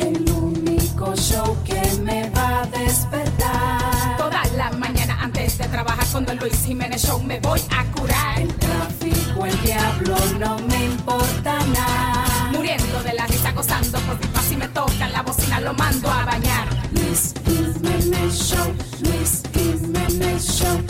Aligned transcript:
El 0.00 0.30
único 0.30 1.14
show 1.16 1.56
que 1.64 1.80
me 2.02 2.28
va 2.30 2.62
a 2.62 2.66
despertar. 2.66 4.16
Toda 4.16 4.42
la 4.56 4.70
mañana 4.72 5.18
antes 5.20 5.58
de 5.58 5.66
trabajar 5.68 6.06
con 6.12 6.28
el 6.28 6.36
Luis 6.38 6.64
Jiménez 6.64 7.02
Show 7.02 7.20
me 7.22 7.40
voy 7.40 7.60
a 7.70 7.84
curar. 7.92 8.40
El 8.40 8.54
tráfico, 8.54 9.46
el 9.46 9.62
diablo, 9.62 10.16
no 10.38 10.58
me 10.68 10.84
importa 10.84 11.58
nada. 11.66 12.50
Muriendo 12.52 13.02
de 13.02 13.12
la 13.14 13.26
risa, 13.26 13.52
gozando 13.52 13.98
por 14.00 14.18
pipa 14.18 14.40
si 14.42 14.56
me 14.56 14.68
toca 14.68 15.08
la 15.08 15.22
bocina, 15.22 15.60
lo 15.60 15.74
mando 15.74 16.10
a 16.10 16.24
bañar. 16.24 16.68
Luis 16.92 17.34
Jiménez 17.44 18.34
Show, 18.34 18.74
Luis 19.02 19.42
Jiménez 19.52 20.44
Show, 20.44 20.80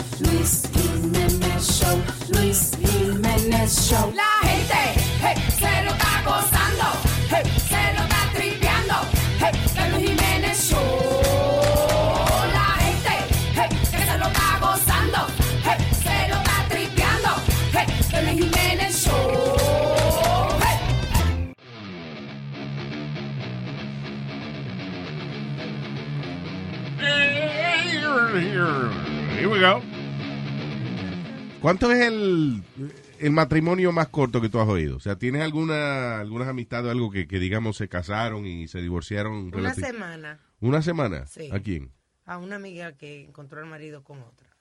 ¿Cuánto 31.61 31.91
es 31.91 31.99
el, 32.07 32.63
el 33.19 33.31
matrimonio 33.31 33.91
más 33.91 34.07
corto 34.07 34.39
que 34.41 34.49
tú 34.49 34.59
has 34.59 34.67
oído? 34.67 34.97
O 34.97 34.99
sea, 34.99 35.17
¿tienes 35.17 35.41
alguna 35.41 36.19
algunas 36.19 36.47
amistades 36.47 36.87
o 36.87 36.91
algo 36.91 37.11
que, 37.11 37.27
que, 37.27 37.39
digamos 37.39 37.77
se 37.77 37.89
casaron 37.89 38.45
y 38.45 38.67
se 38.67 38.81
divorciaron? 38.81 39.53
Una 39.53 39.73
semana 39.73 40.39
¿Una 40.61 40.81
semana? 40.81 41.25
Sí. 41.25 41.49
¿A 41.51 41.59
quién? 41.59 41.91
a 42.25 42.37
una 42.37 42.57
amiga 42.57 42.91
que 42.95 43.23
encontró 43.23 43.59
al 43.59 43.65
marido 43.65 44.03
con 44.03 44.21
otra. 44.21 44.55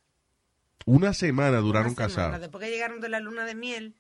Una 0.87 1.13
semana 1.13 1.59
duraron 1.59 1.89
Una 1.89 1.97
semana. 1.97 2.15
casados. 2.15 2.41
Después 2.41 2.65
que 2.65 2.71
llegaron 2.71 3.01
de 3.01 3.11
la 3.11 3.21
luna 3.21 3.45
de 3.45 3.55
miel, 3.55 3.95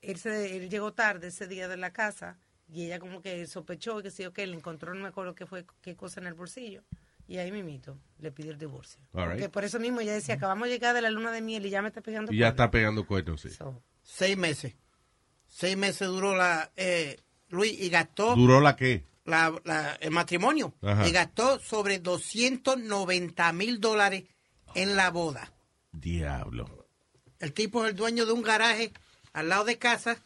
él, 0.00 0.16
se, 0.16 0.56
él 0.56 0.70
llegó 0.70 0.94
tarde 0.94 1.28
ese 1.28 1.46
día 1.46 1.68
de 1.68 1.76
la 1.76 1.92
casa 1.92 2.38
y 2.68 2.86
ella 2.86 2.98
como 2.98 3.20
que 3.20 3.46
sospechó 3.46 4.02
que 4.02 4.10
sí 4.10 4.24
o 4.24 4.32
que 4.32 4.46
le 4.46 4.56
encontró, 4.56 4.94
no 4.94 5.02
me 5.02 5.08
acuerdo 5.08 5.34
qué 5.34 5.44
fue, 5.44 5.66
qué 5.82 5.94
cosa 5.94 6.20
en 6.20 6.26
el 6.26 6.32
bolsillo. 6.32 6.84
Y 7.28 7.38
ahí 7.38 7.50
mimito 7.50 7.98
le 8.18 8.30
pidió 8.30 8.52
el 8.52 8.58
divorcio. 8.58 9.00
All 9.12 9.24
right. 9.24 9.32
Porque 9.32 9.48
por 9.48 9.64
eso 9.64 9.78
mismo 9.80 10.00
ella 10.00 10.12
decía, 10.14 10.36
acabamos 10.36 10.68
de 10.68 10.74
llegar 10.74 10.94
de 10.94 11.02
la 11.02 11.10
luna 11.10 11.32
de 11.32 11.40
miel 11.42 11.66
y 11.66 11.70
ya 11.70 11.82
me 11.82 11.88
está 11.88 12.00
pegando. 12.00 12.32
Y 12.32 12.36
ya 12.36 12.46
cuernos". 12.46 12.52
está 12.54 12.70
pegando 12.70 13.06
cuernos, 13.06 13.40
sí. 13.40 13.50
So, 13.50 13.82
Seis 14.02 14.36
meses. 14.36 14.74
Seis 15.48 15.76
meses 15.76 16.06
duró 16.08 16.36
la 16.36 16.70
eh, 16.76 17.18
Luis 17.48 17.72
y 17.80 17.88
gastó 17.88 18.34
¿Duró 18.36 18.60
la 18.60 18.76
qué? 18.76 19.04
la, 19.24 19.52
la- 19.64 19.94
el 20.00 20.10
matrimonio. 20.12 20.74
Ajá. 20.82 21.08
Y 21.08 21.12
gastó 21.12 21.58
sobre 21.58 21.98
290 21.98 23.52
mil 23.52 23.80
dólares 23.80 24.24
en 24.74 24.94
la 24.96 25.10
boda. 25.10 25.52
Diablo. 25.92 26.86
El 27.40 27.52
tipo 27.52 27.84
es 27.84 27.90
el 27.90 27.96
dueño 27.96 28.26
de 28.26 28.32
un 28.32 28.42
garaje 28.42 28.92
al 29.32 29.48
lado 29.48 29.64
de 29.64 29.78
casa. 29.78 30.16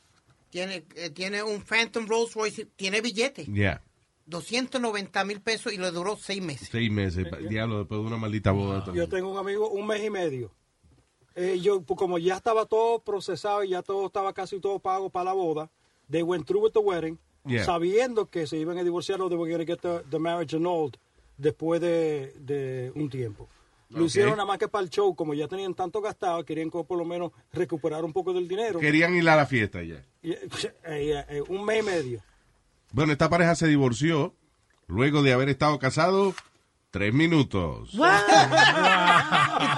Tiene, 0.50 0.84
eh, 0.96 1.10
tiene 1.10 1.42
un 1.42 1.62
Phantom 1.62 2.06
Rolls 2.06 2.34
Royce. 2.34 2.66
Tiene 2.76 3.00
billete. 3.00 3.46
Ya. 3.48 3.82
290 4.30 5.24
mil 5.24 5.40
pesos 5.40 5.72
y 5.72 5.76
le 5.76 5.90
duró 5.90 6.16
seis 6.16 6.42
meses. 6.42 6.68
Seis 6.70 6.90
meses. 6.90 7.26
Diablo, 7.48 7.80
después 7.80 8.00
de 8.00 8.06
una 8.06 8.16
maldita 8.16 8.52
boda. 8.52 8.84
Yo 8.94 9.08
tengo 9.08 9.30
un 9.30 9.38
amigo 9.38 9.68
un 9.70 9.86
mes 9.86 10.02
y 10.04 10.10
medio. 10.10 10.52
Eh, 11.34 11.60
yo, 11.60 11.82
pues, 11.82 11.98
como 11.98 12.18
ya 12.18 12.36
estaba 12.36 12.66
todo 12.66 13.00
procesado 13.02 13.62
y 13.64 13.70
ya 13.70 13.82
todo 13.82 14.06
estaba 14.06 14.32
casi 14.32 14.58
todo 14.60 14.78
pago 14.78 15.10
para 15.10 15.26
la 15.26 15.32
boda, 15.32 15.70
they 16.10 16.22
went 16.22 16.46
through 16.46 16.64
with 16.64 16.72
the 16.72 16.80
wedding, 16.80 17.18
Yeah. 17.46 17.64
sabiendo 17.64 18.28
que 18.28 18.46
se 18.46 18.58
iban 18.58 18.76
a 18.76 18.84
divorciar 18.84 19.20
o 19.22 19.28
they 19.30 19.38
were 19.38 19.50
going 19.50 19.64
to 19.64 19.72
get 19.72 19.80
the, 19.80 20.02
the 20.10 20.18
marriage 20.18 20.54
annulled 20.54 20.98
después 21.38 21.80
de, 21.80 22.34
de 22.38 22.92
un 22.94 23.08
tiempo. 23.08 23.48
Lo 23.90 24.04
hicieron 24.04 24.32
nada 24.32 24.44
más 24.46 24.58
que 24.58 24.68
para 24.68 24.84
el 24.84 24.90
show, 24.90 25.14
como 25.16 25.34
ya 25.34 25.48
tenían 25.48 25.74
tanto 25.74 26.00
gastado, 26.00 26.44
querían 26.44 26.70
por 26.70 26.96
lo 26.96 27.04
menos 27.04 27.32
recuperar 27.52 28.04
un 28.04 28.12
poco 28.12 28.32
del 28.32 28.46
dinero. 28.46 28.78
Querían 28.78 29.14
ir 29.16 29.28
a 29.28 29.36
la 29.36 29.46
fiesta 29.46 29.82
ya. 29.82 29.96
Eh, 30.22 30.48
eh, 30.84 31.24
eh, 31.28 31.42
un 31.48 31.64
mes 31.64 31.80
y 31.80 31.86
medio. 31.86 32.22
Bueno, 32.92 33.12
esta 33.12 33.30
pareja 33.30 33.54
se 33.54 33.68
divorció 33.68 34.34
luego 34.86 35.22
de 35.22 35.32
haber 35.32 35.48
estado 35.48 35.78
casado 35.78 36.34
tres 36.90 37.14
minutos. 37.14 37.90
¿Y 37.94 37.98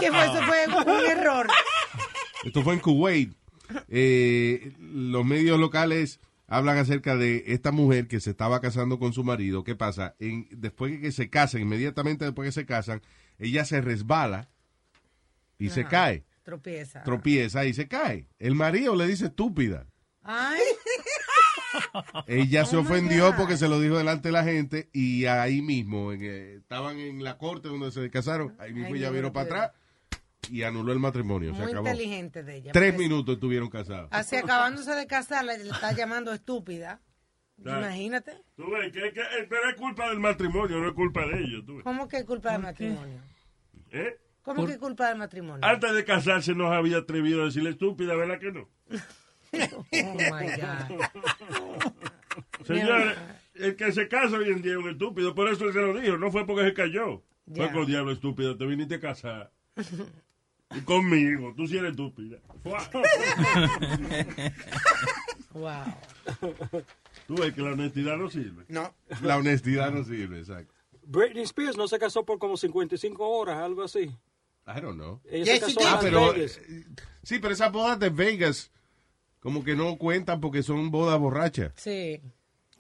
qué 0.00 0.11
fue? 0.11 0.25
Eso 0.25 0.43
fue 0.45 0.67
un 0.67 1.11
error. 1.11 1.47
Esto 2.45 2.62
fue 2.62 2.75
en 2.75 2.81
Kuwait. 2.81 3.33
Eh, 3.89 4.72
los 4.78 5.25
medios 5.25 5.59
locales 5.59 6.21
hablan 6.47 6.78
acerca 6.78 7.17
de 7.17 7.45
esta 7.49 7.71
mujer 7.72 8.09
que 8.09 8.21
se 8.21 8.31
estaba 8.31 8.61
casando 8.61 8.99
con 8.99 9.12
su 9.12 9.25
marido. 9.25 9.65
¿Qué 9.65 9.75
pasa? 9.75 10.15
En, 10.19 10.49
después 10.51 10.93
de 10.93 11.01
que 11.01 11.12
se 11.12 11.31
casan, 11.31 11.62
inmediatamente 11.62 12.25
después 12.25 12.47
que 12.49 12.53
se 12.53 12.67
casan, 12.67 13.03
ella 13.39 13.65
se 13.65 13.81
resbala 13.81 14.49
y 15.59 15.71
se 15.71 15.84
cae. 15.84 16.25
Tropieza. 16.43 17.03
Tropieza 17.05 17.65
y 17.65 17.75
se 17.75 17.89
cae. 17.89 18.27
El 18.39 18.55
marido 18.55 18.97
le 18.97 19.06
dice 19.06 19.27
estúpida. 19.27 19.87
Ay, 20.22 20.61
Ella 22.27 22.65
se 22.65 22.77
Oh, 22.77 22.83
my 22.83 22.87
ofendió 22.88 23.34
porque 23.37 23.56
se 23.56 23.69
lo 23.69 23.81
dijo 23.81 23.97
delante 23.99 24.28
de 24.28 24.33
la 24.33 24.44
gente 24.44 24.88
y 24.93 25.27
ahí 25.27 25.62
mismo, 25.62 26.12
en, 26.12 26.21
eh, 26.22 26.55
estaban 26.56 26.99
en 26.99 27.22
la 27.25 27.38
corte 27.38 27.69
donde 27.69 27.91
se 27.91 28.10
casaron, 28.10 28.55
ahí 28.59 28.72
mismo 28.72 28.88
Ay, 28.94 29.00
ella 29.00 29.10
viró 29.10 29.33
para 29.33 29.47
atrás 29.47 29.71
y 30.50 30.62
anuló 30.65 30.93
el 30.93 30.99
matrimonio. 30.99 31.55
se 31.55 31.62
muy 31.62 31.71
acabó. 31.72 31.87
inteligente 31.88 32.43
de 32.43 32.56
ella. 32.56 32.72
Tres 32.72 32.97
minutos 32.99 33.34
estuvieron 33.34 33.69
casados. 33.71 34.09
Así 34.10 34.37
acabándose 34.37 34.93
de 34.94 35.06
casar, 35.06 35.44
le, 35.44 35.55
está 35.55 35.93
llamando 35.93 36.33
estúpida. 36.33 37.00
Claro. 37.62 37.81
Imagínate. 37.87 38.33
Tú 38.56 38.65
ves 38.71 38.93
que, 38.93 39.12
que- 39.12 39.21
eh, 39.21 39.47
pero 39.49 39.69
es 39.71 39.77
culpa 39.77 40.09
del 40.09 40.19
matrimonio, 40.19 40.78
no 40.81 40.89
es 40.89 40.94
culpa 40.94 41.25
de 41.27 41.39
ellos. 41.44 41.65
Tú 41.65 41.77
ves. 41.77 41.84
¿Cómo 41.84 42.09
que 42.09 42.16
es 42.16 42.25
culpa 42.25 42.53
del 42.53 42.62
matrimonio? 42.62 43.21
¿Eh? 43.93 44.19
¿Cómo 44.43 44.66
que 44.66 44.72
es 44.72 44.78
culpa 44.78 45.09
del 45.09 45.19
matrimonio? 45.19 45.65
Antes 45.65 45.93
de 45.94 46.04
casarse 46.04 46.54
nos 46.56 46.72
había 46.72 46.97
atrevido 46.99 47.43
a 47.43 47.44
decirle 47.44 47.71
estúpida, 47.71 48.16
¿verdad 48.16 48.41
que 48.41 48.50
no? 48.53 48.69
Oh 49.54 49.84
my 49.93 50.47
God. 50.56 50.99
Señores, 52.67 53.17
el 53.55 53.77
que 53.77 53.93
se 53.93 54.09
casa 54.09 54.37
hoy 54.37 54.51
en 54.51 54.63
día 54.63 54.73
es 54.73 54.79
un 54.79 54.91
estúpido, 54.91 55.35
por 55.35 55.49
eso 55.49 55.65
él 55.67 55.73
se 55.73 55.81
lo 55.81 55.99
dijo, 56.01 56.17
no 56.17 56.31
fue 56.31 56.47
porque 56.47 56.65
se 56.67 56.75
cayó. 56.75 57.23
Fue 57.55 57.71
con 57.73 57.87
diablo 57.87 58.13
estúpido, 58.13 58.57
te 58.57 58.65
viniste 58.67 58.95
a 58.97 59.01
casar. 59.01 59.51
Y 60.75 60.81
conmigo, 60.83 61.53
tú 61.57 61.67
sí 61.67 61.77
eres 61.77 61.91
estúpida. 61.91 62.39
Wow. 65.55 65.85
Tú 67.27 67.35
ves 67.37 67.53
que 67.53 67.61
la 67.61 67.73
honestidad 67.73 68.17
no 68.17 68.31
sirve. 68.31 68.65
No. 68.69 68.95
La 69.23 69.37
honestidad 69.37 69.93
no 69.93 70.03
sirve, 70.03 70.39
exacto. 70.39 70.73
Britney 71.05 71.43
Spears 71.43 71.77
no 71.77 71.87
se 71.89 71.99
casó 71.99 72.25
por 72.25 72.39
como 72.39 72.57
55 72.57 73.29
horas, 73.29 73.59
algo 73.59 73.83
así. 73.83 74.01
I 74.67 74.81
don't 74.81 74.95
know. 74.95 75.21
Ella 75.27 75.45
Yes, 75.57 75.61
se 75.65 75.71
she 75.73 75.75
casó 75.75 75.81
did. 75.81 75.87
en 75.87 75.89
Ah, 75.89 75.93
Las 75.93 76.05
pero 76.05 76.33
Vegas. 76.33 76.61
eh, 76.69 76.84
sí, 77.23 77.39
pero 77.39 77.53
esas 77.53 77.71
bodas 77.73 77.99
de 77.99 78.09
Vegas 78.09 78.71
como 79.41 79.63
que 79.63 79.75
no 79.77 79.99
cuentan 79.99 80.41
porque 80.41 80.63
son 80.63 80.91
bodas 80.91 81.19
borrachas. 81.19 81.73
Sí. 81.77 82.23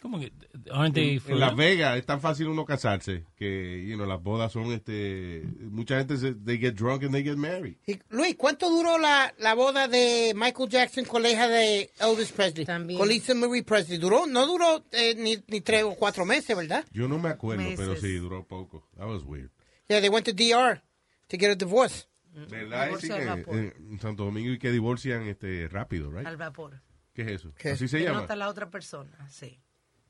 ¿Cómo 0.02 0.18
que? 0.18 0.32
Aren't 0.72 0.94
they 0.96 1.20
for 1.20 1.30
En 1.32 1.38
Las? 1.38 1.54
Vegas 1.54 1.96
es 1.96 2.04
tan 2.04 2.20
fácil 2.20 2.48
uno 2.48 2.64
casarse 2.64 3.24
que, 3.36 3.86
you 3.88 3.94
know, 3.94 4.04
las 4.04 4.20
bodas 4.20 4.50
son 4.50 4.72
este 4.72 5.44
mucha 5.70 5.96
gente 5.98 6.16
se 6.16 6.34
they 6.34 6.58
get 6.58 6.74
drunk 6.74 7.04
and 7.04 7.12
they 7.12 7.22
get 7.22 7.36
married. 7.36 7.76
Y, 7.86 8.00
Luis, 8.10 8.34
¿cuánto 8.36 8.68
duró 8.68 8.98
la, 8.98 9.32
la 9.38 9.54
boda 9.54 9.86
de 9.86 10.32
Michael 10.34 10.68
Jackson 10.68 11.04
con 11.04 11.22
la 11.22 11.30
hija 11.30 11.46
de 11.48 11.88
Elvis 12.00 12.32
Presley? 12.32 12.66
También. 12.66 12.98
Con 12.98 13.08
Lisa 13.08 13.32
Marie 13.34 13.62
Presley. 13.62 13.98
Duró, 13.98 14.26
no 14.26 14.44
duró 14.46 14.84
eh, 14.90 15.14
ni, 15.16 15.38
ni 15.46 15.60
tres 15.60 15.84
o 15.84 15.94
cuatro 15.94 16.24
meses, 16.26 16.56
¿verdad? 16.56 16.84
Yo 16.92 17.06
no 17.06 17.20
me 17.20 17.28
acuerdo, 17.28 17.62
Meses. 17.62 17.78
pero 17.78 17.96
sí 17.96 18.12
duró 18.16 18.44
poco. 18.44 18.88
That 18.96 19.06
was 19.06 19.22
weird. 19.22 19.50
Yeah, 19.88 20.00
they 20.00 20.08
went 20.10 20.26
to 20.26 20.32
DR 20.32 20.82
to 21.28 21.36
get 21.38 21.50
a 21.50 21.54
divorce. 21.54 22.08
¿Verdad? 22.32 22.86
Divorcio 22.86 23.14
que, 23.14 23.22
al 23.22 23.38
vapor. 23.38 23.54
en 23.56 24.00
Santo 24.00 24.24
Domingo 24.24 24.50
y 24.52 24.58
que 24.58 24.72
divorcian 24.72 25.28
este 25.28 25.68
rápido, 25.68 26.10
right? 26.10 26.26
Al 26.26 26.36
vapor. 26.36 26.80
¿Qué 27.14 27.22
es 27.22 27.28
eso? 27.28 27.52
¿Qué? 27.56 27.70
Así 27.70 27.86
se 27.88 27.98
Que 27.98 28.04
no 28.04 28.10
llama. 28.10 28.22
está 28.22 28.34
la 28.36 28.48
otra 28.48 28.70
persona, 28.70 29.28
sí. 29.30 29.60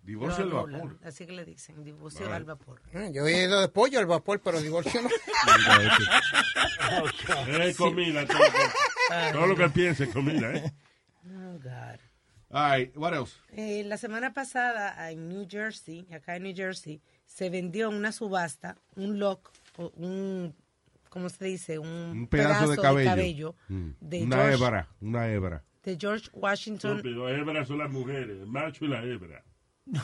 Divorcio 0.03 0.43
al 0.45 0.51
vapor. 0.51 0.99
Así 1.05 1.27
que 1.27 1.33
le 1.33 1.45
dicen, 1.45 1.85
divorcio 1.85 2.27
Right. 2.27 2.35
al 2.35 2.45
vapor. 2.45 2.83
Ah, 2.93 3.09
Yo 3.13 3.27
he 3.27 3.45
ido 3.45 3.61
de 3.61 3.69
pollo 3.69 3.99
al 4.01 4.07
vapor, 4.07 4.41
pero 4.43 4.61
divorcio 4.61 5.01
no. 5.01 5.09
Es 7.61 7.77
comida, 7.77 8.27
todo, 8.27 8.39
todo 9.33 9.47
lo 9.47 9.57
que 9.57 9.69
piense 9.69 10.05
es 10.05 10.11
comida, 10.11 10.53
¿eh? 10.55 10.73
Oh, 11.27 11.59
God. 11.63 11.99
All 12.51 12.71
right, 12.79 12.97
what 12.97 13.15
else? 13.15 13.37
Eh, 13.57 13.83
la 13.87 13.97
semana 13.97 14.33
pasada 14.35 15.11
en 15.11 15.29
New 15.29 15.47
Jersey, 15.49 16.07
acá 16.13 16.37
en 16.37 16.43
New 16.43 16.55
Jersey, 16.55 17.01
se 17.25 17.49
vendió 17.49 17.89
en 17.89 17.95
una 17.95 18.13
subasta 18.13 18.77
un 18.97 19.19
lock, 19.19 19.51
un, 19.97 20.55
¿cómo 21.09 21.29
se 21.31 21.45
dice? 21.47 21.79
Un, 21.79 21.89
Un 21.89 22.27
pedazo, 22.27 22.69
de 22.71 22.77
cabello. 22.77 23.55
Mm. 23.69 23.91
de, 24.01 24.23
una 24.25 24.37
George, 24.37 24.55
hebra, 24.55 24.89
una 25.01 25.29
hebra. 25.33 25.65
de 25.85 25.97
George 25.99 26.29
Washington. 26.35 26.97
Estúpido, 26.99 27.29
hebras 27.31 27.69
son 27.69 27.79
las 27.79 27.91
mujeres, 27.91 28.29
el 28.41 28.47
macho 28.47 28.85
y 28.85 28.89
la 28.89 29.03
hebra. 29.03 29.43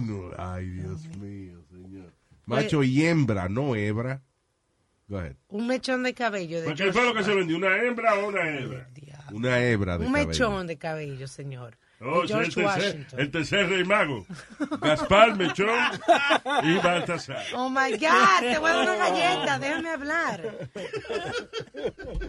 No, 0.00 0.30
ay, 0.38 0.68
Dios 0.68 1.04
mío, 1.16 1.60
señor. 1.68 2.12
Macho 2.46 2.82
y 2.84 3.04
hembra, 3.04 3.48
no 3.48 3.74
hebra. 3.74 4.22
Go 5.08 5.18
ahead. 5.18 5.36
Un 5.48 5.66
mechón 5.66 6.02
de 6.02 6.14
cabello. 6.14 6.60
De 6.60 6.66
¿Pero 6.66 6.76
¿Qué 6.76 6.92
fue 6.92 7.04
lo 7.04 7.14
que 7.14 7.24
se 7.24 7.34
vendió? 7.34 7.56
¿Una 7.56 7.82
hembra 7.82 8.14
o 8.14 8.28
una 8.28 8.48
hebra? 8.48 8.88
Una 9.32 9.64
hebra 9.64 9.98
de 9.98 10.06
un 10.06 10.12
cabello. 10.12 10.28
mechón 10.28 10.66
de 10.66 10.78
cabello, 10.78 11.26
señor. 11.28 11.76
Oh, 12.00 12.18
de 12.18 12.22
el, 12.22 12.28
George 12.28 12.44
tercer, 12.52 12.64
Washington. 12.64 13.18
el 13.20 13.30
tercer 13.32 13.68
rey 13.68 13.84
mago. 13.84 14.24
Gaspar, 14.80 15.36
Mechón 15.36 15.68
y 16.62 16.76
Baltasar. 16.78 17.42
Oh 17.54 17.68
my 17.68 17.90
God, 17.92 18.40
te 18.40 18.58
voy 18.58 18.70
a 18.70 18.74
dar 18.74 18.82
una 18.84 18.96
galleta, 18.96 19.58
déjame 19.58 19.90
hablar. 19.90 20.68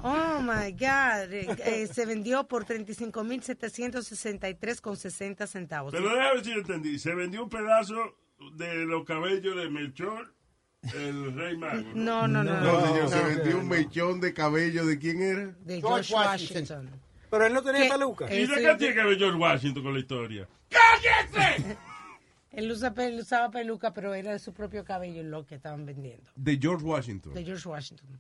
Oh 0.02 0.40
my 0.42 0.72
God, 0.72 1.32
eh, 1.34 1.56
eh, 1.66 1.88
se 1.92 2.06
vendió 2.06 2.48
por 2.48 2.66
35.763 2.66 4.82
con 4.82 4.98
60 4.98 5.48
centavos. 5.48 5.92
Pero 5.94 6.10
déjame 6.10 6.34
ver 6.36 6.44
si 6.44 6.52
yo 6.52 6.58
entendí. 6.58 7.00
Se 7.00 7.14
vendió 7.14 7.44
un 7.44 7.50
pedazo 7.50 8.16
de 8.56 8.86
los 8.86 9.06
cabellos 9.06 9.56
de 9.56 9.70
Melchor, 9.70 10.34
el 10.96 11.34
rey 11.36 11.58
mago. 11.58 11.84
No, 11.94 12.28
no, 12.28 12.44
no, 12.44 12.60
No, 12.60 12.82
no, 12.82 12.88
señor, 12.88 13.10
se 13.10 13.24
vendió 13.36 13.60
un 13.60 13.68
mechón 13.68 14.20
de 14.20 14.34
cabello 14.34 14.86
de 14.86 14.98
quién 14.98 15.22
era. 15.22 15.46
de 15.62 15.80
George 15.82 16.10
George 16.10 16.14
Washington. 16.14 16.86
Washington. 16.88 17.02
Pero 17.30 17.46
él 17.46 17.54
no 17.54 17.62
tenía 17.62 17.90
peluca. 17.90 18.26
Eh, 18.28 18.42
¿Y 18.42 18.48
de 18.48 18.56
qué 18.56 18.76
tiene 18.76 18.96
que 18.96 19.04
ver 19.04 19.18
George 19.18 19.38
Washington 19.38 19.84
con 19.84 19.94
la 19.94 20.00
historia? 20.00 20.48
Él 22.52 22.72
usa 22.72 22.94
pel- 22.96 23.20
usaba 23.20 23.52
peluca, 23.52 23.94
pero 23.94 24.14
era 24.16 24.32
de 24.32 24.40
su 24.40 24.54
propio 24.54 24.84
cabello 24.84 25.22
lo 25.24 25.46
que 25.46 25.56
estaban 25.56 25.86
vendiendo. 25.86 26.32
De 26.36 26.58
George 26.60 26.84
Washington. 26.84 27.34
De 27.34 27.44
George 27.46 27.70
Washington. 27.70 28.20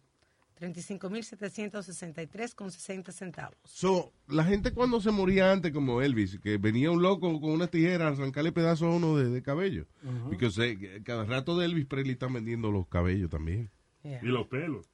35.763 0.59 2.53
con 2.53 2.69
60 2.71 3.11
centavos. 3.11 3.57
So, 3.63 4.11
la 4.27 4.43
gente 4.43 4.71
cuando 4.73 5.01
se 5.01 5.09
moría 5.11 5.51
antes, 5.51 5.71
como 5.71 6.01
Elvis, 6.01 6.37
que 6.39 6.57
venía 6.57 6.91
un 6.91 7.01
loco 7.01 7.39
con 7.39 7.51
una 7.51 7.67
tijera 7.67 8.05
a 8.07 8.09
arrancarle 8.09 8.51
pedazos 8.51 8.83
a 8.93 8.95
uno 8.95 9.17
de, 9.17 9.29
de 9.29 9.41
cabello. 9.41 9.87
Porque 10.25 10.49
eh, 10.57 11.01
cada 11.03 11.23
rato 11.25 11.57
de 11.57 11.65
Elvis 11.65 11.85
Presley 11.85 12.13
están 12.13 12.33
vendiendo 12.33 12.71
los 12.71 12.87
cabellos 12.87 13.29
también. 13.29 13.71
Yeah. 14.03 14.19
Y 14.21 14.27
los 14.27 14.47
pelos. 14.47 14.85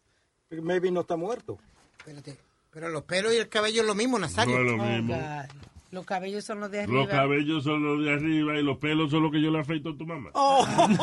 Maybe 0.49 0.91
no 0.91 1.01
está 1.01 1.15
muerto. 1.17 1.57
Espérate. 1.97 2.37
Pero 2.75 2.89
los 2.89 3.03
pelos 3.03 3.33
y 3.33 3.37
el 3.37 3.47
cabello 3.47 3.83
es 3.83 3.87
lo 3.87 3.95
mismo, 3.95 4.19
No 4.19 4.25
Nazario. 4.27 4.57
es 4.59 4.65
lo 4.65 4.73
Oh, 4.73 4.85
mismo. 4.85 5.15
God. 5.15 5.45
Los 5.91 6.05
cabellos 6.05 6.43
son 6.43 6.59
los 6.59 6.69
de 6.69 6.81
arriba. 6.81 6.99
Los 6.99 7.07
cabellos 7.07 7.63
son 7.63 7.81
los 7.85 8.03
de 8.03 8.11
arriba 8.11 8.59
y 8.59 8.63
los 8.63 8.77
pelos 8.79 9.09
son 9.11 9.23
los 9.23 9.31
que 9.31 9.41
yo 9.41 9.49
le 9.49 9.59
afeito 9.61 9.91
a 9.91 9.97
tu 9.97 10.05
mamá. 10.05 10.29
Why 10.35 10.97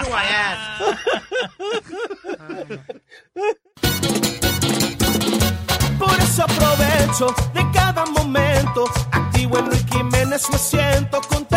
do 0.00 0.08
I 0.08 0.24
ask? 0.32 0.82
Por 5.98 6.18
eso 6.20 6.42
aprovecho 6.44 7.26
de 7.52 7.70
cada 7.74 8.06
momento. 8.06 8.84
Activo 9.12 9.58
en 9.58 9.66
Luis 9.66 9.84
Jiménez, 9.90 10.48
me 10.50 10.56
siento 10.58 11.20
contento. 11.20 11.47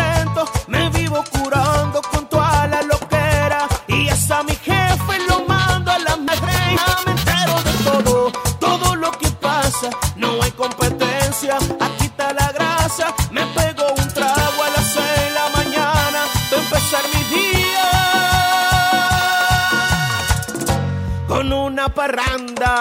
Parranda. 21.92 22.72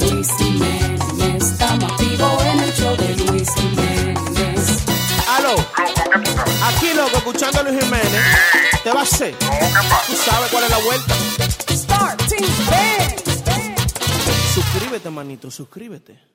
Luis 0.00 0.28
Jiménez, 0.38 1.42
estamos 1.42 1.92
activos 1.92 2.44
en 2.44 2.60
el 2.60 2.72
show 2.74 2.96
de 2.96 3.16
Luis 3.16 3.48
Jiménez. 3.54 4.84
Aló, 5.28 5.54
aquí 6.64 6.92
loco, 6.94 7.16
escuchando 7.16 7.60
a 7.60 7.62
Luis 7.64 7.82
Jiménez. 7.82 8.22
¿Te 8.84 8.90
va 8.90 9.00
a 9.00 9.02
hacer? 9.04 9.34
¿Tú 9.38 10.14
sabes 10.16 10.50
cuál 10.50 10.64
es 10.64 10.70
la 10.70 10.78
vuelta? 10.78 11.14
Start 11.70 12.22
Team. 12.28 12.44
Suscríbete, 14.54 15.10
manito, 15.10 15.50
suscríbete. 15.50 16.31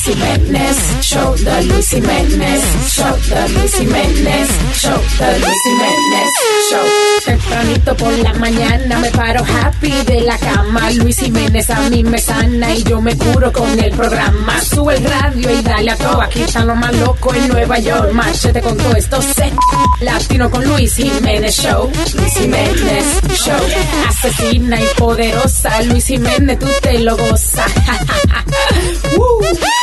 Luis 0.00 0.16
Jiménez 0.16 0.76
Show, 1.02 1.34
The 1.34 1.62
Luis 1.64 1.90
Jiménez 1.90 2.62
Show, 2.88 3.14
The 3.28 3.48
Luis 3.52 3.74
Jiménez 3.74 4.48
Show, 4.72 4.98
The 5.18 5.38
Luis 5.38 5.58
Jiménez 5.64 6.30
Show. 6.70 6.86
Tempranito 7.26 7.94
por 7.96 8.16
la 8.18 8.32
mañana 8.34 8.98
me 8.98 9.10
paro 9.10 9.44
happy 9.44 9.92
de 10.06 10.22
la 10.22 10.38
cama. 10.38 10.90
Luis 10.92 11.18
Jiménez 11.18 11.68
a 11.68 11.80
mí 11.90 12.02
me 12.02 12.16
sana 12.18 12.74
y 12.74 12.82
yo 12.82 13.02
me 13.02 13.14
curo 13.14 13.52
con 13.52 13.78
el 13.78 13.90
programa. 13.90 14.58
Sube 14.62 14.96
el 14.96 15.04
radio 15.04 15.50
y 15.50 15.60
dale 15.62 15.90
a 15.90 15.96
todo. 15.96 16.22
Aquí 16.22 16.40
están 16.42 16.68
los 16.68 16.78
más 16.78 16.94
locos 16.96 17.36
en 17.36 17.48
Nueva 17.48 17.78
York. 17.78 18.10
Machete 18.12 18.62
con 18.62 18.78
todo 18.78 18.96
esto. 18.96 19.20
Se 19.20 19.52
latino 20.00 20.50
con 20.50 20.64
Luis 20.64 20.94
Jiménez 20.94 21.56
Show. 21.56 21.92
Luis 22.14 22.34
Jiménez 22.38 23.04
Show. 23.34 23.60
Asesina 24.08 24.80
y 24.80 24.86
poderosa. 24.96 25.82
Luis 25.82 26.06
Jiménez, 26.06 26.58
tú 26.58 26.68
te 26.80 27.00
lo 27.00 27.18
gozas. 27.18 27.70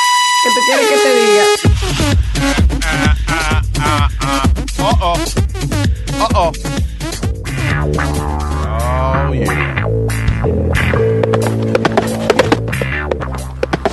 ¿Qué 0.48 0.54
te 0.54 0.62
quieres 0.66 0.88
que 0.90 0.98
te 1.04 1.12
diga? 1.26 1.46
Oh, 4.80 4.98
oh. 5.02 5.18
Oh, 6.20 6.30
oh. 6.36 6.52
Oh, 8.70 9.34
yeah. 9.34 9.86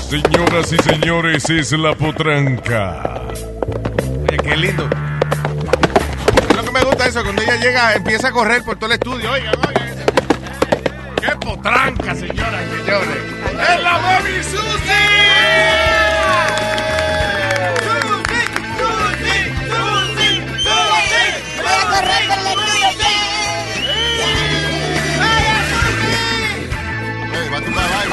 Señoras 0.08 0.72
y 0.72 0.76
señores, 0.78 1.50
es 1.50 1.72
la 1.72 1.94
potranca. 1.94 3.22
Oye, 4.28 4.36
qué 4.38 4.56
lindo. 4.56 4.88
Es 6.48 6.56
lo 6.56 6.64
que 6.64 6.70
me 6.70 6.84
gusta 6.84 7.06
eso, 7.06 7.22
cuando 7.24 7.42
ella 7.42 7.56
llega, 7.56 7.94
empieza 7.94 8.28
a 8.28 8.32
correr 8.32 8.62
por 8.62 8.76
todo 8.76 8.86
el 8.86 8.92
estudio. 8.92 9.30
Oigan. 9.32 9.54
ese- 9.54 10.04
¡Qué 11.20 11.36
potranca, 11.44 12.14
señoras 12.14 12.62
y 12.66 12.76
señores! 12.84 13.18
¡Es 13.74 13.82
la 13.82 13.98
Baby 13.98 14.42
Susi! 14.44 14.92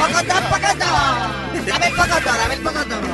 Pocotón, 0.02 0.42
pocotón. 0.50 1.66
Dame 1.66 1.86
el 1.86 1.94
pocotón, 1.94 2.36
dame 2.38 2.54
el 2.54 2.60
pocotón. 2.60 3.02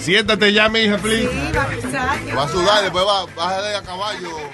Siéntate 0.00 0.52
ya, 0.52 0.68
mi 0.68 0.80
hija, 0.80 0.96
please. 0.96 1.28
Va 2.36 2.42
a 2.42 2.48
sudar, 2.48 2.82
después 2.82 3.04
va, 3.04 3.24
baja 3.36 3.62
de 3.62 3.76
a 3.76 3.82
caballo. 3.82 4.50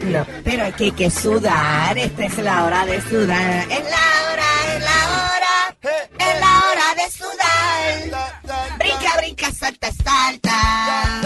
No, 0.00 0.26
pero 0.44 0.66
aquí 0.66 0.84
hay 0.84 0.92
que 0.92 1.10
sudar. 1.10 1.96
Esta 1.96 2.26
es 2.26 2.36
la 2.38 2.64
hora 2.64 2.84
de 2.84 3.00
sudar. 3.00 3.64
Es 3.70 3.84
la 3.84 4.32
hora. 4.32 4.49
Es 5.82 6.40
la 6.40 6.62
hora 6.68 6.94
de 6.94 7.10
sudar. 7.10 8.78
Brinca, 8.78 9.16
brinca, 9.16 9.50
salta, 9.52 9.88
salta. 9.92 11.20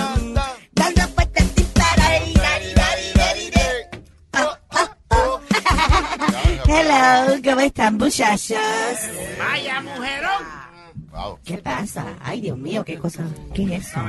Dando 0.73 1.09
fuerte 1.15 1.45
sin 1.57 1.67
parar. 1.73 2.21
Dari, 2.35 2.75
dari, 2.75 3.13
dari, 3.15 3.51
dari. 3.51 4.01
Oh, 4.39 4.57
oh, 4.71 4.89
oh. 5.11 5.41
Hello, 6.69 7.41
¿cómo 7.43 7.61
están, 7.61 7.97
muchachos? 7.99 8.59
Vaya 9.39 9.81
mujerón. 9.81 10.65
Wow. 11.11 11.39
¿Qué 11.45 11.59
pasa? 11.59 12.07
Ay, 12.23 12.41
Dios 12.41 12.59
mío, 12.59 12.85
qué 12.85 12.99
cosa. 12.99 13.25
¿Qué 13.55 13.65
es 13.77 13.87
eso? 13.89 14.01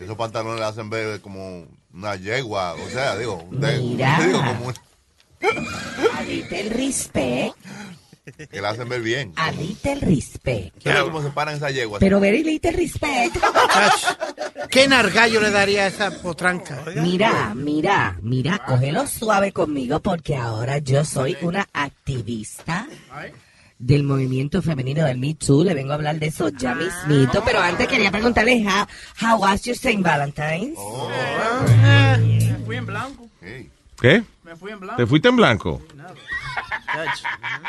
Esos 0.00 0.16
pantalones 0.16 0.60
le 0.60 0.66
hacen 0.66 0.88
ver 0.90 1.20
como 1.20 1.66
una 1.92 2.16
yegua. 2.16 2.74
O 2.74 2.88
sea, 2.90 3.16
digo, 3.16 3.46
de- 3.50 3.78
Mira. 3.78 4.18
digo 4.24 4.38
como 4.38 4.66
un- 4.68 4.74
little 6.26 6.70
respect. 6.70 7.54
Que 8.34 8.60
le 8.60 8.66
hacen 8.66 8.88
ver 8.88 9.02
bien. 9.02 9.32
A 9.36 9.52
little 9.52 10.00
respect. 10.00 10.82
¿Sabes 10.82 11.02
cómo 11.02 11.22
se 11.22 11.30
paran 11.30 11.56
esas 11.56 11.72
yeguas? 11.72 12.00
Pero 12.00 12.18
very 12.18 12.42
little 12.42 12.72
respect. 12.72 13.36
¿Qué 14.70 14.88
nargallo 14.88 15.40
le 15.40 15.50
daría 15.50 15.84
a 15.84 15.86
esa 15.86 16.10
potranca? 16.22 16.84
Mira, 16.96 17.54
mira, 17.54 18.18
mira, 18.22 18.58
cógelo 18.66 19.06
suave 19.06 19.52
conmigo 19.52 20.00
porque 20.00 20.34
ahora 20.34 20.78
yo 20.78 21.04
soy 21.04 21.36
una 21.42 21.68
activista 21.72 22.88
del 23.78 24.02
movimiento 24.02 24.60
femenino 24.60 25.04
del 25.04 25.18
Me 25.18 25.34
Too. 25.34 25.62
Le 25.62 25.74
vengo 25.74 25.92
a 25.92 25.94
hablar 25.94 26.18
de 26.18 26.26
eso 26.26 26.48
ya 26.48 26.74
mismito, 26.74 27.42
pero 27.44 27.60
antes 27.60 27.86
quería 27.86 28.10
preguntarle 28.10 28.64
how, 28.66 28.86
how 29.22 29.40
was 29.40 29.62
your 29.62 29.76
St. 29.76 30.02
Valentine's? 30.02 30.78
Me 32.18 32.58
fui 32.64 32.76
en 32.76 32.86
blanco. 32.86 33.28
¿Qué? 34.00 34.24
Me 34.42 34.56
fui 34.56 34.72
en 34.72 34.80
blanco. 34.80 34.96
¿Te 34.96 35.06
fuiste 35.06 35.28
en 35.28 35.36
blanco? 35.36 35.82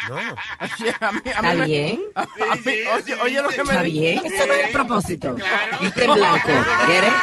No. 0.09 0.17
A 0.99 1.11
mí- 1.11 1.19
a 1.25 1.29
¿Está 1.29 1.41
mí 1.53 1.57
me- 1.59 1.65
bien? 1.65 2.01
a 2.15 2.21
mí- 2.25 2.27
oye, 2.95 3.15
oye 3.21 3.41
lo 3.41 3.49
que 3.49 3.63
me 3.63 3.71
¿Está 3.71 3.81
bien? 3.83 4.21
Eso 4.25 4.47
no 4.47 4.53
es 4.53 4.65
el 4.65 4.71
propósito. 4.71 5.35
Viste 5.81 6.03
en 6.05 6.13
blanco, 6.13 6.49
¿quieres? 6.85 7.13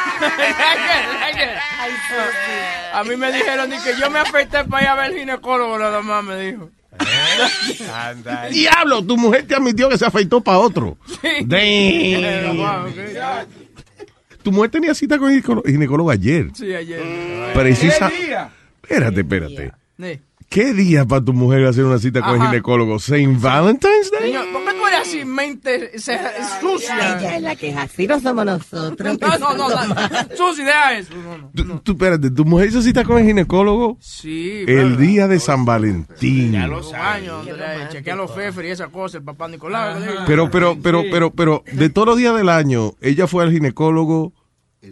A 2.93 3.03
mí 3.03 3.15
me 3.15 3.31
dijeron 3.31 3.69
ni 3.69 3.77
que 3.79 3.95
yo 3.99 4.09
me 4.09 4.19
afeité 4.19 4.63
para 4.65 4.83
ir 4.83 4.89
a 4.89 4.95
ver 4.95 5.11
el 5.11 5.19
ginecólogo, 5.19 5.77
nada 5.77 6.01
más 6.01 6.23
me 6.23 6.37
dijo. 6.39 6.69
Anda. 7.93 8.45
Diablo, 8.47 9.03
tu 9.05 9.17
mujer 9.17 9.45
te 9.47 9.55
admitió 9.55 9.89
que 9.89 9.97
se 9.97 10.05
afeitó 10.05 10.39
para 10.41 10.59
otro. 10.59 10.97
Ok. 11.01 11.53
tu 14.43 14.51
mujer 14.51 14.71
tenía 14.71 14.93
cita 14.93 15.17
con 15.17 15.31
el 15.31 15.43
ginecólogo, 15.65 16.09
ayer. 16.11 16.47
Sí, 16.53 16.73
ayer. 16.73 17.01
Precisa. 17.53 18.09
¿Qué 18.09 18.25
día? 18.27 18.49
Espérate, 18.83 19.21
espérate. 19.21 19.71
Sí. 19.99 20.19
¿Qué 20.49 20.73
día 20.73 21.03
para 21.05 21.23
tu 21.23 21.33
mujer 21.33 21.65
hacer 21.65 21.83
una 21.83 21.99
cita 21.99 22.21
con 22.21 22.35
el 22.41 22.47
ginecólogo? 22.47 22.97
¿Saint 22.99 23.41
Valentine's 23.41 24.09
Day? 24.11 24.31
Señor, 24.31 24.45
¿por 24.53 24.63
qué 24.63 24.71
tú 24.79 24.87
eres 24.87 24.99
así, 25.01 25.25
mente 25.25 25.99
se- 25.99 26.17
sucia? 26.61 27.17
Ella 27.19 27.35
es 27.35 27.41
la 27.41 27.55
que 27.55 27.69
es 27.71 27.77
así, 27.77 28.07
no 28.07 28.19
somos 28.21 28.45
nosotros. 28.45 29.17
No, 29.19 29.37
no, 29.37 29.53
no. 29.53 29.69
No, 29.69 29.75
no. 31.37 31.51
Tú, 31.53 31.79
tú, 31.83 31.91
espérate, 31.93 32.31
¿tu 32.31 32.45
mujer 32.45 32.69
hizo 32.69 32.81
cita 32.81 33.03
con 33.03 33.17
el 33.17 33.25
ginecólogo? 33.25 33.97
Sí, 33.99 34.63
El 34.67 34.97
día 34.97 35.27
de 35.27 35.39
San 35.39 35.65
Valentín. 35.65 36.53
Los 36.69 36.93
años, 36.93 37.47
Andrés, 37.47 37.89
chequea 37.91 38.15
los 38.15 38.33
fefer 38.33 38.65
y 38.65 38.69
esa 38.69 38.87
cosa, 38.87 39.17
el 39.17 39.23
papá 39.23 39.47
Nicolás. 39.47 39.97
Pero, 40.27 40.49
pero, 40.51 40.77
pero, 40.81 41.03
pero, 41.11 41.31
pero, 41.31 41.63
de 41.71 41.89
todos 41.89 42.07
los 42.07 42.17
días 42.17 42.35
del 42.35 42.49
año, 42.49 42.93
ella 43.01 43.27
fue 43.27 43.43
al 43.43 43.51
ginecólogo 43.51 44.33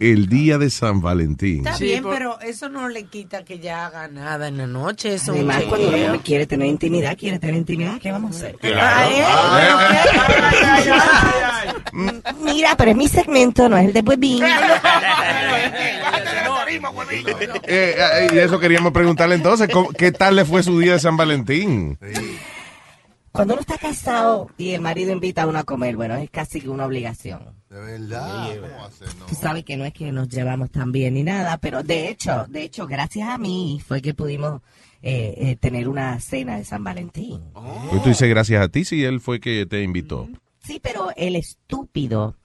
el 0.00 0.28
día 0.28 0.58
de 0.58 0.70
San 0.70 1.00
Valentín. 1.00 1.66
Está 1.66 1.78
bien, 1.78 2.04
pero 2.04 2.40
eso 2.40 2.68
no 2.68 2.88
le 2.88 3.04
quita 3.04 3.44
que 3.44 3.58
ya 3.58 3.86
haga 3.86 4.08
nada 4.08 4.48
en 4.48 4.58
la 4.58 4.66
noche. 4.66 5.14
Eso 5.14 5.32
Además, 5.32 5.62
un 5.64 5.68
cuando 5.68 5.90
mujer 5.90 6.20
quiere 6.24 6.46
tener 6.46 6.68
intimidad, 6.68 7.16
quiere 7.16 7.38
tener 7.38 7.56
intimidad, 7.56 7.98
¿qué 8.00 8.10
vamos 8.12 8.34
a 8.36 8.38
hacer? 8.38 8.56
Mira, 12.42 12.76
pero 12.76 12.90
es 12.90 12.96
mi 12.96 13.08
segmento, 13.08 13.68
no 13.68 13.76
es 13.76 13.86
el 13.86 13.92
de 13.92 14.02
Buebín. 14.02 14.42
Eh, 17.66 17.94
eh, 17.96 18.28
y 18.32 18.38
eso 18.38 18.58
queríamos 18.58 18.92
preguntarle 18.92 19.36
entonces, 19.36 19.68
¿cómo- 19.72 19.90
¿qué 19.90 20.10
tal 20.10 20.34
le 20.36 20.44
fue 20.44 20.62
su 20.62 20.78
día 20.78 20.94
de 20.94 20.98
San 20.98 21.16
Valentín? 21.16 21.98
Cuando 23.30 23.54
uno 23.54 23.60
está 23.60 23.78
casado 23.78 24.50
y 24.58 24.70
el 24.72 24.80
marido 24.80 25.12
invita 25.12 25.42
a 25.42 25.46
uno 25.46 25.58
a 25.60 25.64
comer, 25.64 25.94
bueno, 25.96 26.16
es 26.16 26.30
casi 26.30 26.66
una 26.66 26.84
obligación. 26.86 27.54
De 27.74 27.80
verdad. 27.80 28.54
¿Cómo 28.60 28.76
va 28.82 28.86
a 28.86 28.90
ser, 28.92 29.08
no? 29.16 29.26
Tú 29.26 29.34
sabes 29.34 29.64
que 29.64 29.76
no 29.76 29.84
es 29.84 29.92
que 29.92 30.12
nos 30.12 30.28
llevamos 30.28 30.70
tan 30.70 30.92
bien 30.92 31.14
ni 31.14 31.22
nada, 31.24 31.58
pero 31.58 31.82
de 31.82 32.08
hecho, 32.08 32.46
de 32.48 32.62
hecho, 32.62 32.86
gracias 32.86 33.28
a 33.28 33.36
mí 33.38 33.82
fue 33.84 34.00
que 34.00 34.14
pudimos 34.14 34.60
eh, 35.02 35.34
eh, 35.38 35.56
tener 35.56 35.88
una 35.88 36.20
cena 36.20 36.56
de 36.56 36.64
San 36.64 36.84
Valentín. 36.84 37.40
Pues 37.90 38.02
tú 38.02 38.08
dices 38.10 38.28
gracias 38.28 38.62
a 38.62 38.68
ti 38.68 38.84
si 38.84 39.04
él 39.04 39.20
fue 39.20 39.40
que 39.40 39.66
te 39.66 39.82
invitó. 39.82 40.28
Sí, 40.62 40.78
pero 40.82 41.10
el 41.16 41.36
estúpido 41.36 42.36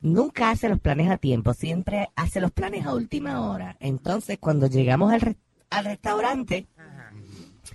nunca 0.00 0.50
hace 0.50 0.68
los 0.68 0.78
planes 0.80 1.10
a 1.10 1.16
tiempo, 1.16 1.54
siempre 1.54 2.08
hace 2.16 2.40
los 2.40 2.50
planes 2.50 2.86
a 2.86 2.94
última 2.94 3.48
hora. 3.48 3.76
Entonces, 3.80 4.38
cuando 4.38 4.66
llegamos 4.66 5.12
al, 5.12 5.20
re- 5.20 5.36
al 5.70 5.84
restaurante, 5.86 6.66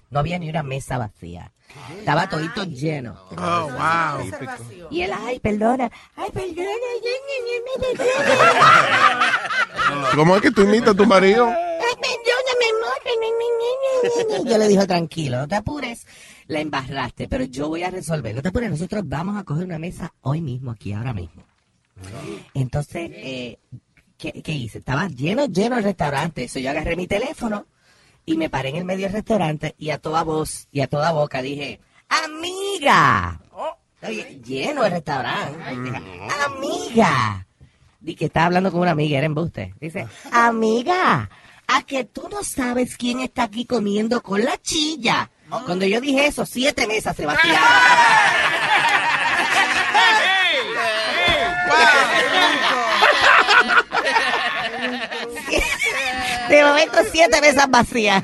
no 0.10 0.20
había 0.20 0.40
ni 0.40 0.50
una 0.50 0.64
mesa 0.64 0.98
vacía. 0.98 1.52
Estaba 2.00 2.30
todito 2.30 2.64
lleno. 2.64 3.16
Oh, 3.38 3.70
wow. 3.70 4.24
Y 4.90 5.02
él, 5.02 5.12
ay, 5.14 5.40
perdona, 5.40 5.92
ay, 6.16 6.30
perdona, 6.32 6.70
¿Cómo 10.16 10.36
es 10.36 10.42
que 10.42 10.52
tú 10.52 10.62
imitas 10.62 10.90
a 10.90 10.94
tu 10.96 11.06
marido? 11.06 11.48
Ay, 11.48 11.96
perdona, 12.02 12.52
mi 12.60 12.66
amor. 12.66 12.94
Yo 14.50 14.58
le 14.58 14.68
dije, 14.68 14.86
tranquilo, 14.88 15.38
no 15.40 15.48
te 15.48 15.56
apures. 15.56 16.06
La 16.48 16.60
embarraste, 16.60 17.28
pero 17.28 17.46
yo 17.46 17.70
voy 17.70 17.84
a 17.84 17.90
resolver. 17.90 18.36
No 18.36 18.42
te 18.42 18.50
apures, 18.50 18.70
nosotros 18.70 19.04
vamos 19.06 19.38
a 19.38 19.44
coger 19.44 19.66
una 19.66 19.80
mesa 19.80 20.14
hoy 20.22 20.42
mismo, 20.42 20.72
aquí, 20.72 20.94
ahora 20.94 21.14
mismo. 21.14 21.44
Entonces, 22.54 23.12
eh, 23.14 23.60
¿qué, 24.18 24.42
qué 24.42 24.52
hice? 24.52 24.80
Estaba 24.80 25.08
lleno, 25.08 25.46
lleno 25.46 25.78
el 25.78 25.84
restaurante. 25.84 26.44
Eso 26.44 26.60
yo 26.60 26.70
agarré 26.70 26.96
mi 26.96 27.08
teléfono 27.08 27.66
y 28.26 28.38
me 28.38 28.50
paré 28.50 28.70
en 28.70 28.78
el 28.78 28.86
medio 28.86 29.08
del 29.08 29.14
restaurante 29.14 29.76
y 29.78 29.90
a 29.90 29.98
toda 29.98 30.24
voz 30.24 30.68
y 30.72 30.82
a 30.82 30.88
toda 30.88 31.12
boca 31.12 31.42
dije, 31.42 31.80
¡Amiga! 32.10 33.40
Oye, 34.02 34.42
lleno 34.44 34.86
el 34.86 34.92
restaurante. 34.92 35.90
¡Amiga! 36.46 37.48
Di 38.00 38.16
que 38.16 38.26
estaba 38.26 38.48
hablando 38.48 38.72
con 38.72 38.82
una 38.82 38.92
amiga, 38.92 39.18
era 39.18 39.26
embuste. 39.26 39.74
Dice, 39.80 40.08
amiga, 40.32 41.30
a 41.68 41.82
que 41.84 42.04
tú 42.04 42.28
no 42.30 42.44
sabes 42.44 42.98
quién 42.98 43.22
está 43.22 43.44
aquí 43.44 43.66
comiendo 43.66 44.22
con 44.22 44.44
la 44.44 44.58
chilla. 44.62 45.30
Cuando 45.66 45.86
yo 45.86 46.02
dije 46.02 46.28
eso, 46.28 46.46
siete 46.46 46.86
mesas 46.88 47.16
se 47.16 47.26
vaciaron. 47.26 47.62
De 56.54 56.64
momento, 56.64 56.98
siete 57.12 57.42
mesas 57.42 57.68
vacías. 57.68 58.22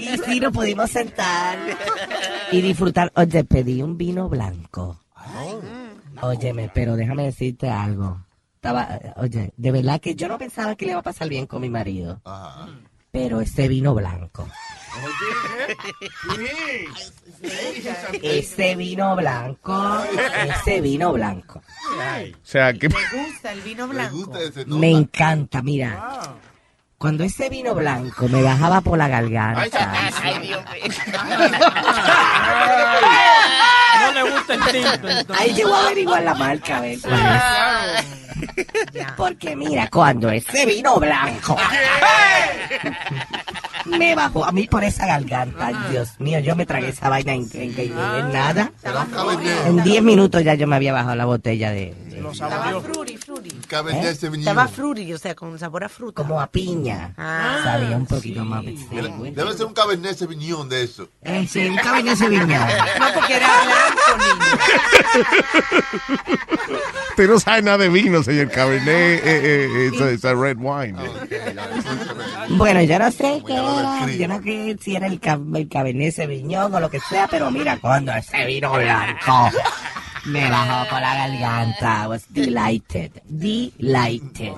y 0.00 0.16
sí, 0.18 0.38
nos 0.38 0.52
pudimos 0.52 0.88
sentar 0.88 1.58
y 2.52 2.60
disfrutar. 2.60 3.10
Oye, 3.16 3.42
pedí 3.42 3.82
un 3.82 3.98
vino 3.98 4.28
blanco. 4.28 5.00
Óyeme, 6.20 6.70
pero 6.72 6.94
déjame 6.94 7.24
decirte 7.24 7.68
algo. 7.68 8.24
Estaba, 8.54 8.96
oye, 9.16 9.52
de 9.56 9.72
verdad 9.72 10.00
que 10.00 10.14
yo 10.14 10.28
no 10.28 10.38
pensaba 10.38 10.76
que 10.76 10.84
le 10.84 10.92
iba 10.92 11.00
a 11.00 11.02
pasar 11.02 11.28
bien 11.28 11.48
con 11.48 11.62
mi 11.62 11.68
marido. 11.68 12.20
Pero 13.10 13.40
ese 13.40 13.66
vino 13.66 13.92
blanco. 13.92 14.48
Ese 18.22 18.76
vino 18.76 19.16
blanco. 19.16 19.98
Ese 20.46 20.80
vino 20.80 21.12
blanco. 21.12 21.60
O 21.60 22.46
sea, 22.46 22.72
que... 22.72 22.88
¿Te 22.88 22.94
gusta 23.12 23.50
el 23.50 23.62
vino 23.62 23.88
blanco? 23.88 24.32
Me 24.66 24.92
encanta, 24.92 25.60
mira. 25.60 26.38
Cuando 26.98 27.22
ese 27.22 27.48
vino 27.48 27.74
blanco 27.76 28.28
me 28.28 28.42
bajaba 28.42 28.80
por 28.80 28.98
la 28.98 29.06
garganta. 29.06 29.64
No 34.00 34.12
le 34.12 34.30
gusta 34.32 34.54
el 34.54 34.60
tinto. 34.72 35.08
entonces. 35.08 35.26
Ahí 35.38 35.54
yo 35.54 35.68
voy 35.68 35.76
a 35.78 35.82
averiguar 35.86 36.22
la 36.24 36.34
marca, 36.34 36.78
a 36.78 36.80
ver 36.80 36.98
cuál 37.00 37.14
es. 37.20 38.66
Porque 39.16 39.54
mira, 39.56 39.88
cuando 39.88 40.30
ese 40.30 40.66
vino 40.66 40.96
blanco 40.98 41.56
me 43.86 44.14
bajó 44.14 44.44
a 44.44 44.52
mí 44.52 44.66
por 44.68 44.84
esa 44.84 45.06
garganta, 45.06 45.70
Dios 45.90 46.10
mío, 46.20 46.38
yo 46.40 46.54
me 46.56 46.66
tragué 46.66 46.88
esa 46.90 47.08
vaina 47.08 47.32
en, 47.32 47.48
en- 47.54 47.74
en- 47.78 47.92
en 47.98 48.32
nada. 48.32 48.70
En 49.66 49.82
10 49.82 50.02
minutos 50.02 50.42
ya 50.44 50.54
yo 50.54 50.66
me 50.66 50.76
había 50.76 50.92
bajado 50.92 51.14
la 51.16 51.24
botella 51.24 51.70
de... 51.70 51.94
de-. 52.06 52.20
Cabernet 53.68 54.04
¿Eh? 54.04 54.14
Sauvignon. 54.14 54.48
Estaba 54.48 54.66
fruity, 54.68 55.12
o 55.12 55.18
sea, 55.18 55.34
con 55.34 55.58
sabor 55.58 55.84
a 55.84 55.88
fruta. 55.88 56.22
como 56.22 56.40
a 56.40 56.46
piña. 56.48 57.12
Ah, 57.16 57.60
Sabía 57.62 57.96
un 57.96 58.06
poquito 58.06 58.44
más. 58.44 58.64
sí, 58.64 58.86
güey. 58.90 59.30
Debe 59.32 59.52
ser 59.54 59.66
un 59.66 59.74
Cabernet 59.74 60.16
Sauvignon 60.16 60.68
de 60.68 60.82
eso. 60.82 61.08
Eh, 61.22 61.46
sí, 61.48 61.66
un 61.66 61.76
Cabernet 61.76 62.16
Sauvignon. 62.16 62.48
No, 62.48 63.14
porque 63.14 63.34
era 63.36 63.48
blanco, 63.64 64.16
niño. 64.18 64.58
Usted 67.10 67.28
no 67.28 67.40
sabe 67.40 67.62
nada 67.62 67.78
de 67.78 67.88
vino, 67.88 68.22
señor 68.22 68.50
Cabernet. 68.50 68.88
Eh, 68.88 69.20
eh, 69.24 69.90
it's, 69.92 70.00
a, 70.00 70.10
it's 70.12 70.24
a 70.24 70.34
red 70.34 70.56
wine. 70.58 70.96
Bueno, 72.50 72.82
yo 72.82 72.98
no 72.98 73.10
sé 73.10 73.42
qué 73.46 73.52
era, 73.54 74.06
yo 74.06 74.28
no 74.28 74.42
sé 74.42 74.76
si 74.80 74.96
era 74.96 75.06
el, 75.06 75.20
cab- 75.20 75.56
el 75.56 75.68
Cabernet 75.68 76.14
Sauvignon 76.14 76.74
o 76.74 76.80
lo 76.80 76.88
que 76.90 77.00
sea, 77.00 77.26
pero 77.28 77.50
mira, 77.50 77.78
cuando 77.80 78.12
ese 78.12 78.44
vino 78.46 78.72
blanco 78.72 79.50
me 80.28 80.50
bajó 80.50 80.88
por 80.90 81.00
la 81.00 81.14
garganta, 81.14 82.04
I 82.04 82.08
was 82.08 82.26
delighted, 82.32 83.12
delighted. 83.28 84.52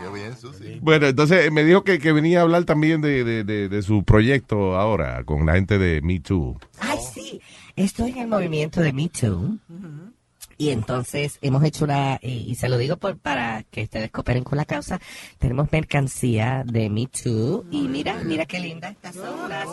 Qué 0.00 0.08
bien, 0.12 0.36
Susi. 0.36 0.78
Bueno, 0.80 1.06
entonces 1.06 1.50
me 1.52 1.64
dijo 1.64 1.84
que, 1.84 1.98
que 1.98 2.12
venía 2.12 2.40
a 2.40 2.42
hablar 2.42 2.64
también 2.64 3.00
de, 3.00 3.24
de, 3.24 3.44
de, 3.44 3.68
de 3.68 3.82
su 3.82 4.04
proyecto 4.04 4.76
ahora 4.76 5.24
con 5.24 5.46
la 5.46 5.54
gente 5.54 5.78
de 5.78 6.00
Me 6.02 6.20
Too. 6.20 6.58
Ay, 6.80 6.98
sí, 7.12 7.40
estoy 7.76 8.10
en 8.12 8.18
el 8.18 8.28
movimiento 8.28 8.80
de 8.80 8.92
Me 8.92 9.08
Too. 9.08 9.58
Y 10.64 10.70
entonces 10.70 11.38
hemos 11.42 11.62
hecho 11.62 11.84
una, 11.84 12.18
y, 12.22 12.50
y 12.50 12.54
se 12.54 12.70
lo 12.70 12.78
digo 12.78 12.96
por, 12.96 13.18
para 13.18 13.64
que 13.64 13.82
ustedes 13.82 14.10
cooperen 14.10 14.44
con 14.44 14.56
la 14.56 14.64
causa, 14.64 14.98
tenemos 15.38 15.70
mercancía 15.70 16.62
de 16.64 16.88
Me 16.88 17.06
Too. 17.06 17.66
Y 17.70 17.82
mira, 17.82 18.14
mira 18.24 18.46
qué 18.46 18.58
linda, 18.60 18.88
estas 18.88 19.14
son 19.14 19.40
unas, 19.40 19.66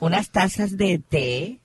unas 0.00 0.28
tazas 0.30 0.76
de 0.76 0.98
té 0.98 1.58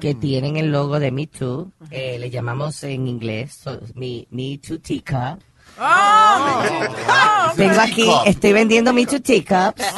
que 0.00 0.14
tienen 0.14 0.56
el 0.56 0.72
logo 0.72 0.98
de 0.98 1.10
Me 1.12 1.26
Too. 1.26 1.70
Eh, 1.90 2.16
le 2.18 2.30
llamamos 2.30 2.82
en 2.84 3.06
inglés 3.06 3.60
so- 3.62 3.78
Me, 3.94 4.26
Me 4.30 4.58
Too 4.58 4.78
Teacup. 4.78 5.42
Tengo 7.56 7.80
aquí, 7.80 8.06
estoy 8.24 8.52
vendiendo 8.54 8.92
Me 8.94 9.04
Too 9.04 9.20
Teacups. 9.20 9.84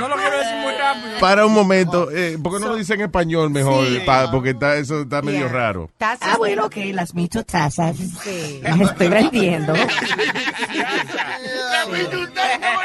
No 0.00 0.08
lo 0.08 0.16
quiero 0.16 0.38
decir 0.38 0.56
muy 0.56 0.72
rápido. 0.72 0.83
Para 1.20 1.46
un 1.46 1.52
momento, 1.54 2.10
eh, 2.10 2.38
¿por 2.42 2.52
qué 2.54 2.60
no 2.60 2.68
lo 2.68 2.76
dice 2.76 2.94
en 2.94 3.02
español 3.02 3.50
mejor? 3.50 3.86
Sí. 3.86 4.00
Pa- 4.04 4.30
porque 4.30 4.50
está, 4.50 4.76
eso 4.76 5.02
está 5.02 5.22
medio 5.22 5.40
Yeah. 5.40 5.48
raro. 5.48 5.90
Ah, 6.00 6.36
bueno, 6.38 6.68
que 6.70 6.92
las 6.92 7.14
Me 7.14 7.28
Too 7.28 7.44
tazas 7.44 7.96
las 8.76 8.84
estoy 8.84 9.08
vendiendo. 9.08 9.72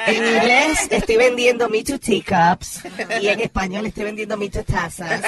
En 0.07 0.15
inglés 0.15 0.87
estoy 0.89 1.17
vendiendo 1.17 1.69
Me 1.69 1.83
Too 1.83 1.99
Teacups 1.99 2.81
y 3.21 3.27
en 3.27 3.39
español 3.41 3.85
estoy 3.85 4.05
vendiendo 4.05 4.37
Me 4.37 4.49
Too 4.49 4.63
tazas, 4.63 5.21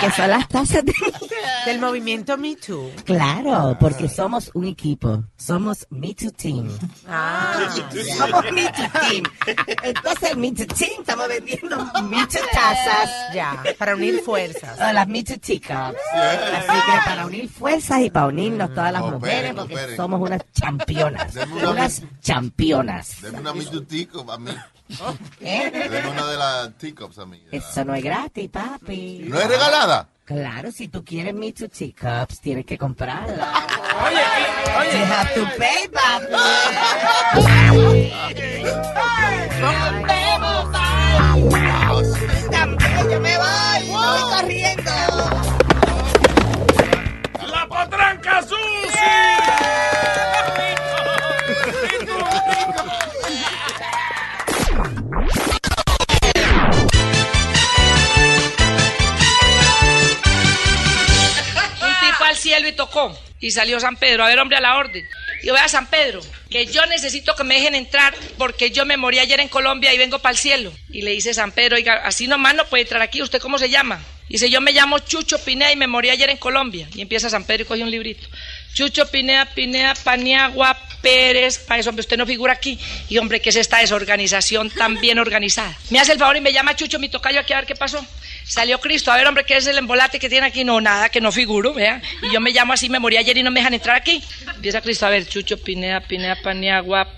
que 0.00 0.10
son 0.10 0.30
las 0.30 0.48
tazas 0.48 0.84
de 0.84 0.92
Del 1.66 1.80
movimiento 1.80 2.36
Me 2.36 2.56
Too. 2.56 2.92
Claro, 3.04 3.76
porque 3.80 4.08
somos 4.08 4.50
un 4.54 4.66
equipo, 4.66 5.24
somos 5.36 5.86
Me 5.90 6.14
Too 6.14 6.32
Team. 6.32 6.68
Ah. 7.08 7.68
Somos 8.16 8.44
Me 8.52 8.64
Too 8.64 9.00
Team. 9.00 9.24
Entonces, 9.82 10.36
Me 10.36 10.52
Too 10.52 10.66
Team 10.66 11.00
estamos 11.00 11.28
vendiendo 11.28 11.76
Me 12.08 12.26
Too 12.26 12.40
tazas. 12.52 13.10
Ya, 13.34 13.62
para 13.78 13.94
unir 13.94 14.20
fuerzas. 14.20 14.78
O 14.80 14.92
las 14.92 15.08
Me 15.08 15.22
Too 15.22 15.38
teacups. 15.38 15.98
Así 16.12 16.66
que 16.66 16.98
para 17.04 17.26
unir 17.26 17.48
fuerzas 17.48 18.00
y 18.00 18.10
para 18.10 18.26
unirnos 18.26 18.74
todas 18.74 18.92
las 18.92 19.02
mujeres, 19.02 19.54
porque 19.54 19.96
somos 19.96 20.20
unas 20.20 20.42
championas. 20.52 21.34
Unas 21.68 22.02
championas. 22.20 22.91
Deme 23.20 23.40
una 23.40 23.52
mitutico 23.52 24.30
a 24.30 24.38
mí. 24.38 24.50
¿Eh? 25.40 25.70
Deme 25.90 26.08
una 26.08 26.26
de 26.26 26.36
las 26.36 26.78
teacups 26.78 27.18
a 27.18 27.26
mí. 27.26 27.42
Eso 27.50 27.84
no 27.84 27.94
es 27.94 28.04
gratis, 28.04 28.48
papi. 28.50 29.24
¿No 29.28 29.38
es 29.38 29.48
regalada? 29.48 30.08
Claro, 30.24 30.70
si 30.70 30.88
tú 30.88 31.04
quieres 31.04 31.34
Me 31.34 31.52
Too 31.52 31.68
Teacups, 31.68 32.40
tienes 32.40 32.64
que 32.64 32.78
comprarla. 32.78 33.52
Oye, 34.06 34.24
oye. 34.78 34.98
You 34.98 35.04
have 35.04 35.34
to 35.34 35.44
pay, 35.58 35.88
papi. 35.88 36.32
También 42.50 43.10
yo 43.10 43.20
me 43.20 43.36
voy, 43.36 43.61
cielo 62.52 62.68
y 62.68 62.72
tocó. 62.72 63.18
Y 63.40 63.50
salió 63.50 63.80
San 63.80 63.96
Pedro. 63.96 64.24
A 64.24 64.28
ver, 64.28 64.38
hombre, 64.38 64.56
a 64.56 64.60
la 64.60 64.76
orden. 64.76 65.04
Y 65.42 65.46
yo, 65.46 65.54
vea, 65.54 65.68
San 65.68 65.86
Pedro, 65.86 66.20
que 66.50 66.66
yo 66.66 66.84
necesito 66.86 67.34
que 67.34 67.44
me 67.44 67.54
dejen 67.54 67.74
entrar 67.74 68.14
porque 68.38 68.70
yo 68.70 68.84
me 68.84 68.96
morí 68.96 69.18
ayer 69.18 69.40
en 69.40 69.48
Colombia 69.48 69.92
y 69.92 69.98
vengo 69.98 70.18
para 70.18 70.32
el 70.32 70.38
cielo. 70.38 70.72
Y 70.90 71.02
le 71.02 71.12
dice 71.12 71.34
San 71.34 71.50
Pedro, 71.50 71.76
oiga, 71.76 72.02
así 72.04 72.26
nomás 72.28 72.54
no 72.54 72.66
puede 72.66 72.82
entrar 72.82 73.02
aquí. 73.02 73.22
¿Usted 73.22 73.40
cómo 73.40 73.58
se 73.58 73.70
llama? 73.70 74.00
Dice, 74.28 74.48
yo 74.48 74.60
me 74.60 74.72
llamo 74.72 74.98
Chucho 75.00 75.38
Pinea 75.38 75.72
y 75.72 75.76
me 75.76 75.86
morí 75.86 76.10
ayer 76.10 76.30
en 76.30 76.36
Colombia. 76.36 76.88
Y 76.94 77.00
empieza 77.00 77.28
San 77.28 77.44
Pedro 77.44 77.64
y 77.64 77.66
coge 77.66 77.82
un 77.82 77.90
librito. 77.90 78.26
Chucho 78.74 79.06
Pinea, 79.06 79.46
Pinea, 79.46 79.94
Paniagua, 79.94 80.78
Pérez. 81.02 81.66
Eso, 81.76 81.90
hombre, 81.90 82.00
usted 82.00 82.16
no 82.16 82.26
figura 82.26 82.52
aquí. 82.52 82.78
Y 83.08 83.18
hombre, 83.18 83.40
¿qué 83.40 83.50
es 83.50 83.56
esta 83.56 83.78
desorganización 83.78 84.70
tan 84.70 85.00
bien 85.00 85.18
organizada? 85.18 85.76
Me 85.90 85.98
hace 85.98 86.12
el 86.12 86.18
favor 86.18 86.36
y 86.36 86.40
me 86.40 86.52
llama 86.52 86.76
Chucho, 86.76 86.98
mi 86.98 87.08
tocayo, 87.08 87.40
aquí 87.40 87.52
a 87.52 87.56
ver 87.56 87.66
qué 87.66 87.74
pasó. 87.74 88.06
Salió 88.44 88.80
Cristo, 88.80 89.10
a 89.12 89.16
ver, 89.16 89.26
hombre, 89.26 89.44
¿qué 89.44 89.56
es 89.56 89.66
el 89.66 89.78
embolate 89.78 90.18
que 90.18 90.28
tiene 90.28 90.46
aquí? 90.46 90.64
No, 90.64 90.80
nada, 90.80 91.08
que 91.08 91.20
no 91.20 91.32
figuro, 91.32 91.72
vea. 91.72 92.02
Y 92.22 92.32
yo 92.32 92.40
me 92.40 92.50
llamo 92.50 92.72
así, 92.72 92.88
me 92.88 92.98
morí 92.98 93.16
ayer 93.16 93.38
y 93.38 93.42
no 93.42 93.50
me 93.50 93.60
dejan 93.60 93.74
entrar 93.74 93.96
aquí. 93.96 94.22
Empieza 94.54 94.80
Cristo, 94.80 95.06
a 95.06 95.10
ver, 95.10 95.26
Chucho 95.26 95.56
Pinea, 95.62 96.00
Pinea, 96.00 96.36
Paniagua. 96.42 97.08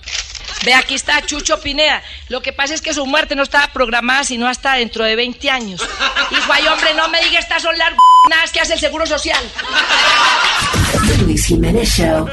Ve, 0.65 0.75
aquí 0.75 0.95
está 0.95 1.21
Chucho 1.23 1.61
Pineda. 1.61 2.03
Lo 2.29 2.41
que 2.41 2.53
pasa 2.53 2.75
es 2.75 2.81
que 2.81 2.95
su 2.95 3.05
muerte 3.07 3.37
no 3.37 3.43
estaba 3.43 3.69
programada 3.69 4.25
sino 4.25 4.47
hasta 4.47 4.75
dentro 4.75 5.05
de 5.05 5.17
20 5.17 5.51
años. 5.51 5.83
Hijo, 6.31 6.53
ay, 6.53 6.67
hombre, 6.69 6.95
no 6.95 7.09
me 7.09 7.23
diga 7.23 7.39
estas 7.39 7.63
son 7.63 7.77
las 7.79 8.53
que 8.53 8.61
hace 8.61 8.75
el 8.75 8.81
Seguro 8.81 9.07
Social. 9.07 9.43
The 11.07 11.19
Luis 11.25 11.47
Jiménez 11.47 11.89
Show. 11.89 12.29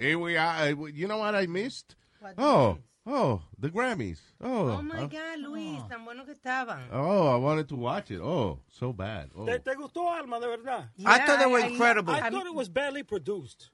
Here 0.00 0.18
we 0.18 0.36
are. 0.36 0.56
Uh, 0.72 0.86
You 0.86 1.06
know 1.06 1.18
what 1.18 1.34
I 1.34 1.46
missed? 1.46 1.94
Oh, 2.38 2.78
oh, 3.06 3.42
the 3.58 3.68
Grammys. 3.70 4.18
Oh, 4.40 4.70
Oh 4.78 4.82
my 4.82 5.02
uh, 5.02 5.06
God, 5.06 5.38
Luis, 5.40 5.80
tan 5.88 6.04
bueno 6.04 6.24
que 6.24 6.34
estaban. 6.34 6.88
oh, 6.92 7.28
I 7.28 7.36
wanted 7.36 7.68
to 7.68 7.76
watch 7.76 8.10
it. 8.10 8.20
Oh, 8.20 8.58
so 8.68 8.92
bad. 8.92 9.30
Oh. 9.36 9.46
¿Te, 9.46 9.58
te 9.58 9.74
gustó 9.74 10.08
Alma, 10.10 10.38
de 10.40 10.48
verdad? 10.48 10.88
I 11.06 11.18
thought 11.18 11.38
they 11.38 11.46
were 11.46 11.60
incredible. 11.60 12.12
I 12.14 12.30
thought 12.30 12.46
it 12.46 12.54
was 12.54 12.68
badly 12.68 13.02
produced. 13.02 13.70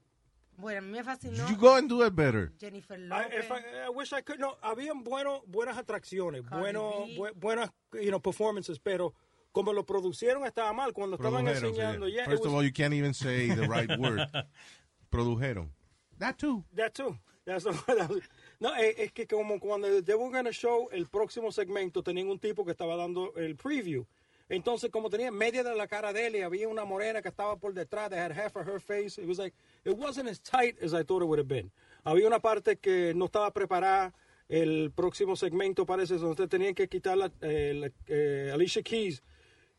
Bueno, 0.58 0.78
a 0.78 0.82
mí 0.82 0.92
me 0.92 1.02
fascinó. 1.02 1.48
You 1.50 1.56
go 1.56 1.76
and 1.76 1.88
do 1.88 2.02
it 2.02 2.14
better. 2.16 2.50
Jennifer 2.58 2.94
I, 2.94 2.98
Lopez. 2.98 3.44
if 3.44 3.52
I, 3.52 3.60
I 3.86 3.90
wish 3.90 4.12
I 4.14 4.22
could. 4.22 4.40
No, 4.40 4.56
habían 4.62 5.04
bueno, 5.04 5.42
buenas 5.46 5.76
atracciones, 5.76 6.48
bueno, 6.48 7.06
bu- 7.16 7.34
buenas 7.38 7.68
you 7.92 8.10
know, 8.10 8.20
performances, 8.20 8.78
pero 8.78 9.12
como 9.52 9.72
lo 9.74 9.84
producieron 9.84 10.46
estaba 10.46 10.72
mal 10.72 10.92
cuando 10.94 11.16
estaban 11.16 11.46
enseñando. 11.46 12.08
Yeah, 12.08 12.22
it 12.22 12.30
First 12.30 12.44
of 12.46 12.52
was- 12.52 12.54
all, 12.54 12.62
you 12.64 12.72
can't 12.72 12.94
even 12.94 13.12
say 13.12 13.48
the 13.50 13.68
right 13.68 13.90
word. 13.98 14.26
Produjeron. 15.12 15.68
That 16.18 16.36
too. 16.38 16.64
That 16.74 16.92
too. 16.94 17.16
That's 17.44 17.64
that 17.64 18.08
was- 18.10 18.22
no, 18.58 18.74
eh, 18.74 18.94
es 18.98 19.12
que 19.12 19.26
como 19.26 19.60
cuando 19.60 20.02
they 20.02 20.14
were 20.14 20.30
gonna 20.30 20.50
show 20.52 20.88
el 20.90 21.06
próximo 21.06 21.52
segmento, 21.52 22.02
tenían 22.02 22.28
un 22.28 22.38
tipo 22.38 22.64
que 22.64 22.72
estaba 22.72 22.96
dando 22.96 23.32
el 23.36 23.54
preview. 23.56 24.04
Entonces, 24.48 24.90
como 24.90 25.10
tenía 25.10 25.30
media 25.32 25.64
de 25.64 25.74
la 25.74 25.86
cara 25.88 26.12
de 26.12 26.26
él 26.28 26.36
y 26.36 26.42
había 26.42 26.68
una 26.68 26.84
morena 26.84 27.20
que 27.20 27.28
estaba 27.28 27.56
por 27.56 27.72
detrás, 27.74 28.10
they 28.10 28.18
had 28.18 28.30
half 28.32 28.54
of 28.56 28.66
her 28.66 28.80
face. 28.80 29.20
It 29.20 29.26
was 29.28 29.38
like, 29.38 29.54
it 29.84 29.96
wasn't 29.96 30.28
as 30.28 30.40
tight 30.40 30.80
as 30.82 30.92
I 30.94 31.02
thought 31.04 31.22
it 31.22 31.26
would 31.28 31.38
have 31.40 31.48
been. 31.48 31.70
Había 32.04 32.26
una 32.28 32.38
parte 32.40 32.76
que 32.76 33.12
no 33.14 33.26
estaba 33.26 33.52
preparada. 33.52 34.12
El 34.48 34.92
próximo 34.92 35.34
segmento 35.34 35.84
parece, 35.84 36.14
entonces 36.14 36.48
tenían 36.48 36.72
que 36.74 36.86
quitar 36.88 37.16
la, 37.16 37.32
eh, 37.40 37.74
la- 37.74 37.90
eh, 38.06 38.50
Alicia 38.54 38.80
Keys. 38.82 39.20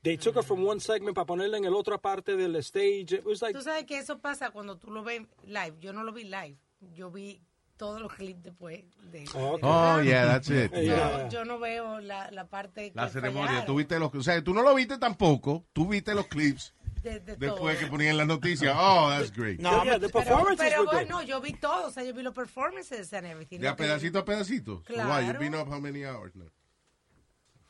They 0.08 0.18
took 0.18 0.36
her 0.38 0.44
from 0.44 0.66
one 0.66 0.80
segment 0.80 1.16
para 1.16 1.26
ponerla 1.26 1.58
en 1.58 1.66
el 1.66 1.74
otra 1.74 1.98
parte 1.98 2.36
del 2.38 2.56
stage. 2.58 3.14
It 3.16 3.26
was 3.26 3.42
like, 3.42 3.54
Tú 3.58 3.62
sabes 3.64 3.86
que 3.86 3.98
eso 3.98 4.20
pasa 4.20 4.52
cuando 4.52 4.78
tú 4.78 4.90
lo 4.90 5.04
ves 5.04 5.22
live. 5.46 5.76
Yo 5.82 5.92
no 5.92 6.04
lo 6.04 6.14
vi 6.14 6.24
live. 6.24 6.56
Yo 6.94 7.12
vi 7.12 7.42
todos 7.76 8.02
los 8.02 8.14
clips 8.14 8.42
después 8.42 8.86
de 9.12 9.26
Oh, 9.36 9.58
de- 9.58 9.64
Oh, 9.64 10.02
yeah, 10.02 10.26
that's 10.26 10.50
it. 10.50 10.72
Yo, 10.74 10.82
Yeah. 10.82 11.28
yo 11.30 11.44
no 11.46 11.60
veo 11.60 12.00
la, 12.00 12.32
la 12.32 12.48
parte 12.48 12.92
La 12.96 13.08
que 13.08 13.14
ceremonia. 13.14 13.66
Tú 13.66 13.76
viste 13.76 14.00
los, 14.00 14.14
o 14.16 14.24
sea, 14.24 14.42
tú 14.44 14.54
no 14.54 14.62
lo 14.62 14.74
viste 14.74 14.98
tampoco. 14.98 15.66
Tú 15.74 15.88
viste 15.88 16.16
los 16.16 16.28
clips 16.28 16.74
De- 17.04 17.20
de 17.20 17.36
después 17.36 17.76
todo. 17.78 17.86
que 17.86 17.88
ponían 17.88 18.16
las 18.18 18.28
noticias. 18.28 18.74
Oh, 18.80 19.10
that's 19.10 19.32
great. 19.36 19.60
No, 19.60 19.84
yeah, 19.84 20.00
the 20.00 20.08
Pero, 20.10 20.12
performances 20.24 20.68
pero 20.70 20.82
were 20.84 20.86
good. 20.86 20.94
bueno, 20.94 21.22
yo 21.22 21.40
vi 21.42 21.54
todo. 21.54 21.88
O 21.88 21.92
sea, 21.92 22.04
yo 22.04 22.14
vi 22.14 22.24
los 22.24 22.34
performances 22.34 23.14
and 23.14 23.28
everything. 23.28 23.60
De 23.60 23.68
a 23.68 23.76
pedacito 23.76 24.20
a 24.20 24.26
pedacito. 24.26 24.78
So 24.88 24.94
Claro. 24.94 25.10
why, 25.10 25.28
you've 25.28 25.38
been 25.40 25.54
up 25.54 25.68
how 25.68 25.80
many 25.80 26.04
hours 26.06 26.34
now? 26.36 26.48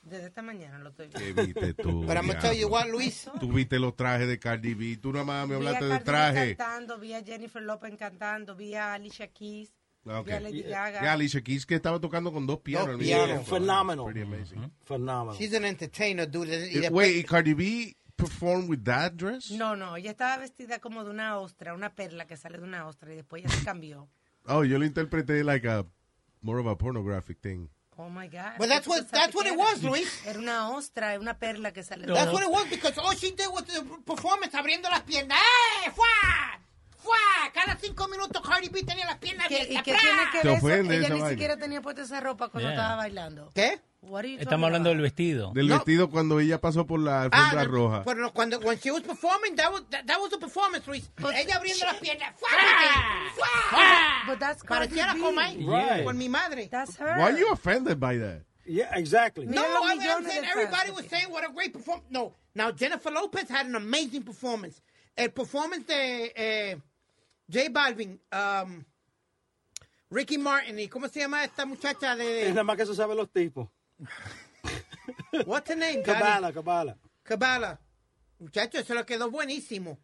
Desde 0.09 0.27
esta 0.27 0.41
mañana 0.41 0.79
lo 0.79 0.89
estoy 0.89 1.09
¿Qué 1.09 1.33
viendo. 1.33 1.43
viste 1.45 1.73
tú? 1.73 2.05
Tell 2.05 2.51
you 2.51 2.51
diablo? 2.51 2.67
what, 2.69 2.87
Luis. 2.87 3.29
Tú 3.39 3.51
viste 3.51 3.77
los 3.79 3.95
trajes 3.95 4.27
de 4.27 4.39
Cardi 4.39 4.73
B. 4.73 4.97
Tú 4.97 5.11
nada 5.11 5.25
más 5.25 5.47
me 5.47 5.55
Vi 5.57 5.65
a 5.65 5.69
hablaste 5.69 5.85
de 5.85 5.99
traje. 5.99 6.55
cantando, 6.55 6.97
vi 6.99 7.13
a 7.13 7.23
Jennifer 7.23 7.61
Lopez 7.61 7.95
cantando, 7.97 8.55
vi 8.55 8.73
a 8.75 8.93
Alicia 8.93 9.27
Keys, 9.27 9.73
Ah, 10.09 10.21
vi 10.21 10.31
a 10.31 10.37
okay. 10.37 10.39
Lady 10.39 10.61
Gaga. 10.63 11.01
Yeah, 11.01 11.13
Alicia 11.13 11.41
Keys 11.41 11.65
que 11.65 11.75
estaba 11.75 11.99
tocando 11.99 12.31
con 12.31 12.47
dos 12.47 12.59
pianos. 12.59 12.91
Dos 12.91 12.99
pianos. 12.99 13.45
Phenomenal. 13.47 14.05
Pretty 14.05 14.21
amazing. 14.21 14.71
phenomenal. 14.85 15.35
She's 15.37 15.53
an 15.53 15.65
entertainer, 15.65 16.25
dude. 16.29 16.47
Y 16.71 16.85
Eh, 16.85 16.89
Wait, 16.89 17.17
¿y 17.17 17.23
Cardi 17.25 17.53
B 17.53 17.97
performed 18.15 18.69
with 18.69 18.83
that 18.85 19.13
dress? 19.13 19.51
No, 19.51 19.75
no, 19.75 19.97
ella 19.97 20.11
estaba 20.11 20.37
vestida 20.37 20.79
como 20.79 21.03
de 21.03 21.09
una 21.11 21.37
ostra, 21.37 21.73
una 21.73 21.93
perla 21.93 22.25
que 22.25 22.37
sale 22.37 22.57
de 22.57 22.63
una 22.63 22.87
ostra 22.87 23.11
y 23.11 23.17
después 23.17 23.43
ella 23.43 23.53
se 23.53 23.65
cambió. 23.65 24.07
Oh, 24.45 24.63
yo 24.63 24.79
lo 24.79 24.85
interpreté 24.85 25.43
like 25.43 25.67
a 25.67 25.85
more 26.41 26.61
of 26.61 26.67
a 26.67 26.77
pornographic 26.77 27.41
thing. 27.41 27.67
Oh 27.99 28.09
my 28.09 28.27
God. 28.27 28.57
But 28.59 28.69
that's 28.69 28.85
¿Qué 28.87 28.91
tú 28.91 28.91
what- 28.91 29.07
that's 29.11 29.33
what 29.35 29.45
que 29.45 29.51
it 29.53 29.57
was, 29.57 29.81
Luis. 29.83 30.25
Era 30.25 30.37
una 30.39 30.69
ostra, 30.69 31.19
una 31.19 31.33
perla 31.37 31.71
que 31.73 31.83
sale 31.83 32.05
de 32.05 32.13
That's 32.13 32.31
what 32.31 32.43
it 32.43 32.49
was 32.49 32.69
because 32.69 32.97
all 32.99 33.15
she 33.15 33.31
did 33.31 33.47
was 33.51 33.65
the 33.65 33.81
performance 34.05 34.53
abriendo 34.55 34.87
las 34.89 35.01
piernas. 35.01 35.37
¡Eh! 35.85 35.91
¡Fua! 35.95 36.59
¡Fua! 36.97 37.51
Cada 37.53 37.75
cinco 37.79 38.07
minutos 38.07 38.41
Cardi 38.47 38.69
B 38.69 38.83
tenía 38.83 39.05
las 39.05 39.17
piernas 39.17 39.47
¿Qué- 39.47 39.61
abiertas. 39.61 39.79
¿Y 39.81 39.83
qué 39.83 39.97
tiene 39.97 40.21
que 40.31 40.47
ver 40.47 40.57
eso? 40.57 40.93
Ella 40.93 41.09
ni 41.23 41.29
siquiera 41.29 41.57
tenía 41.57 41.81
puesta 41.81 42.01
esa 42.03 42.19
ropa 42.19 42.49
cuando 42.49 42.69
estaba 42.69 42.95
bailando. 42.97 43.51
¿Qué? 43.55 43.81
What 44.01 44.25
are 44.25 44.31
you 44.31 44.39
Estamos 44.39 44.67
hablando 44.67 44.89
del 44.89 45.01
vestido. 45.01 45.51
Del 45.53 45.69
vestido 45.69 46.09
cuando 46.09 46.39
ella 46.39 46.61
pasó 46.61 46.85
por 46.85 46.99
la 46.99 47.23
alfombra 47.23 47.61
Ah, 47.61 47.65
no, 47.65 47.71
roja. 47.71 48.03
Pero 48.03 48.21
no, 48.21 48.31
cuando 48.31 48.59
when 48.59 48.77
she 48.79 48.91
was 48.91 49.01
performing, 49.01 49.55
that 49.55 49.71
was 49.71 49.83
that, 49.89 50.05
that 50.05 50.19
was 50.19 50.29
the 50.29 50.37
performance, 50.37 50.87
Luis. 50.87 51.09
Ella 51.17 51.55
abriendo 51.55 51.85
las 51.85 51.99
piernas. 51.99 52.33
But 54.27 54.39
that's 54.39 54.61
Cardi 54.63 54.87
Parecía 54.87 55.07
la 55.07 55.13
B. 55.13 55.19
coma 55.19 55.41
ahí. 55.43 55.65
Right. 55.65 56.05
Con 56.05 56.17
mi 56.17 56.29
madre. 56.29 56.67
That's 56.69 56.95
her. 56.97 57.17
Why 57.17 57.31
are 57.31 57.37
you 57.39 57.51
offended 57.51 57.99
by 57.99 58.17
that? 58.17 58.43
Yeah, 58.65 58.93
exactly. 58.95 59.45
No, 59.45 59.61
los 59.61 59.83
I 59.91 59.95
millones 59.95 60.27
saying 60.27 60.45
everybody 60.45 60.91
was 60.91 61.05
saying 61.07 61.31
what 61.31 61.43
a 61.43 61.51
great 61.51 61.73
performance. 61.73 62.05
No, 62.11 62.33
now 62.53 62.71
Jennifer 62.71 63.09
Lopez 63.11 63.49
had 63.49 63.65
an 63.65 63.75
amazing 63.75 64.23
performance. 64.23 64.81
El 65.15 65.29
performance 65.29 65.85
de 65.87 66.31
eh, 66.35 66.75
J 67.51 67.69
Balvin, 67.71 68.19
um, 68.31 68.85
Ricky 70.11 70.37
Martin 70.37 70.77
y 70.79 70.87
¿cómo 70.87 71.07
se 71.09 71.21
llama 71.21 71.43
esta 71.43 71.65
muchacha 71.65 72.11
Es 72.13 72.17
de 72.19 72.49
nada 72.49 72.63
más 72.63 72.77
que 72.77 72.85
se 72.85 72.93
saben 72.93 73.17
los 73.17 73.29
tipos. 73.31 73.67
What's 75.45 75.69
her 75.69 75.75
name? 75.75 76.03
Cabala, 76.03 76.51
cabala. 76.53 76.95
Cabala. 77.25 77.77
Muchacho, 78.39 78.77
eso 78.79 78.93
le 78.95 79.03
quedó 79.03 79.29
buenísimo. 79.31 79.97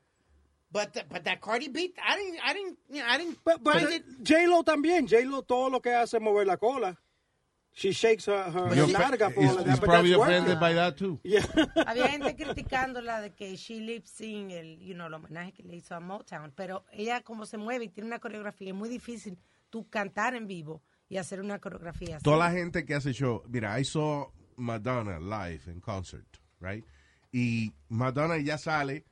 But 0.71 1.07
but 1.07 1.23
that 1.25 1.39
Cardi 1.39 1.67
beat, 1.67 1.95
I 2.03 2.15
didn't 2.15 2.39
I 2.43 2.53
didn't 2.53 2.77
you 2.89 3.01
know, 3.01 3.07
I 3.07 3.17
didn't 3.19 3.37
But, 3.43 3.63
but 3.63 3.83
it- 3.83 4.23
J-Lo 4.23 4.63
también. 4.63 5.07
J-Lo 5.07 5.43
todo 5.43 5.69
lo 5.69 5.79
que 5.81 5.91
hace 5.93 6.17
es 6.17 6.21
mover 6.23 6.47
la 6.47 6.57
cola. 6.57 6.97
She 7.75 7.91
shakes 7.91 8.25
her, 8.27 8.43
her 8.51 8.73
Yo- 8.75 8.87
narga 8.87 9.31
for 9.33 9.41
he's- 9.41 9.51
all 9.51 9.59
of 9.59 9.65
he's 9.65 9.73
that, 9.75 9.79
but 9.81 9.89
probably 9.89 10.13
offended 10.13 10.43
working. 10.45 10.59
by 10.59 10.73
that 10.73 10.97
too. 10.97 11.19
Yeah. 11.23 11.41
Había 11.87 12.07
gente 12.07 12.35
criticándola 12.35 13.21
de 13.21 13.31
que 13.33 13.55
she 13.55 13.79
lip 13.81 14.05
sync 14.07 14.51
el, 14.51 14.77
you 14.79 14.93
know, 14.95 15.07
el 15.07 15.13
homenaje 15.13 15.53
que 15.53 15.63
le 15.63 15.75
hizo 15.77 15.95
a 15.95 15.99
Motown, 15.99 16.51
pero 16.55 16.85
ella 16.91 17.21
como 17.21 17.45
se 17.45 17.57
mueve 17.57 17.85
y 17.85 17.89
tiene 17.89 18.07
una 18.07 18.19
coreografía, 18.19 18.69
es 18.69 18.75
muy 18.75 18.89
difícil 18.89 19.37
tú 19.69 19.87
cantar 19.89 20.33
en 20.35 20.47
vivo 20.47 20.81
y 21.13 21.17
hacer 21.17 21.39
una 21.39 21.59
coreografía. 21.59 22.17
Toda 22.19 22.37
la 22.37 22.51
gente 22.51 22.85
que 22.85 22.95
hace 22.95 23.13
show, 23.13 23.43
mira, 23.47 23.79
I 23.79 23.85
saw 23.85 24.31
Madonna 24.57 25.19
live 25.19 25.61
en 25.67 25.79
concert, 25.79 26.25
right? 26.59 26.83
Y 27.31 27.71
Madonna 27.87 28.39
ya 28.39 28.57
sale 28.57 29.05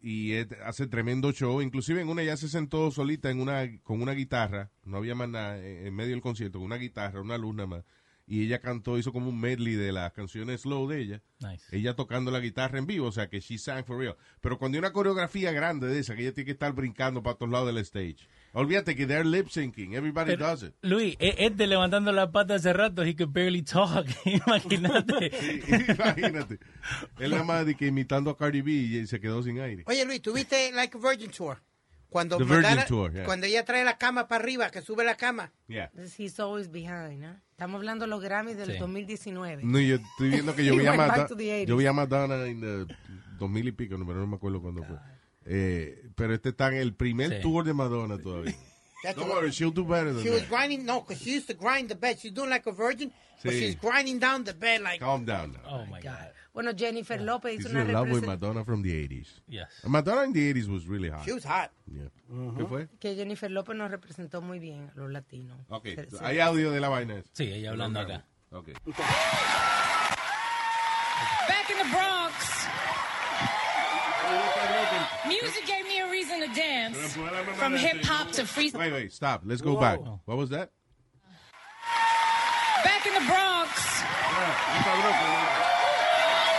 y 0.00 0.34
hace 0.64 0.86
tremendo 0.86 1.32
show. 1.32 1.60
Inclusive 1.60 2.00
en 2.00 2.08
una 2.08 2.22
ya 2.22 2.36
se 2.36 2.48
sentó 2.48 2.92
solita 2.92 3.28
en 3.28 3.40
una 3.40 3.66
con 3.82 4.02
una 4.02 4.12
guitarra, 4.12 4.70
no 4.84 4.98
había 4.98 5.16
más 5.16 5.28
nada 5.28 5.58
en 5.58 5.88
en 5.88 5.94
medio 5.96 6.12
del 6.12 6.22
concierto, 6.22 6.58
con 6.58 6.66
una 6.66 6.76
guitarra, 6.76 7.20
una 7.20 7.38
luz 7.38 7.56
nada 7.56 7.66
más. 7.66 7.84
Y 8.26 8.44
ella 8.44 8.60
cantó, 8.60 8.96
hizo 8.96 9.12
como 9.12 9.28
un 9.30 9.40
medley 9.40 9.74
de 9.74 9.90
las 9.90 10.12
canciones 10.12 10.60
slow 10.60 10.88
de 10.88 11.00
ella. 11.00 11.22
Nice. 11.40 11.76
Ella 11.76 11.96
tocando 11.96 12.30
la 12.30 12.38
guitarra 12.38 12.78
en 12.78 12.86
vivo, 12.86 13.08
o 13.08 13.12
sea 13.12 13.28
que 13.28 13.40
she 13.40 13.58
sang 13.58 13.84
for 13.84 13.98
real. 13.98 14.16
Pero 14.40 14.58
cuando 14.58 14.76
hay 14.76 14.78
una 14.78 14.92
coreografía 14.92 15.50
grande 15.50 15.88
de 15.88 15.98
esa, 15.98 16.14
que 16.14 16.22
ella 16.22 16.32
tiene 16.32 16.46
que 16.46 16.52
estar 16.52 16.72
brincando 16.72 17.20
para 17.22 17.36
todos 17.36 17.50
lados 17.50 17.66
del 17.66 17.78
stage. 17.78 18.28
Olvídate 18.54 18.94
que 18.94 19.04
they're 19.06 19.24
lip 19.28 19.48
syncing, 19.48 19.94
everybody 19.94 20.30
Pero, 20.36 20.46
does 20.46 20.62
it. 20.62 20.74
Luis, 20.82 21.16
e- 21.18 21.34
este 21.38 21.66
levantando 21.66 22.12
la 22.12 22.30
pata 22.30 22.54
hace 22.54 22.72
rato, 22.72 23.02
he 23.02 23.14
could 23.16 23.32
barely 23.32 23.62
talk. 23.62 24.06
Imagínate. 24.24 25.30
Imagínate. 25.98 26.58
Él 27.18 27.32
nada 27.32 27.42
más 27.44 27.66
de 27.66 27.74
que 27.74 27.86
imitando 27.86 28.30
a 28.30 28.36
Cardi 28.36 28.62
B 28.62 28.70
y 28.70 29.06
se 29.08 29.18
quedó 29.20 29.42
sin 29.42 29.58
aire. 29.60 29.82
Oye, 29.86 30.04
Luis, 30.04 30.22
¿tuviste 30.22 30.70
Like 30.72 30.96
a 30.96 31.00
Virgin 31.00 31.30
Tour? 31.30 31.60
Cuando, 32.08 32.36
The 32.38 32.44
Virgin 32.44 32.78
Tour, 32.86 33.12
yeah. 33.12 33.24
cuando 33.24 33.46
ella 33.46 33.64
trae 33.64 33.84
la 33.84 33.98
cama 33.98 34.28
para 34.28 34.40
arriba, 34.44 34.70
que 34.70 34.80
sube 34.82 35.02
la 35.04 35.16
cama. 35.16 35.50
Yeah. 35.66 35.90
He's 36.16 36.38
always 36.38 36.70
behind, 36.70 37.20
¿no? 37.20 37.40
Estamos 37.50 37.80
hablando 37.80 38.04
de 38.04 38.08
los 38.10 38.22
Grammys 38.22 38.56
del 38.56 38.70
Sí. 38.70 38.78
2019. 38.78 39.64
No, 39.64 39.80
yo 39.80 39.96
estoy 39.96 40.28
viendo 40.30 40.54
que 40.54 40.64
yo 40.64 40.76
vi 40.76 40.86
a 40.86 40.92
Madonna, 40.92 41.26
to 41.26 41.34
the 41.36 41.64
80s. 41.64 41.66
yo 41.66 41.76
vi 41.76 41.86
a 41.86 41.92
Madonna 41.92 42.46
en 42.46 42.62
el 42.62 42.86
2000 43.40 43.66
y 43.66 43.72
pico, 43.72 43.98
no, 43.98 44.06
pero 44.06 44.20
no 44.20 44.28
me 44.28 44.36
acuerdo 44.36 44.62
cuándo 44.62 44.84
fue. 44.84 44.96
Eh, 45.46 46.08
pero 46.14 46.34
este 46.34 46.50
está 46.50 46.68
en 46.68 46.74
el 46.78 46.94
primer 46.94 47.30
Sí. 47.36 47.42
tour 47.42 47.64
de 47.64 47.74
Madonna 47.74 48.18
todavía. 48.18 48.54
That's 49.02 49.16
Don't 49.16 49.28
worry, 49.30 49.50
she'll 49.50 49.70
do 49.74 49.84
better 49.84 50.14
than 50.14 50.22
She 50.22 50.30
was 50.30 50.48
grinding, 50.48 50.86
no, 50.86 51.02
because 51.02 51.22
she 51.22 51.36
used 51.36 51.46
to 51.48 51.54
grind 51.54 51.88
the 51.90 51.94
bed. 51.94 52.16
She's 52.18 52.32
doing 52.32 52.48
like 52.48 52.66
a 52.66 52.72
virgin, 52.72 53.12
but 53.42 53.52
she's 53.52 53.76
grinding 53.78 54.18
down 54.18 54.44
the 54.44 54.54
bed 54.54 54.80
like. 54.80 54.98
Calm 55.00 55.26
down 55.26 55.52
now. 55.52 55.60
Oh 55.68 55.84
my 55.86 56.00
God. 56.00 56.30
Bueno, 56.54 56.72
Jennifer 56.72 57.20
López 57.20 57.50
She's 57.56 57.66
hizo 57.66 57.70
una 57.70 57.82
in 57.82 57.92
love 57.92 58.08
with. 58.10 58.24
Madonna 58.24 58.64
from 58.64 58.82
the 58.82 58.92
80s. 58.94 59.42
Yes. 59.46 59.68
Madonna 59.86 60.22
in 60.24 60.32
the 60.32 60.40
80s 60.54 60.68
was 60.68 60.86
really 60.86 61.10
hot. 61.10 61.24
She 61.26 61.32
was 61.32 61.44
hot. 61.44 61.70
Yeah. 61.86 62.08
¿Qué 62.56 62.64
fue? 62.66 62.88
Que 62.98 63.14
Jennifer 63.14 63.50
López 63.50 63.76
nos 63.76 63.90
representó 63.90 64.40
muy 64.40 64.58
bien 64.60 64.88
a 64.96 64.98
los 64.98 65.10
latinos. 65.10 65.58
Ok, 65.68 65.84
Se- 65.96 66.10
se- 66.10 66.24
hay 66.24 66.38
audio 66.38 66.70
de 66.70 66.80
la 66.80 66.88
vaina. 66.88 67.22
Sí, 67.32 67.44
ella 67.52 67.70
hablando 67.72 68.00
acá. 68.00 68.24
Ok. 68.52 68.68
Back 71.48 71.70
in 71.70 71.76
the 71.76 71.84
Bronx, 71.94 72.63
music 75.26 75.66
gave 75.66 75.86
me 75.86 76.00
a 76.00 76.10
reason 76.10 76.40
to 76.40 76.48
dance. 76.54 77.16
From 77.56 77.74
hip 77.74 78.04
hop 78.04 78.30
to 78.32 78.42
freestyle. 78.42 78.78
Wait, 78.78 78.92
wait, 78.92 79.12
stop. 79.12 79.42
Let's 79.44 79.60
go 79.60 79.76
back. 79.76 80.00
What 80.24 80.36
was 80.36 80.50
that? 80.50 80.70
Back 82.84 83.06
in 83.06 83.14
the 83.14 83.26
Bronx, 83.26 84.02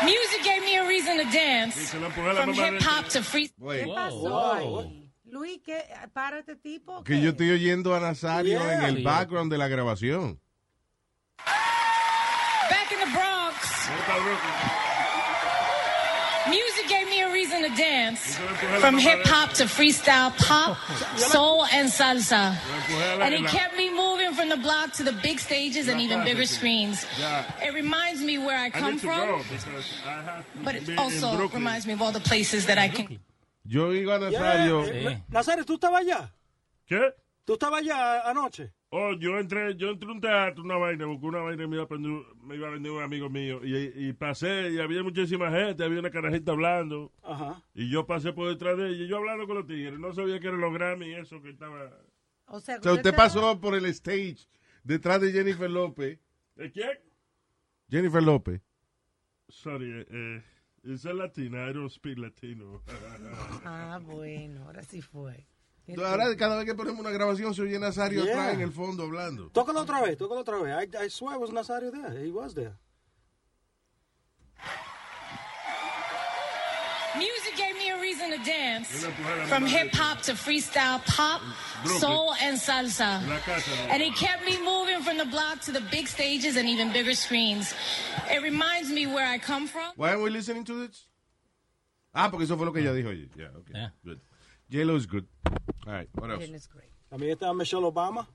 music 0.03 0.43
gave 0.43 0.63
me 0.63 0.77
a 0.77 0.87
reason 0.87 1.17
to 1.17 1.31
dance. 1.31 1.91
From 1.91 2.53
hip 2.53 2.81
hop 2.81 3.07
to 3.09 3.19
freestyle. 3.19 3.59
Wait. 3.59 3.85
¿Qué 3.85 3.93
pasó 3.93 4.53
ahí? 4.53 5.01
Luis, 5.35 5.59
¿qué? 5.65 5.83
para 6.13 6.39
este 6.39 6.55
tipo. 6.55 7.03
Que 7.03 7.19
yo 7.19 7.31
estoy 7.31 7.51
oyendo 7.51 7.93
a 7.93 7.99
Nazario 7.99 8.61
en 8.71 8.83
el 8.83 9.03
background 9.03 9.51
de 9.51 9.57
la 9.57 9.67
grabación. 9.67 10.39
Back 12.69 12.91
in 12.91 12.99
the 12.99 13.05
Bronx, 13.11 13.89
me 17.69 17.83
a 17.83 18.11
reason 18.11 18.37
to 18.37 18.71
dance. 18.71 18.81
From 18.81 18.97
hip 18.97 19.25
hop 19.25 19.53
to 19.53 19.65
freestyle 19.65 20.35
pop, 20.37 20.77
soul, 21.17 21.65
and 21.65 21.89
salsa. 21.89 22.55
And 23.21 23.33
it 23.33 23.45
kept 23.47 23.75
me 23.77 23.89
moving 23.91 24.33
from 24.33 24.49
the 24.49 24.57
block 24.57 24.93
to 24.93 25.03
the 25.03 25.13
big 25.13 25.39
stages 25.39 25.87
and 25.87 25.99
even 26.01 26.23
bigger 26.23 26.45
screens. 26.45 27.05
It 27.63 27.73
reminds 27.73 28.21
me 28.21 28.37
where 28.37 28.57
I 28.57 28.65
I 28.65 28.69
come 28.69 28.91
need 28.93 29.01
to 29.01 29.07
go 29.07 29.13
from, 29.13 29.57
because 29.57 29.85
I 30.05 30.09
have 30.21 30.53
to 30.53 30.59
but 30.63 30.75
it 30.75 30.97
also 30.97 31.47
reminds 31.47 31.85
me 31.87 31.93
of 31.93 32.01
all 32.01 32.11
the 32.11 32.19
places 32.19 32.65
that 32.67 32.77
I 32.77 32.89
can. 32.89 33.19
Yo 33.67 33.89
digo 33.91 34.11
a 34.13 34.29
Yeah, 34.29 34.39
Nazario. 34.39 34.83
eh, 34.85 35.17
Nazario, 35.31 35.63
¿tú 35.65 35.73
estabas 35.75 36.01
allá? 36.01 36.29
¿Qué? 36.87 37.13
¿Tú 37.47 37.53
estabas 37.53 37.81
allá 37.81 38.21
anoche? 38.29 38.71
Oh, 38.97 39.11
yo 39.13 39.37
entré, 39.39 39.75
yo 39.75 39.89
entré 39.89 40.07
a 40.09 40.11
un 40.13 40.21
teatro, 40.21 40.63
una 40.63 40.77
vaina, 40.77 41.05
busqué 41.05 41.25
una 41.25 41.39
vaina 41.39 41.63
y 41.63 41.67
me 41.67 41.75
iba 41.75 41.83
a, 41.83 41.87
prender- 41.89 42.25
me 42.41 42.55
iba 42.55 42.67
a 42.69 42.71
vender 42.71 42.91
un 42.93 43.03
amigo 43.03 43.29
mío. 43.29 43.59
Y, 43.65 44.07
y 44.07 44.13
pasé 44.13 44.69
y 44.71 44.79
había 44.79 45.03
muchísima 45.03 45.51
gente, 45.51 45.83
había 45.83 45.99
una 45.99 46.09
carajita 46.11 46.53
hablando. 46.53 47.11
Ajá. 47.21 47.61
Y 47.73 47.89
yo 47.89 48.05
pasé 48.05 48.31
por 48.31 48.47
detrás 48.47 48.77
de 48.77 48.87
ella 48.89 49.03
y 49.03 49.07
yo 49.09 49.17
hablando 49.17 49.47
con 49.47 49.57
los 49.57 49.67
tigres. 49.67 49.99
No 49.99 50.13
sabía 50.13 50.39
que 50.39 50.47
eran 50.47 50.61
los 50.61 50.73
Grammy 50.73 51.07
y 51.07 51.13
eso 51.15 51.41
que 51.41 51.49
estaba... 51.49 51.91
O 52.47 52.59
sea, 52.61 52.77
O 52.77 52.83
sea, 52.83 52.93
usted 52.93 53.13
pasó 53.15 53.59
por 53.59 53.75
el 53.75 53.85
stage 53.87 54.47
detrás 54.83 55.19
de 55.19 55.31
Jennifer 55.33 55.69
López. 55.69 56.19
¿De 56.55 56.71
quién? 56.71 56.97
Jennifer 57.89 58.23
López. 58.23 58.61
Sorry, 59.49 59.91
eh, 59.91 60.05
eh, 60.09 60.43
esa 60.85 61.09
es 61.09 61.15
latina, 61.15 61.69
I 61.69 61.73
don't 61.73 61.91
speak 61.91 62.17
latino. 62.17 62.81
Ah, 63.65 63.99
bueno, 64.01 64.63
ahora 64.65 64.83
sí 64.83 65.01
fue. 65.01 65.45
Ahora 66.03 66.35
cada 66.35 66.55
vez 66.57 66.65
que 66.65 66.73
ponemos 66.73 66.99
una 66.99 67.11
grabación 67.11 67.53
se 67.53 67.61
oye 67.61 67.77
Nazario 67.79 68.23
Yeah. 68.23 68.33
atrás 68.33 68.53
en 68.55 68.61
el 68.61 68.71
fondo 68.71 69.03
hablando. 69.03 69.49
Tócalo 69.51 69.81
otra 69.81 70.01
vez, 70.01 70.17
tócalo 70.17 70.41
otra 70.41 70.57
vez. 70.59 70.73
I, 70.93 71.05
I 71.05 71.09
swear 71.09 71.35
it 71.35 71.41
was 71.41 71.51
Nazario 71.51 71.91
there. 71.91 72.11
He 72.23 72.31
was 72.31 72.53
there. 72.55 72.73
Music 77.17 77.55
gave 77.55 77.77
me 77.77 77.89
a 77.91 78.01
reason 78.01 78.29
to 78.31 78.37
dance. 78.43 79.05
From 79.47 79.65
hip 79.65 79.93
hop 79.93 80.21
to 80.23 80.33
freestyle 80.33 80.99
pop, 81.05 81.41
soul, 81.99 82.33
and 82.41 82.57
salsa. 82.59 83.21
And 83.89 84.01
it 84.03 84.13
kept 84.15 84.43
me 84.45 84.57
moving 84.61 85.01
from 85.01 85.17
the 85.17 85.25
block 85.25 85.61
to 85.61 85.71
the 85.71 85.79
big 85.91 86.07
stages 86.09 86.57
and 86.57 86.67
even 86.67 86.91
bigger 86.91 87.13
screens. 87.13 87.73
It 88.29 88.41
reminds 88.43 88.89
me 88.89 89.05
where 89.07 89.25
I 89.25 89.37
come 89.37 89.65
from. 89.67 89.93
Why 89.95 90.11
are 90.11 90.19
we 90.19 90.29
listening 90.29 90.65
to 90.65 90.87
this? 90.87 91.07
Ah, 92.13 92.29
porque 92.29 92.43
eso 92.43 92.57
fue 92.57 92.65
lo 92.65 92.73
que 92.73 92.81
ella 92.81 92.91
dijo. 92.93 93.09
Oye, 93.09 93.29
Yeah, 93.37 93.47
okay. 93.59 93.87
Good. 94.03 94.19
J-Lo 94.69 94.95
is 94.97 95.07
good. 95.07 95.25
All 95.85 95.93
right, 95.93 96.09
what 96.15 96.29
else? 96.31 96.43
Is 96.49 96.67
great. 96.67 96.89
También 97.09 97.31
estaba 97.33 97.53
Michelle 97.53 97.85
Obama. 97.85 98.27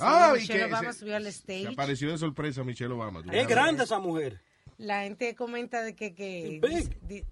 Ah, 0.00 0.32
y 0.36 0.40
Michelle 0.40 0.58
que 0.60 0.64
Obama 0.66 0.92
se- 0.92 0.98
subió 1.00 1.16
al 1.16 1.24
Se 1.24 1.28
stage. 1.30 1.68
apareció 1.68 2.10
de 2.10 2.18
sorpresa 2.18 2.62
Michelle 2.64 2.92
Obama. 2.92 3.22
¿Tú 3.22 3.30
Es 3.32 3.46
grande 3.46 3.84
esa 3.84 3.98
mujer. 3.98 4.40
La 4.76 5.02
gente 5.02 5.34
comenta 5.34 5.82
de 5.82 5.94
que... 5.94 6.14
que 6.14 6.60
Big. 6.62 7.00
di- 7.06 7.24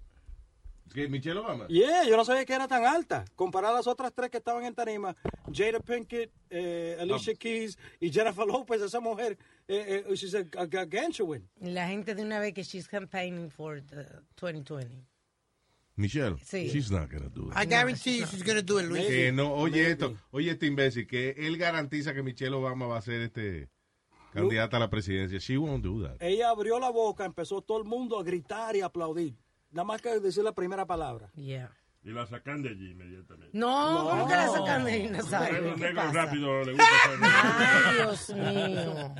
¿Qué, 0.93 1.07
Michelle 1.09 1.39
Obama? 1.39 1.67
Yeah, 1.67 2.05
yo 2.05 2.15
no 2.15 2.23
sabía 2.25 2.45
que 2.45 2.53
era 2.53 2.67
tan 2.67 2.85
alta. 2.85 3.25
Comparada 3.35 3.73
a 3.73 3.77
las 3.77 3.87
otras 3.87 4.13
tres 4.13 4.29
que 4.31 4.37
estaban 4.37 4.63
en 4.65 4.73
tarima, 4.73 5.15
Jada 5.53 5.79
Pinkett, 5.81 6.31
eh, 6.49 6.97
Alicia 6.99 7.35
Keys 7.35 7.77
y 7.99 8.09
Jennifer 8.09 8.47
Lopez, 8.47 8.81
esa 8.81 8.99
mujer, 9.01 9.37
eh, 9.67 10.03
eh, 10.07 10.15
she's 10.15 10.33
a, 10.33 10.39
a 10.57 10.65
gargantuan. 10.65 11.47
la 11.59 11.87
gente 11.89 12.15
de 12.15 12.23
una 12.23 12.39
vez 12.39 12.53
que 12.53 12.63
she's 12.63 12.87
campaigning 12.87 13.49
for 13.51 13.81
the 13.85 14.05
2020. 14.37 15.03
Michelle. 15.97 16.37
Sí. 16.43 16.69
She's 16.69 16.89
not 16.91 17.09
gonna 17.11 17.29
do 17.29 17.49
it. 17.49 17.53
I 17.57 17.65
guarantee 17.65 18.19
you 18.19 18.25
she's 18.27 18.43
to 18.43 18.61
do 18.61 18.79
it, 18.79 18.85
Luis. 18.87 19.33
No, 19.33 19.51
oye 19.53 19.91
esto, 19.91 20.15
oye 20.31 20.51
este 20.51 20.65
imbécil, 20.67 21.05
que 21.07 21.31
él 21.37 21.57
garantiza 21.57 22.13
que 22.13 22.23
Michelle 22.23 22.55
Obama 22.55 22.85
va 22.87 22.97
a 22.97 23.01
ser 23.01 23.21
este 23.21 23.69
candidata 24.31 24.77
a 24.77 24.79
la 24.79 24.89
presidencia. 24.89 25.39
She 25.39 25.57
won't 25.57 25.83
do 25.83 26.03
that. 26.03 26.15
Ella 26.21 26.49
abrió 26.49 26.79
la 26.79 26.89
boca, 26.91 27.25
empezó 27.25 27.61
todo 27.61 27.79
el 27.79 27.85
mundo 27.85 28.19
a 28.19 28.23
gritar 28.23 28.75
y 28.75 28.81
aplaudir. 28.81 29.35
Nada 29.71 29.83
más 29.85 30.01
que 30.01 30.19
decir 30.19 30.43
la 30.43 30.53
primera 30.53 30.85
palabra. 30.85 31.31
Yeah. 31.35 31.71
Y 32.03 32.11
la 32.11 32.25
sacan 32.27 32.61
de 32.61 32.69
allí 32.69 32.91
inmediatamente. 32.91 33.49
No, 33.57 34.07
¿cómo 34.09 34.27
que 34.27 34.33
la 34.35 34.47
sacan 34.47 34.85
de 34.85 34.91
ahí, 34.91 35.07
A 35.07 35.11
Nazario? 35.11 35.61
los 35.61 35.73
¿Qué 35.75 35.81
negros 35.81 36.05
pasa? 36.05 36.25
rápido 36.25 36.63
le 36.63 36.71
gusta 36.71 36.85
hacer- 37.03 37.19
Ay, 37.23 37.95
Dios 37.95 38.29
mío. 38.29 39.15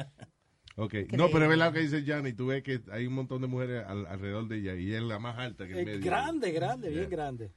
Ok, 0.80 0.94
no, 1.14 1.28
pero 1.32 1.44
es 1.46 1.50
verdad 1.50 1.68
lo 1.68 1.74
que 1.74 1.80
dice 1.80 2.04
Johnny, 2.06 2.34
tú 2.34 2.48
ves 2.48 2.62
que 2.62 2.80
hay 2.92 3.08
un 3.08 3.14
montón 3.14 3.42
de 3.42 3.48
mujeres 3.48 3.84
al- 3.86 4.06
alrededor 4.06 4.48
de 4.48 4.58
ella 4.60 4.76
y 4.76 4.90
ella 4.90 4.98
es 5.00 5.04
la 5.06 5.18
más 5.20 5.36
alta 5.38 5.66
que 5.66 5.74
el 5.74 5.80
Es 5.80 5.86
medio. 5.88 6.06
grande, 6.06 6.52
grande, 6.52 6.90
Yeah. 6.90 6.98
bien 7.00 7.10
grande. 7.10 7.52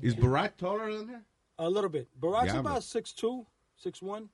Is 0.00 0.16
Barack 0.16 0.56
taller 0.56 0.96
than 0.96 1.08
her? 1.08 1.24
A 1.56 1.68
little 1.68 1.88
bit. 1.88 2.08
Barack's 2.14 2.52
Diablo. 2.52 2.70
about 2.70 2.82
6'2", 2.84 3.46
6'1". 3.76 4.30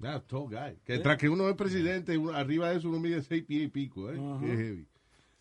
Yeah, 0.00 0.20
tall 0.26 0.48
guy. 0.48 0.76
Que 0.84 0.98
tras 0.98 1.16
que 1.16 1.28
uno 1.28 1.48
es 1.48 1.54
presidente, 1.56 2.18
uno- 2.18 2.32
arriba 2.34 2.68
de 2.70 2.78
eso 2.78 2.88
uno 2.88 2.98
mide 2.98 3.22
seis 3.22 3.44
pies 3.44 3.62
y 3.66 3.68
pico, 3.68 4.10
¿eh? 4.10 4.18
Ajá. 4.18 4.40
Qué 4.40 4.46
heavy. 4.56 4.88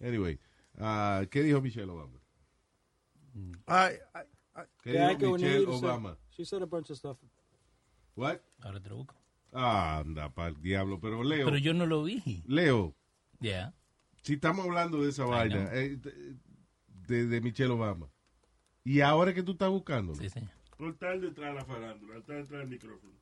Anyway, 0.01 0.39
ah, 0.77 1.25
¿qué 1.31 1.41
dijo 1.41 1.59
Michelle 1.61 1.89
Obama? 1.89 2.19
Ay, 3.65 3.95
ay, 4.13 4.25
ay. 4.53 4.65
¿Qué 4.83 4.91
Que 4.91 4.99
hay 4.99 5.15
dijo 5.15 5.33
Michelle. 5.33 5.65
Obama? 5.65 6.15
She 6.29 6.45
said 6.45 6.61
a 6.61 6.65
bunch 6.67 6.91
of 6.91 6.97
stuff. 6.97 7.17
What? 8.15 8.37
Ahora 8.61 8.79
te 8.79 8.89
lo 8.89 8.97
busco. 8.97 9.15
Ah, 9.53 9.99
anda 9.99 10.29
pa'l 10.33 10.59
diablo, 10.61 10.99
pero 10.99 11.23
Leo. 11.23 11.45
Pero 11.45 11.57
yo 11.57 11.73
no 11.73 11.85
lo 11.85 12.03
vi. 12.03 12.43
Leo, 12.47 12.95
Yeah. 13.39 13.73
si 14.21 14.33
estamos 14.33 14.65
hablando 14.65 15.01
de 15.03 15.09
esa 15.09 15.25
I 15.25 15.29
vaina, 15.29 15.69
eh, 15.73 15.97
de, 17.07 17.25
de 17.27 17.41
Michelle 17.41 17.71
Obama, 17.73 18.09
y 18.83 19.01
ahora 19.01 19.33
que 19.33 19.43
tú 19.43 19.51
estás 19.53 19.69
buscando, 19.69 20.15
Sí, 20.15 20.29
señor. 20.29 20.51
Por 20.77 20.89
estar 20.93 21.19
detrás 21.19 21.53
de 21.53 21.59
la 21.59 21.65
farándula, 21.65 22.17
estar 22.17 22.35
detrás 22.37 22.59
del 22.61 22.69
micrófono. 22.69 23.13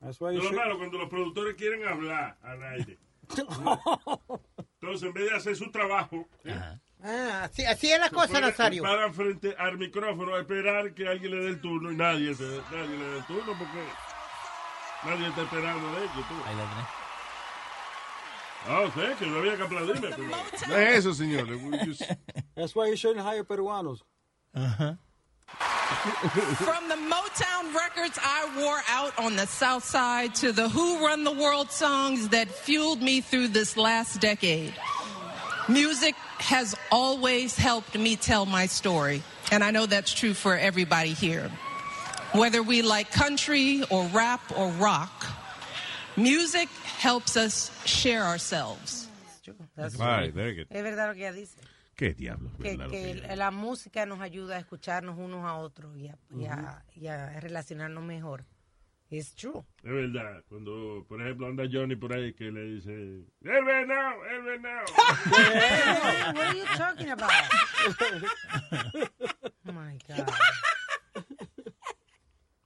That's 0.00 0.20
why 0.20 0.36
es 0.36 0.42
lo 0.42 0.50
should- 0.50 0.56
malo 0.56 0.78
cuando 0.78 0.98
los 0.98 1.08
productores 1.08 1.54
quieren 1.56 1.86
hablar 1.86 2.38
al 2.42 2.62
aire. 2.62 2.98
Entonces, 4.80 5.02
en 5.08 5.12
vez 5.12 5.30
de 5.30 5.36
hacer 5.36 5.56
su 5.56 5.70
trabajo, 5.70 6.28
¿eh? 6.44 6.54
Ah, 7.04 7.44
así, 7.44 7.64
así 7.64 7.88
es 7.90 7.98
la 7.98 8.08
se 8.08 8.14
cosa, 8.14 8.40
Nazario. 8.40 8.82
paran 8.82 9.12
frente 9.14 9.54
al 9.56 9.76
micrófono 9.78 10.34
a 10.34 10.40
esperar 10.40 10.94
que 10.94 11.06
alguien 11.08 11.32
le 11.32 11.42
dé 11.44 11.48
el 11.48 11.60
turno 11.60 11.90
y 11.92 11.96
nadie, 11.96 12.34
se- 12.34 12.60
nadie 12.70 12.96
le 12.96 13.04
dé 13.04 13.18
el 13.18 13.24
turno 13.26 13.52
porque 13.58 13.78
nadie 15.04 15.28
está 15.28 15.42
esperando 15.42 15.90
de 15.94 16.02
ellos. 16.04 16.24
tú. 16.28 16.34
Ahí 16.46 16.56
la 16.56 16.64
tenés. 16.64 16.86
Ah, 18.64 18.86
sé 18.94 19.16
que 19.18 19.26
no 19.26 19.38
había 19.38 19.56
que 19.56 19.62
aplaudirme. 19.64 20.08
pero- 20.10 20.28
No 20.68 20.76
es 20.76 20.98
eso, 20.98 21.12
señor. 21.14 21.46
Just- 21.84 22.04
That's 22.54 22.74
why 22.76 22.86
you 22.88 22.96
shouldn't 22.96 23.24
hire 23.26 23.42
peruanos. 23.44 24.00
From 25.52 26.88
the 26.88 26.96
Motown 26.96 27.74
records 27.74 28.18
I 28.22 28.48
wore 28.56 28.80
out 28.88 29.12
on 29.18 29.36
the 29.36 29.46
South 29.46 29.84
Side 29.84 30.34
to 30.36 30.52
the 30.52 30.68
Who 30.68 31.04
Run 31.04 31.24
the 31.24 31.32
World 31.32 31.70
songs 31.70 32.28
that 32.28 32.48
fueled 32.48 33.02
me 33.02 33.20
through 33.20 33.48
this 33.48 33.76
last 33.76 34.20
decade. 34.20 34.72
Music 35.68 36.14
has 36.38 36.74
always 36.90 37.56
helped 37.56 37.96
me 37.98 38.16
tell 38.16 38.46
my 38.46 38.66
story, 38.66 39.22
and 39.50 39.62
I 39.62 39.70
know 39.70 39.86
that's 39.86 40.12
true 40.14 40.34
for 40.34 40.56
everybody 40.56 41.12
here. 41.12 41.50
Whether 42.34 42.62
we 42.62 42.80
like 42.82 43.10
country 43.10 43.82
or 43.90 44.06
rap 44.06 44.40
or 44.56 44.68
rock, 44.78 45.26
music 46.16 46.68
helps 46.98 47.36
us 47.36 47.70
share 47.84 48.22
ourselves. 48.24 49.08
That's 49.76 49.96
Right, 49.96 50.32
very 50.32 50.54
good. 50.54 50.66
Es 50.70 50.82
verdad 50.82 51.08
lo 51.08 51.14
que 51.14 51.20
ella 51.26 51.32
dice. 51.32 51.58
¿Qué 51.96 52.14
diablo? 52.14 52.50
Que, 52.60 52.70
¿Verdad 52.76 52.84
lo 52.86 52.90
que 52.90 53.20
que- 53.20 53.36
la 53.36 53.50
música 53.50 54.06
nos 54.06 54.20
ayuda 54.20 54.56
a 54.56 54.58
escucharnos 54.60 55.18
unos 55.18 55.44
a 55.44 55.54
otros 55.56 55.94
y 55.98 56.08
a, 56.08 56.16
y 56.34 56.46
a- 56.46 56.82
y 56.94 57.06
a 57.08 57.38
relacionarnos 57.40 58.02
mejor. 58.02 58.44
It's 59.10 59.34
true. 59.34 59.62
Es 59.84 59.90
verdad, 59.92 60.42
cuando, 60.48 61.04
por 61.06 61.20
ejemplo, 61.20 61.46
anda 61.46 61.64
Johnny 61.70 61.96
por 61.96 62.14
ahí 62.14 62.32
que 62.32 62.44
le 62.50 62.64
dice, 62.64 62.90
el 62.92 63.64
venado, 63.64 64.24
el 64.24 64.42
venado. 64.42 64.86
What 66.34 66.46
are 66.46 66.56
you 66.58 66.64
talking 66.78 67.10
about? 67.10 67.30
Oh 69.66 69.72
my 69.72 69.98
God. 70.08 70.30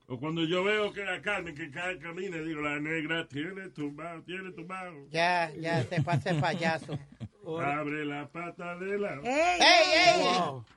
O 0.09 0.17
cuando 0.17 0.45
yo 0.45 0.63
veo 0.63 0.93
que 0.93 1.03
la 1.03 1.21
Carmen 1.21 1.53
que 1.53 1.69
cae 1.69 1.99
camina, 1.99 2.37
digo, 2.37 2.61
la 2.61 2.79
negra 2.79 3.27
tiene 3.27 3.67
tumbado, 3.69 4.23
tiene 4.23 4.51
tumbado. 4.53 4.93
Ya, 5.09 5.51
ya 5.59 5.83
se 5.83 6.01
pasa 6.01 6.29
el 6.29 6.39
payaso. 6.39 6.97
Abre 7.45 8.05
la 8.05 8.29
pata 8.29 8.77
de 8.77 8.97
la... 8.99 9.15
¡Ey, 9.15 9.59
ey, 9.59 10.17
ey! 10.17 10.25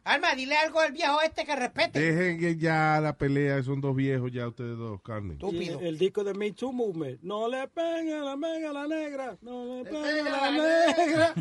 Alma, 0.05 0.35
dile 0.35 0.57
algo 0.57 0.81
al 0.81 0.93
viejo 0.93 1.21
este 1.23 1.45
que 1.45 1.55
respete. 1.55 2.01
Dejen 2.01 2.40
que 2.40 2.57
ya 2.57 3.01
la 3.01 3.16
pelea, 3.16 3.62
son 3.62 3.81
dos 3.81 3.95
viejos 3.95 4.33
ya 4.33 4.49
ustedes 4.49 4.77
dos, 4.77 5.01
Carmen. 5.03 5.38
Y 5.40 5.69
el, 5.69 5.81
el 5.81 5.99
disco 5.99 6.25
de 6.25 6.35
Me 6.35 6.51
Too 6.51 6.73
Movement. 6.73 7.23
No 7.23 7.49
le 7.49 7.69
peguen 7.69 8.21
a 8.21 8.25
la 8.25 8.37
mega 8.37 8.71
a 8.71 8.73
la 8.73 8.88
negra. 8.88 9.37
No 9.43 9.77
le 9.77 9.85
peguen 9.85 10.27
a 10.27 10.51
la 10.51 10.51
negra. 10.51 11.35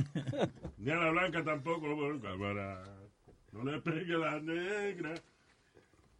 Ni 0.78 0.92
a 0.92 0.96
la 0.96 1.10
blanca 1.10 1.44
tampoco. 1.44 1.88
No 1.88 3.64
le 3.64 3.82
pegue 3.82 4.14
a 4.14 4.18
la 4.18 4.40
negra. 4.40 5.16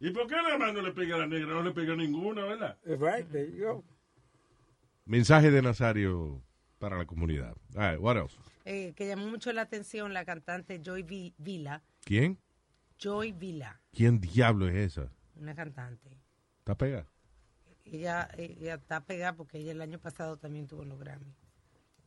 ¿Y 0.00 0.10
por 0.10 0.26
qué 0.26 0.34
nada 0.36 0.56
más 0.58 0.72
no 0.72 0.80
le 0.82 0.92
pega 0.92 1.16
a 1.16 1.18
la 1.18 1.26
negra? 1.26 1.48
No 1.52 1.62
le 1.62 1.72
pega 1.72 1.92
a 1.92 1.96
ninguna, 1.96 2.44
¿verdad? 2.44 2.78
Right, 2.84 3.30
there 3.30 3.50
you 3.52 3.64
go. 3.64 3.84
Mensaje 5.04 5.50
de 5.50 5.60
Nazario 5.62 6.42
para 6.78 6.96
la 6.96 7.04
comunidad. 7.04 7.54
All 7.76 7.90
right, 7.92 8.00
what 8.00 8.16
else? 8.16 8.36
Eh, 8.64 8.92
que 8.96 9.06
llamó 9.06 9.26
mucho 9.28 9.52
la 9.52 9.62
atención 9.62 10.14
la 10.14 10.24
cantante 10.24 10.80
Joy 10.82 11.02
Vi- 11.02 11.34
Vila. 11.38 11.82
¿Quién? 12.04 12.38
Joy 12.98 13.32
Vila, 13.32 13.80
¿Quién 13.92 14.20
diablo 14.20 14.68
es 14.68 14.74
esa? 14.76 15.10
una 15.36 15.54
cantante. 15.54 16.18
¿Está 16.58 16.76
pegada? 16.76 17.06
Ella, 17.86 18.28
ella 18.36 18.74
está 18.74 19.00
pegada 19.04 19.34
porque 19.34 19.58
ella 19.58 19.72
el 19.72 19.80
año 19.80 19.98
pasado 19.98 20.36
también 20.36 20.66
tuvo 20.66 20.84
los 20.84 20.98
Grammy. 20.98 21.34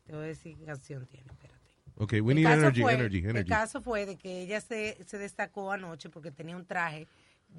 Te 0.06 0.14
voy 0.14 0.26
a 0.26 0.28
decir 0.28 0.56
qué 0.56 0.66
canción 0.66 1.06
tiene, 1.08 1.32
espérate. 1.32 1.60
Ok, 1.96 2.14
we 2.22 2.34
El 2.34 2.44
need 2.44 2.46
energy, 2.54 2.82
fue- 2.82 2.94
energy, 2.94 3.18
El 3.20 3.30
energy. 3.32 3.50
caso 3.50 3.82
fue 3.82 4.06
de 4.06 4.18
que 4.18 4.42
ella 4.44 4.62
se, 4.62 4.98
se 5.04 5.18
destacó 5.18 5.72
anoche 5.72 6.10
porque 6.10 6.32
tenía 6.32 6.56
un 6.56 6.66
traje 6.66 7.08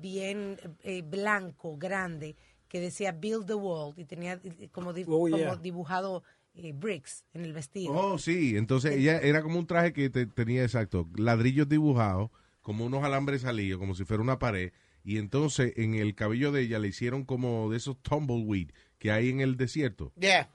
bien 0.00 0.56
eh, 0.82 1.02
blanco, 1.02 1.76
grande, 1.76 2.36
que 2.68 2.80
decía 2.80 3.12
Build 3.12 3.46
the 3.46 3.54
World 3.54 3.98
y 3.98 4.04
tenía 4.04 4.40
eh, 4.42 4.68
como, 4.72 4.92
di- 4.92 5.04
Oh, 5.06 5.28
como 5.30 5.56
dibujado 5.56 6.22
eh, 6.54 6.72
bricks 6.72 7.24
en 7.32 7.44
el 7.44 7.52
vestido. 7.52 7.92
Oh, 7.92 8.18
sí. 8.18 8.56
Entonces 8.56 8.96
ella 8.96 9.18
era 9.20 9.42
como 9.42 9.58
un 9.58 9.66
traje 9.66 9.92
que 9.92 10.10
te- 10.10 10.26
tenía, 10.26 10.62
exacto, 10.62 11.08
ladrillos 11.16 11.68
dibujados, 11.68 12.30
como 12.62 12.84
unos 12.84 13.04
alambres 13.04 13.42
salidos, 13.42 13.78
como 13.78 13.94
si 13.94 14.04
fuera 14.04 14.22
una 14.22 14.38
pared. 14.38 14.72
Y 15.04 15.18
entonces 15.18 15.74
en 15.76 15.94
el 15.94 16.14
cabello 16.14 16.50
de 16.50 16.62
ella 16.62 16.78
le 16.78 16.88
hicieron 16.88 17.24
como 17.24 17.70
de 17.70 17.76
esos 17.76 18.00
tumbleweed 18.02 18.70
que 18.98 19.10
hay 19.10 19.28
en 19.28 19.40
el 19.40 19.56
desierto. 19.56 20.12
Yeah. 20.18 20.48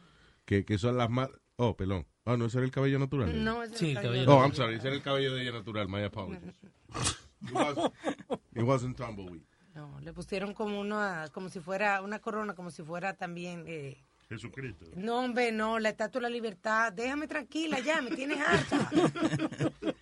Que, 0.46 0.66
que 0.66 0.78
son 0.80 0.98
las 0.98 1.10
más... 1.10 1.30
Oh, 1.58 1.78
perdón. 1.78 2.08
Oh, 2.24 2.36
no, 2.38 2.46
ese 2.46 2.58
era 2.58 2.66
el 2.66 2.72
cabello 2.72 2.98
natural. 2.98 3.44
No, 3.44 3.62
ese 3.64 3.78
Sí, 3.78 3.92
era 3.92 4.02
el 4.02 4.08
el 4.08 4.26
cabello 4.26 4.38
Oh. 4.38 4.44
I'm 4.44 4.54
sorry. 4.56 4.76
Ese 4.76 4.88
era 4.88 4.96
el 4.96 5.04
cabello 5.04 5.34
de 5.36 5.42
ella 5.44 5.52
natural. 5.52 5.88
My 5.88 6.02
apologies. 6.04 6.54
It, 8.56 8.64
was, 8.64 8.64
it 8.64 8.68
wasn't 8.68 8.98
tumbleweed. 8.98 9.42
No, 9.76 10.00
le 10.02 10.12
pusieron 10.14 10.54
como 10.54 10.80
una, 10.80 11.28
como 11.32 11.50
si 11.50 11.60
fuera 11.60 12.02
una 12.02 12.20
corona, 12.20 12.54
como 12.56 12.72
si 12.72 12.84
fuera 12.84 13.14
también. 13.14 13.64
Eh, 13.68 13.98
Jesucristo. 14.28 14.86
no, 14.96 15.20
hombre, 15.22 15.52
no, 15.52 15.80
la 15.80 15.90
estatua 15.90 16.20
de 16.20 16.24
la 16.24 16.30
libertad. 16.30 16.92
Déjame 16.94 17.28
tranquila 17.28 17.80
ya, 17.80 18.02
me 18.02 18.12
tienes 18.12 18.40
harta. 18.40 18.90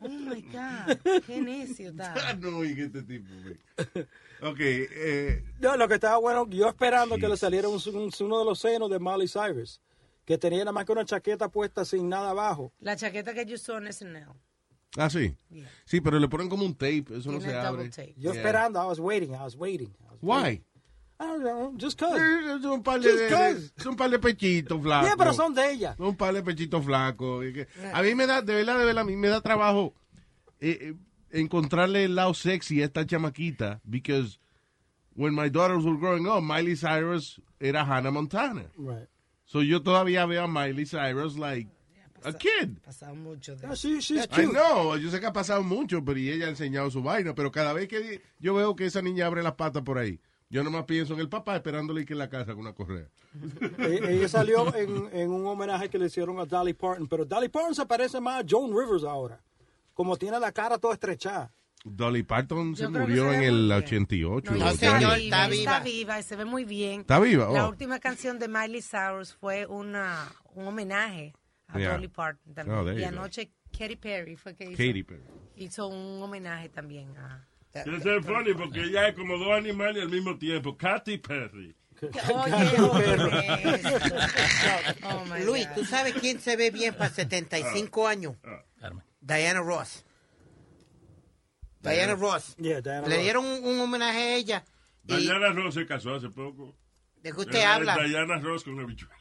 Oh 0.00 0.08
my 0.08 0.42
God, 0.42 1.22
qué 1.26 1.40
necio 1.40 1.88
está. 1.88 2.34
no, 2.34 2.62
y 2.62 2.74
que 2.74 2.82
este 2.84 3.02
tipo, 3.04 3.26
güey. 3.42 3.56
Ok, 4.42 4.58
eh, 4.60 5.42
No, 5.60 5.78
lo 5.78 5.88
que 5.88 5.94
estaba 5.94 6.18
bueno, 6.18 6.46
yo 6.50 6.68
esperando 6.68 7.16
que 7.16 7.26
le 7.26 7.38
saliera 7.38 7.68
un, 7.68 7.80
un- 7.94 8.10
uno 8.20 8.38
de 8.38 8.44
los 8.44 8.58
senos 8.58 8.90
de 8.90 8.98
Miley 8.98 9.26
Cyrus, 9.28 9.80
que 10.26 10.36
tenía 10.36 10.58
nada 10.58 10.72
más 10.72 10.84
que 10.84 10.92
una 10.92 11.06
chaqueta 11.06 11.48
puesta 11.48 11.86
sin 11.86 12.06
nada 12.10 12.30
abajo. 12.30 12.70
La 12.80 12.96
chaqueta 12.96 13.32
que 13.32 13.46
yo 13.46 13.54
usó 13.54 13.78
en 13.78 13.90
SNL. 13.90 14.28
Ah, 14.96 15.10
sí. 15.10 15.34
Sí, 15.84 16.00
pero 16.00 16.18
le 16.18 16.28
ponen 16.28 16.48
como 16.48 16.64
un 16.64 16.74
tape. 16.74 17.04
Eso 17.16 17.32
no 17.32 17.40
se 17.40 17.54
abre. 17.54 17.88
tape. 17.90 18.14
Yo 18.16 18.32
Yeah. 18.32 18.40
esperando, 18.40 18.80
I 18.82 18.86
was 18.86 19.00
waiting, 19.00 19.30
I 19.34 19.42
was 19.42 19.56
waiting. 19.56 19.90
I 20.08 20.12
was 20.12 20.18
Why? 20.22 20.42
waiting. 20.42 20.64
I 21.20 21.26
don't 21.26 21.42
know, 21.44 21.72
just 21.76 21.96
cause. 21.98 22.18
Son 22.60 22.72
un 22.72 22.82
par 22.82 22.98
de, 23.00 23.08
Just 23.08 23.28
cause. 23.30 23.72
son 23.78 23.92
un 23.92 23.96
par 23.96 24.10
de 24.10 24.18
pechitos 24.18 24.80
flacos. 24.82 25.06
Yeah, 25.06 25.16
pero 25.16 25.32
son 25.32 25.54
de 25.54 25.70
ella. 25.70 25.94
Son 25.96 26.06
un 26.08 26.16
par 26.16 26.34
de 26.34 26.42
pechitos 26.42 26.84
flacos. 26.84 27.44
A 27.92 28.02
mí 28.02 28.14
me 28.16 28.26
da, 28.26 28.42
de 28.42 28.52
verdad, 28.54 28.78
de 28.78 28.84
verdad, 28.84 29.02
a 29.02 29.04
mí 29.06 29.16
me 29.16 29.28
da 29.28 29.40
trabajo 29.40 29.94
eh, 30.60 30.78
eh, 30.90 30.94
encontrarle 31.30 32.04
el 32.04 32.14
lado 32.16 32.34
sexy 32.34 32.82
a 32.82 32.86
esta 32.86 33.06
chamaquita. 33.06 33.80
Because 33.88 34.38
when 35.14 35.34
my 35.34 35.48
daughters 35.48 35.84
were 35.84 35.96
growing 35.96 36.26
up, 36.26 36.42
Miley 36.42 36.74
Cyrus 36.76 37.40
era 37.60 37.84
Hannah 37.84 38.10
Montana. 38.10 38.66
Right. 38.76 39.06
So 39.46 39.60
yo 39.62 39.82
todavía 39.82 40.26
veo 40.26 40.44
a 40.44 40.48
Miley 40.48 40.84
Cyrus 40.84 41.38
like 41.38 41.68
a 42.24 42.32
kid. 42.32 42.78
Pasado 42.84 43.14
mucho 43.14 43.56
de 43.56 43.66
No, 43.66 43.74
she- 43.74 44.00
she's 44.00 44.24
I 44.24 44.28
cute. 44.28 44.48
know, 44.48 44.96
yo 44.96 45.10
sé 45.10 45.20
que 45.20 45.26
ha 45.26 45.32
pasado 45.32 45.62
mucho, 45.62 46.04
pero 46.04 46.18
y 46.18 46.30
ella 46.30 46.46
ha 46.46 46.50
enseñado 46.50 46.90
su 46.90 47.02
vaina, 47.02 47.34
pero 47.34 47.50
cada 47.52 47.72
vez 47.72 47.88
que 47.88 48.20
yo 48.38 48.54
veo 48.54 48.74
que 48.76 48.86
esa 48.86 49.02
niña 49.02 49.26
abre 49.26 49.42
las 49.42 49.54
patas 49.54 49.82
por 49.82 49.98
ahí, 49.98 50.20
yo 50.50 50.62
nomás 50.62 50.84
pienso 50.84 51.14
en 51.14 51.20
el 51.20 51.28
papá 51.28 51.56
esperándole 51.56 52.04
que 52.04 52.12
en 52.12 52.18
la 52.20 52.28
casa 52.28 52.52
con 52.52 52.60
una 52.60 52.72
correa. 52.74 53.08
Eh, 53.78 54.00
Ella 54.10 54.28
salió 54.28 54.74
en, 54.76 55.08
en 55.12 55.30
un 55.30 55.46
homenaje 55.46 55.88
que 55.88 55.98
le 55.98 56.06
hicieron 56.06 56.38
a 56.38 56.44
Dolly 56.44 56.74
Parton, 56.74 57.08
pero 57.08 57.24
Dolly 57.24 57.48
Parton 57.48 57.74
se 57.74 57.84
parece 57.86 58.20
más 58.20 58.42
a 58.42 58.46
Joan 58.48 58.70
Rivers 58.70 59.02
ahora, 59.04 59.40
como 59.92 60.16
tiene 60.16 60.38
la 60.38 60.52
cara 60.52 60.78
toda 60.78 60.94
estrechada. 60.94 61.52
Dolly 61.86 62.22
Parton 62.22 62.74
se 62.76 62.88
murió 62.88 63.28
se 63.30 63.36
en 63.36 63.42
el 63.42 63.52
muy 63.54 63.66
bien. 63.68 63.72
88. 63.84 64.52
No, 64.52 64.64
o 64.64 64.68
está, 64.70 64.76
sea, 64.78 64.98
viva, 64.98 65.48
está 65.48 65.80
viva 65.80 66.18
y 66.20 66.22
se 66.22 66.36
ve 66.36 66.44
muy 66.46 66.64
bien. 66.64 67.00
¿Está 67.02 67.18
viva? 67.20 67.50
La 67.52 67.66
Oh. 67.66 67.70
última 67.70 67.98
canción 67.98 68.38
de 68.38 68.48
Miley 68.48 68.80
Cyrus 68.80 69.34
fue 69.34 69.66
una, 69.66 70.32
un 70.54 70.66
homenaje 70.68 71.34
a 71.74 71.78
Yeah. 71.78 71.92
Dolly 71.92 72.08
Parton 72.08 72.54
también. 72.54 72.78
Oh, 72.78 72.84
there 72.84 72.96
y 72.98 73.02
go. 73.02 73.08
anoche 73.08 73.50
Katy 73.76 73.96
Perry 73.96 74.36
fue 74.36 74.54
que 74.54 74.64
hizo, 74.64 74.76
Katy 74.76 75.02
Perry. 75.02 75.22
hizo 75.56 75.88
un 75.88 76.22
homenaje 76.22 76.68
también 76.68 77.16
a... 77.16 77.46
Eso 77.72 78.16
es 78.16 78.24
funny 78.24 78.54
porque 78.54 78.82
ella 78.82 79.08
es 79.08 79.14
como 79.16 79.36
dos 79.36 79.50
animales 79.52 80.02
al 80.04 80.08
mismo 80.08 80.38
tiempo. 80.38 80.76
Katy 80.76 81.18
Perry. 81.18 81.74
Oye, 82.02 82.80
oye, 82.80 83.74
eso. 83.74 83.88
Oh, 85.04 85.24
Luis. 85.44 85.66
¿tú 85.74 85.84
sabes 85.84 86.14
quién 86.14 86.38
se 86.40 86.56
ve 86.56 86.70
bien 86.70 86.94
para 86.94 87.10
75 87.10 88.06
años? 88.06 88.36
Diana 89.20 89.60
Ross. 89.60 90.04
Diana 91.80 92.14
Ross. 92.14 92.54
Yeah, 92.58 92.80
Diana 92.80 93.06
Le 93.08 93.18
dieron 93.18 93.44
un, 93.44 93.64
un 93.64 93.80
homenaje 93.80 94.18
a 94.18 94.34
ella. 94.36 94.64
Y 95.06 95.16
Diana 95.16 95.50
Ross 95.52 95.74
se 95.74 95.86
casó 95.86 96.14
hace 96.14 96.30
poco. 96.30 96.74
¿De 97.22 97.32
qué 97.32 97.40
usted 97.40 97.62
habla? 97.62 97.96
Diana 98.06 98.38
Ross 98.38 98.64
con 98.64 98.78
habichuela. 98.80 99.14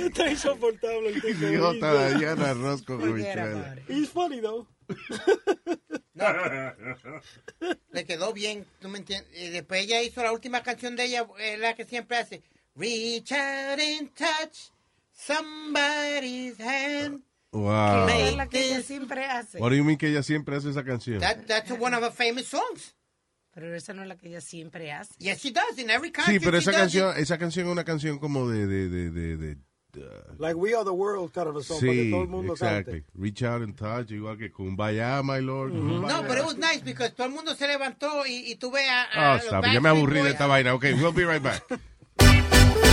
Está 0.00 0.30
insoportable 0.30 1.08
el 1.10 1.20
tipo. 1.22 1.28
Idiota 1.46 2.14
Diana 2.18 2.54
Ross 2.54 2.82
con 2.82 3.00
Forget 3.00 3.38
habichuela. 3.38 3.66
about 3.66 3.78
it. 3.78 3.84
He's 3.88 4.08
funny 4.08 4.40
though. 4.40 4.66
Le 7.92 8.04
quedó 8.04 8.32
bien, 8.32 8.64
¿tú 8.80 8.88
me 8.88 8.98
entiendes? 8.98 9.30
Y 9.38 9.48
después 9.50 9.82
ella 9.84 10.02
hizo 10.02 10.22
la 10.22 10.32
última 10.32 10.62
canción 10.62 10.96
de 10.96 11.04
ella, 11.04 11.26
eh, 11.38 11.56
la 11.58 11.74
que 11.74 11.84
siempre 11.84 12.16
hace. 12.18 12.42
Reach 12.76 13.32
out 13.32 13.78
and 13.80 14.10
touch 14.14 14.70
somebody's 15.12 16.58
hand. 16.60 17.22
Wow. 17.52 18.06
Que 18.08 18.28
es 18.28 18.36
la 18.36 18.48
que 18.48 18.64
ella 18.66 18.82
siempre 18.82 19.24
hace. 19.26 19.58
What 19.60 19.70
do 19.70 19.76
you 19.76 19.84
mean 19.84 19.96
que 19.96 20.08
ella 20.08 20.22
siempre 20.22 20.56
hace 20.56 20.70
esa 20.70 20.82
canción? 20.84 21.20
That, 21.20 21.46
that's 21.46 21.70
one 21.70 21.94
of 21.94 22.02
her 22.02 22.10
famous 22.10 22.48
songs. 22.48 22.94
Pero 23.54 23.74
esa 23.74 23.92
no 23.94 24.02
es 24.02 24.08
la 24.08 24.16
que 24.16 24.28
ella 24.28 24.40
siempre 24.40 24.90
hace. 24.92 25.14
Yes, 25.18 25.40
she 25.42 25.52
does. 25.52 25.78
In 25.78 25.88
every 25.90 26.12
Sí, 26.26 26.40
pero 26.40 26.58
esa 26.58 26.72
canción, 26.72 27.16
esa 27.16 27.38
canción 27.38 27.66
es 27.66 27.72
una 27.72 27.84
canción 27.84 28.18
como 28.18 28.48
de, 28.48 28.66
de, 28.66 28.88
de, 28.88 29.10
de, 29.10 29.36
de- 29.36 29.58
Like 30.40 30.56
We 30.56 30.74
Are 30.74 30.82
the 30.84 30.90
World 30.90 31.30
kind 31.32 31.46
of 31.46 31.56
a 31.56 31.62
song, 31.62 31.78
para 31.78 31.92
que 31.92 32.02
sí, 32.06 32.10
todo 32.10 32.22
el 32.22 32.28
mundo 32.28 32.52
exactly. 32.54 33.02
cante. 33.02 33.10
Reach 33.14 33.42
out 33.44 33.62
and 33.62 33.76
touch, 33.76 34.10
igual 34.10 34.36
que 34.36 34.50
Kumbaya, 34.50 35.22
my 35.22 35.40
lord. 35.40 35.70
Kumbaya. 35.70 36.20
No, 36.22 36.26
pero 36.26 36.40
it 36.40 36.46
was 36.46 36.56
nice 36.56 36.80
because 36.82 37.12
todo 37.14 37.28
el 37.28 37.32
mundo 37.32 37.54
se 37.54 37.68
levantó 37.68 38.26
y, 38.26 38.50
y 38.50 38.56
tú 38.56 38.72
ves 38.72 38.88
a, 38.90 39.04
a 39.04 39.30
Oh, 39.30 39.36
los 39.36 39.44
stop. 39.44 39.64
Ya 39.72 39.80
me 39.80 39.88
aburrí 39.90 40.20
de 40.20 40.30
esta 40.30 40.48
vaina. 40.48 40.74
Ok, 40.74 40.84
we'll 41.00 41.12
be 41.12 41.24
right 41.24 41.40
back. 41.40 41.62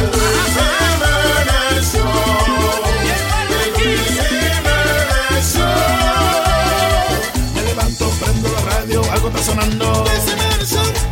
Me 7.55 7.61
levanto, 7.63 8.09
prendo 8.19 8.49
la 8.49 8.61
radio, 8.61 9.01
algo 9.11 9.27
está 9.29 9.43
sonando. 9.43 10.03
Me 10.61 10.67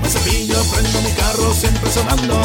cepillo, 0.07 0.62
prendo 0.71 1.01
mi 1.01 1.12
carro, 1.13 1.51
siempre 1.55 1.91
sonando. 1.91 2.35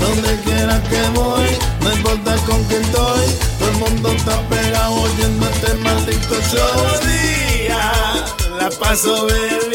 Donde 0.00 0.40
quiera 0.40 0.82
que 0.84 1.02
voy, 1.14 1.46
no 1.82 1.92
importa 1.92 2.36
con 2.46 2.64
quién 2.64 2.82
estoy. 2.82 3.26
Todo 3.58 3.68
el 3.68 3.76
mundo 3.76 4.12
está 4.12 4.40
pegado 4.48 4.94
oyendo 4.94 5.46
este 5.46 5.74
maldito 5.74 6.36
show. 6.50 7.00
Día, 7.06 7.92
la 8.58 8.70
paso 8.70 9.26
bebiendo 9.26 9.73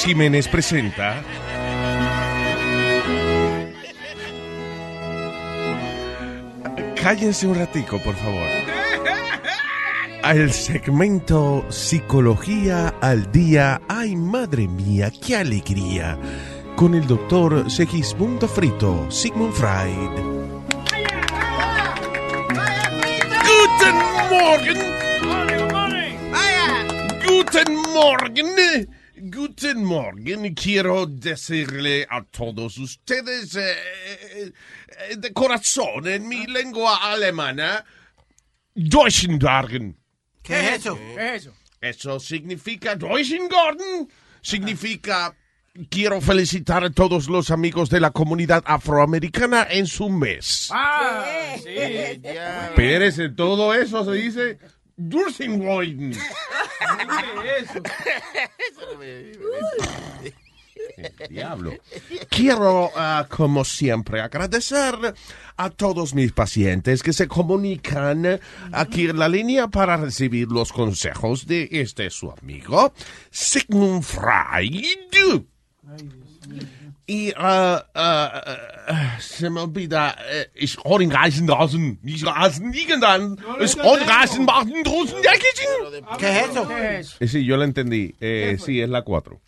Luis 0.00 0.04
Jiménez 0.04 0.48
presenta. 0.48 1.22
Cállense 7.02 7.46
un 7.46 7.54
ratico, 7.54 7.98
por 7.98 8.14
favor. 8.14 8.48
Al 10.22 10.52
segmento 10.52 11.66
Psicología 11.68 12.94
al 13.00 13.30
Día. 13.30 13.82
¡Ay, 13.88 14.16
madre 14.16 14.68
mía, 14.68 15.10
qué 15.10 15.36
alegría! 15.36 16.18
Con 16.76 16.94
el 16.94 17.06
doctor 17.06 17.70
Segismundo 17.70 18.48
Frito, 18.48 19.10
Sigmund 19.10 19.52
Freud. 19.52 20.10
Guten 23.44 23.96
Morgen! 24.30 24.78
Guten 27.26 27.74
Morgen. 27.92 28.99
Guten 29.22 29.84
Morgen. 29.84 30.54
Quiero 30.54 31.04
decirle 31.04 32.06
a 32.08 32.22
todos 32.22 32.78
ustedes 32.78 33.54
eh, 33.54 33.74
eh, 34.46 35.16
de 35.16 35.32
corazón 35.32 36.08
en 36.08 36.26
mi 36.26 36.46
lengua 36.46 36.96
alemana, 37.12 37.84
Deutschen 38.74 39.38
Morgen. 39.38 39.98
¿Qué 40.42 40.60
es 40.60 40.80
eso? 40.80 40.96
¿Qué 40.96 41.34
es 41.34 41.42
eso? 41.42 41.54
Eso 41.80 42.20
significa 42.20 42.96
Deutschen 42.96 43.46
Garden. 43.48 44.08
Significa 44.40 45.34
quiero 45.90 46.20
felicitar 46.22 46.84
a 46.84 46.90
todos 46.90 47.28
los 47.28 47.50
amigos 47.50 47.90
de 47.90 48.00
la 48.00 48.12
comunidad 48.12 48.62
afroamericana 48.66 49.66
en 49.68 49.86
su 49.86 50.08
mes. 50.08 50.70
Ah, 50.72 51.56
sí. 51.62 51.68
Espérese, 51.68 53.28
todo 53.28 53.74
eso 53.74 54.02
se 54.04 54.12
dice 54.12 54.58
Dursenwoiden. 55.00 56.14
Diablo. 61.30 61.72
Quiero, 62.28 62.90
ah, 62.94 63.26
como 63.28 63.64
siempre, 63.64 64.20
agradecer 64.20 65.14
a 65.56 65.70
todos 65.70 66.14
mis 66.14 66.32
pacientes 66.32 67.02
que 67.02 67.14
se 67.14 67.28
comunican 67.28 68.40
aquí 68.72 69.08
en 69.08 69.18
la 69.18 69.28
línea 69.28 69.68
para 69.68 69.96
recibir 69.96 70.48
los 70.48 70.72
consejos 70.72 71.46
de 71.46 71.68
este 71.70 72.10
su 72.10 72.30
amigo, 72.30 72.92
Sigmund 73.30 74.02
Freud. 74.02 75.44
Y 77.10 77.32
ah, 77.36 77.84
ah, 77.92 78.42
ah, 78.86 79.18
se 79.18 79.50
me 79.50 79.60
olvida, 79.62 80.14
ich 80.54 80.76
kann 80.76 81.10
reisen 81.10 81.48
lassen, 81.48 81.98
nicht 82.02 82.24
reisen 82.24 82.72
liegen 82.72 83.00
dann, 83.00 83.36
es 83.58 83.76
kann 83.76 83.98
reisen 84.08 84.44
machen 84.44 84.84
draußen, 84.84 85.20
ja, 85.20 85.32
que 85.32 85.50
¿Qué 86.18 86.28
es 86.28 86.50
eso? 86.50 86.70
Eh, 86.70 87.26
sí, 87.26 87.44
yo 87.44 87.56
la 87.56 87.64
entendí. 87.64 88.14
Eh, 88.20 88.58
sí, 88.64 88.80
es 88.80 88.88
la 88.88 89.02
4. 89.02 89.40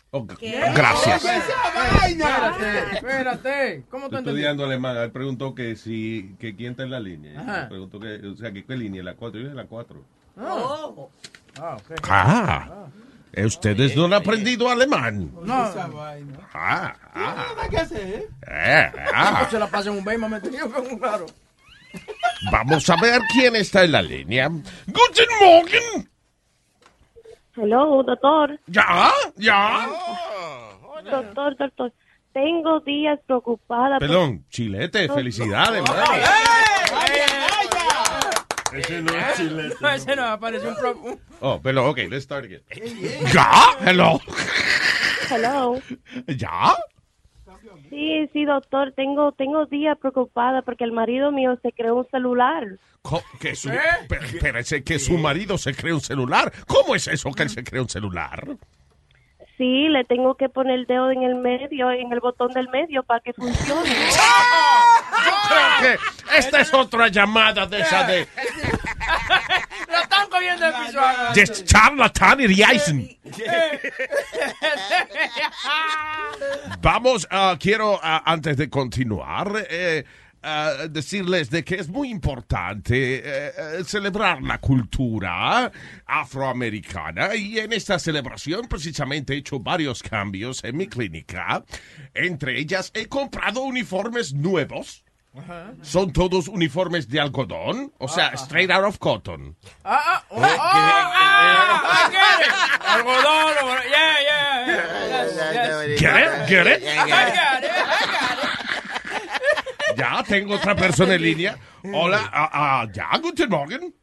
gracias. 0.75 1.23
Espérate, 1.23 2.95
espérate. 2.95 3.83
¿Cómo 3.89 4.07
entendiste? 4.07 4.31
Estudiando 4.31 4.65
alemán, 4.65 4.97
él 4.97 5.11
preguntó 5.11 5.55
que 5.55 5.77
si, 5.77 6.35
que 6.39 6.57
quién 6.57 6.71
está 6.71 6.83
en 6.83 6.91
la 6.91 6.99
línea. 6.99 7.39
Ajá. 7.39 7.69
Preguntó 7.69 7.97
que, 7.97 8.15
o 8.27 8.35
sea, 8.35 8.51
que 8.51 8.65
qué 8.65 8.75
línea, 8.75 9.01
la 9.03 9.13
4. 9.13 9.39
Yo 9.39 9.45
dije 9.45 9.55
la 9.55 9.67
4. 9.67 10.03
Oh. 10.35 11.09
Ah, 11.61 11.77
ok. 11.77 11.91
Ah, 12.09 12.67
eh, 12.67 13.12
ustedes 13.37 13.95
no 13.95 14.05
han 14.05 14.13
aprendido 14.13 14.69
alemán. 14.69 15.31
No. 15.43 15.53
Ah, 16.53 16.95
ah, 17.13 17.45
Nada 17.55 17.69
que 17.69 17.77
hacer. 17.77 18.27
eh, 18.47 18.91
ah. 19.13 19.47
Se 19.49 19.57
la 19.59 19.67
pasa 19.67 19.89
en 19.89 19.97
un 19.97 20.03
metido 20.29 20.69
con 20.71 20.85
un 20.85 20.99
claro. 20.99 21.25
Vamos 22.51 22.89
a 22.89 22.95
ver 23.01 23.21
quién 23.31 23.55
está 23.55 23.83
en 23.83 23.91
la 23.91 24.01
línea. 24.01 24.47
Guten 24.49 25.27
Morgen. 25.41 26.09
Hello, 27.55 28.01
doctor. 28.03 28.59
¿Ya? 28.67 29.11
¿Ya? 29.37 29.87
Doctor, 31.09 31.55
doctor. 31.57 31.93
Tengo 32.33 32.79
días 32.79 33.19
preocupada. 33.27 33.99
por- 33.99 34.07
Perdón, 34.07 34.43
chilete, 34.49 35.07
felicidades. 35.09 35.83
mano. 35.87 36.03
Ese 38.75 39.01
no 39.01 39.11
es 39.15 39.37
chilete. 39.37 39.75
No, 39.79 39.89
ese 39.89 40.15
no, 40.15 40.25
apareció 40.25 40.69
un... 40.69 40.75
pro- 40.75 40.97
un- 40.97 41.19
Oh, 41.41 41.61
perdón, 41.61 41.87
ok, 41.89 41.97
let's 42.09 42.23
start 42.23 42.45
again. 42.45 42.61
¿Ya? 43.33 43.51
Hello. 43.85 44.19
Hello. 45.29 45.79
¿Ya? 46.27 46.75
Sí, 47.89 48.29
sí, 48.33 48.45
doctor. 48.45 48.93
Tengo, 48.95 49.31
tengo 49.33 49.65
días 49.67 49.97
preocupada 49.99 50.61
porque 50.63 50.83
el 50.83 50.91
marido 50.91 51.31
mío 51.31 51.57
se 51.61 51.71
creó 51.71 51.95
un 51.95 52.07
celular. 52.09 52.63
Que 53.39 53.55
su, 53.55 53.69
Pero- 54.07 54.23
espérese, 54.25 54.83
que 54.83 54.97
su 54.99 55.17
marido 55.17 55.57
se 55.57 55.73
cree 55.75 55.93
un 55.93 56.01
celular. 56.01 56.51
¿Cómo 56.67 56.95
es 56.95 57.07
eso 57.07 57.31
que 57.31 57.43
él 57.43 57.49
se 57.49 57.63
cree 57.63 57.81
un 57.81 57.89
celular? 57.89 58.47
Sí, 59.57 59.87
le 59.89 60.03
tengo 60.05 60.35
que 60.35 60.49
poner 60.49 60.79
el 60.79 60.85
dedo 60.87 61.11
en 61.11 61.21
el 61.21 61.35
medio, 61.35 61.91
en 61.91 62.11
el 62.11 62.19
botón 62.19 62.51
del 62.53 62.69
medio 62.69 63.03
para 63.03 63.19
que 63.19 63.33
funcione. 63.33 63.89
Yo 63.89 65.31
creo 65.47 65.97
que 66.31 66.37
esta 66.39 66.61
es 66.61 66.73
otra 66.73 67.07
llamada 67.09 67.67
de 67.67 67.79
esa 67.81 68.03
de, 68.05 68.27
Están 70.01 70.27
piso. 70.29 70.99
de 71.33 71.63
charlatán 71.65 72.39
y. 72.41 73.19
Vamos, 76.81 77.27
ah, 77.31 77.57
quiero, 77.59 77.99
ah, 78.01 78.23
antes 78.25 78.57
de 78.57 78.69
continuar, 78.69 79.65
eh, 79.69 80.03
ah, 80.41 80.87
decirles 80.89 81.49
de 81.49 81.63
que 81.63 81.75
es 81.75 81.87
muy 81.87 82.09
importante 82.09 83.15
eh, 83.15 83.51
eh, 83.57 83.83
celebrar 83.85 84.41
la 84.41 84.59
cultura 84.59 85.71
afroamericana 86.05 87.35
y 87.35 87.59
en 87.59 87.73
esta 87.73 87.99
celebración 87.99 88.67
precisamente 88.67 89.33
he 89.33 89.37
hecho 89.37 89.59
varios 89.59 90.03
cambios 90.03 90.63
en 90.63 90.77
mi 90.77 90.87
clínica. 90.87 91.63
Entre 92.13 92.59
ellas 92.59 92.91
he 92.93 93.07
comprado 93.07 93.61
uniformes 93.61 94.33
nuevos. 94.33 95.03
Son 95.81 96.13
todos 96.13 96.47
uniformes 96.47 97.09
de 97.09 97.19
algodón, 97.19 97.91
o 97.97 98.07
sea, 98.07 98.33
straight 98.35 98.69
out 98.69 98.85
of 98.85 98.99
cotton. 98.99 99.55
Ah, 99.83 99.99
ah, 100.05 100.25
oh, 100.29 100.37
oh, 100.37 100.45
ah, 100.45 101.81
I 101.91 102.11
get 102.11 102.45
it. 102.45 102.53
Algodón, 102.85 103.53
yeah, 103.89 104.15
yeah, 104.21 104.65
yeah. 104.67 105.07
Yes, 105.07 105.33
yes. 105.35 105.99
Get 105.99 106.15
it? 106.17 106.47
Get 106.47 106.67
it? 106.67 106.83
I 106.83 107.09
got 107.09 107.63
it, 107.63 107.71
I 107.71 108.05
got 108.05 108.37
it. 108.43 109.97
Ya 109.97 110.23
tengo 110.23 110.55
otra 110.55 110.75
persona 110.75 111.15
en 111.15 111.21
línea. 111.21 111.57
Hola, 111.93 112.29
ah, 112.31 112.49
ah, 112.53 112.87
ya, 112.93 113.17
guten 113.19 113.49
Morgen. 113.49 113.93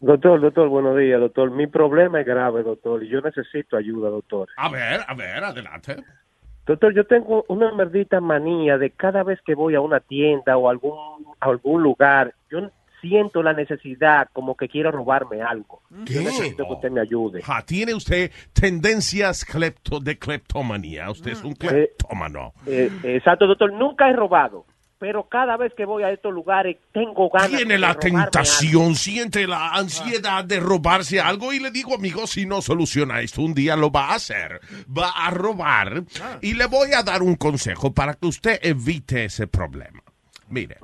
Doctor, 0.00 0.40
doctor, 0.40 0.68
buenos 0.68 0.98
días, 0.98 1.20
doctor. 1.20 1.50
Mi 1.50 1.66
problema 1.66 2.20
es 2.20 2.26
grave, 2.26 2.62
doctor, 2.62 3.02
y 3.02 3.08
yo 3.08 3.20
necesito 3.20 3.76
ayuda, 3.76 4.10
doctor. 4.10 4.48
A 4.56 4.68
ver, 4.68 5.00
a 5.06 5.14
ver, 5.14 5.44
adelante. 5.44 5.96
Doctor, 6.66 6.94
yo 6.94 7.04
tengo 7.04 7.44
una 7.48 7.72
maldita 7.72 8.20
manía 8.20 8.78
de 8.78 8.90
cada 8.90 9.22
vez 9.22 9.38
que 9.44 9.54
voy 9.54 9.74
a 9.74 9.80
una 9.80 10.00
tienda 10.00 10.56
o 10.56 10.70
algún 10.70 10.94
a 11.40 11.46
algún 11.46 11.82
lugar, 11.82 12.34
yo 12.50 12.70
siento 13.02 13.42
la 13.42 13.52
necesidad 13.52 14.28
como 14.32 14.56
que 14.56 14.68
quiero 14.68 14.90
robarme 14.90 15.42
algo. 15.42 15.82
¿Qué? 16.06 16.14
Yo 16.14 16.22
necesito 16.22 16.66
que 16.66 16.72
usted 16.72 16.90
me 16.90 17.02
ayude. 17.02 17.42
Ja, 17.42 17.62
tiene 17.62 17.94
usted 17.94 18.30
tendencias 18.52 19.44
clepto 19.44 20.00
de 20.00 20.18
cleptomanía. 20.18 21.10
Usted 21.10 21.32
es 21.32 21.44
un 21.44 21.54
cleptómano. 21.54 22.54
Eh, 22.66 22.90
exacto, 23.02 23.46
doctor. 23.46 23.72
Nunca 23.72 24.08
he 24.08 24.14
robado, 24.14 24.64
pero 24.98 25.28
cada 25.28 25.56
vez 25.56 25.72
que 25.74 25.84
voy 25.84 26.02
a 26.02 26.10
estos 26.10 26.32
lugares 26.32 26.76
tengo 26.92 27.28
ganas 27.28 27.48
Tiene 27.50 27.74
de 27.74 27.78
la 27.78 27.94
tentación, 27.94 28.94
siente 28.94 29.46
la 29.46 29.72
ansiedad 29.72 30.44
de 30.44 30.60
robarse 30.60 31.20
algo 31.20 31.52
y 31.52 31.60
le 31.60 31.70
digo, 31.70 31.94
amigo, 31.94 32.26
si 32.26 32.46
no 32.46 32.62
soluciona 32.62 33.20
esto, 33.20 33.42
un 33.42 33.54
día 33.54 33.76
lo 33.76 33.90
va 33.90 34.10
a 34.10 34.14
hacer. 34.14 34.60
Va 34.86 35.10
a 35.10 35.30
robar 35.30 36.04
y 36.40 36.54
le 36.54 36.66
voy 36.66 36.92
a 36.92 37.02
dar 37.02 37.22
un 37.22 37.34
consejo 37.36 37.92
para 37.92 38.14
que 38.14 38.26
usted 38.26 38.60
evite 38.62 39.24
ese 39.24 39.46
problema. 39.46 40.02
Mire, 40.48 40.78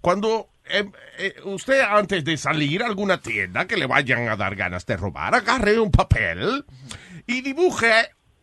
cuando 0.00 0.48
eh, 0.64 0.90
eh, 1.18 1.34
usted 1.44 1.80
antes 1.80 2.24
de 2.24 2.36
salir 2.36 2.82
a 2.82 2.86
alguna 2.86 3.20
tienda 3.20 3.66
que 3.66 3.76
le 3.76 3.86
vayan 3.86 4.28
a 4.28 4.36
dar 4.36 4.56
ganas 4.56 4.86
de 4.86 4.96
robar, 4.96 5.34
agarre 5.34 5.78
un 5.78 5.90
papel 5.90 6.64
y 7.26 7.40
dibuje 7.42 7.92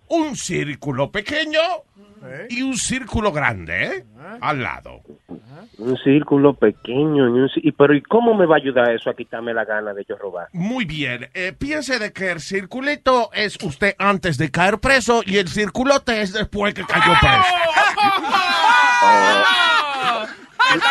un 0.09 0.35
círculo 0.35 1.11
pequeño 1.11 1.59
y 2.49 2.61
un 2.61 2.75
círculo 2.75 3.31
grande 3.31 3.85
¿eh? 3.85 4.03
al 4.41 4.61
lado. 4.61 5.01
Un 5.77 5.97
círculo 5.97 6.53
pequeño. 6.53 7.27
y 7.27 7.39
un 7.41 7.47
ci- 7.49 7.61
y, 7.63 7.71
pero 7.71 7.93
¿y 7.95 8.01
cómo 8.01 8.33
me 8.33 8.45
va 8.45 8.55
a 8.55 8.57
ayudar 8.59 8.91
eso 8.91 9.09
a 9.09 9.13
quitarme 9.15 9.53
la 9.53 9.65
gana 9.65 9.93
de 9.93 10.03
yo 10.07 10.17
robar? 10.17 10.47
Muy 10.53 10.85
bien, 10.85 11.29
eh, 11.33 11.53
piense 11.57 11.99
de 11.99 12.11
que 12.11 12.31
el 12.31 12.39
circulito 12.41 13.29
es 13.33 13.57
usted 13.63 13.95
antes 13.97 14.37
de 14.37 14.51
caer 14.51 14.79
preso 14.79 15.21
y 15.25 15.37
el 15.37 15.47
circulote 15.47 16.21
es 16.21 16.33
después 16.33 16.73
que 16.73 16.83
cayó 16.83 17.13
preso. 17.19 17.43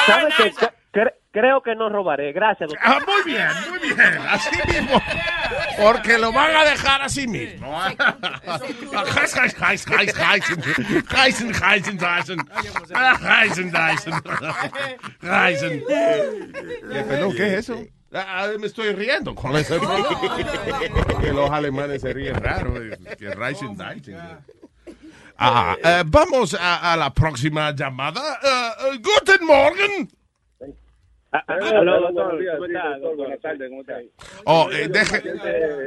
¿Sabe 0.07 0.29
qué? 0.37 0.53
Cre- 0.53 0.73
cre- 0.93 1.13
creo 1.39 1.63
que 1.63 1.75
no 1.75 1.89
robaré. 1.89 2.33
Gracias, 2.33 2.69
doctor. 2.71 2.81
Ah, 2.85 2.99
muy 3.07 3.33
bien, 3.33 3.49
muy 3.71 3.79
bien. 3.79 4.19
Así 4.29 4.51
mismo. 4.67 5.01
Porque 5.81 6.19
lo 6.19 6.33
van 6.33 6.55
a 6.57 6.65
dejar 6.65 7.03
así 7.03 7.27
mismo. 7.29 7.81
Heisen, 7.81 9.45
Heisen, 9.61 9.93
Heisen, 10.01 10.63
Heisen, 11.15 11.55
Heisen, 11.55 11.99
Heisen. 12.01 12.41
Heisen, 13.23 13.73
Heisen. 13.77 14.15
Heisen. 15.23 15.85
¿Qué, 17.37 17.47
es 17.47 17.69
eso? 17.71 17.79
Ah, 18.13 18.49
me 18.59 18.67
estoy 18.67 18.93
riendo 18.93 19.35
con 19.35 19.55
ese 19.57 19.79
que 21.21 21.33
los 21.33 21.51
alemanes 21.51 22.01
se 22.03 22.13
ríen 22.13 22.35
raro. 22.37 22.83
eh, 22.83 22.99
Que 23.19 23.31
Reisen, 23.35 23.79
Reisen. 23.79 24.19
Ah, 25.37 25.77
eh, 25.85 26.03
vamos 26.07 26.55
a, 26.55 26.93
a 26.93 26.97
la 26.97 27.13
próxima 27.15 27.71
llamada. 27.73 28.41
Eh, 28.43 28.71
eh, 28.95 28.99
guten 28.99 29.47
Morgen. 29.47 30.09
Aló, 31.31 32.01
doctor. 32.13 32.39
Buenas 33.17 33.41
tardes, 33.41 33.71
¿cómo? 33.71 33.83
Oh, 34.45 34.71
eh, 34.73 34.89
deje- 34.89 35.23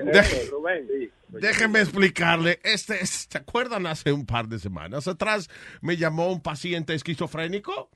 deje- 0.05 0.49
Rubén. 0.51 0.87
Déjenme 1.29 1.79
explicarle. 1.81 2.59
Este, 2.63 3.01
es- 3.01 3.27
¿Se 3.29 3.37
acuerdan 3.37 3.87
hace 3.87 4.11
un 4.11 4.25
par 4.25 4.47
de 4.47 4.59
semanas 4.59 5.07
atrás 5.07 5.49
me 5.81 5.97
llamó 5.97 6.31
un 6.31 6.41
paciente 6.41 6.93
esquizofrénico? 6.93 7.89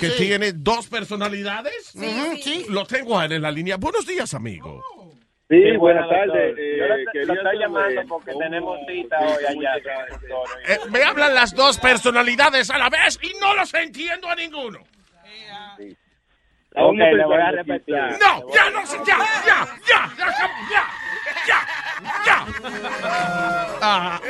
que 0.00 0.08
tiene 0.16 0.52
dos 0.52 0.88
personalidades. 0.88 1.92
Sí. 1.92 2.64
Lo 2.70 2.86
tengo 2.86 3.22
en 3.22 3.42
la 3.42 3.50
línea. 3.50 3.76
Buenos 3.76 4.06
días, 4.06 4.32
amigo. 4.32 4.82
Sí, 5.50 5.76
buenas 5.76 6.04
doctor. 6.08 6.28
tardes. 6.32 6.54
Eh, 6.58 7.24
lo- 7.26 7.34
estoy 7.34 7.58
llamando 7.58 8.00
porque 8.08 8.32
cómo- 8.32 8.44
tenemos 8.44 8.78
cita 8.88 9.18
hoy 9.20 9.44
allá. 9.44 9.76
Eh, 10.68 10.78
me 10.90 11.02
hablan 11.02 11.34
las 11.34 11.54
dos 11.54 11.78
personalidades 11.78 12.70
a 12.70 12.78
la 12.78 12.88
vez 12.88 13.18
y 13.22 13.38
no 13.38 13.54
los 13.54 13.72
entiendo 13.74 14.28
a 14.28 14.34
ninguno. 14.34 14.78
Ok, 16.76 16.94
le 16.96 17.24
voy 17.24 17.36
a 17.40 17.50
repetir. 17.50 17.96
No, 18.20 18.54
ya 18.54 18.70
no 18.70 18.86
sé, 18.86 18.96
ya, 19.06 19.18
ya, 19.46 19.66
ya, 19.88 20.12
ya, 20.18 20.40
ya, 20.70 20.84
ya, 21.46 21.66
ya. 22.26 22.46
Ah, 23.82 24.20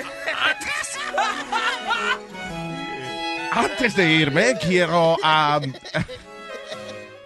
antes 3.53 3.95
de 3.97 4.11
irme, 4.13 4.55
quiero 4.59 5.17
am, 5.23 5.73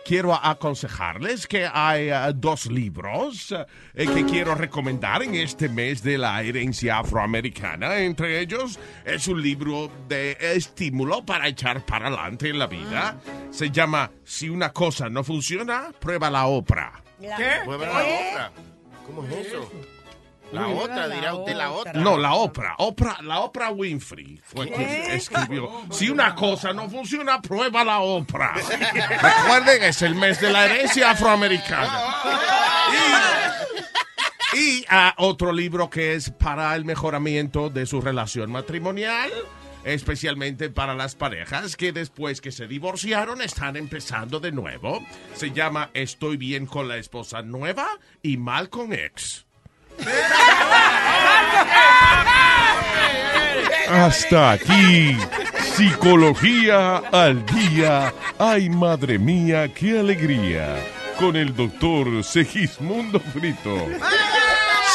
quiero 0.04 0.34
aconsejarles 0.34 1.46
que 1.46 1.68
hay 1.72 2.10
ah, 2.10 2.32
dos 2.32 2.66
libros 2.66 3.52
eh, 3.94 4.06
que 4.06 4.24
quiero 4.24 4.54
recomendar 4.54 5.22
en 5.22 5.34
este 5.34 5.68
mes 5.68 6.02
de 6.02 6.18
la 6.18 6.42
herencia 6.42 6.98
afroamericana. 6.98 7.98
Entre 7.98 8.40
ellos 8.40 8.78
es 9.04 9.26
un 9.28 9.42
libro 9.42 9.90
de 10.08 10.36
estímulo 10.40 11.24
para 11.24 11.48
echar 11.48 11.84
para 11.84 12.08
adelante 12.08 12.50
en 12.50 12.58
la 12.58 12.66
vida. 12.66 13.18
Se 13.50 13.70
llama 13.70 14.10
Si 14.24 14.48
una 14.48 14.72
cosa 14.72 15.08
no 15.08 15.24
funciona, 15.24 15.90
prueba 15.98 16.30
la 16.30 16.46
otra. 16.46 17.02
¿Qué? 17.18 17.60
Mueve 17.64 17.86
la 17.86 17.92
otra. 17.92 18.52
¿Cómo 19.06 19.24
es 19.24 19.46
eso? 19.46 19.70
La 20.54 20.68
otra, 20.68 21.08
dirá 21.08 21.34
usted 21.34 21.54
la 21.54 21.70
otra. 21.72 21.92
No, 21.94 22.16
la 22.16 22.34
Oprah. 22.34 22.74
Oprah 22.78 23.22
la 23.22 23.40
Oprah 23.40 23.70
Winfrey 23.70 24.40
fue 24.42 24.70
quien 24.70 24.88
escribió. 25.10 25.84
Si 25.90 26.08
una 26.08 26.34
cosa 26.34 26.72
no 26.72 26.88
funciona, 26.88 27.40
prueba 27.42 27.84
la 27.84 28.00
Oprah. 28.00 28.54
Recuerden, 29.22 29.82
es 29.82 30.02
el 30.02 30.14
mes 30.14 30.40
de 30.40 30.50
la 30.50 30.66
herencia 30.66 31.10
afroamericana. 31.10 32.14
Y, 34.54 34.58
y, 34.58 34.84
ah, 34.88 35.14
otro 35.18 35.52
libro 35.52 35.90
que 35.90 36.14
es 36.14 36.30
para 36.30 36.76
el 36.76 36.84
mejoramiento 36.84 37.70
de 37.70 37.86
su 37.86 38.00
relación 38.00 38.52
matrimonial. 38.52 39.32
Especialmente 39.84 40.70
para 40.70 40.94
las 40.94 41.14
parejas 41.14 41.76
que 41.76 41.92
después 41.92 42.40
que 42.40 42.52
se 42.52 42.66
divorciaron 42.66 43.42
están 43.42 43.76
empezando 43.76 44.40
de 44.40 44.50
nuevo. 44.50 45.04
Se 45.34 45.50
llama 45.50 45.90
Estoy 45.92 46.38
bien 46.38 46.64
con 46.64 46.88
la 46.88 46.96
esposa 46.96 47.42
nueva 47.42 47.86
y 48.22 48.38
mal 48.38 48.70
con 48.70 48.94
ex. 48.94 49.43
Hasta 53.88 54.52
aquí. 54.52 55.16
Psicología 55.76 56.98
al 57.12 57.44
día. 57.46 58.12
Ay, 58.38 58.68
madre 58.68 59.18
mía, 59.18 59.72
qué 59.74 59.98
alegría. 59.98 60.76
Con 61.18 61.36
el 61.36 61.54
doctor 61.54 62.22
Segismundo 62.22 63.20
Frito. 63.20 63.88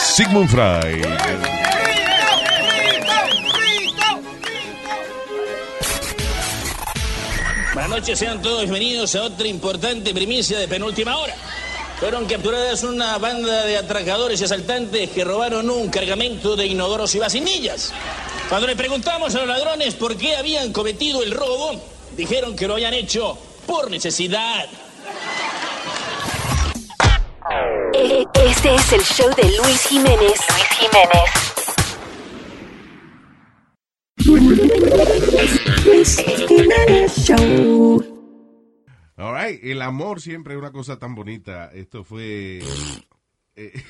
Sigmund 0.02 0.50
Freud. 0.50 1.06
Buenas 7.74 7.90
noches, 7.90 8.20
sean 8.20 8.42
todos 8.42 8.62
bienvenidos 8.62 9.16
a 9.16 9.24
otra 9.24 9.48
importante 9.48 10.14
primicia 10.14 10.60
de 10.60 10.68
penúltima 10.68 11.16
hora. 11.18 11.34
Fueron 12.00 12.26
capturadas 12.28 12.84
una 12.84 13.18
banda 13.18 13.66
de 13.66 13.78
atracadores 13.78 14.40
y 14.40 14.46
asaltantes 14.46 15.10
que 15.10 15.26
robaron 15.26 15.70
un 15.70 15.90
cargamento 15.90 16.56
de 16.56 16.66
inodoros 16.66 17.14
y 17.16 17.20
vacinillas. 17.20 17.92
Cuando 18.48 18.68
le 18.68 18.78
preguntamos 18.78 19.36
a 19.36 19.40
los 19.40 19.48
ladrones 19.50 19.96
por 19.96 20.16
qué 20.16 20.38
habían 20.38 20.72
cometido 20.72 21.22
el 21.24 21.32
robo, 21.32 21.74
dijeron 22.16 22.56
que 22.56 22.70
lo 22.70 22.76
habían 22.76 22.94
hecho 22.94 23.38
por 23.68 23.92
necesidad. 23.92 24.66
Este 27.94 28.76
es 28.76 28.94
el 28.94 29.04
show 29.04 29.30
de 29.36 29.44
Luis 29.44 29.88
Jiménez. 29.88 30.40
Luis 30.56 30.68
Jiménez. 30.80 31.30
Luis 35.86 36.18
Jiménez 36.48 37.26
Show. 37.26 38.19
All 39.20 39.36
right, 39.36 39.62
el 39.62 39.82
amor 39.82 40.22
siempre 40.22 40.54
es 40.54 40.60
una 40.60 40.72
cosa 40.72 40.98
tan 40.98 41.14
bonita. 41.14 41.72
Esto 41.74 42.06
fue. 42.06 42.62
eh, 43.58 43.84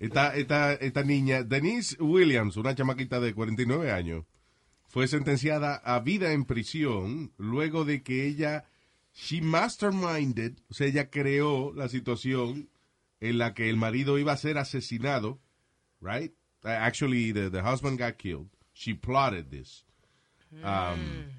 esta, 0.00 0.34
esta, 0.34 0.72
esta 0.72 1.04
niña, 1.04 1.44
Denise 1.44 2.02
Williams, 2.02 2.56
una 2.56 2.74
chamaquita 2.74 3.20
de 3.20 3.32
49 3.32 3.92
años, 3.92 4.24
fue 4.88 5.06
sentenciada 5.06 5.76
a 5.76 6.00
vida 6.00 6.32
en 6.32 6.44
prisión 6.44 7.32
luego 7.38 7.84
de 7.84 8.02
que 8.02 8.26
ella, 8.26 8.64
she 9.14 9.40
masterminded, 9.40 10.58
o 10.68 10.74
sea, 10.74 10.88
ella 10.88 11.08
creó 11.08 11.72
la 11.74 11.88
situación 11.88 12.70
en 13.20 13.38
la 13.38 13.54
que 13.54 13.70
el 13.70 13.76
marido 13.76 14.18
iba 14.18 14.32
a 14.32 14.36
ser 14.36 14.58
asesinado, 14.58 15.40
right? 16.00 16.34
Actually, 16.64 17.32
the, 17.32 17.50
the 17.50 17.62
husband 17.62 18.00
got 18.00 18.16
killed. 18.16 18.48
She 18.72 18.94
plotted 18.94 19.48
this. 19.48 19.84
Um, 20.64 21.30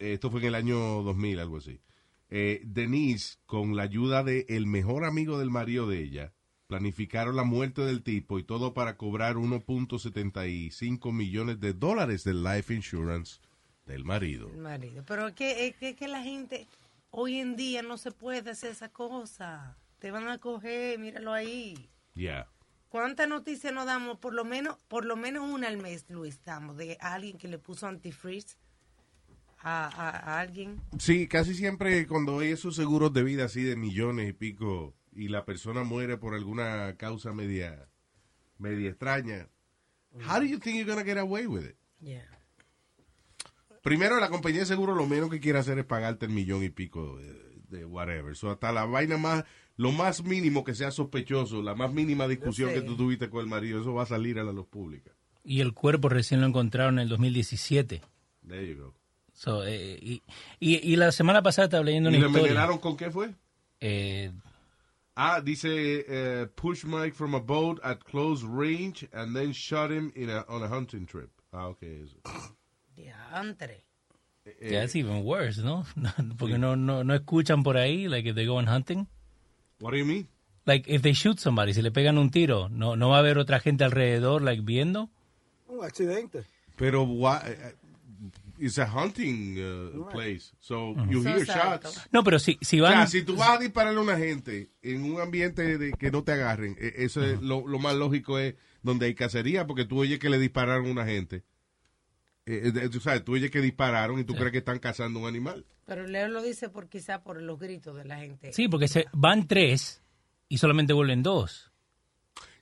esto 0.00 0.30
fue 0.30 0.40
en 0.40 0.46
el 0.46 0.54
año 0.54 1.02
2000, 1.02 1.38
algo 1.38 1.58
así. 1.58 1.80
Eh, 2.30 2.62
Denise, 2.64 3.38
con 3.46 3.76
la 3.76 3.82
ayuda 3.82 4.22
del 4.22 4.46
el 4.48 4.66
mejor 4.66 5.04
amigo 5.04 5.38
del 5.38 5.50
marido 5.50 5.88
de 5.88 6.02
ella, 6.02 6.32
planificaron 6.66 7.36
la 7.36 7.42
muerte 7.44 7.82
del 7.82 8.02
tipo 8.02 8.38
y 8.38 8.44
todo 8.44 8.72
para 8.72 8.96
cobrar 8.96 9.36
1.75 9.36 11.12
millones 11.12 11.60
de 11.60 11.72
dólares 11.72 12.24
del 12.24 12.44
life 12.44 12.72
insurance 12.72 13.40
del 13.86 14.04
marido. 14.04 14.48
El 14.48 14.58
marido. 14.58 15.04
Pero 15.06 15.28
es 15.28 15.34
que, 15.34 15.66
es 15.66 15.76
que, 15.76 15.90
es 15.90 15.96
que 15.96 16.08
la 16.08 16.22
gente 16.22 16.68
hoy 17.10 17.40
en 17.40 17.56
día 17.56 17.82
no 17.82 17.98
se 17.98 18.12
puede 18.12 18.50
hacer 18.50 18.70
esa 18.70 18.88
cosa. 18.88 19.76
Te 19.98 20.12
van 20.12 20.28
a 20.28 20.38
coger, 20.38 20.98
míralo 20.98 21.32
ahí. 21.32 21.90
Yeah. 22.14 22.48
¿Cuántas 22.88 23.28
noticias 23.28 23.72
nos 23.72 23.86
damos? 23.86 24.18
Por 24.18 24.34
lo 24.34 24.44
menos, 24.44 24.76
por 24.88 25.04
lo 25.04 25.16
menos 25.16 25.48
una 25.48 25.68
al 25.68 25.76
mes, 25.76 26.06
Luis, 26.08 26.42
damos 26.44 26.76
de 26.76 26.96
alguien 27.00 27.36
que 27.36 27.48
le 27.48 27.58
puso 27.58 27.86
antifreeze 27.86 28.56
a, 29.62 29.86
a- 29.86 30.18
a 30.36 30.40
alguien. 30.40 30.80
Sí, 30.98 31.26
casi 31.28 31.54
siempre 31.54 32.06
cuando 32.06 32.38
hay 32.40 32.50
esos 32.50 32.76
seguros 32.76 33.12
de 33.12 33.22
vida 33.22 33.44
así 33.44 33.62
de 33.62 33.76
millones 33.76 34.28
y 34.30 34.32
pico 34.32 34.94
y 35.12 35.28
la 35.28 35.44
persona 35.44 35.82
muere 35.84 36.16
por 36.16 36.34
alguna 36.34 36.96
causa 36.96 37.32
media, 37.32 37.88
media 38.58 38.88
extraña, 38.90 39.48
how 40.28 40.38
do 40.40 40.44
you 40.46 40.58
think 40.58 40.76
you're 40.76 40.84
gonna 40.90 41.04
get 41.04 41.18
away 41.18 41.46
with 41.46 41.64
it? 41.64 41.76
Yeah. 42.00 42.26
Primero, 43.82 44.20
la 44.20 44.28
compañía 44.28 44.60
de 44.60 44.66
seguro 44.66 44.94
lo 44.94 45.06
menos 45.06 45.30
que 45.30 45.40
quiere 45.40 45.58
hacer 45.58 45.78
es 45.78 45.84
pagarte 45.86 46.26
el 46.26 46.32
millón 46.32 46.62
y 46.62 46.68
pico 46.68 47.16
de, 47.18 47.60
de 47.68 47.84
whatever. 47.86 48.36
So, 48.36 48.50
hasta 48.50 48.72
la 48.72 48.84
vaina 48.84 49.16
más, 49.16 49.44
lo 49.76 49.90
más 49.92 50.22
mínimo 50.22 50.64
que 50.64 50.74
sea 50.74 50.90
sospechoso, 50.90 51.62
la 51.62 51.74
más 51.74 51.92
mínima 51.92 52.28
discusión 52.28 52.68
sé. 52.70 52.74
que 52.76 52.82
tú 52.82 52.96
tuviste 52.96 53.30
con 53.30 53.40
el 53.40 53.46
marido, 53.46 53.80
eso 53.80 53.94
va 53.94 54.02
a 54.02 54.06
salir 54.06 54.38
a 54.38 54.44
la 54.44 54.52
luz 54.52 54.66
pública. 54.66 55.12
Y 55.42 55.60
el 55.60 55.72
cuerpo 55.72 56.10
recién 56.10 56.42
lo 56.42 56.46
encontraron 56.46 56.94
en 56.98 57.04
el 57.04 57.08
2017. 57.08 58.02
There 58.46 58.68
you 58.68 58.76
go. 58.82 58.94
So, 59.40 59.64
eh, 59.64 59.98
y, 60.02 60.22
y, 60.58 60.92
y 60.92 60.96
la 60.96 61.12
semana 61.12 61.40
pasada 61.40 61.64
estaba 61.64 61.82
leyendo 61.82 62.10
¿Y 62.10 62.16
una 62.16 62.20
lo 62.24 62.26
historia. 62.26 62.48
envenenaron 62.48 62.78
con 62.78 62.94
qué 62.94 63.10
fue? 63.10 63.30
Eh, 63.80 64.30
Ah, 65.16 65.40
dice 65.40 66.04
eh, 66.08 66.46
push 66.54 66.84
Mike 66.84 67.14
from 67.14 67.34
a 67.34 67.38
boat 67.40 67.80
at 67.82 68.04
close 68.04 68.44
range 68.46 69.08
and 69.14 69.34
then 69.34 69.52
shot 69.52 69.90
him 69.90 70.12
in 70.14 70.28
a, 70.28 70.44
on 70.46 70.62
a 70.62 70.68
hunting 70.68 71.06
trip. 71.06 71.30
Ah, 71.52 71.68
ok. 71.68 71.82
eso. 71.82 72.16
Diantre. 72.94 73.84
Eh, 74.44 74.72
that's 74.72 74.94
even 74.94 75.24
worse, 75.24 75.62
¿no? 75.62 75.86
Porque 76.38 76.58
no, 76.58 76.76
no, 76.76 77.02
no 77.02 77.14
escuchan 77.14 77.62
por 77.62 77.78
ahí, 77.78 78.08
like 78.08 78.28
if 78.28 78.34
they 78.34 78.46
go 78.46 78.56
on 78.58 78.66
hunting. 78.66 79.06
What 79.80 79.92
do 79.92 79.96
you 79.96 80.04
mean? 80.04 80.28
Like 80.66 80.86
if 80.86 81.00
they 81.00 81.14
shoot 81.14 81.38
somebody, 81.40 81.72
si 81.72 81.80
le 81.80 81.90
pegan 81.90 82.18
un 82.18 82.30
tiro, 82.30 82.68
no, 82.68 82.94
no 82.94 83.08
va 83.08 83.16
a 83.16 83.20
haber 83.20 83.38
otra 83.38 83.58
gente 83.60 83.84
alrededor, 83.84 84.42
like 84.42 84.62
viendo. 84.62 85.08
Un 85.66 85.82
accidente. 85.82 86.44
Pero 86.76 87.04
why, 87.04 87.38
eh, 87.46 87.74
it's 88.60 88.78
a 88.78 88.86
hunting 88.86 89.58
uh, 89.58 90.08
place, 90.10 90.52
so 90.60 90.94
you 91.08 91.22
So 91.22 91.28
hear 91.28 91.38
exacto. 91.38 91.88
shots. 91.88 92.08
No, 92.12 92.22
pero 92.22 92.38
si, 92.38 92.58
si 92.60 92.80
O 92.80 92.84
van. 92.84 92.92
sea, 92.92 93.06
si 93.06 93.22
tú 93.22 93.36
vas 93.36 93.50
a 93.50 93.58
dispararle 93.58 93.98
a 93.98 94.02
una 94.02 94.16
gente 94.16 94.70
en 94.82 95.02
un 95.04 95.20
ambiente 95.20 95.78
de 95.78 95.92
que 95.92 96.10
no 96.10 96.22
te 96.22 96.32
agarren, 96.32 96.76
eh, 96.78 96.94
eso 96.98 97.24
es 97.24 97.40
lo, 97.40 97.66
lo 97.66 97.78
más 97.78 97.94
lógico 97.96 98.38
es 98.38 98.54
donde 98.82 99.06
hay 99.06 99.14
cacería, 99.14 99.66
porque 99.66 99.84
tú 99.84 100.00
oyes 100.00 100.18
que 100.18 100.30
le 100.30 100.38
dispararon 100.38 100.86
a 100.86 100.90
una 100.90 101.06
gente. 101.06 101.44
Eh, 102.46 102.72
eh, 102.74 102.88
tú 102.88 103.00
sabes, 103.00 103.24
tú 103.24 103.34
oyes 103.34 103.50
que 103.50 103.60
dispararon 103.60 104.18
y 104.18 104.24
tú 104.24 104.34
crees 104.34 104.52
que 104.52 104.58
están 104.58 104.78
cazando 104.78 105.20
un 105.20 105.26
animal. 105.26 105.64
Pero 105.86 106.06
Leo 106.06 106.28
lo 106.28 106.42
dice 106.42 106.68
por 106.68 106.88
quizá 106.88 107.22
por 107.22 107.40
los 107.40 107.58
gritos 107.58 107.96
de 107.96 108.04
la 108.04 108.18
gente. 108.18 108.52
Sí, 108.52 108.68
porque 108.68 108.88
se, 108.88 109.06
van 109.12 109.46
tres 109.46 110.02
y 110.48 110.58
solamente 110.58 110.92
vuelven 110.92 111.22
dos. 111.22 111.69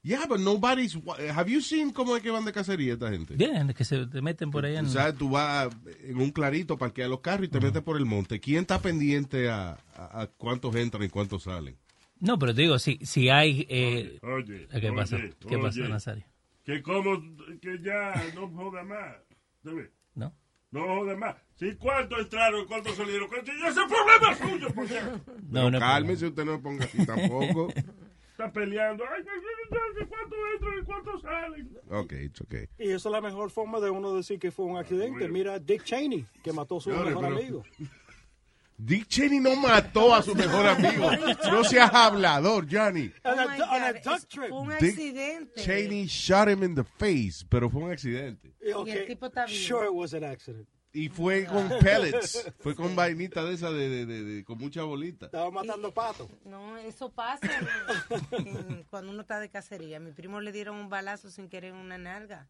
Yeah, 0.02 0.26
but 0.28 0.38
nobody's. 0.40 0.96
Have 1.34 1.50
you 1.50 1.60
seen 1.60 1.90
cómo 1.92 2.16
es 2.16 2.22
que 2.22 2.30
van 2.30 2.44
de 2.44 2.52
cacería 2.52 2.92
esta 2.94 3.10
gente? 3.10 3.34
Bien, 3.36 3.72
que 3.74 3.84
se 3.84 4.06
te 4.06 4.22
meten 4.22 4.50
por 4.50 4.64
allá. 4.64 4.78
en- 4.78 4.86
O 4.86 4.88
sea, 4.88 5.12
tú 5.12 5.30
vas 5.30 5.68
en 6.04 6.18
un 6.20 6.30
clarito, 6.30 6.78
parqueas 6.78 7.10
los 7.10 7.20
carros 7.20 7.46
y 7.46 7.48
te 7.48 7.60
metes 7.60 7.82
por 7.82 7.96
el 7.96 8.04
monte. 8.06 8.38
¿Quién 8.40 8.60
está 8.60 8.80
pendiente 8.80 9.48
a, 9.50 9.72
a- 9.96 10.22
a 10.22 10.26
cuántos 10.28 10.74
entran 10.76 11.02
y 11.02 11.08
cuántos 11.08 11.42
salen? 11.42 11.76
No, 12.20 12.38
pero 12.38 12.54
te 12.54 12.62
digo, 12.62 12.78
si, 12.78 12.98
si 13.04 13.28
hay... 13.28 13.66
Eh, 13.68 14.18
Oye, 14.22 14.66
¿Qué 14.80 14.92
pasa? 14.92 15.16
oye, 15.16 15.34
¿Qué 15.48 15.58
pasa, 15.58 15.80
oye. 15.80 15.88
Nazario? 15.88 16.24
Que 16.64 16.82
como 16.82 17.20
que 17.60 17.78
ya 17.82 18.12
no 18.34 18.48
joda 18.48 18.82
más. 18.84 19.14
¿sabes? 19.62 19.90
¿No? 20.14 20.34
No 20.70 20.80
joda 20.86 21.16
más. 21.16 21.36
Si 21.56 21.74
cuántos 21.76 22.18
entraron, 22.20 22.66
cuántos 22.66 22.96
salieron, 22.96 23.28
cuántos... 23.28 23.54
Ese 23.54 23.80
problema 23.86 24.32
es 24.32 24.38
suyo, 24.38 24.68
porque 24.74 25.00
No, 25.48 25.70
no, 25.70 25.78
cálmese, 25.78 26.26
usted 26.26 26.44
no 26.44 26.60
ponga 26.60 26.84
así 26.84 27.04
tampoco. 27.06 27.72
está 28.38 28.52
peleando. 28.52 29.04
Ay, 29.04 29.24
¿cuántos 30.08 30.38
entran 30.54 30.78
y 30.80 30.84
cuántos 30.84 31.22
salen? 31.22 31.78
ok, 31.90 32.12
it's 32.12 32.40
okay. 32.40 32.66
Y 32.78 32.90
esa 32.90 33.08
es 33.08 33.12
la 33.12 33.20
mejor 33.20 33.50
forma 33.50 33.80
de 33.80 33.90
uno 33.90 34.14
decir 34.14 34.38
que 34.38 34.50
fue 34.52 34.64
un 34.66 34.76
accidente. 34.76 35.28
Mira 35.28 35.54
a 35.54 35.58
Dick 35.58 35.82
Cheney, 35.84 36.24
que 36.42 36.52
mató 36.52 36.76
a 36.76 36.80
su 36.80 36.90
Señores, 36.90 37.14
mejor 37.14 37.24
pero- 37.24 37.36
amigo. 37.36 37.64
Dick 38.80 39.08
Cheney 39.08 39.40
no 39.40 39.56
mató 39.56 40.14
a 40.14 40.22
su 40.22 40.36
mejor 40.36 40.64
amigo. 40.68 41.10
No 41.50 41.64
seas 41.64 41.90
hablador, 41.92 42.64
Johnny. 42.70 43.10
Oh 43.24 43.32
On 43.32 43.38
a- 43.40 43.46
my 43.48 43.60
on 43.60 43.82
a 43.82 43.92
God, 43.92 44.02
duck 44.04 44.14
es- 44.18 44.28
trip. 44.28 44.48
Fue 44.50 44.60
un 44.60 44.68
Dick 44.68 44.90
accidente. 44.90 45.60
Cheney 45.60 46.06
shot 46.06 46.48
him 46.48 46.62
in 46.62 46.74
the 46.76 46.84
face, 46.84 47.44
pero 47.48 47.68
fue 47.68 47.82
un 47.82 47.90
accidente. 47.90 48.54
Y 48.62 48.90
el 48.90 49.06
tipo 49.06 49.26
está 49.26 49.46
vivo. 49.46 49.58
Sure 49.58 49.86
it 49.86 49.92
was 49.92 50.14
an 50.14 50.22
accident. 50.22 50.68
Y 50.98 51.08
fue 51.08 51.44
con 51.46 51.68
pellets. 51.80 52.52
Fue 52.60 52.74
con 52.74 52.96
vainita 52.96 53.44
de 53.44 53.54
esa, 53.54 53.70
de, 53.70 53.88
de- 53.88 54.06
de- 54.06 54.24
de- 54.24 54.44
con 54.44 54.58
mucha 54.58 54.82
bolita. 54.82 55.26
Estaba 55.26 55.50
matando 55.50 55.92
patos. 55.92 56.28
No, 56.44 56.76
eso 56.78 57.10
pasa 57.12 57.46
en- 58.32 58.84
cuando 58.90 59.12
uno 59.12 59.22
está 59.22 59.38
de 59.40 59.48
cacería. 59.48 60.00
Mi 60.00 60.12
primo 60.12 60.40
le 60.40 60.52
dieron 60.52 60.76
un 60.76 60.88
balazo 60.88 61.30
sin 61.30 61.48
querer 61.48 61.70
en 61.74 61.76
una 61.80 61.98
nalga 61.98 62.48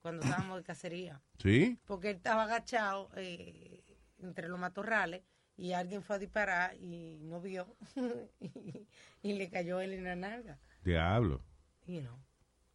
cuando 0.00 0.22
estábamos 0.24 0.58
de 0.58 0.64
cacería. 0.64 1.20
¿Sí? 1.38 1.78
Porque 1.84 2.10
él 2.10 2.16
estaba 2.16 2.44
agachado 2.44 3.10
eh, 3.16 3.82
entre 4.18 4.48
los 4.48 4.58
matorrales 4.58 5.22
y 5.56 5.72
alguien 5.72 6.02
fue 6.02 6.16
a 6.16 6.18
disparar 6.18 6.76
y 6.76 7.18
no 7.22 7.40
vio 7.40 7.76
y, 8.40 8.86
y 9.22 9.32
le 9.34 9.48
cayó 9.50 9.80
él 9.80 9.92
en 9.92 10.04
la 10.04 10.16
nalga. 10.16 10.58
Diablo. 10.84 11.42
You 11.86 12.00
know. 12.00 12.18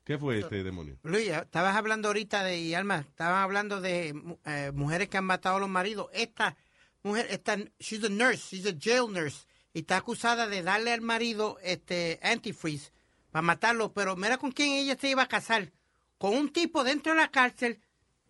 ¿Qué 0.10 0.18
fue 0.18 0.40
este 0.40 0.64
demonio? 0.64 0.98
Luis, 1.04 1.28
estabas 1.30 1.76
hablando 1.76 2.08
ahorita 2.08 2.44
de, 2.44 2.58
y 2.58 2.74
Alma, 2.74 3.02
estaban 3.08 3.44
hablando 3.44 3.80
de 3.80 4.16
eh, 4.44 4.72
mujeres 4.74 5.08
que 5.08 5.18
han 5.20 5.26
matado 5.26 5.58
a 5.58 5.60
los 5.60 5.70
maridos. 5.70 6.08
Esta 6.14 6.58
mujer, 7.04 7.28
esta, 7.30 7.58
she's 7.78 8.04
a 8.04 8.10
nurse, 8.10 8.56
she's 8.58 8.66
a 8.66 8.74
jail 8.76 9.14
nurse, 9.14 9.46
y 9.72 9.82
está 9.82 9.98
acusada 9.98 10.48
de 10.48 10.64
darle 10.64 10.94
al 10.94 11.02
marido 11.02 11.60
este 11.62 12.20
antifreeze 12.24 12.92
para 13.30 13.44
matarlo, 13.44 13.94
pero 13.94 14.16
mira 14.16 14.40
con 14.40 14.52
quién 14.52 14.72
ella 14.72 14.98
se 15.00 15.10
iba 15.12 15.22
a 15.22 15.28
casar. 15.28 15.72
Con 16.18 16.36
un 16.36 16.52
tipo 16.52 16.84
dentro 16.84 17.14
de 17.14 17.20
la 17.20 17.30
cárcel 17.30 17.80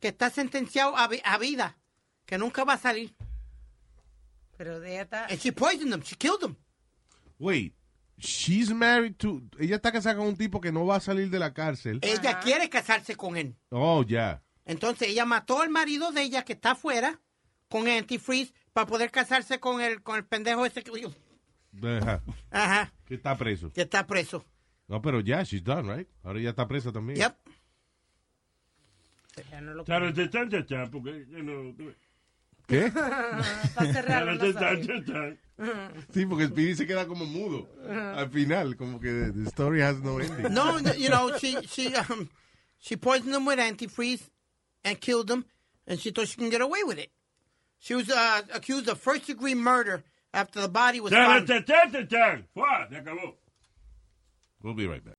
que 0.02 0.10
está 0.10 0.30
sentenciado 0.30 0.98
a, 0.98 1.08
vi- 1.08 1.22
a 1.24 1.38
vida, 1.38 1.78
que 2.26 2.38
nunca 2.38 2.66
va 2.66 2.74
a 2.74 2.78
salir. 2.78 3.16
Pero 4.58 4.84
ella 4.84 5.04
está... 5.04 5.28
And 5.28 5.40
she 5.40 5.54
poisoned 5.54 5.94
him, 5.94 6.02
she 6.04 6.18
killed 6.18 6.44
him. 6.44 6.58
Wait, 7.40 7.74
she's 8.20 8.72
married 8.72 9.16
to... 9.18 9.42
Ella 9.60 9.78
está 9.78 9.92
casada 9.92 10.18
con 10.18 10.28
un 10.28 10.36
tipo 10.38 10.62
que 10.62 10.72
no 10.72 10.86
va 10.86 10.98
a 10.98 11.00
salir 11.00 11.30
de 11.30 11.40
la 11.40 11.54
cárcel. 11.54 12.00
Ella 12.02 12.40
quiere 12.40 12.70
casarse 12.70 13.16
con 13.16 13.38
él. 13.38 13.56
Oh, 13.70 14.04
ya. 14.04 14.42
Entonces 14.66 15.10
ella 15.10 15.26
mató 15.26 15.62
al 15.62 15.70
marido 15.70 16.12
de 16.12 16.22
ella 16.24 16.44
que 16.44 16.54
está 16.54 16.72
afuera 16.72 17.20
con 17.70 17.88
antifreeze 17.88 18.54
para 18.74 18.88
poder 18.88 19.12
casarse 19.12 19.60
con 19.60 19.82
el, 19.82 20.02
con 20.04 20.18
el 20.18 20.26
pendejo 20.26 20.66
ese 20.66 20.84
que, 20.84 20.92
Ajá. 22.02 22.22
Ajá, 22.52 22.94
Que 23.06 23.16
está 23.16 23.38
preso. 23.38 23.72
que 23.74 23.82
está 23.82 24.06
preso. 24.06 24.46
No, 24.88 25.02
pero 25.02 25.20
ya, 25.20 25.44
she's 25.44 25.64
done, 25.64 25.96
right? 25.96 26.08
Ahora 26.24 26.40
ya 26.40 26.50
está 26.50 26.68
presa 26.68 26.92
también. 26.92 27.20
Yep. 27.20 27.36
Ya 29.52 29.62
no 29.62 29.74
lo 29.74 29.86
Claro, 29.86 30.12
porque 30.92 31.26
¿Qué? 32.70 32.92
Para 33.76 33.92
chachán. 33.94 35.38
Sí, 36.14 36.26
porque 36.26 36.46
el 36.46 36.54
pibe 36.54 36.74
se 36.74 36.88
queda 36.88 37.06
como 37.06 37.26
mudo. 37.26 37.68
Al 38.16 38.30
final, 38.30 38.78
como 38.78 38.98
que 39.00 39.10
the 39.34 39.50
story 39.50 39.82
has 39.82 40.00
no 40.02 40.20
ending. 40.20 40.54
No, 40.54 40.80
you 40.94 41.10
know, 41.10 41.38
she 41.38 41.58
she 41.68 41.94
um 41.96 42.30
she 42.80 42.96
poisoned 42.96 43.36
him 43.36 43.46
with 43.46 43.60
antifreeze 43.60 44.30
and 44.86 44.98
killed 45.02 45.30
him, 45.30 45.44
and 45.86 46.00
she 46.00 46.12
thought 46.12 46.30
she 46.30 46.38
can 46.38 46.50
get 46.50 46.62
away 46.62 46.84
with 46.86 46.98
it. 46.98 47.12
She 47.80 47.94
was 47.94 48.10
uh, 48.10 48.42
accused 48.54 48.88
of 48.88 49.00
first 49.00 49.28
degree 49.28 49.54
murder 49.54 50.02
after 50.34 50.62
the 50.62 50.70
body 50.70 51.02
was 51.02 51.12
found. 51.12 51.50
We'll 54.64 54.74
be 54.74 54.88
right 54.88 55.04
back. 55.04 55.19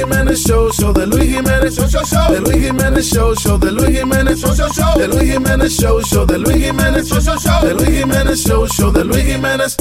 Jiménez 0.00 0.42
Show, 0.42 0.72
show 0.72 0.92
de 0.94 1.06
Luis 1.06 1.28
Jiménez 1.30 1.74
Show, 1.74 1.86
show, 1.88 2.04
show. 2.04 2.32
The 2.32 2.40
Luis 2.40 2.62
Jiménez 2.64 3.04
Show, 3.06 3.34
show 3.34 3.58
de 3.58 3.70
Luis 3.70 3.98
Jiménez 3.98 4.40
Show, 4.40 4.54
show, 4.54 4.68
show. 4.72 4.94
The 4.96 5.08
Luis 5.08 5.30
Jiménez 5.30 5.76
Show, 5.76 6.00
show 6.02 6.24
de 6.26 6.38
Luis 6.38 6.56
Jiménez 6.64 7.06
Show, 7.06 7.20
show, 7.20 7.36
show. 7.38 7.60
The 7.60 7.74
Luis 7.74 7.98
Jiménez 7.98 8.42
Show, 8.42 8.66
show 8.66 8.90
de 8.90 9.04
Luis 9.04 9.24
Jiménez. 9.24 9.76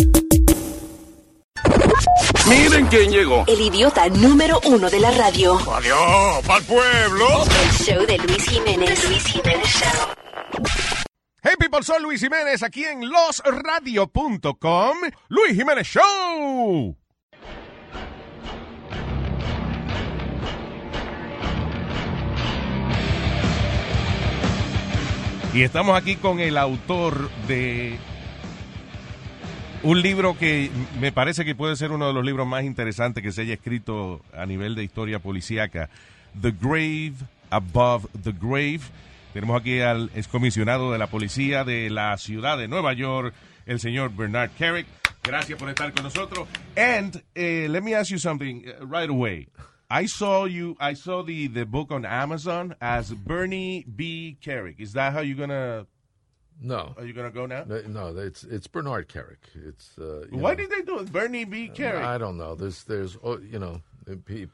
Miren 2.49 2.87
quién 2.87 3.11
llegó. 3.11 3.45
El 3.47 3.61
idiota 3.61 4.09
número 4.09 4.59
uno 4.65 4.89
de 4.89 4.99
la 4.99 5.11
radio. 5.11 5.57
Adiós, 5.71 6.45
pa'l 6.45 6.63
pueblo. 6.63 7.27
El 7.45 7.71
show 7.71 8.05
de 8.05 8.17
Luis 8.17 8.43
Jiménez. 8.43 9.07
Luis 9.07 9.23
Jiménez 9.25 9.67
Show. 9.67 10.67
Hey 11.41 11.53
people, 11.57 11.81
soy 11.83 12.01
Luis 12.01 12.19
Jiménez 12.19 12.61
aquí 12.63 12.83
en 12.83 13.09
losradio.com. 13.09 14.97
Luis 15.29 15.55
Jiménez 15.55 15.87
Show. 15.87 16.98
Y 25.51 25.63
estamos 25.63 25.97
aquí 25.97 26.15
con 26.15 26.39
el 26.39 26.57
autor 26.57 27.29
de 27.47 27.97
un 29.81 30.01
libro 30.01 30.37
que 30.37 30.69
me 30.99 31.11
parece 31.11 31.43
que 31.43 31.55
puede 31.55 31.75
ser 31.75 31.91
uno 31.91 32.07
de 32.07 32.13
los 32.13 32.23
libros 32.23 32.45
más 32.45 32.65
interesantes 32.65 33.23
que 33.23 33.31
se 33.31 33.41
haya 33.41 33.55
escrito 33.55 34.21
a 34.31 34.45
nivel 34.45 34.75
de 34.75 34.83
historia 34.83 35.17
policíaca. 35.17 35.89
The 36.39 36.51
Grave 36.51 37.13
Above 37.49 38.05
the 38.23 38.31
Grave. 38.31 38.81
Tenemos 39.33 39.59
aquí 39.59 39.79
al 39.81 40.11
excomisionado 40.15 40.91
de 40.91 40.99
la 40.99 41.07
policía 41.07 41.63
de 41.63 41.89
la 41.89 42.15
ciudad 42.17 42.57
de 42.59 42.67
Nueva 42.67 42.93
York, 42.93 43.33
el 43.65 43.79
señor 43.79 44.15
Bernard 44.15 44.51
Carrick. 44.57 44.85
Gracias 45.23 45.57
por 45.57 45.69
estar 45.69 45.91
con 45.93 46.03
nosotros. 46.03 46.47
And 46.77 47.23
eh, 47.33 47.67
let 47.69 47.81
me 47.81 47.95
ask 47.95 48.11
you 48.11 48.19
something 48.19 48.65
uh, 48.67 48.85
right 48.85 49.09
away. 49.09 49.47
I 49.89 50.05
saw 50.05 50.45
you. 50.45 50.77
I 50.79 50.93
saw 50.93 51.23
the 51.23 51.47
the 51.47 51.65
book 51.65 51.91
on 51.91 52.05
Amazon 52.05 52.75
as 52.79 53.11
Bernie 53.11 53.83
B. 53.83 54.37
Kerik. 54.41 54.79
Is 54.79 54.93
that 54.93 55.13
how 55.13 55.21
you're 55.21 55.37
gonna? 55.37 55.87
No. 56.61 56.93
Are 56.97 57.05
you 57.05 57.13
gonna 57.13 57.31
go 57.31 57.45
now? 57.45 57.63
No, 57.65 58.15
it's 58.15 58.43
it's 58.43 58.67
Bernard 58.67 59.09
Kerik. 59.09 59.37
It's 59.55 59.97
uh, 59.97 60.25
Why 60.29 60.51
know, 60.51 60.55
did 60.55 60.69
they 60.69 60.81
do 60.81 60.99
it? 60.99 61.11
Bernie 61.11 61.45
B. 61.45 61.71
Kerik. 61.73 62.03
I 62.03 62.17
don't 62.17 62.37
know. 62.37 62.53
There's 62.53 62.83
there's 62.83 63.17
oh, 63.23 63.39
you 63.39 63.57
know 63.57 63.81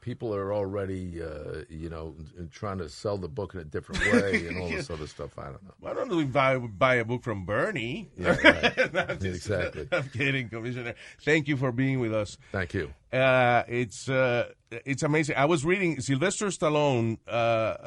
people 0.00 0.34
are 0.34 0.52
already 0.52 1.22
uh, 1.22 1.62
you 1.68 1.88
know 1.88 2.14
trying 2.50 2.78
to 2.78 2.88
sell 2.88 3.16
the 3.18 3.28
book 3.28 3.54
in 3.54 3.60
a 3.60 3.64
different 3.64 4.00
way 4.12 4.46
and 4.46 4.58
all 4.58 4.68
this 4.68 4.90
other 4.94 5.06
stuff. 5.06 5.38
I 5.38 5.44
don't 5.44 5.62
know. 5.64 5.74
Why 5.80 5.94
don't 5.94 6.08
we 6.14 6.24
buy 6.24 6.58
buy 6.58 6.96
a 6.96 7.04
book 7.04 7.22
from 7.22 7.44
Bernie? 7.46 8.10
Yeah, 8.18 8.36
right. 8.42 8.78
I'm 9.10 9.18
just- 9.18 9.24
Exactly. 9.46 9.88
I'm 9.92 10.08
kidding, 10.10 10.48
Commissioner. 10.48 10.94
Thank 11.22 11.48
you 11.48 11.56
for 11.56 11.72
being 11.72 12.00
with 12.00 12.12
us. 12.14 12.38
Thank 12.52 12.74
you. 12.74 12.92
Uh, 13.12 13.62
it's 13.68 14.08
uh, 14.08 14.50
it's 14.70 15.02
amazing. 15.02 15.36
I 15.36 15.44
was 15.46 15.64
reading 15.64 16.00
Sylvester 16.00 16.46
Stallone 16.46 17.18
uh, 17.28 17.30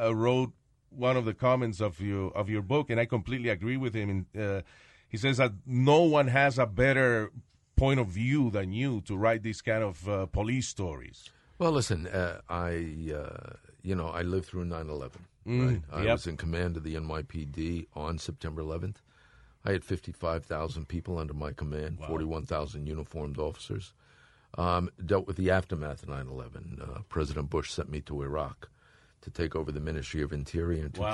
uh, 0.06 0.16
wrote 0.16 0.54
one 0.90 1.16
of 1.18 1.26
the 1.26 1.34
comments 1.34 1.82
of 1.82 2.00
your 2.02 2.32
of 2.36 2.50
your 2.50 2.62
book, 2.62 2.90
and 2.90 3.00
I 3.00 3.06
completely 3.06 3.50
agree 3.50 3.78
with 3.78 3.94
him. 3.94 4.10
And 4.34 4.42
uh, 4.42 4.62
he 5.08 5.18
says 5.18 5.38
that 5.38 5.52
no 5.66 6.02
one 6.02 6.28
has 6.28 6.58
a 6.58 6.66
better 6.66 7.32
point 7.76 8.00
of 8.00 8.08
view 8.08 8.50
than 8.50 8.74
you 8.74 9.02
to 9.02 9.16
write 9.16 9.42
these 9.44 9.62
kind 9.62 9.84
of 9.84 10.08
uh, 10.10 10.26
police 10.26 10.68
stories. 10.68 11.30
Well, 11.60 11.74
listen, 11.74 12.08
uh, 12.08 12.40
I 12.50 13.14
uh, 13.14 13.54
you 13.84 13.94
know 13.94 14.08
I 14.08 14.22
lived 14.22 14.48
through 14.48 14.66
9/11. 14.66 15.12
Mm, 15.46 15.68
right? 15.68 15.82
I 15.92 16.04
yep. 16.04 16.14
was 16.14 16.28
in 16.28 16.38
command 16.38 16.78
of 16.78 16.84
the 16.84 16.96
NYPD 16.96 17.88
on 17.96 18.18
September 18.18 18.62
11th. 18.62 18.98
I 19.66 19.72
had 19.72 19.84
55,000 19.84 20.88
people 20.88 21.18
under 21.18 21.34
my 21.34 21.52
command, 21.52 22.00
41,000 22.08 22.88
uniformed 22.88 23.38
officers. 23.38 23.94
Um, 24.58 24.90
dealt 25.06 25.28
with 25.28 25.36
the 25.36 25.52
aftermath 25.52 26.04
of 26.04 26.10
9/11. 26.10 26.82
Uh, 26.82 27.02
President 27.10 27.50
Bush 27.50 27.72
sent 27.72 27.90
me 27.90 28.02
to 28.02 28.24
Iraq 28.24 28.70
to 29.22 29.30
take 29.30 29.56
over 29.56 29.72
the 29.72 29.82
Ministry 29.82 30.22
of 30.22 30.32
Interior 30.32 30.86
in 30.86 30.92
Wow. 30.98 31.14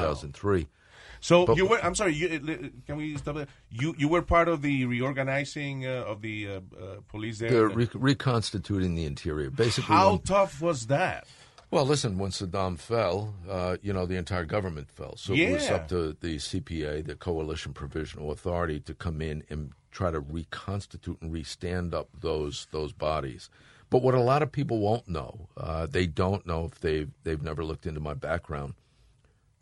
2003. 1.05 1.17
So 1.21 1.45
But- 1.45 1.57
you 1.57 1.65
were. 1.67 1.79
I'm 1.83 1.95
sorry. 1.95 2.13
You, 2.13 2.27
uh, 2.27 2.69
can 2.85 2.97
we 2.97 3.17
stop 3.17 3.35
there? 3.35 3.47
You 3.69 3.95
you 3.97 4.07
were 4.07 4.21
part 4.21 4.47
of 4.47 4.61
the 4.61 4.85
reorganizing 4.85 5.85
uh, 5.85 6.03
of 6.07 6.21
the 6.21 6.47
uh, 6.47 6.51
uh, 6.51 6.61
police 7.07 7.39
there. 7.39 7.49
They're 7.49 7.69
re- 7.69 7.89
reconstituting 7.93 8.95
the 8.95 9.05
interior. 9.05 9.49
Basically, 9.49 9.95
How 9.95 10.11
when- 10.11 10.21
tough 10.21 10.61
was 10.61 10.87
that? 10.87 11.27
Well, 11.71 11.85
listen, 11.85 12.17
when 12.19 12.29
Saddam 12.31 12.77
fell, 12.77 13.33
uh, 13.49 13.77
you 13.81 13.91
know, 13.91 14.05
the 14.05 14.15
entire 14.17 14.45
government 14.45 14.89
fell. 14.91 15.17
So 15.17 15.33
it 15.33 15.51
was 15.51 15.67
up 15.69 15.87
to 15.89 16.15
the 16.21 16.37
CPA, 16.37 17.05
the 17.05 17.15
Coalition 17.15 17.73
Provisional 17.73 18.31
Authority, 18.31 18.79
to 18.81 18.93
come 18.93 19.19
in 19.21 19.43
and 19.49 19.71
try 19.91 20.11
to 20.11 20.19
reconstitute 20.19 21.17
and 21.21 21.33
restand 21.33 21.93
up 21.93 22.09
those 22.21 22.67
those 22.71 22.93
bodies. 22.93 23.49
But 23.89 24.03
what 24.03 24.13
a 24.13 24.21
lot 24.21 24.41
of 24.41 24.51
people 24.51 24.79
won't 24.79 25.07
know, 25.07 25.47
uh, 25.57 25.85
they 25.85 26.05
don't 26.07 26.45
know 26.45 26.65
if 26.65 26.79
they've 26.79 27.09
they've 27.23 27.41
never 27.41 27.63
looked 27.63 27.85
into 27.85 27.99
my 27.99 28.13
background. 28.13 28.75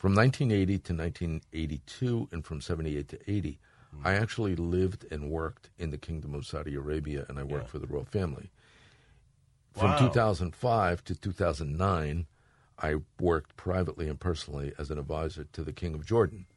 From 0.03 0.15
1980 0.15 0.79
to 0.79 0.93
1982, 0.93 2.27
and 2.33 2.43
from 2.43 2.59
78 2.59 3.07
to 3.07 3.31
80, 3.31 3.57
I 4.03 4.15
actually 4.15 4.53
lived 4.57 5.05
and 5.09 5.31
worked 5.31 5.69
in 5.77 5.91
the 5.91 5.97
Kingdom 5.97 6.35
of 6.35 6.45
Saudi 6.45 6.75
Arabia, 6.75 7.25
and 7.29 7.39
I 7.39 7.43
worked 7.43 7.69
for 7.69 7.79
the 7.79 7.87
royal 7.87 8.03
family. 8.03 8.51
From 9.71 9.91
Wow. 9.91 10.09
2005 10.09 11.05
to 11.05 11.15
2009, 11.15 12.27
I 12.79 12.95
worked 13.17 13.55
privately 13.55 14.09
and 14.09 14.19
personally 14.19 14.73
as 14.77 14.91
an 14.91 14.99
advisor 14.99 15.45
to 15.45 15.63
the 15.63 15.71
King 15.71 15.95
of 15.95 16.05
Jordan. 16.05 16.47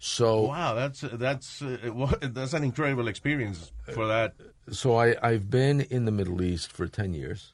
So 0.00 0.48
wow, 0.48 0.74
that's 0.74 1.02
that's 1.12 1.62
uh, 1.62 2.16
that's 2.22 2.54
an 2.54 2.64
incredible 2.64 3.06
experience 3.06 3.70
for 3.92 4.08
that. 4.08 4.34
So 4.72 4.96
I, 4.96 5.14
I've 5.22 5.48
been 5.48 5.80
in 5.80 6.06
the 6.06 6.10
Middle 6.10 6.42
East 6.42 6.72
for 6.72 6.88
ten 6.88 7.14
years. 7.14 7.52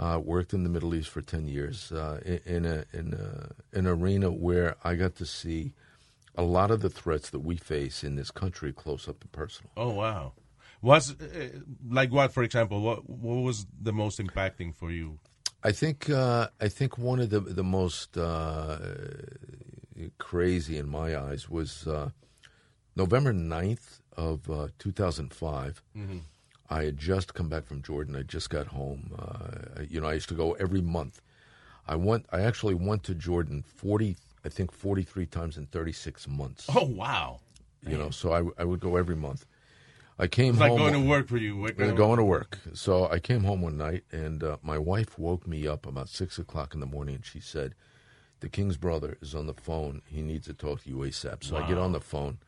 Uh, 0.00 0.18
worked 0.18 0.54
in 0.54 0.62
the 0.62 0.70
Middle 0.70 0.94
East 0.94 1.10
for 1.10 1.20
ten 1.20 1.46
years 1.46 1.92
uh, 1.92 2.18
in, 2.24 2.40
in 2.56 2.64
a 2.64 2.84
in 2.94 3.12
a, 3.12 3.78
an 3.78 3.86
arena 3.86 4.30
where 4.30 4.74
I 4.82 4.94
got 4.94 5.14
to 5.16 5.26
see 5.26 5.74
a 6.34 6.42
lot 6.42 6.70
of 6.70 6.80
the 6.80 6.88
threats 6.88 7.28
that 7.30 7.40
we 7.40 7.56
face 7.56 8.02
in 8.02 8.16
this 8.16 8.30
country 8.30 8.72
close 8.72 9.06
up 9.10 9.20
and 9.20 9.30
personal. 9.30 9.70
Oh 9.76 9.90
wow, 9.90 10.32
was 10.80 11.10
uh, 11.20 11.48
like 11.86 12.10
what? 12.12 12.32
For 12.32 12.42
example, 12.42 12.80
what 12.80 13.08
what 13.10 13.42
was 13.42 13.66
the 13.78 13.92
most 13.92 14.18
impacting 14.18 14.74
for 14.74 14.90
you? 14.90 15.18
I 15.62 15.72
think 15.72 16.08
uh, 16.08 16.48
I 16.58 16.68
think 16.68 16.96
one 16.96 17.20
of 17.20 17.28
the 17.28 17.40
the 17.40 17.64
most 17.64 18.16
uh, 18.16 18.78
crazy 20.16 20.78
in 20.78 20.88
my 20.88 21.14
eyes 21.14 21.50
was 21.50 21.86
uh, 21.86 22.08
November 22.96 23.34
9th 23.34 24.00
of 24.16 24.48
uh, 24.48 24.68
2005. 24.78 25.82
Mhm. 25.94 26.20
I 26.70 26.84
had 26.84 26.96
just 26.96 27.34
come 27.34 27.48
back 27.48 27.66
from 27.66 27.82
Jordan. 27.82 28.14
I 28.14 28.22
just 28.22 28.48
got 28.48 28.68
home. 28.68 29.12
Uh, 29.18 29.82
you 29.88 30.00
know, 30.00 30.06
I 30.06 30.14
used 30.14 30.28
to 30.28 30.34
go 30.34 30.52
every 30.52 30.80
month. 30.80 31.20
I 31.88 31.96
went. 31.96 32.26
I 32.30 32.42
actually 32.42 32.74
went 32.74 33.02
to 33.04 33.14
Jordan 33.14 33.64
40, 33.66 34.16
I 34.44 34.48
think 34.48 34.70
43 34.70 35.26
times 35.26 35.56
in 35.56 35.66
36 35.66 36.28
months. 36.28 36.66
Oh 36.72 36.84
wow, 36.84 37.40
You 37.82 37.98
know, 37.98 38.10
so 38.10 38.32
I, 38.32 38.62
I 38.62 38.64
would 38.64 38.78
go 38.78 38.96
every 38.96 39.16
month. 39.16 39.46
I 40.16 40.28
came 40.28 40.50
it's 40.50 40.60
like 40.60 40.70
home 40.70 40.78
going 40.78 40.92
to 40.92 41.00
work 41.00 41.28
for 41.28 41.38
you. 41.38 41.56
What 41.56 41.76
kind 41.76 41.90
uh, 41.90 41.94
going 41.94 42.18
to 42.18 42.24
work. 42.24 42.58
So 42.74 43.08
I 43.08 43.18
came 43.18 43.42
home 43.42 43.62
one 43.62 43.76
night, 43.76 44.04
and 44.12 44.44
uh, 44.44 44.58
my 44.62 44.78
wife 44.78 45.18
woke 45.18 45.46
me 45.48 45.66
up 45.66 45.86
about 45.86 46.08
six 46.08 46.38
o'clock 46.38 46.74
in 46.74 46.80
the 46.80 46.86
morning, 46.86 47.16
and 47.16 47.26
she 47.26 47.40
said, 47.40 47.74
"The 48.40 48.48
king's 48.48 48.76
brother 48.76 49.16
is 49.20 49.34
on 49.34 49.46
the 49.46 49.54
phone. 49.54 50.02
He 50.06 50.22
needs 50.22 50.46
to 50.46 50.52
talk 50.54 50.84
to 50.84 50.88
you 50.88 50.96
ASAP." 50.96 51.42
So 51.42 51.56
I 51.56 51.66
get 51.66 51.78
on 51.78 51.92
the 51.92 52.00
phone, 52.00 52.38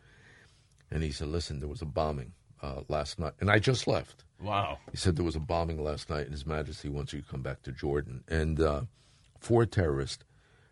and 0.90 1.02
he 1.02 1.10
said, 1.10 1.28
"Listen, 1.28 1.58
there 1.58 1.68
was 1.68 1.82
a 1.82 1.86
bombing 1.86 2.34
uh, 2.62 2.82
last 2.88 3.18
night, 3.18 3.32
and 3.40 3.50
I 3.50 3.58
just 3.58 3.86
left." 3.86 4.24
Wow. 4.40 4.78
He 4.90 4.96
said 4.96 5.14
there 5.16 5.24
was 5.24 5.36
a 5.36 5.40
bombing 5.40 5.82
last 5.82 6.10
night, 6.10 6.22
and 6.24 6.32
His 6.32 6.46
Majesty 6.46 6.88
wants 6.88 7.12
you 7.12 7.20
to 7.22 7.28
come 7.28 7.42
back 7.42 7.62
to 7.62 7.72
Jordan. 7.72 8.24
And 8.28 8.60
uh, 8.60 8.82
four 9.38 9.66
terrorists 9.66 10.24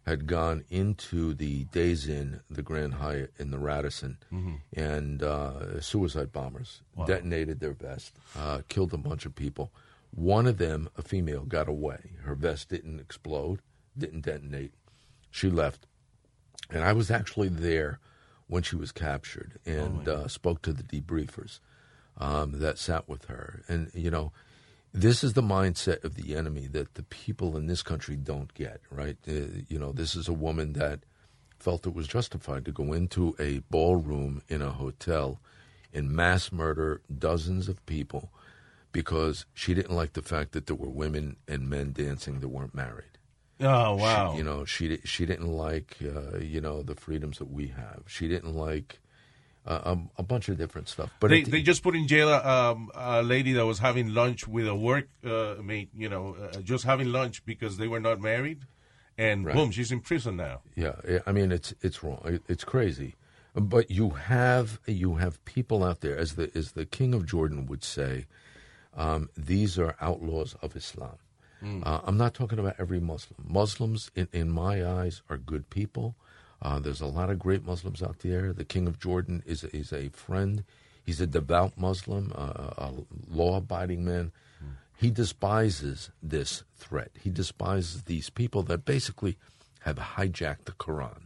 had 0.07 0.27
gone 0.27 0.65
into 0.71 1.35
the 1.35 1.65
Days 1.65 2.09
Inn, 2.09 2.41
the 2.51 2.63
Grand 2.63 2.95
Hyatt 2.95 3.33
in 3.39 3.51
the 3.53 3.59
Radisson, 3.59 4.19
Mhm. 4.33 4.61
and 4.73 5.23
uh, 5.23 5.81
suicide 5.81 6.33
bombers 6.33 6.83
Wow. 6.97 7.05
detonated 7.05 7.61
their 7.61 7.75
vest, 7.75 8.17
uh, 8.35 8.63
killed 8.69 8.93
a 8.93 8.97
bunch 8.99 9.25
of 9.27 9.35
people. 9.37 9.71
One 10.11 10.47
of 10.49 10.59
them, 10.59 10.89
a 10.97 11.03
female, 11.03 11.45
got 11.45 11.69
away. 11.69 12.13
Her 12.23 12.35
vest 12.35 12.71
didn't 12.71 12.99
explode, 12.99 13.61
didn't 13.97 14.23
detonate. 14.23 14.73
She 15.31 15.49
left. 15.49 15.87
And 16.71 16.83
I 16.83 16.93
was 16.93 17.11
actually 17.11 17.49
there 17.49 18.01
when 18.49 18.65
she 18.65 18.75
was 18.75 18.91
captured 18.91 19.61
and 19.65 20.09
uh, 20.09 20.27
spoke 20.27 20.63
to 20.63 20.73
the 20.73 20.83
debriefers 20.83 21.61
um, 22.21 22.61
that 22.61 22.79
sat 22.79 23.09
with 23.09 23.25
her. 23.25 23.63
And, 23.69 23.91
you 23.95 24.11
know, 24.11 24.31
this 24.95 25.25
is 25.25 25.33
the 25.33 25.43
mindset 25.43 26.05
of 26.05 26.15
the 26.15 26.37
enemy 26.37 26.67
that 26.69 26.95
the 26.95 27.03
people 27.03 27.57
in 27.57 27.67
this 27.67 27.83
country 27.83 28.15
don't 28.17 28.53
get, 28.55 28.81
right? 28.91 29.17
Uh, 29.27 29.63
you 29.69 29.79
know, 29.79 29.91
this 29.93 30.15
is 30.15 30.29
a 30.29 30.33
woman 30.33 30.75
that 30.75 31.01
felt 31.59 31.87
it 31.87 31.95
was 31.95 32.07
justified 32.09 32.65
to 32.67 32.73
go 32.73 32.93
into 32.93 33.35
a 33.39 33.61
ballroom 33.71 34.43
in 34.49 34.63
a 34.63 34.71
hotel 34.71 35.41
and 35.93 36.11
mass 36.11 36.53
murder 36.53 37.01
dozens 37.19 37.69
of 37.69 37.85
people 37.87 38.31
because 38.93 39.45
she 39.55 39.75
didn't 39.75 39.95
like 39.95 40.13
the 40.15 40.23
fact 40.23 40.53
that 40.53 40.67
there 40.67 40.77
were 40.77 40.89
women 40.89 41.37
and 41.49 41.69
men 41.69 41.93
dancing 41.93 42.41
that 42.41 42.49
weren't 42.49 42.75
married. 42.75 43.05
Oh 43.61 43.97
She- 43.97 44.03
wow. 44.03 44.35
you 44.37 44.43
know, 44.43 44.65
she 44.65 44.99
she 45.05 45.27
didn't 45.27 45.49
like 45.53 45.99
uh, 46.03 46.39
you 46.39 46.61
know 46.63 46.83
the 46.83 46.95
freedoms 46.95 47.39
that 47.39 47.51
we 47.53 47.69
have. 47.69 48.03
She 48.07 48.27
didn't 48.27 48.55
like 48.55 49.01
uh, 49.67 49.81
um, 49.85 50.11
a 50.17 50.23
bunch 50.23 50.49
of 50.49 50.57
different 50.59 50.89
stuff. 50.89 51.11
But 51.21 51.29
they, 51.31 51.43
they 51.43 51.63
just 51.63 51.83
put 51.83 51.95
in 51.95 52.07
jail 52.09 52.29
a, 52.29 52.43
um, 52.73 52.91
a 52.95 53.23
lady 53.23 53.53
that 53.55 53.67
was 53.67 53.79
having 53.79 54.15
lunch 54.15 54.49
with 54.49 54.67
a 54.67 54.75
work 54.75 55.09
uh, 55.25 55.57
mate, 55.63 55.91
you 55.97 56.09
know, 56.09 56.35
uh, 56.35 56.61
just 56.61 56.85
having 56.85 57.13
lunch 57.13 57.45
because 57.45 57.77
they 57.77 57.87
were 57.89 58.01
not 58.01 58.21
married, 58.21 58.61
and 59.19 59.45
Right. 59.45 59.55
boom, 59.55 59.71
she's 59.71 59.93
in 59.93 60.01
prison 60.01 60.37
now. 60.37 60.61
Yeah, 60.75 60.95
I- 61.27 61.33
mean 61.33 61.53
it's 61.53 61.75
it's 61.83 62.03
wrong. 62.03 62.21
It- 62.25 62.43
It's 62.49 62.65
crazy. 62.65 63.15
But 63.55 63.91
you 63.91 64.11
have 64.11 64.79
you 64.87 65.17
have 65.17 65.45
people 65.45 65.83
out 65.85 66.01
there, 66.01 66.17
as 66.17 66.35
the 66.37 66.51
as 66.55 66.73
the 66.73 66.87
King 66.87 67.13
of 67.15 67.27
Jordan 67.27 67.67
would 67.67 67.83
say, 67.85 68.27
um, 68.97 69.29
these 69.37 69.79
are 69.79 69.97
outlaws 70.01 70.55
of 70.63 70.77
Islam. 70.77 71.17
Mm. 71.63 71.87
Uh, 71.87 72.01
I'm 72.05 72.17
not 72.17 72.33
talking 72.33 72.59
about 72.59 72.77
every 72.79 73.01
Muslim. 73.01 73.45
Muslims, 73.47 74.11
in, 74.15 74.29
in 74.33 74.51
my 74.51 74.85
eyes, 74.87 75.21
are 75.29 75.37
good 75.37 75.69
people. 75.69 76.15
Uh, 76.63 76.79
there's 76.79 77.01
a 77.01 77.07
lot 77.07 77.31
of 77.31 77.39
great 77.39 77.65
Muslims 77.65 78.03
out 78.03 78.19
there. 78.21 78.53
The 78.53 78.65
King 78.65 78.87
of 78.87 78.99
Jordan 78.99 79.43
is 79.47 79.65
is 79.65 79.93
a 79.93 80.09
friend. 80.11 80.65
He's 81.03 81.21
a 81.21 81.27
devout 81.27 81.79
Muslim, 81.79 82.33
uh, 82.37 82.75
a 82.77 82.93
law-abiding 83.29 84.05
man. 84.05 84.33
He 84.97 85.11
despises 85.11 86.11
this 86.23 86.63
threat. 86.77 87.11
He 87.19 87.31
despises 87.31 88.03
these 88.03 88.29
people 88.29 88.63
that 88.65 88.85
basically 88.85 89.39
have 89.81 89.97
hijacked 89.97 90.67
the 90.67 90.73
Quran, 90.73 91.23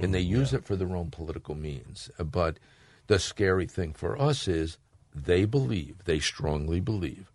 and 0.00 0.12
they 0.12 0.20
use 0.20 0.52
it 0.52 0.64
for 0.64 0.74
their 0.74 0.96
own 0.96 1.10
political 1.10 1.54
means. 1.54 2.10
But 2.18 2.58
the 3.06 3.20
scary 3.20 3.66
thing 3.66 3.92
for 3.92 4.20
us 4.20 4.48
is 4.48 4.76
they 5.14 5.44
believe, 5.44 6.02
they 6.04 6.18
strongly 6.18 6.80
believe, 6.80 7.30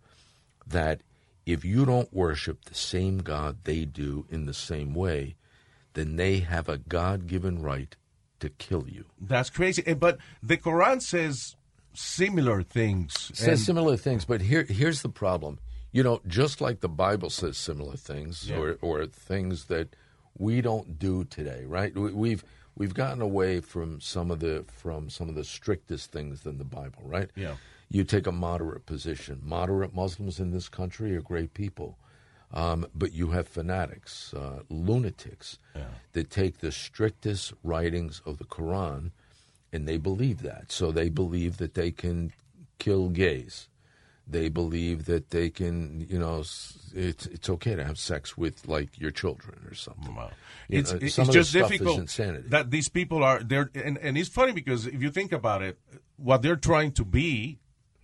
that 0.66 1.00
if 1.46 1.64
you 1.64 1.86
don't 1.86 2.12
worship 2.12 2.66
the 2.66 2.74
same 2.74 3.18
God 3.18 3.64
they 3.64 3.86
do 3.86 4.26
in 4.28 4.44
the 4.44 4.52
same 4.52 4.92
way, 4.92 5.36
then 5.98 6.16
they 6.16 6.38
have 6.40 6.68
a 6.68 6.78
God 6.78 7.26
given 7.26 7.60
right 7.60 7.94
to 8.40 8.48
kill 8.48 8.86
you. 8.88 9.04
That's 9.20 9.50
crazy. 9.50 9.82
Eh, 9.86 9.94
But 9.94 10.18
the 10.42 10.56
Quran 10.56 11.02
says 11.02 11.56
similar 11.92 12.62
things. 12.62 13.30
says 13.34 13.48
and- 13.48 13.58
similar 13.60 13.96
things, 13.96 14.24
but 14.24 14.40
here 14.42 14.64
here's 14.64 15.02
the 15.02 15.08
problem. 15.08 15.58
You 15.90 16.02
know, 16.02 16.20
just 16.26 16.60
like 16.60 16.80
the 16.80 16.88
Bible 16.88 17.30
says 17.30 17.56
similar 17.56 17.96
things, 17.96 18.48
Yeah. 18.48 18.58
or 18.58 18.78
or 18.80 19.06
things 19.06 19.64
that 19.66 19.96
we 20.38 20.60
don't 20.60 20.98
do 20.98 21.24
today, 21.24 21.64
right? 21.66 21.94
We, 21.94 22.12
we've 22.12 22.44
we've 22.76 22.94
gotten 22.94 23.20
away 23.20 23.60
from 23.60 24.00
some 24.00 24.30
of 24.30 24.38
the 24.40 24.64
from 24.68 25.10
some 25.10 25.28
of 25.28 25.34
the 25.34 25.44
strictest 25.44 26.12
things 26.12 26.46
in 26.46 26.58
the 26.58 26.64
Bible, 26.64 27.02
right? 27.04 27.30
Yeah. 27.34 27.56
You 27.90 28.04
take 28.04 28.26
a 28.26 28.32
moderate 28.32 28.84
position. 28.86 29.40
Moderate 29.42 29.94
Muslims 29.94 30.38
in 30.38 30.50
this 30.50 30.68
country 30.68 31.16
are 31.16 31.22
great 31.22 31.54
people, 31.54 31.98
um, 32.52 32.86
but 32.94 33.12
you 33.12 33.28
have 33.28 33.46
fanatics, 33.48 34.32
uh, 34.34 34.60
lunatics, 34.68 35.58
that 36.12 36.30
take 36.30 36.58
the 36.58 36.72
strictest 36.72 37.52
writings 37.62 38.22
of 38.24 38.38
the 38.38 38.44
Quran, 38.44 39.10
and 39.72 39.86
they 39.86 39.98
believe 39.98 40.42
that. 40.42 40.72
So 40.72 40.90
they 40.90 41.08
believe 41.10 41.58
that 41.58 41.74
they 41.74 41.90
can 41.90 42.32
kill 42.78 43.08
gays. 43.10 43.68
They 44.30 44.50
believe 44.50 45.06
that 45.06 45.30
they 45.30 45.48
can, 45.48 46.06
you 46.08 46.18
know, 46.18 46.40
it's 46.40 47.26
it's 47.26 47.48
okay 47.48 47.74
to 47.76 47.84
have 47.84 47.98
sex 47.98 48.36
with 48.36 48.68
like 48.68 48.98
your 49.00 49.10
children 49.10 49.66
or 49.66 49.74
something. 49.74 50.14
You 50.68 50.80
It's, 50.80 50.92
know, 50.92 50.98
it's 51.00 51.18
of 51.18 51.34
just 51.34 51.52
difficult 51.52 51.96
that 52.50 52.70
these 52.70 52.88
people 52.90 53.24
are 53.24 53.42
there, 53.42 53.70
and, 53.74 53.96
and 53.98 54.18
it's 54.18 54.28
funny 54.28 54.52
because 54.52 54.86
if 54.86 55.00
you 55.02 55.10
think 55.10 55.32
about 55.32 55.62
it, 55.62 55.78
what 56.16 56.42
they're 56.42 56.56
trying 56.56 56.92
to 56.92 57.04
be 57.06 57.58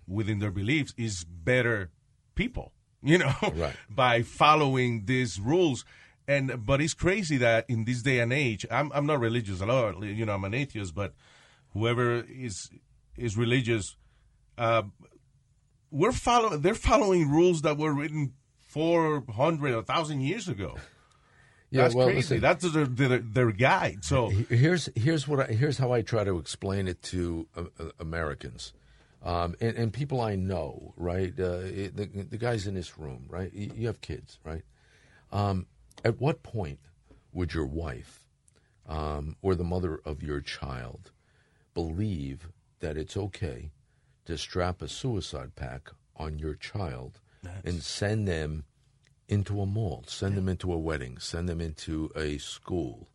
within 0.07 0.39
their 0.39 0.51
beliefs 0.51 0.95
is 0.97 1.25
better 1.25 1.91
people, 2.35 2.73
you 3.05 3.19
know, 3.19 3.33
Right. 3.55 3.77
by 3.91 4.23
following 4.23 5.05
these 5.05 5.39
rules. 5.39 5.85
And 6.27 6.65
but 6.65 6.81
it's 6.81 6.95
crazy 6.95 7.37
that 7.39 7.67
in 7.69 7.85
this 7.85 8.01
day 8.03 8.19
and 8.21 8.33
age, 8.33 8.65
I'm 8.71 8.91
I'm 8.95 9.05
not 9.07 9.21
religious 9.21 9.61
at 9.61 9.69
all, 9.69 10.05
you 10.05 10.25
know, 10.25 10.33
I'm 10.35 10.45
an 10.45 10.55
atheist, 10.55 10.95
but 10.95 11.13
whoever 11.75 12.25
is 12.29 12.71
is 13.17 13.37
religious, 13.37 13.97
uh, 14.57 14.83
we're 15.91 16.13
follow 16.13 16.57
they're 16.57 16.75
following 16.75 17.31
rules 17.31 17.61
that 17.63 17.77
were 17.77 17.93
written 17.93 18.33
four 18.69 19.23
hundred 19.35 19.75
or 19.75 19.83
thousand 19.83 20.23
years 20.23 20.49
ago. 20.49 20.77
Yeah, 21.71 21.83
That's 21.83 21.95
well, 21.95 22.07
crazy. 22.07 22.37
listen- 22.37 22.41
That's 22.41 22.73
their, 22.73 22.87
their, 22.87 23.19
their 23.19 23.53
guide. 23.53 24.05
So 24.05 24.29
here's 24.31 24.89
here's 24.97 25.29
what 25.29 25.41
I, 25.41 25.53
here's 25.53 25.77
how 25.77 25.93
I 25.93 26.03
try 26.03 26.25
to 26.25 26.39
explain 26.39 26.89
it 26.89 27.03
to 27.03 27.47
uh, 27.57 27.65
uh, 27.79 27.85
Americans, 28.01 28.73
um, 29.25 29.55
and, 29.61 29.77
and 29.77 29.93
people 29.93 30.21
I 30.21 30.37
know. 30.37 30.93
Right, 30.97 31.33
uh, 31.39 31.63
it- 31.65 31.97
the, 31.97 32.05
the 32.07 32.39
guys 32.39 32.67
in 32.69 32.75
this 32.75 32.99
room. 32.99 33.25
Right, 33.29 33.53
you, 33.53 33.71
you 33.75 33.87
have 33.89 34.01
kids. 34.01 34.39
Right. 34.45 34.63
Um, 35.33 35.67
at 36.05 36.21
what 36.21 36.43
point 36.45 36.79
would 37.33 37.53
your 37.55 37.67
wife 37.67 38.21
um, 38.89 39.37
or 39.43 39.55
the 39.57 39.65
mother 39.65 39.99
of 40.05 40.23
your 40.23 40.41
child 40.41 41.11
believe 41.75 42.49
that 42.81 42.97
it's 42.97 43.17
okay 43.17 43.71
to 44.27 44.37
strap 44.39 44.81
a 44.83 44.89
suicide 44.89 45.57
pack 45.57 45.91
on 46.17 46.39
your 46.39 46.55
child 46.55 47.21
and 47.65 47.83
send 47.83 48.27
them 48.29 48.65
into 49.29 49.61
a 49.61 49.67
mall, 49.67 50.05
send 50.07 50.37
them 50.37 50.49
into 50.49 50.73
a 50.73 50.79
wedding, 50.79 51.19
send 51.19 51.49
them 51.49 51.61
into 51.61 52.11
a 52.17 52.39
school. 52.39 53.09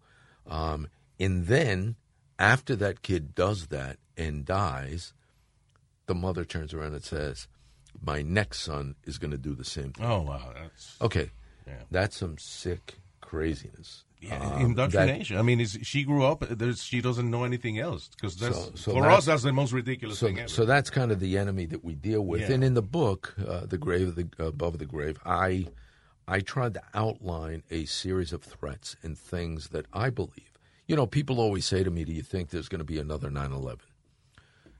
Um, 0.47 0.87
and 1.19 1.47
then, 1.47 1.95
after 2.37 2.75
that 2.75 3.01
kid 3.01 3.33
does 3.35 3.67
that 3.67 3.97
and 4.17 4.45
dies, 4.45 5.13
the 6.09 6.15
mother 6.15 6.43
turns 6.43 6.73
around 6.73 6.93
and 6.95 7.03
says, 7.03 7.47
My 8.01 8.21
next 8.21 8.59
son 8.61 8.95
is 9.05 9.17
going 9.17 9.31
to 9.31 9.37
do 9.37 9.55
the 9.55 9.63
same 9.63 9.93
thing. 9.93 10.05
Oh, 10.05 10.21
wow. 10.23 10.51
That's, 10.53 10.97
Okay. 11.01 11.29
Yeah. 11.65 11.73
That's 11.89 12.17
some 12.17 12.37
sick 12.37 12.95
craziness. 13.21 14.03
yeah, 14.19 14.39
Um, 14.55 14.61
indoctrination. 14.71 15.37
I 15.37 15.43
mean, 15.43 15.59
is, 15.61 15.77
she 15.83 16.03
grew 16.03 16.25
up. 16.25 16.43
There's, 16.49 16.83
she 16.83 16.99
doesn't 16.99 17.29
know 17.29 17.43
anything 17.43 17.77
else 17.79 18.09
because 18.09 18.35
that's 18.37 18.57
So- 18.57 18.71
so 18.75 18.91
for 18.93 19.01
that's- 19.03 19.19
us 19.19 19.25
that's 19.25 19.43
the 19.43 19.53
most 19.53 19.71
ridiculous 19.71 20.19
so, 20.19 20.25
thing 20.27 20.39
ever. 20.39 20.49
So 20.49 20.65
that's 20.65 20.89
kind 20.89 21.11
of 21.11 21.19
the 21.21 21.37
enemy 21.37 21.65
that 21.67 21.83
we 21.85 21.93
deal 21.95 22.21
with. 22.25 22.41
Yeah. 22.41 22.51
And 22.53 22.63
in 22.63 22.73
the 22.73 22.81
book, 22.81 23.35
uh, 23.47 23.65
the 23.67 23.77
grave 23.77 24.15
the, 24.15 24.27
above 24.43 24.77
the 24.79 24.85
grave, 24.85 25.17
I 25.25 25.67
I 26.27 26.41
tried 26.41 26.73
to 26.75 26.81
outline 26.93 27.63
a 27.71 27.85
series 27.85 28.33
of 28.33 28.43
threats 28.43 28.95
and 29.03 29.17
things 29.17 29.69
that 29.69 29.85
I 29.93 30.09
believe. 30.11 30.51
You 30.87 30.95
know, 30.95 31.07
people 31.07 31.39
always 31.39 31.65
say 31.65 31.83
to 31.83 31.89
me, 31.91 32.03
"Do 32.03 32.11
you 32.13 32.21
think 32.23 32.49
there's 32.49 32.67
going 32.69 32.79
to 32.85 32.91
be 32.93 32.99
another 32.99 33.29
9/11?" 33.31 33.79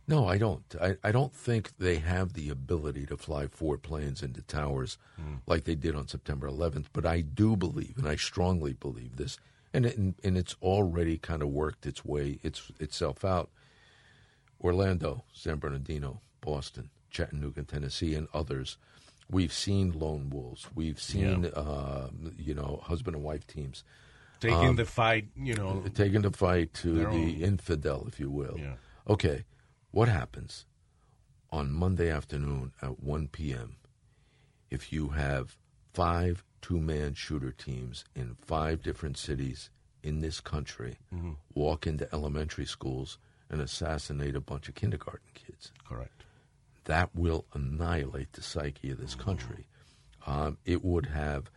No, 0.10 0.28
I 0.28 0.38
don't. 0.40 0.64
I, 0.82 0.96
I 1.04 1.12
don't 1.12 1.34
think 1.34 1.78
they 1.78 1.98
have 1.98 2.34
the 2.34 2.50
ability 2.50 3.06
to 3.06 3.16
fly 3.18 3.46
four 3.48 3.78
planes 3.78 4.24
into 4.24 4.42
towers 4.42 4.98
like 5.46 5.64
they 5.66 5.76
did 5.76 5.96
on 5.96 6.08
September 6.08 6.50
11th. 6.50 6.88
But 6.94 7.06
I 7.06 7.22
do 7.22 7.56
believe, 7.56 7.94
and 7.98 8.08
I 8.08 8.16
strongly 8.16 8.74
believe 8.74 9.18
this, 9.18 9.38
and 9.74 9.86
it, 9.86 9.98
and, 9.98 10.16
and 10.24 10.36
it's 10.38 10.56
already 10.62 11.18
kind 11.18 11.42
of 11.44 11.50
worked 11.50 11.86
its 11.86 12.04
way 12.04 12.40
its 12.44 12.72
itself 12.80 13.24
out. 13.24 13.50
Orlando, 14.62 15.24
San 15.32 15.58
Bernardino, 15.58 16.22
Boston, 16.42 16.90
Chattanooga, 17.12 17.64
Tennessee, 17.64 18.16
and 18.16 18.28
others. 18.34 18.78
We've 19.32 19.54
seen 19.54 19.92
lone 19.98 20.30
wolves. 20.32 20.68
We've 20.74 21.00
seen, 21.00 21.46
uh, 21.46 22.10
you 22.38 22.54
know, 22.56 22.82
husband 22.84 23.16
and 23.16 23.24
wife 23.24 23.46
teams 23.48 23.84
Taking 24.40 24.70
Um, 24.70 24.76
the 24.78 24.86
fight, 24.86 25.28
you 25.36 25.54
know, 25.54 25.84
taking 25.94 26.22
the 26.22 26.32
fight 26.32 26.74
to 26.76 26.94
the 26.94 27.06
own- 27.08 27.42
infidel, 27.42 28.06
if 28.08 28.20
you 28.22 28.30
will. 28.30 28.58
Yeah. 28.58 28.76
Okay, 29.08 29.44
what 29.92 30.08
happens 30.10 30.66
on 31.52 31.72
Monday 31.72 32.10
afternoon 32.10 32.74
at 32.82 33.02
1 33.02 33.28
p.m. 33.30 33.78
if 34.70 34.94
you 34.94 35.10
have 35.10 35.58
five 35.94 36.44
two-man 36.62 37.14
shooter 37.16 37.52
teams 37.52 38.06
in 38.16 38.36
five 38.42 38.84
different 38.84 39.18
cities 39.18 39.70
in 40.04 40.20
this 40.22 40.40
country 40.40 40.98
Mhm. 41.14 41.38
walk 41.56 41.88
into 41.88 42.08
elementary 42.14 42.66
schools 42.66 43.18
and 43.50 43.62
assassinate 43.62 44.36
a 44.36 44.42
bunch 44.42 44.70
of 44.70 44.76
kindergarten 44.76 45.28
kids? 45.34 45.72
Correct. 45.84 46.24
That 46.86 47.14
will 47.16 47.46
annihilate 47.54 48.34
the 48.34 48.42
psyche 48.44 48.92
of 48.92 49.00
this 49.00 49.16
country. 49.16 49.66
Um, 50.28 50.58
it 50.66 50.84
would 50.84 51.08
have 51.08 51.50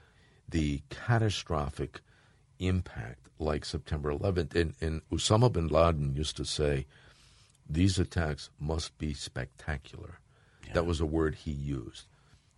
the 0.48 0.82
catastrophic 0.88 2.00
impact 2.58 3.28
like 3.38 3.64
September 3.64 4.10
11th. 4.10 4.54
And, 4.54 4.74
and 4.80 5.02
Osama 5.10 5.52
bin 5.52 5.68
Laden 5.68 6.14
used 6.14 6.36
to 6.38 6.44
say, 6.44 6.86
these 7.72 7.98
attacks 7.98 8.50
must 8.60 8.96
be 8.98 9.14
spectacular. 9.14 10.18
That 10.74 10.86
was 10.86 11.00
a 11.00 11.06
word 11.06 11.34
he 11.34 11.50
used. 11.50 12.06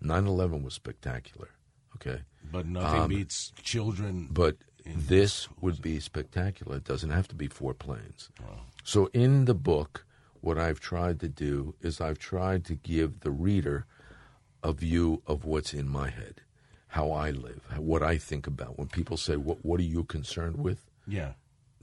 9 0.01 0.27
11 0.27 0.63
was 0.63 0.75
spectacular. 0.75 1.49
Okay. 1.97 2.23
but 2.53 2.67
nothing 2.67 3.01
Um, 3.03 3.09
beats 3.09 3.53
children. 3.63 4.29
But 4.31 4.57
this 4.85 5.49
would 5.61 5.81
be 5.81 5.99
spectacular. 6.01 6.77
It 6.77 6.85
doesn't 6.85 7.11
have 7.11 7.29
to 7.29 7.35
be 7.35 7.47
four 7.49 7.73
planes. 7.75 8.31
So 8.83 9.07
in 9.15 9.47
the 9.47 9.55
book, 9.55 10.05
what 10.43 10.59
I've 10.59 10.81
tried 10.81 11.21
to 11.21 11.29
do 11.29 11.75
is 11.81 12.01
I've 12.01 12.19
tried 12.19 12.65
to 12.67 12.75
give 12.75 13.21
the 13.21 13.31
reader 13.31 13.87
a 14.63 14.73
view 14.73 15.23
of 15.27 15.45
what's 15.45 15.73
in 15.73 15.89
my 15.89 16.11
head, 16.11 16.43
how 16.89 17.11
I 17.13 17.31
live, 17.31 17.63
what 17.79 18.03
I 18.03 18.19
think 18.19 18.47
about. 18.47 18.79
When 18.79 18.89
people 18.89 19.17
say, 19.17 19.37
"What 19.37 19.65
What 19.65 19.81
are 19.81 19.85
you 19.97 20.05
concerned 20.05 20.57
with?" 20.59 20.81
Yeah. 21.07 21.33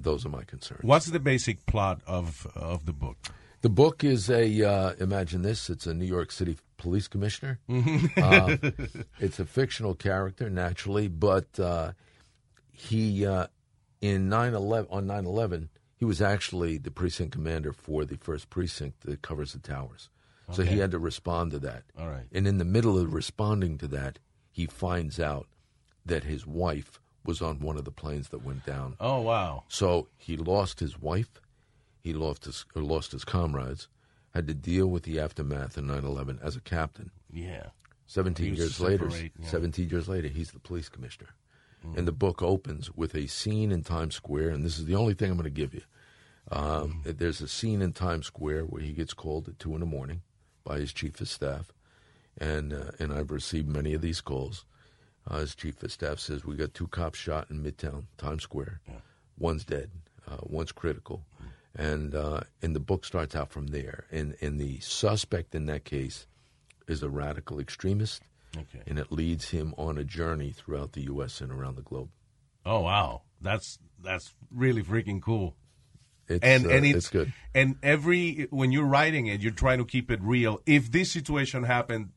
Those 0.04 0.26
are 0.26 0.30
my 0.30 0.44
concerns. 0.44 0.84
What's 0.84 1.08
the 1.08 1.20
basic 1.20 1.66
plot 1.66 2.02
of 2.06 2.48
of 2.56 2.86
the 2.86 2.94
book? 2.94 3.18
The 3.62 3.70
book 3.70 4.04
is 4.04 4.30
a 4.30 4.64
uh, 4.64 4.94
imagine 5.00 5.42
this. 5.42 5.70
It's 5.70 5.86
a 5.86 5.94
New 5.94 6.06
York 6.06 6.32
City 6.32 6.58
police 6.78 7.08
commissioner. 7.08 7.60
Uh, 8.18 8.58
it's 9.20 9.40
a 9.40 9.46
fictional 9.46 9.96
character, 9.96 10.50
naturally, 10.50 11.08
but 11.08 11.60
uh, 11.60 11.92
he 12.72 13.26
uh, 13.26 13.48
in 14.02 14.30
9/11 14.30 14.88
on 14.92 15.06
9/11 15.06 15.70
he 16.02 16.06
was 16.06 16.20
actually 16.20 16.80
the 16.80 16.90
precinct 16.90 17.32
commander 17.32 17.72
for 17.72 18.06
the 18.06 18.18
first 18.18 18.50
precinct 18.50 19.02
that 19.02 19.22
covers 19.22 19.54
the 19.54 19.60
towers. 19.60 20.10
So 20.52 20.64
he 20.64 20.80
had 20.80 20.92
to 20.92 21.00
respond 21.00 21.52
to 21.52 21.60
that. 21.60 21.84
All 21.98 22.10
right. 22.10 22.26
And 22.32 22.48
in 22.48 22.58
the 22.58 22.66
middle 22.66 22.98
of 22.98 23.14
responding 23.14 23.78
to 23.78 23.88
that, 23.90 24.18
he 24.52 24.66
finds 24.66 25.20
out 25.20 25.48
that 26.06 26.24
his 26.24 26.48
wife 26.48 27.00
was 27.26 27.42
on 27.42 27.60
one 27.60 27.78
of 27.78 27.86
the 27.86 27.92
planes 27.92 28.30
that 28.30 28.44
went 28.44 28.66
down. 28.66 28.96
Oh 29.00 29.22
wow! 29.22 29.64
So 29.68 30.08
he 30.18 30.38
lost 30.38 30.80
his 30.80 31.00
wife, 31.00 31.40
he 32.04 32.14
lost 32.14 32.46
his 32.46 32.66
or 32.76 32.82
lost 32.82 33.12
his 33.12 33.24
comrades, 33.26 33.88
had 34.34 34.48
to 34.48 34.54
deal 34.54 34.88
with 34.88 35.04
the 35.04 35.20
aftermath 35.20 35.78
of 35.78 35.84
9/11 35.86 36.40
as 36.42 36.56
a 36.56 36.62
captain. 36.62 37.12
Yeah. 37.32 37.68
Seventeen 38.08 38.56
years 38.56 38.80
later, 38.82 39.10
yeah. 39.10 39.30
seventeen 39.48 39.90
years 39.90 40.10
later, 40.10 40.28
he's 40.28 40.52
the 40.52 40.60
police 40.60 40.90
commissioner, 40.90 41.30
Mm. 41.86 41.98
and 42.00 42.08
the 42.08 42.12
book 42.12 42.42
opens 42.44 42.92
with 42.96 43.16
a 43.16 43.28
scene 43.28 43.72
in 43.72 43.84
Times 43.84 44.16
Square, 44.16 44.50
and 44.50 44.64
this 44.66 44.78
is 44.78 44.86
the 44.86 44.96
only 44.96 45.14
thing 45.14 45.32
I'm 45.32 45.38
going 45.38 45.46
to 45.46 45.50
give 45.50 45.74
you. 45.74 45.82
Um, 46.52 47.02
Mm. 47.06 47.18
There's 47.18 47.40
a 47.42 47.48
scene 47.48 47.82
in 47.82 47.94
Times 47.94 48.26
Square 48.28 48.66
where 48.66 48.82
he 48.82 48.92
gets 48.94 49.14
called 49.14 49.48
at 49.48 49.58
two 49.60 49.74
in 49.76 49.80
the 49.80 49.86
morning 49.86 50.22
by 50.64 50.80
his 50.80 50.92
chief 50.92 51.22
of 51.22 51.30
staff, 51.30 51.72
and 52.38 52.74
uh, 52.74 52.92
and 53.00 53.14
I've 53.14 53.32
received 53.32 53.68
many 53.70 53.94
of 53.94 54.02
these 54.02 54.20
calls. 54.22 54.66
Uh, 55.28 55.40
his 55.40 55.56
chief 55.56 55.82
of 55.84 55.92
staff 55.92 56.20
says 56.20 56.44
we 56.46 56.56
got 56.56 56.74
two 56.74 56.88
cops 56.88 57.20
shot 57.20 57.48
in 57.52 57.64
Midtown 57.64 58.06
Times 58.18 58.44
Square. 58.44 58.82
One's 59.38 59.64
dead, 59.64 59.90
uh, 60.30 60.38
one's 60.42 60.72
critical, 60.72 61.24
And 61.76 62.14
uh, 62.16 62.42
and 62.62 62.76
the 62.76 62.80
book 62.80 63.06
starts 63.06 63.36
out 63.36 63.52
from 63.52 63.68
there. 63.68 64.06
And 64.12 64.36
and 64.42 64.60
the 64.60 64.80
suspect 64.80 65.56
in 65.56 65.66
that 65.68 65.84
case 65.86 66.28
is 66.88 67.02
a 67.04 67.10
radical 67.10 67.60
extremist, 67.60 68.24
Okay. 68.58 68.82
and 68.88 69.00
it 69.00 69.12
leads 69.12 69.50
him 69.52 69.74
on 69.78 69.98
a 69.98 70.04
journey 70.04 70.52
throughout 70.52 70.94
the 70.94 71.02
U.S. 71.04 71.40
and 71.42 71.52
around 71.52 71.76
the 71.76 71.82
globe. 71.84 72.10
Oh 72.66 72.82
wow, 72.82 73.22
that's 73.42 73.80
that's 74.04 74.34
really 74.52 74.84
freaking 74.84 75.22
cool. 75.22 75.56
It's, 76.28 76.44
and 76.44 76.66
uh, 76.66 76.70
and 76.70 76.86
it's, 76.86 76.98
it's 76.98 77.10
good. 77.10 77.34
And 77.56 77.76
every 77.84 78.48
when 78.52 78.72
you're 78.72 78.86
writing 78.86 79.28
it, 79.28 79.42
you're 79.42 79.52
trying 79.54 79.78
to 79.80 79.86
keep 79.86 80.12
it 80.12 80.20
real. 80.22 80.62
If 80.66 80.92
this 80.92 81.12
situation 81.12 81.64
happened, 81.64 82.10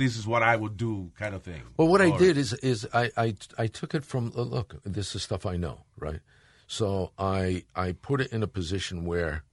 this 0.00 0.16
is 0.16 0.26
what 0.26 0.42
I 0.42 0.56
would 0.56 0.76
do, 0.76 1.12
kind 1.18 1.34
of 1.34 1.42
thing. 1.42 1.62
Well, 1.76 1.88
what 1.88 2.00
I 2.00 2.16
did 2.16 2.36
is 2.38 2.54
is 2.54 2.88
I, 2.94 3.10
I 3.16 3.34
I 3.58 3.66
took 3.66 3.94
it 3.94 4.04
from 4.04 4.32
uh, 4.34 4.42
look. 4.42 4.74
This 4.84 5.14
is 5.14 5.22
stuff 5.22 5.44
I 5.44 5.56
know, 5.56 5.84
right? 5.98 6.20
So 6.66 7.12
I 7.18 7.64
I 7.76 7.92
put 7.92 8.20
it 8.20 8.32
in 8.32 8.42
a 8.42 8.46
position 8.46 9.04
where 9.04 9.44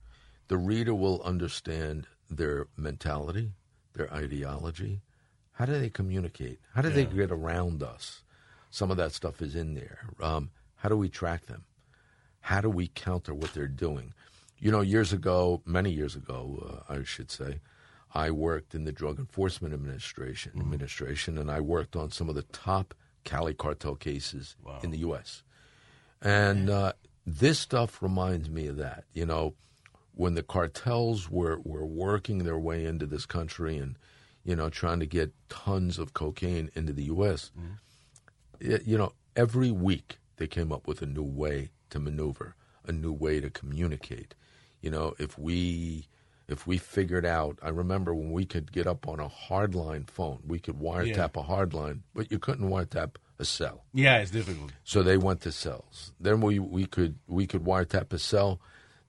the 0.48 0.58
reader 0.58 0.96
will 0.96 1.22
understand 1.24 2.08
their 2.30 2.68
mentality, 2.78 3.52
their 3.94 4.12
ideology. 4.14 5.02
How 5.52 5.66
do 5.66 5.78
they 5.78 5.90
communicate? 5.90 6.60
How 6.74 6.82
do 6.82 6.90
they 6.90 7.06
get 7.06 7.32
around 7.32 7.84
us? 7.84 8.24
Some 8.70 8.92
of 8.92 8.98
that 8.98 9.12
stuff 9.12 9.42
is 9.42 9.56
in 9.56 9.74
there. 9.74 10.00
Um, 10.22 10.52
how 10.76 10.88
do 10.88 10.96
we 10.96 11.10
track 11.10 11.48
them? 11.48 11.66
How 12.40 12.62
do 12.62 12.70
we 12.70 12.88
counter 12.88 13.34
what 13.34 13.54
they're 13.54 13.68
doing? 13.68 14.14
You 14.60 14.72
know, 14.72 14.82
years 14.82 15.12
ago, 15.12 15.62
many 15.66 15.92
years 15.92 16.16
ago, 16.16 16.84
uh, 16.90 16.94
I 16.94 17.04
should 17.04 17.32
say, 17.32 17.60
I 18.14 18.32
worked 18.32 18.74
in 18.74 18.84
the 18.86 18.92
Drug 18.92 19.20
Enforcement 19.20 19.74
Administration, 19.74 20.54
administration, 20.60 21.38
and 21.38 21.52
I 21.52 21.60
worked 21.60 21.96
on 21.96 22.12
some 22.12 22.30
of 22.30 22.36
the 22.36 22.44
top 22.44 22.94
Cali 23.24 23.54
cartel 23.54 23.96
cases 23.96 24.56
in 24.84 24.92
the 24.92 25.00
U.S. 25.00 25.44
And 26.22 26.70
uh, 26.70 26.94
this 27.26 27.60
stuff 27.60 28.02
reminds 28.02 28.50
me 28.50 28.68
of 28.68 28.78
that. 28.78 29.04
You 29.14 29.26
know, 29.26 29.54
when 30.16 30.34
the 30.36 30.44
cartels 30.44 31.30
were, 31.30 31.60
were 31.64 31.86
working 31.86 32.40
their 32.40 32.58
way 32.58 32.86
into 32.86 33.06
this 33.06 33.26
country 33.26 33.78
and, 33.78 33.98
you 34.44 34.56
know, 34.56 34.70
trying 34.70 35.00
to 35.02 35.06
get 35.06 35.34
tons 35.50 36.00
of 36.00 36.14
cocaine 36.14 36.70
into 36.76 36.94
the 36.94 37.04
U.S., 37.04 37.52
y- 38.62 38.80
you 38.86 38.98
know, 38.98 39.14
every 39.36 39.72
week 39.72 40.18
they 40.38 40.48
came 40.48 40.72
up 40.72 40.88
with 40.88 41.02
a 41.02 41.06
new 41.06 41.24
way 41.24 41.70
to 41.90 42.00
maneuver, 42.00 42.56
a 42.86 42.92
new 42.92 43.12
way 43.14 43.40
to 43.40 43.50
communicate. 43.50 44.34
You 44.82 44.90
know, 44.92 45.14
if 45.20 45.38
we 45.38 46.08
if 46.48 46.66
we 46.66 46.78
figured 46.78 47.26
out, 47.26 47.60
I 47.62 47.70
remember 47.70 48.14
when 48.14 48.32
we 48.32 48.46
could 48.46 48.72
get 48.72 48.88
up 48.88 49.08
on 49.08 49.20
a 49.20 49.30
hardline 49.30 50.10
phone, 50.10 50.40
we 50.48 50.60
could 50.60 50.76
wiretap 50.76 51.36
a 51.36 51.44
hardline, 51.44 52.02
but 52.14 52.32
you 52.32 52.40
couldn't 52.40 52.70
wiretap 52.70 53.16
a 53.40 53.46
cell. 53.46 53.84
Yeah, 53.94 54.18
it's 54.18 54.32
difficult. 54.32 54.72
So 54.84 55.04
they 55.04 55.18
went 55.18 55.42
to 55.42 55.52
cells. 55.52 56.14
Then 56.20 56.42
we, 56.42 56.60
we 56.60 56.86
could 56.86 57.20
we 57.28 57.48
could 57.48 57.64
wiretap 57.64 58.14
a 58.14 58.20
cell. 58.20 58.62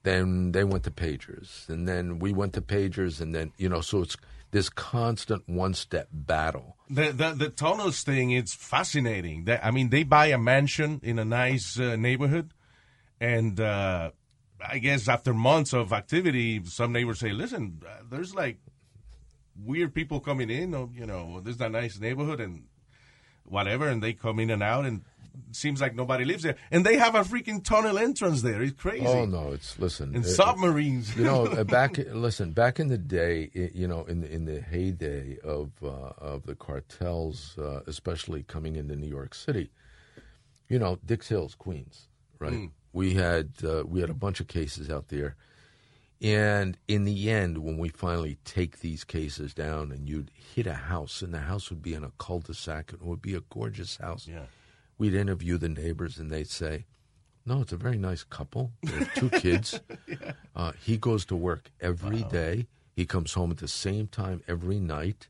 Then 0.02 0.52
they 0.52 0.64
went 0.64 0.84
to 0.84 0.90
pagers, 0.90 1.68
and 1.68 1.86
then 1.86 2.18
we 2.18 2.32
went 2.32 2.54
to 2.54 2.60
pagers, 2.60 3.20
and 3.20 3.34
then 3.34 3.52
you 3.56 3.68
know, 3.68 3.80
so 3.80 4.02
it's 4.02 4.16
this 4.50 4.68
constant 4.68 5.48
one 5.48 5.74
step 5.74 6.08
battle. 6.12 6.76
The, 6.88 7.12
the 7.12 7.34
the 7.34 7.48
tunnels 7.50 8.02
thing 8.02 8.30
is 8.30 8.54
fascinating. 8.54 9.44
That, 9.44 9.64
I 9.64 9.70
mean, 9.70 9.90
they 9.90 10.04
buy 10.04 10.26
a 10.26 10.38
mansion 10.38 11.00
in 11.02 11.18
a 11.18 11.24
nice 11.24 11.78
uh, 11.78 11.96
neighborhood, 11.96 12.52
and 13.20 13.60
uh, 13.60 14.12
I 14.66 14.78
guess 14.78 15.08
after 15.08 15.32
months 15.34 15.72
of 15.72 15.92
activity, 15.92 16.62
some 16.64 16.92
neighbors 16.92 17.18
say, 17.20 17.30
"Listen, 17.32 17.80
uh, 17.86 18.02
there's 18.10 18.34
like 18.34 18.58
weird 19.64 19.94
people 19.94 20.20
coming 20.20 20.50
in. 20.50 20.74
Or, 20.74 20.88
you 20.94 21.06
know, 21.06 21.40
there's 21.40 21.60
a 21.60 21.68
nice 21.68 21.98
neighborhood 22.00 22.40
and 22.40 22.64
whatever, 23.44 23.88
and 23.88 24.02
they 24.02 24.12
come 24.12 24.38
in 24.40 24.50
and 24.50 24.62
out, 24.62 24.84
and 24.84 25.02
it 25.48 25.56
seems 25.56 25.80
like 25.80 25.94
nobody 25.94 26.24
lives 26.24 26.42
there, 26.42 26.56
and 26.70 26.84
they 26.84 26.96
have 26.96 27.14
a 27.14 27.20
freaking 27.20 27.62
tunnel 27.64 27.98
entrance 27.98 28.42
there. 28.42 28.60
It's 28.62 28.80
crazy. 28.80 29.06
Oh 29.06 29.24
no, 29.24 29.52
it's 29.52 29.78
listen. 29.78 30.14
And 30.14 30.24
it- 30.24 30.28
submarines. 30.28 31.16
you 31.16 31.24
know, 31.24 31.64
back 31.78 31.96
listen 31.98 32.50
back 32.52 32.80
in 32.80 32.88
the 32.88 32.98
day, 32.98 33.50
i- 33.54 33.70
you 33.74 33.86
know, 33.86 34.04
in 34.04 34.20
the, 34.22 34.30
in 34.32 34.44
the 34.44 34.60
heyday 34.60 35.38
of 35.44 35.70
uh, 35.82 35.88
of 36.18 36.44
the 36.46 36.54
cartels, 36.56 37.56
uh, 37.58 37.80
especially 37.86 38.42
coming 38.42 38.74
into 38.76 38.96
New 38.96 39.08
York 39.08 39.34
City, 39.34 39.70
you 40.68 40.78
know, 40.78 40.98
Dix 41.06 41.28
Hills, 41.28 41.54
Queens, 41.54 42.08
right? 42.40 42.52
Mm. 42.52 42.70
We 42.92 43.14
had 43.14 43.50
uh, 43.64 43.84
we 43.86 44.00
had 44.00 44.10
a 44.10 44.14
bunch 44.14 44.40
of 44.40 44.48
cases 44.48 44.90
out 44.90 45.08
there, 45.08 45.36
and 46.20 46.76
in 46.88 47.04
the 47.04 47.30
end, 47.30 47.58
when 47.58 47.78
we 47.78 47.90
finally 47.90 48.38
take 48.44 48.80
these 48.80 49.04
cases 49.04 49.54
down, 49.54 49.92
and 49.92 50.08
you'd 50.08 50.30
hit 50.54 50.66
a 50.66 50.74
house, 50.74 51.22
and 51.22 51.32
the 51.32 51.38
house 51.40 51.70
would 51.70 51.82
be 51.82 51.94
in 51.94 52.02
a 52.02 52.10
cul-de-sac, 52.18 52.92
and 52.92 53.00
it 53.00 53.06
would 53.06 53.22
be 53.22 53.34
a 53.34 53.42
gorgeous 53.50 53.96
house. 53.98 54.26
Yeah. 54.26 54.46
We'd 54.96 55.14
interview 55.14 55.58
the 55.58 55.68
neighbors, 55.68 56.18
and 56.18 56.30
they'd 56.30 56.48
say, 56.48 56.86
"No, 57.46 57.60
it's 57.60 57.72
a 57.72 57.76
very 57.76 57.98
nice 57.98 58.24
couple. 58.24 58.72
They 58.82 58.92
have 58.92 59.14
two 59.14 59.30
kids. 59.30 59.80
uh, 60.56 60.72
he 60.82 60.96
goes 60.96 61.24
to 61.26 61.36
work 61.36 61.70
every 61.80 62.24
day. 62.24 62.66
He 62.96 63.06
comes 63.06 63.34
home 63.34 63.52
at 63.52 63.58
the 63.58 63.68
same 63.68 64.08
time 64.08 64.42
every 64.48 64.80
night. 64.80 65.28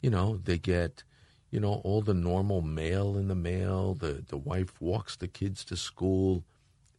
You 0.00 0.10
know, 0.10 0.38
they 0.42 0.58
get." 0.58 1.04
You 1.50 1.60
know 1.60 1.82
all 1.84 2.00
the 2.00 2.14
normal 2.14 2.62
mail 2.62 3.18
in 3.18 3.28
the 3.28 3.34
mail. 3.34 3.92
The 3.92 4.24
the 4.26 4.38
wife 4.38 4.80
walks 4.80 5.16
the 5.16 5.28
kids 5.28 5.66
to 5.66 5.76
school. 5.76 6.44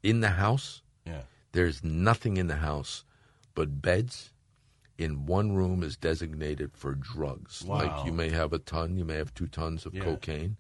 In 0.04 0.20
the 0.20 0.32
house, 0.32 0.82
Yeah. 1.06 1.24
there's 1.54 1.84
nothing 1.84 2.38
in 2.38 2.48
the 2.48 2.58
house 2.58 3.04
but 3.56 3.82
beds. 3.82 4.30
In 4.98 5.26
one 5.26 5.54
room 5.56 5.82
is 5.82 5.98
designated 5.98 6.72
for 6.78 6.94
drugs. 6.94 7.64
Wow. 7.64 7.78
Like 7.78 8.06
you 8.06 8.14
may 8.14 8.30
have 8.30 8.54
a 8.54 8.60
ton, 8.60 8.96
you 8.96 9.06
may 9.06 9.16
have 9.16 9.34
two 9.34 9.48
tons 9.48 9.86
of 9.88 9.94
Yeah. 9.96 10.04
cocaine. 10.04 10.58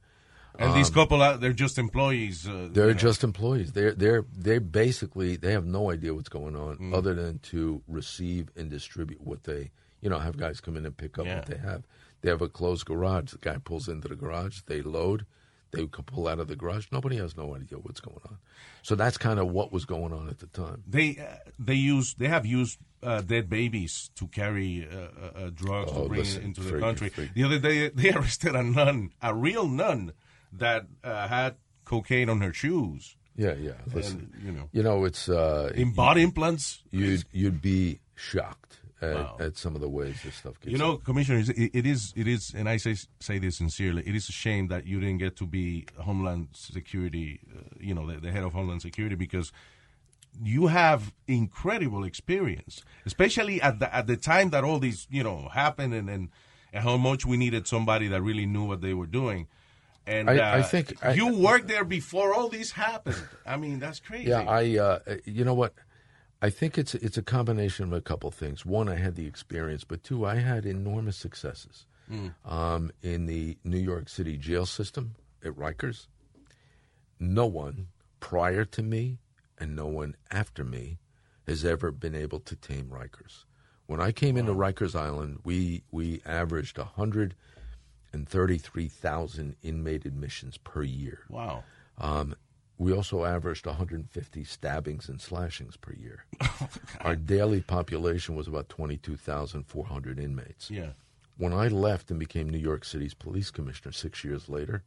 And 0.57 0.75
these 0.75 0.89
Um, 0.89 0.93
couple, 0.93 1.21
out, 1.21 1.39
they're 1.41 1.51
just 1.53 1.77
employees. 1.79 2.47
Uh, 2.47 2.69
they're 2.71 2.89
you 2.89 2.93
know. 2.93 2.99
just 2.99 3.23
employees. 3.23 3.71
They're 3.73 3.93
they're 3.93 4.25
they 4.35 4.59
basically 4.59 5.35
they 5.35 5.51
have 5.51 5.65
no 5.65 5.91
idea 5.91 6.13
what's 6.13 6.29
going 6.29 6.55
on 6.55 6.77
Mm. 6.77 6.93
other 6.95 7.13
than 7.15 7.39
to 7.39 7.81
receive 7.87 8.49
and 8.55 8.69
distribute 8.69 9.21
what 9.21 9.43
they 9.43 9.71
you 10.01 10.09
know 10.09 10.19
have 10.19 10.37
guys 10.37 10.59
come 10.61 10.77
in 10.77 10.85
and 10.85 10.95
pick 10.97 11.17
up 11.19 11.25
Yeah. 11.25 11.37
what 11.37 11.45
they 11.47 11.57
have. 11.57 11.83
They 12.21 12.29
have 12.29 12.41
a 12.41 12.49
closed 12.49 12.85
garage. 12.85 13.31
The 13.31 13.37
guy 13.39 13.57
pulls 13.57 13.87
into 13.87 14.07
the 14.07 14.15
garage. 14.15 14.61
They 14.67 14.81
load. 14.81 15.25
They 15.73 15.87
can 15.87 16.03
pull 16.03 16.27
out 16.27 16.39
of 16.39 16.47
the 16.47 16.55
garage. 16.55 16.87
Nobody 16.91 17.17
has 17.17 17.35
no 17.35 17.55
idea 17.55 17.77
what's 17.79 17.99
going 17.99 18.19
on. 18.29 18.37
So 18.83 18.95
that's 18.95 19.17
kind 19.17 19.39
of 19.39 19.47
what 19.49 19.71
was 19.71 19.85
going 19.85 20.13
on 20.13 20.29
at 20.29 20.39
the 20.39 20.47
time. 20.47 20.83
They 20.87 21.17
uh, 21.17 21.49
they 21.59 21.73
use 21.75 22.13
they 22.15 22.27
have 22.27 22.45
used 22.45 22.77
uh, 23.01 23.21
dead 23.21 23.49
babies 23.49 24.09
to 24.15 24.27
carry 24.27 24.87
uh, 24.91 24.95
uh, 24.95 25.45
uh, 25.45 25.49
drugs 25.53 25.91
Oh, 25.93 26.03
to 26.03 26.07
bring 26.09 26.19
listen, 26.21 26.43
into 26.43 26.61
the 26.61 26.79
country. 26.79 27.11
The 27.33 27.43
other 27.43 27.59
day 27.59 27.89
they 27.89 28.11
arrested 28.17 28.55
a 28.55 28.63
nun, 28.63 29.11
a 29.21 29.33
real 29.33 29.67
nun 29.67 30.13
that 30.51 30.85
uh, 31.03 31.27
had 31.27 31.55
cocaine 31.85 32.29
on 32.29 32.41
her 32.41 32.53
shoes. 32.53 33.15
Yeah, 33.35 33.53
yeah. 33.55 33.71
Listen, 33.91 34.29
And, 34.35 34.45
you 34.45 34.51
know, 34.51 34.69
you 34.71 34.83
know, 34.83 35.05
it's 35.05 35.27
uh, 35.27 35.71
In 35.73 35.93
body 35.93 36.21
implants? 36.21 36.83
You'd 36.91 37.25
you'd 37.31 37.61
be 37.61 37.99
shocked 38.15 38.77
at, 39.03 39.15
Wow. 39.15 39.37
at 39.39 39.57
some 39.57 39.75
of 39.75 39.81
the 39.81 39.89
ways 39.89 40.15
this 40.23 40.35
stuff 40.35 40.59
gets. 40.61 40.71
You 40.71 40.77
know, 40.77 40.97
Commissioner, 40.97 41.39
it, 41.39 41.71
it 41.73 41.85
is, 41.85 42.13
it 42.15 42.27
is, 42.27 42.53
and 42.55 42.67
I 42.69 42.77
say 42.77 42.95
say 43.19 43.37
this 43.39 43.57
sincerely. 43.57 44.03
It 44.05 44.15
is 44.15 44.29
a 44.29 44.31
shame 44.31 44.67
that 44.69 44.87
you 44.87 44.99
didn't 44.99 45.19
get 45.19 45.35
to 45.37 45.45
be 45.45 45.85
Homeland 45.99 46.47
Security, 46.53 47.39
uh, 47.55 47.61
you 47.79 47.93
know, 47.93 48.05
the, 48.09 48.19
the 48.19 48.31
head 48.31 48.43
of 48.43 48.53
Homeland 48.53 48.81
Security, 48.81 49.15
because 49.15 49.51
you 50.43 50.67
have 50.67 51.13
incredible 51.27 52.03
experience, 52.03 52.83
especially 53.05 53.61
at 53.61 53.79
the 53.79 53.93
at 53.95 54.07
the 54.07 54.17
time 54.17 54.49
that 54.51 54.63
all 54.63 54.79
these, 54.79 55.07
you 55.11 55.23
know, 55.23 55.49
happened, 55.49 55.93
and 55.93 56.09
and, 56.09 56.29
and 56.73 56.83
how 56.83 56.97
much 56.97 57.25
we 57.25 57.37
needed 57.37 57.67
somebody 57.67 58.07
that 58.07 58.21
really 58.21 58.45
knew 58.45 58.63
what 58.65 58.81
they 58.81 58.93
were 58.93 59.05
doing. 59.21 59.47
And 60.05 60.29
I- 60.29 60.57
I 60.57 60.59
uh, 60.59 60.63
think 60.63 60.85
I- 61.05 61.13
you 61.13 61.27
worked 61.37 61.67
there 61.67 61.85
before 61.85 62.33
all 62.33 62.49
this 62.49 62.71
happened. 62.71 63.23
I 63.45 63.55
mean, 63.57 63.79
that's 63.79 63.99
crazy. 63.99 64.29
Yeah, 64.29 64.41
I. 64.61 64.77
Uh, 64.77 64.99
you 65.25 65.45
know 65.45 65.53
what? 65.53 65.73
I 66.43 66.49
think 66.49 66.77
it's 66.77 66.93
it's 66.95 67.17
a 67.17 67.23
combination 67.23 67.85
of 67.85 67.93
a 67.93 68.01
couple 68.01 68.29
things. 68.31 68.65
One, 68.65 68.89
I 68.89 68.97
had 68.97 69.15
the 69.15 69.25
experience, 69.25 69.83
but 69.85 70.03
two, 70.03 70.25
I 70.25 70.35
had 70.35 70.65
enormous 70.65 71.17
successes 71.17 71.85
Mm. 72.11 72.33
um, 72.43 72.91
in 73.01 73.27
the 73.27 73.57
New 73.63 73.77
York 73.79 74.09
City 74.09 74.35
jail 74.37 74.65
system 74.65 75.15
at 75.43 75.53
Rikers. 75.55 76.07
No 77.17 77.45
one 77.45 77.87
prior 78.19 78.65
to 78.65 78.83
me 78.83 79.19
and 79.57 79.73
no 79.73 79.85
one 79.87 80.15
after 80.29 80.65
me 80.65 80.99
has 81.47 81.63
ever 81.63 81.91
been 81.91 82.13
able 82.13 82.41
to 82.41 82.55
tame 82.57 82.89
Rikers. 82.89 83.45
When 83.85 84.01
I 84.01 84.11
came 84.11 84.35
into 84.35 84.53
Rikers 84.53 84.95
Island, 84.99 85.39
we 85.45 85.83
we 85.91 86.21
averaged 86.25 86.77
hundred 86.77 87.35
and 88.11 88.27
thirty 88.27 88.57
three 88.57 88.89
thousand 88.89 89.55
inmate 89.63 90.05
admissions 90.05 90.57
per 90.57 90.83
year. 90.83 91.19
Wow. 91.29 91.63
Um, 91.97 92.35
we 92.83 92.91
also 92.91 93.23
averaged 93.23 93.65
150 93.65 94.43
stabbings 94.43 95.07
and 95.07 95.21
slashings 95.21 95.77
per 95.77 95.93
year. 95.93 96.25
Our 97.01 97.15
daily 97.15 97.61
population 97.61 98.35
was 98.35 98.47
about 98.47 98.67
22,400 98.67 100.19
inmates. 100.19 100.69
Yeah. 100.69 100.89
When 101.37 101.53
I 101.53 101.69
left 101.69 102.11
and 102.11 102.19
became 102.19 102.49
New 102.49 102.57
York 102.57 102.83
City's 102.83 103.13
police 103.13 103.51
commissioner 103.51 103.93
six 103.93 104.23
years 104.25 104.49
later, 104.49 104.83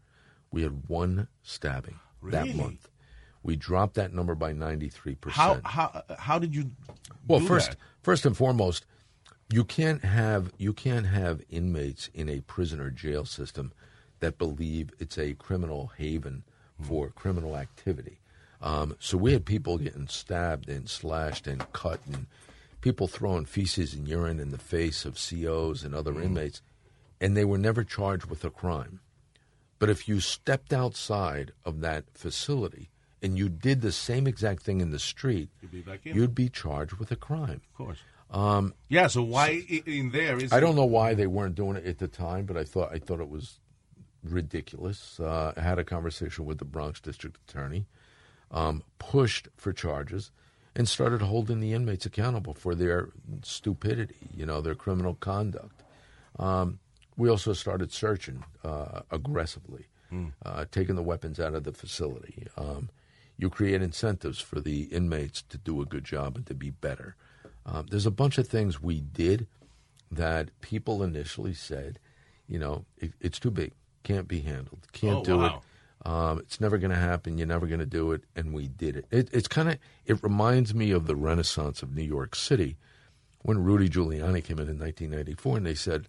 we 0.52 0.62
had 0.62 0.88
one 0.88 1.28
stabbing 1.42 1.98
that 2.22 2.44
Really? 2.44 2.54
month. 2.54 2.88
We 3.42 3.56
dropped 3.56 3.94
that 3.94 4.12
number 4.12 4.34
by 4.34 4.52
93%. 4.52 5.30
How 5.30 5.60
how 5.64 6.02
how 6.18 6.38
did 6.38 6.54
you? 6.54 6.72
Well, 7.26 7.40
do 7.40 7.46
first, 7.46 7.70
that? 7.70 7.78
first 8.02 8.26
and 8.26 8.36
foremost, 8.36 8.84
you 9.50 9.64
can't 9.64 10.04
have 10.04 10.52
you 10.58 10.72
can't 10.72 11.06
have 11.06 11.40
inmates 11.48 12.10
in 12.12 12.28
a 12.28 12.40
prison 12.42 12.80
or 12.80 12.90
jail 12.90 13.24
system 13.24 13.72
that 14.20 14.36
believe 14.36 14.90
it's 14.98 15.16
a 15.16 15.34
criminal 15.34 15.92
haven. 15.96 16.42
For 16.80 17.10
criminal 17.10 17.56
activity. 17.56 18.18
Um, 18.60 18.96
so 18.98 19.16
we 19.18 19.32
had 19.32 19.44
people 19.44 19.78
getting 19.78 20.08
stabbed 20.08 20.68
and 20.68 20.88
slashed 20.88 21.46
and 21.46 21.70
cut, 21.72 22.00
and 22.06 22.26
people 22.80 23.06
throwing 23.06 23.44
feces 23.44 23.94
and 23.94 24.08
urine 24.08 24.40
in 24.40 24.50
the 24.50 24.58
face 24.58 25.04
of 25.04 25.16
COs 25.16 25.82
and 25.84 25.94
other 25.94 26.20
inmates, 26.20 26.62
and 27.20 27.36
they 27.36 27.44
were 27.44 27.58
never 27.58 27.84
charged 27.84 28.26
with 28.26 28.44
a 28.44 28.50
crime. 28.50 29.00
But 29.78 29.90
if 29.90 30.08
you 30.08 30.20
stepped 30.20 30.72
outside 30.72 31.52
of 31.64 31.80
that 31.80 32.04
facility 32.14 32.88
and 33.22 33.36
you 33.36 33.48
did 33.50 33.82
the 33.82 33.92
same 33.92 34.26
exact 34.26 34.62
thing 34.62 34.80
in 34.80 34.90
the 34.90 34.98
street, 34.98 35.50
You'd 35.60 35.70
be 35.84 36.10
you'd 36.10 36.34
be 36.34 36.48
charged 36.48 36.94
with 36.94 37.10
a 37.10 37.16
crime. 37.16 37.60
Of 37.72 37.74
course. 37.74 37.98
Um, 38.30 38.72
Yeah, 38.88 39.06
so 39.08 39.22
why 39.22 39.62
i- 39.70 39.82
in 39.86 40.10
there 40.12 40.38
is 40.38 40.52
I 40.52 40.60
don't 40.60 40.76
know 40.76 40.86
why 40.86 41.12
they 41.14 41.26
weren't 41.26 41.54
doing 41.54 41.76
it 41.76 41.84
at 41.86 41.98
the 41.98 42.08
time, 42.08 42.46
but 42.46 42.56
I 42.56 42.64
thought 42.64 42.90
I 42.90 42.98
thought 42.98 43.20
it 43.20 43.28
was 43.28 43.60
ridiculous. 44.22 45.18
Uh, 45.20 45.52
had 45.56 45.78
a 45.78 45.84
conversation 45.84 46.44
with 46.44 46.58
the 46.58 46.64
Bronx 46.64 47.00
District 47.00 47.36
Attorney, 47.48 47.86
um, 48.50 48.82
pushed 48.98 49.48
for 49.56 49.72
charges, 49.72 50.30
and 50.74 50.88
started 50.88 51.22
holding 51.22 51.60
the 51.60 51.72
inmates 51.72 52.04
accountable 52.06 52.54
for 52.54 52.74
their 52.74 53.08
stupidity, 53.42 54.16
you 54.36 54.44
know, 54.46 54.60
their 54.60 54.74
criminal 54.74 55.14
conduct. 55.14 55.82
Um, 56.38 56.78
we 57.16 57.30
also 57.30 57.52
started 57.54 57.92
searching 57.92 58.44
uh, 58.64 59.02
aggressively, 59.10 59.86
Mm. 60.12 60.34
uh, 60.44 60.66
taking 60.70 60.94
the 60.94 61.02
weapons 61.02 61.40
out 61.40 61.54
of 61.54 61.64
the 61.64 61.72
facility. 61.72 62.46
Um, 62.56 62.90
you 63.38 63.50
create 63.50 63.82
incentives 63.82 64.38
for 64.38 64.60
the 64.60 64.82
inmates 64.84 65.42
to 65.48 65.58
do 65.58 65.82
a 65.82 65.84
good 65.84 66.04
job 66.04 66.36
and 66.36 66.46
to 66.46 66.54
be 66.54 66.70
better. 66.70 67.16
Um, 67.66 67.86
there's 67.90 68.06
a 68.06 68.12
bunch 68.12 68.38
of 68.38 68.46
things 68.46 68.80
we 68.80 69.00
did 69.00 69.48
that 70.12 70.50
people 70.60 71.02
initially 71.02 71.54
said, 71.54 71.98
you 72.46 72.56
know, 72.60 72.84
it, 72.98 73.14
it's 73.20 73.40
too 73.40 73.50
big, 73.50 73.72
can't 74.06 74.28
be 74.28 74.40
handled, 74.40 74.80
can't 74.92 75.18
Oh, 75.18 75.24
do 75.24 75.38
wow. 75.38 75.46
it. 75.46 76.08
Um, 76.08 76.38
it's 76.38 76.60
never 76.60 76.78
going 76.78 76.92
to 76.92 76.96
happen. 76.96 77.36
You're 77.36 77.48
never 77.48 77.66
going 77.66 77.80
to 77.80 77.86
do 77.86 78.12
it, 78.12 78.22
and 78.36 78.54
we 78.54 78.68
did 78.68 78.94
it. 78.96 79.06
it 79.10 79.28
it's 79.32 79.48
kind 79.48 79.68
of 79.68 79.78
it 80.04 80.22
reminds 80.22 80.72
me 80.74 80.92
of 80.92 81.06
the 81.08 81.16
Renaissance 81.16 81.82
of 81.82 81.92
New 81.94 82.04
York 82.04 82.36
City 82.36 82.76
when 83.42 83.64
Rudy 83.64 83.88
Giuliani 83.88 84.44
came 84.44 84.58
in 84.60 84.68
in 84.68 84.78
1994, 84.78 85.56
and 85.56 85.66
they 85.66 85.74
said 85.74 86.06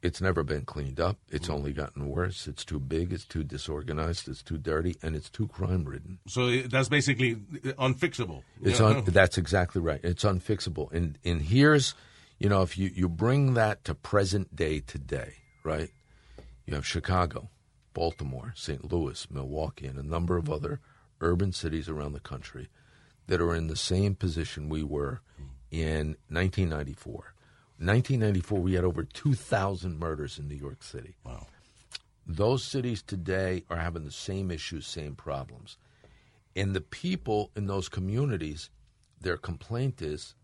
it's 0.00 0.20
never 0.20 0.44
been 0.44 0.64
cleaned 0.64 1.00
up. 1.00 1.16
It's 1.28 1.48
mm. 1.48 1.54
only 1.54 1.72
gotten 1.72 2.08
worse. 2.08 2.46
It's 2.46 2.64
too 2.64 2.78
big. 2.78 3.12
It's 3.12 3.24
too 3.24 3.42
disorganized. 3.42 4.28
It's 4.28 4.42
too 4.42 4.58
dirty, 4.58 4.96
and 5.02 5.16
it's 5.16 5.30
too 5.30 5.48
crime 5.48 5.84
ridden. 5.86 6.18
So 6.28 6.46
eh, 6.46 6.66
that's 6.68 6.88
basically 6.88 7.38
eh, 7.64 7.72
unfixable. 7.72 8.42
It's 8.62 8.78
Yeah. 8.78 8.86
un, 8.86 9.04
that's 9.06 9.38
exactly 9.38 9.80
right. 9.80 10.00
It's 10.04 10.22
unfixable. 10.22 10.92
And 10.92 11.18
and 11.24 11.42
here's, 11.42 11.94
you 12.38 12.48
know, 12.48 12.62
if 12.62 12.78
you 12.78 12.90
you 12.94 13.08
bring 13.08 13.54
that 13.54 13.82
to 13.86 13.94
present 13.94 14.54
day 14.54 14.78
today, 14.80 15.34
right? 15.64 15.90
You 16.66 16.74
have 16.74 16.86
Chicago, 16.86 17.50
Baltimore, 17.92 18.52
St. 18.56 18.90
Louis, 18.90 19.30
Milwaukee, 19.30 19.86
and 19.86 19.98
a 19.98 20.06
number 20.06 20.36
of 20.36 20.50
other 20.50 20.80
urban 21.20 21.52
cities 21.52 21.88
around 21.88 22.12
the 22.12 22.20
country 22.20 22.68
that 23.26 23.40
are 23.40 23.54
in 23.54 23.68
the 23.68 23.76
same 23.76 24.14
position 24.14 24.68
we 24.68 24.82
were 24.82 25.20
in 25.70 26.16
1994. 26.28 27.34
1994, 27.78 28.60
we 28.60 28.74
had 28.74 28.84
over 28.84 29.02
2,000 29.02 29.98
murders 29.98 30.38
in 30.38 30.48
New 30.48 30.54
York 30.54 30.82
City. 30.82 31.16
Wow. 31.24 31.46
Those 32.26 32.64
cities 32.64 33.02
today 33.02 33.64
are 33.68 33.76
having 33.76 34.04
the 34.04 34.10
same 34.10 34.50
issues, 34.50 34.86
same 34.86 35.14
problems. 35.14 35.76
And 36.56 36.74
the 36.74 36.80
people 36.80 37.50
in 37.56 37.66
those 37.66 37.88
communities, 37.88 38.70
their 39.20 39.36
complaint 39.36 40.00
is 40.00 40.34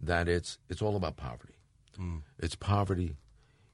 that 0.00 0.28
it's 0.28 0.58
it's 0.68 0.80
all 0.80 0.96
about 0.96 1.16
poverty. 1.16 1.54
Mm. 1.98 2.22
It's 2.38 2.54
poverty, 2.54 3.16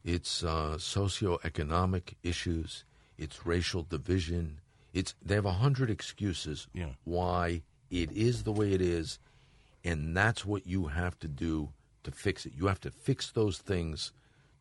it's 0.05 0.42
uh, 0.42 0.76
socioeconomic 0.78 2.14
issues, 2.22 2.84
it's 3.18 3.44
racial 3.46 3.82
division. 3.82 4.61
It's 4.92 5.14
they 5.22 5.34
have 5.36 5.46
a 5.46 5.53
hundred 5.53 5.90
excuses 5.90 6.66
Yeah. 6.74 6.90
why 7.05 7.62
it 7.90 8.11
is 8.12 8.42
the 8.44 8.53
way 8.53 8.72
it 8.72 8.80
is, 8.80 9.18
and 9.84 10.16
that's 10.16 10.44
what 10.44 10.66
you 10.66 10.86
have 10.86 11.18
to 11.20 11.28
do 11.28 11.70
to 12.05 12.11
fix 12.11 12.46
it. 12.46 12.53
You 12.57 12.66
have 12.66 12.80
to 12.80 12.90
fix 12.90 13.30
those 13.30 13.59
things 13.59 14.12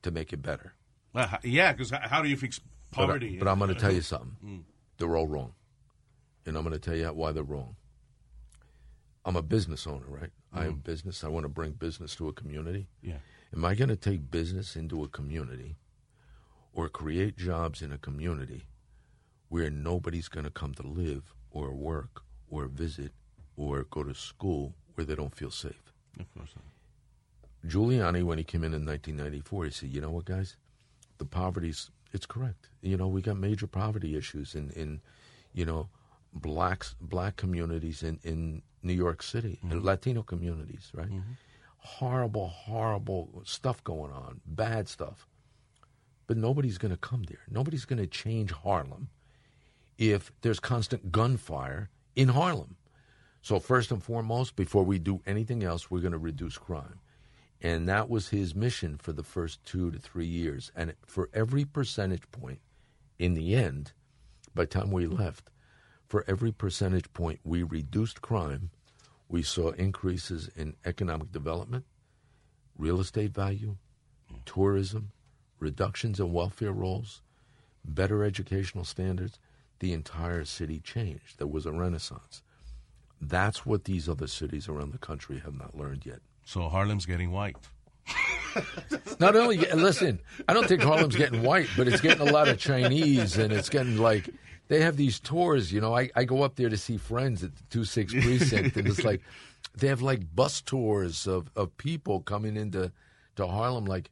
to 0.03 0.11
make 0.11 0.31
it 0.33 0.41
better. 0.41 0.73
Well, 1.13 1.39
yeah, 1.43 1.71
because 1.71 1.89
how 1.91 2.21
do 2.21 2.29
you 2.29 2.37
fix 2.37 2.59
But 2.59 3.01
I- 3.03 3.05
poverty? 3.07 3.37
But, 3.39 3.47
I'm 3.47 3.57
going 3.59 3.73
to 3.73 3.79
tell 3.79 3.91
you 3.91 4.01
something. 4.13 4.35
Mm. 4.45 4.63
They're 4.97 5.15
all 5.17 5.27
wrong. 5.27 5.53
And 6.45 6.55
I'm 6.57 6.63
going 6.63 6.73
to 6.73 6.79
tell 6.79 6.95
you 6.95 7.07
why 7.13 7.31
they're 7.31 7.43
wrong. 7.43 7.75
I'm 9.25 9.35
a 9.35 9.41
business 9.41 9.85
owner, 9.87 10.05
right? 10.07 10.31
I 10.53 10.63
have 10.63 10.73
Mhm. 10.73 10.83
business. 10.83 11.23
I 11.23 11.27
want 11.27 11.43
to 11.45 11.49
bring 11.49 11.71
business 11.73 12.15
to 12.15 12.27
a 12.27 12.33
community. 12.33 12.87
Yeah. 13.01 13.17
Am 13.55 13.65
I 13.65 13.75
going 13.75 13.89
to 13.89 13.95
take 13.95 14.31
business 14.31 14.75
into 14.75 15.03
a 15.03 15.07
community 15.07 15.75
or 16.73 16.87
create 16.87 17.37
jobs 17.37 17.81
in 17.81 17.91
a 17.91 17.97
community 17.97 18.65
where 19.49 19.69
nobody's 19.69 20.27
going 20.27 20.45
to 20.45 20.51
come 20.51 20.73
to 20.75 20.85
live 20.85 21.33
or 21.51 21.73
work 21.73 22.21
or 22.49 22.67
visit 22.67 23.11
or 23.57 23.83
go 23.83 24.03
to 24.03 24.13
school 24.13 24.73
where 24.93 25.05
they 25.05 25.15
don't 25.15 25.35
feel 25.35 25.51
safe? 25.51 25.91
Of 26.19 26.31
course 26.33 26.53
not. 26.55 27.71
Giuliani, 27.71 28.23
when 28.23 28.37
he 28.37 28.43
came 28.43 28.63
in 28.63 28.73
in 28.73 28.85
1994, 28.85 29.65
he 29.65 29.71
said, 29.71 29.89
"You 29.89 29.99
know 29.99 30.11
what, 30.11 30.25
guys, 30.25 30.55
the 31.17 31.25
poverty's 31.25 31.89
it's 32.13 32.25
correct. 32.25 32.69
You 32.81 32.97
know, 32.97 33.07
we 33.07 33.21
got 33.21 33.37
major 33.37 33.67
poverty 33.67 34.15
issues 34.15 34.55
in 34.55 34.71
in 34.71 35.01
you 35.53 35.65
know 35.65 35.89
blacks 36.33 36.95
black 37.01 37.35
communities 37.35 38.03
in 38.03 38.19
in 38.23 38.61
New 38.81 38.93
York 38.93 39.21
City 39.21 39.59
and 39.69 39.83
Latino 39.83 40.23
communities, 40.23 40.91
right? 40.93 41.09
Mm-hmm. 41.09 41.33
Horrible, 41.79 42.47
horrible 42.47 43.41
stuff 43.45 43.83
going 43.83 44.11
on, 44.11 44.41
bad 44.45 44.87
stuff. 44.87 45.27
But 46.27 46.37
nobody's 46.37 46.77
going 46.77 46.91
to 46.91 46.97
come 46.97 47.23
there. 47.23 47.41
Nobody's 47.49 47.85
going 47.85 47.99
to 47.99 48.07
change 48.07 48.51
Harlem 48.51 49.09
if 49.97 50.31
there's 50.41 50.59
constant 50.59 51.11
gunfire 51.11 51.89
in 52.15 52.29
Harlem. 52.29 52.75
So 53.41 53.59
first 53.59 53.91
and 53.91 54.03
foremost, 54.03 54.55
before 54.55 54.83
we 54.83 54.99
do 54.99 55.21
anything 55.25 55.63
else, 55.63 55.89
we're 55.89 56.01
going 56.01 56.11
to 56.11 56.17
reduce 56.17 56.57
crime. 56.57 56.99
And 57.61 57.87
that 57.89 58.09
was 58.09 58.29
his 58.29 58.55
mission 58.55 58.97
for 58.97 59.11
the 59.11 59.23
first 59.23 59.63
two 59.65 59.91
to 59.91 59.99
three 59.99 60.25
years. 60.25 60.71
And 60.75 60.93
for 61.05 61.29
every 61.33 61.65
percentage 61.65 62.29
point, 62.31 62.59
in 63.17 63.33
the 63.33 63.55
end, 63.55 63.91
by 64.55 64.63
the 64.63 64.67
time 64.67 64.91
we 64.91 65.07
left, 65.07 65.49
for 66.07 66.23
every 66.27 66.51
percentage 66.51 67.11
point 67.13 67.39
we 67.43 67.63
reduced 67.63 68.21
crime, 68.21 68.71
we 69.29 69.43
saw 69.43 69.69
increases 69.71 70.49
in 70.55 70.75
economic 70.85 71.31
development, 71.31 71.85
real 72.77 72.99
estate 72.99 73.31
value, 73.31 73.77
tourism, 74.45 75.11
reductions 75.59 76.19
in 76.19 76.33
welfare 76.33 76.71
rolls, 76.71 77.21
better 77.85 78.23
educational 78.23 78.83
standards. 78.83 79.39
The 79.79 79.93
entire 79.93 80.43
city 80.43 80.79
changed. 80.79 81.37
There 81.37 81.47
was 81.47 81.65
a 81.65 81.71
renaissance. 81.71 82.41
That's 83.21 83.65
what 83.65 83.85
these 83.85 84.09
other 84.09 84.27
cities 84.27 84.67
around 84.67 84.91
the 84.91 84.97
country 84.97 85.39
have 85.39 85.57
not 85.57 85.77
learned 85.77 86.05
yet. 86.05 86.19
So 86.43 86.67
Harlem's 86.67 87.05
getting 87.05 87.31
white. 87.31 87.55
Not 89.19 89.35
only, 89.35 89.57
listen, 89.57 90.19
I 90.47 90.53
don't 90.53 90.67
think 90.67 90.81
Harlem's 90.81 91.15
getting 91.15 91.43
white, 91.43 91.67
but 91.77 91.87
it's 91.87 92.01
getting 92.01 92.27
a 92.27 92.31
lot 92.31 92.47
of 92.47 92.57
Chinese, 92.57 93.37
and 93.37 93.53
it's 93.53 93.69
getting 93.69 93.97
like 93.97 94.29
they 94.69 94.79
have 94.81 94.95
these 94.95 95.19
tours. 95.19 95.73
You 95.73 95.81
know, 95.81 95.93
I, 95.95 96.09
I 96.15 96.23
go 96.23 96.41
up 96.43 96.55
there 96.55 96.69
to 96.69 96.77
see 96.77 96.95
friends 96.97 97.43
at 97.43 97.55
the 97.55 97.63
two 97.69 97.83
six 97.83 98.13
precinct, 98.23 98.77
and 98.77 98.87
it's 98.87 99.03
like 99.03 99.21
they 99.77 99.87
have 99.87 100.01
like 100.01 100.33
bus 100.33 100.61
tours 100.61 101.27
of, 101.27 101.51
of 101.55 101.75
people 101.77 102.21
coming 102.21 102.55
into 102.55 102.91
to 103.35 103.45
Harlem. 103.47 103.85
Like, 103.85 104.09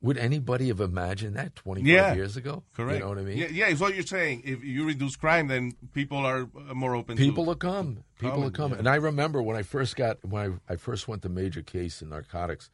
would 0.00 0.18
anybody 0.18 0.68
have 0.68 0.80
imagined 0.80 1.36
that 1.36 1.54
twenty 1.54 1.82
five 1.82 1.86
Yeah. 1.88 2.14
years 2.14 2.36
ago? 2.36 2.62
Correct. 2.74 2.94
You 2.94 3.00
know 3.04 3.08
what 3.10 3.18
I 3.18 3.22
mean? 3.22 3.38
Yeah, 3.38 3.48
yeah, 3.50 3.68
it's 3.68 3.80
what 3.80 3.94
you're 3.94 4.02
saying. 4.06 4.42
If 4.44 4.64
you 4.64 4.84
reduce 4.86 5.14
crime, 5.16 5.48
then 5.48 5.72
people 5.92 6.18
are 6.18 6.48
uh, 6.68 6.74
more 6.74 6.94
open 6.96 7.16
People 7.16 7.44
to 7.44 7.48
will 7.48 7.54
come. 7.56 8.02
People 8.18 8.32
Come, 8.36 8.40
will 8.42 8.50
come. 8.50 8.72
yeah. 8.72 8.78
And 8.78 8.88
I 8.88 8.96
remember 8.96 9.42
when 9.42 9.56
I 9.56 9.62
first 9.62 9.94
got 9.96 10.18
when 10.24 10.60
I, 10.68 10.72
I 10.72 10.76
first 10.76 11.06
went 11.08 11.22
to 11.22 11.28
major 11.28 11.62
case 11.62 12.02
in 12.02 12.08
narcotics, 12.08 12.70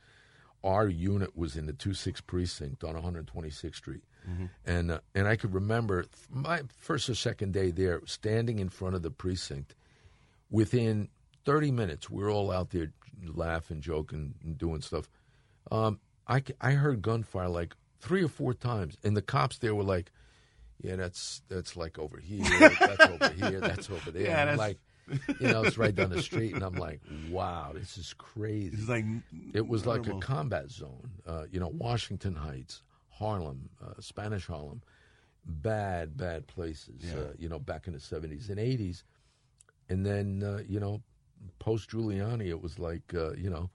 our 0.65 0.89
unit 0.89 1.37
was 1.37 1.57
in 1.57 1.67
the 1.67 1.73
two 1.73 1.95
six 1.95 2.21
precinct 2.21 2.83
on 2.85 2.95
126th 2.95 3.75
Street, 3.77 4.03
Mhm. 4.29 4.51
and 4.67 4.91
uh, 4.91 5.01
and 5.15 5.27
I 5.29 5.37
could 5.37 5.55
remember 5.55 6.05
my 6.31 6.63
first 6.77 7.09
or 7.09 7.15
second 7.15 7.53
day 7.55 7.71
there, 7.71 8.01
standing 8.07 8.59
in 8.59 8.69
front 8.69 8.95
of 8.95 9.03
the 9.03 9.11
precinct. 9.11 9.75
Within 10.51 11.09
30 11.45 11.71
minutes, 11.73 12.09
we're 12.09 12.31
all 12.33 12.51
out 12.51 12.71
there 12.71 12.93
laughing, 13.25 13.81
joking, 13.81 14.35
and 14.43 14.57
doing 14.57 14.81
stuff. 14.81 15.09
Um, 15.71 16.01
I 16.27 16.43
I 16.61 16.73
heard 16.73 17.03
gunfire 17.03 17.49
like 17.49 17.75
three 18.01 18.23
or 18.23 18.29
four 18.29 18.55
times, 18.55 18.97
and 19.05 19.17
the 19.17 19.23
cops 19.23 19.59
there 19.59 19.75
were 19.75 19.85
like. 19.85 20.11
Yeah, 20.81 20.95
that's 20.95 21.43
that's 21.49 21.77
like 21.77 21.99
over 21.99 22.19
here. 22.19 22.45
That's 22.61 23.01
over 23.01 23.29
here. 23.31 23.59
That's 23.61 23.91
over 23.91 24.13
there. 24.13 24.23
Yeah, 24.27 24.45
that's- 24.45 24.59
like, 24.59 24.79
you 25.41 25.49
know, 25.49 25.65
it's 25.65 25.77
right 25.77 25.93
down 25.93 26.11
the 26.11 26.23
street, 26.23 26.55
and 26.55 26.63
I'm 26.63 26.75
like, 26.77 27.01
wow, 27.31 27.73
this 27.75 27.99
is 27.99 28.15
crazy. 28.17 28.77
Like 28.87 29.05
it 29.55 29.67
was 29.67 29.87
like 29.87 30.07
a 30.07 30.15
combat 30.21 30.71
zone. 30.71 31.11
Uh, 31.27 31.47
you 31.51 31.59
know, 31.59 31.67
Washington 31.67 32.37
Heights, 32.37 32.85
Harlem, 33.19 33.69
uh, 33.85 34.01
Spanish 34.01 34.47
Harlem, 34.47 34.83
bad, 35.45 36.17
bad 36.17 36.47
places. 36.47 37.03
Yeah. 37.03 37.21
Uh, 37.21 37.33
you 37.39 37.49
know, 37.49 37.59
back 37.59 37.87
in 37.87 37.93
the 37.93 37.99
'70s 37.99 38.49
and 38.51 38.59
'80s, 38.59 39.03
and 39.89 40.05
then 40.05 40.43
uh, 40.43 40.63
you 40.69 40.81
know, 40.81 41.03
post 41.59 41.91
Giuliani, 41.91 42.47
it 42.47 42.61
was 42.63 42.79
like 42.79 43.15
uh, 43.15 43.33
you 43.33 43.51
know, 43.51 43.71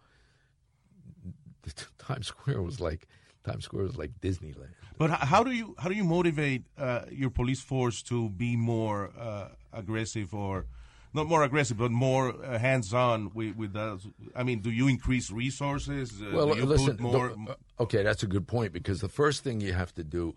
Times 1.97 2.27
Square 2.27 2.61
was 2.61 2.79
like 2.79 3.07
Times 3.43 3.65
Square 3.65 3.83
was 3.83 3.97
like 3.97 4.11
Disneyland. 4.21 4.69
But 4.97 5.09
how 5.09 5.43
do 5.43 5.51
you 5.51 5.75
how 5.79 5.89
do 5.89 5.95
you 5.95 6.03
motivate 6.03 6.63
uh, 6.77 7.01
your 7.11 7.29
police 7.29 7.61
force 7.61 8.01
to 8.03 8.29
be 8.29 8.55
more 8.55 9.11
uh, 9.17 9.49
aggressive 9.71 10.33
or 10.33 10.65
not 11.13 11.27
more 11.27 11.43
aggressive, 11.43 11.77
but 11.77 11.91
more 11.91 12.29
uh, 12.43 12.57
hands 12.57 12.93
on 12.93 13.31
with 13.33 13.55
with 13.55 13.73
those? 13.73 14.07
I 14.35 14.43
mean, 14.43 14.59
do 14.61 14.71
you 14.71 14.87
increase 14.87 15.29
resources? 15.31 16.21
Uh, 16.21 16.31
Well, 16.35 16.47
listen. 16.47 16.97
put 16.97 16.99
more. 16.99 17.31
uh, 17.49 17.83
okay, 17.83 18.03
that's 18.03 18.23
a 18.23 18.27
good 18.27 18.47
point 18.47 18.73
because 18.73 19.01
the 19.01 19.09
first 19.09 19.43
thing 19.43 19.61
you 19.61 19.73
have 19.73 19.93
to 19.95 20.03
do, 20.03 20.35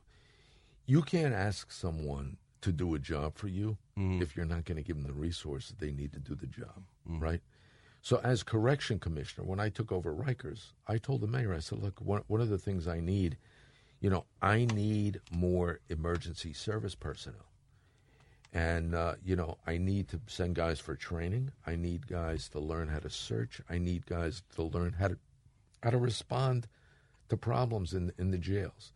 you 0.87 1.03
can't 1.03 1.35
ask 1.35 1.73
someone 1.73 2.37
to 2.61 2.73
do 2.73 2.95
a 2.95 2.99
job 2.99 3.37
for 3.37 3.49
you 3.49 3.77
Mm-hmm. 3.99 4.21
if 4.21 4.37
you're 4.37 4.45
not 4.45 4.67
going 4.67 4.77
to 4.77 4.83
give 4.83 4.97
them 4.97 5.07
the 5.07 5.19
resources 5.19 5.75
they 5.79 5.91
need 5.91 6.13
to 6.13 6.19
do 6.21 6.35
the 6.35 6.47
job, 6.47 6.83
right? 7.09 7.41
So, 8.03 8.21
as 8.23 8.43
correction 8.43 8.99
commissioner, 8.99 9.47
when 9.47 9.59
I 9.59 9.71
took 9.71 9.91
over 9.91 10.13
Rikers, 10.15 10.73
I 10.87 10.99
told 10.99 11.23
the 11.23 11.27
mayor, 11.27 11.55
I 11.55 11.61
said, 11.61 11.79
"Look, 11.83 11.99
one, 12.03 12.23
one 12.27 12.43
of 12.43 12.51
the 12.51 12.59
things 12.59 12.87
I 12.87 13.01
need, 13.01 13.39
you 14.01 14.11
know, 14.11 14.27
I 14.43 14.67
need 14.67 15.21
more 15.33 15.81
emergency 15.89 16.53
service 16.53 16.95
personnel." 16.95 17.46
And, 18.57 18.95
uh, 18.95 19.17
you 19.23 19.37
know, 19.37 19.59
I 19.67 19.77
need 19.77 20.09
to 20.09 20.21
send 20.29 20.55
guys 20.55 20.81
for 20.81 20.95
training. 20.97 21.53
I 21.67 21.77
need 21.77 22.07
guys 22.07 22.49
to 22.51 22.59
learn 22.59 22.89
how 22.89 23.01
to 23.01 23.11
search. 23.11 23.61
I 23.69 23.77
need 23.77 24.07
guys 24.07 24.43
to 24.55 24.63
learn 24.63 24.95
how 24.95 25.09
to 25.09 25.19
how 25.83 25.91
to 25.91 25.99
respond 25.99 26.67
to 27.29 27.37
problems 27.37 27.93
in 27.93 28.13
in 28.19 28.31
the 28.31 28.39
jails. 28.39 28.93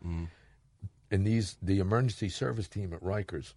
And 1.10 1.26
these 1.26 1.58
the 1.60 1.78
emergency 1.78 2.30
service 2.30 2.68
team 2.68 2.94
at 2.94 3.02
Rikers, 3.02 3.52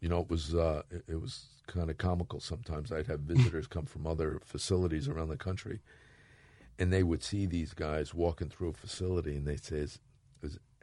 you 0.00 0.08
know, 0.08 0.20
it 0.20 0.30
was 0.30 0.54
uh, 0.54 0.84
it, 0.90 1.04
it 1.06 1.20
was 1.20 1.44
kind 1.66 1.90
of 1.90 1.98
comical. 1.98 2.40
Sometimes 2.40 2.90
I'd 2.90 3.08
have 3.08 3.20
visitors 3.20 3.66
come 3.66 3.84
from 3.84 4.06
other 4.06 4.40
facilities 4.44 5.06
around 5.06 5.28
the 5.28 5.36
country, 5.36 5.80
and 6.78 6.90
they 6.90 7.02
would 7.02 7.22
see 7.22 7.44
these 7.44 7.74
guys 7.74 8.14
walking 8.14 8.48
through 8.48 8.70
a 8.70 8.72
facility, 8.72 9.36
and 9.36 9.46
they 9.46 9.56
say, 9.56 9.76
"Is, 9.76 9.98
is 9.98 9.98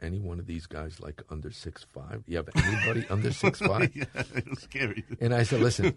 any 0.00 0.18
one 0.18 0.38
of 0.38 0.46
these 0.46 0.66
guys 0.66 1.00
like 1.00 1.22
under 1.30 1.50
six 1.50 1.84
five? 1.84 2.22
You 2.26 2.36
have 2.38 2.48
anybody 2.54 3.06
under 3.10 3.32
six 3.44 3.58
five? 3.60 3.94
yeah, 3.94 4.04
it 4.34 4.48
was 4.48 4.60
scary. 4.60 5.04
And 5.20 5.34
I 5.34 5.42
said, 5.42 5.60
listen, 5.60 5.94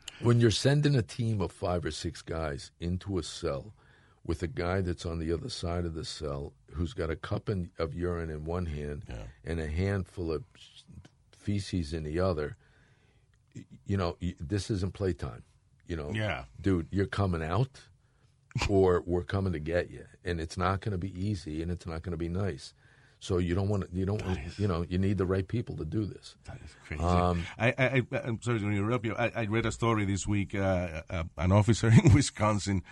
when 0.20 0.40
you're 0.40 0.50
sending 0.50 0.94
a 0.94 1.02
team 1.02 1.40
of 1.40 1.52
five 1.52 1.84
or 1.84 1.90
six 1.90 2.22
guys 2.22 2.70
into 2.80 3.18
a 3.18 3.22
cell 3.22 3.72
with 4.24 4.42
a 4.42 4.46
guy 4.46 4.80
that's 4.80 5.04
on 5.04 5.18
the 5.18 5.32
other 5.32 5.48
side 5.48 5.84
of 5.84 5.94
the 5.94 6.04
cell 6.04 6.52
who's 6.72 6.92
got 6.92 7.10
a 7.10 7.16
cup 7.16 7.48
in, 7.48 7.70
of 7.78 7.94
urine 7.94 8.30
in 8.30 8.44
one 8.44 8.66
hand 8.66 9.04
and 9.44 9.58
a 9.60 9.66
handful 9.66 10.30
of 10.32 10.44
feces 11.30 11.92
in 11.92 12.04
the 12.04 12.20
other, 12.20 12.56
you 13.86 13.96
know, 13.96 14.16
this 14.40 14.70
isn't 14.70 14.94
playtime. 14.94 15.42
You 15.88 15.96
know, 15.96 16.10
Yeah. 16.14 16.44
dude, 16.60 16.86
you're 16.90 17.06
coming 17.06 17.42
out 17.42 17.80
or 18.68 19.02
we're 19.06 19.24
coming 19.24 19.52
to 19.52 19.58
get 19.58 19.90
you. 19.90 20.04
And 20.24 20.40
it's 20.40 20.56
not 20.56 20.80
going 20.80 20.92
to 20.92 20.98
be 20.98 21.12
easy 21.20 21.60
and 21.62 21.70
it's 21.70 21.86
not 21.86 22.02
going 22.02 22.12
to 22.12 22.16
be 22.16 22.28
nice. 22.28 22.72
So 23.22 23.38
you 23.38 23.54
don't 23.54 23.68
want 23.68 23.88
to, 23.88 23.96
you 23.96 24.04
don't, 24.04 24.20
you 24.58 24.66
know, 24.66 24.84
you 24.88 24.98
need 24.98 25.16
the 25.16 25.24
right 25.26 25.46
people 25.46 25.76
to 25.76 25.84
do 25.84 26.04
this. 26.04 26.34
That 26.44 26.58
is 26.64 26.74
Crazy. 26.88 27.04
Um, 27.04 27.44
I, 27.56 27.68
I, 27.78 28.02
I'm 28.24 28.42
sorry 28.42 28.58
to 28.58 28.66
interrupt 28.66 29.04
you. 29.04 29.14
I, 29.14 29.30
I 29.36 29.44
read 29.44 29.64
a 29.64 29.70
story 29.70 30.04
this 30.04 30.26
week. 30.26 30.56
Uh, 30.56 31.02
uh, 31.08 31.22
an 31.38 31.52
officer 31.52 31.86
in 32.04 32.12
Wisconsin 32.12 32.82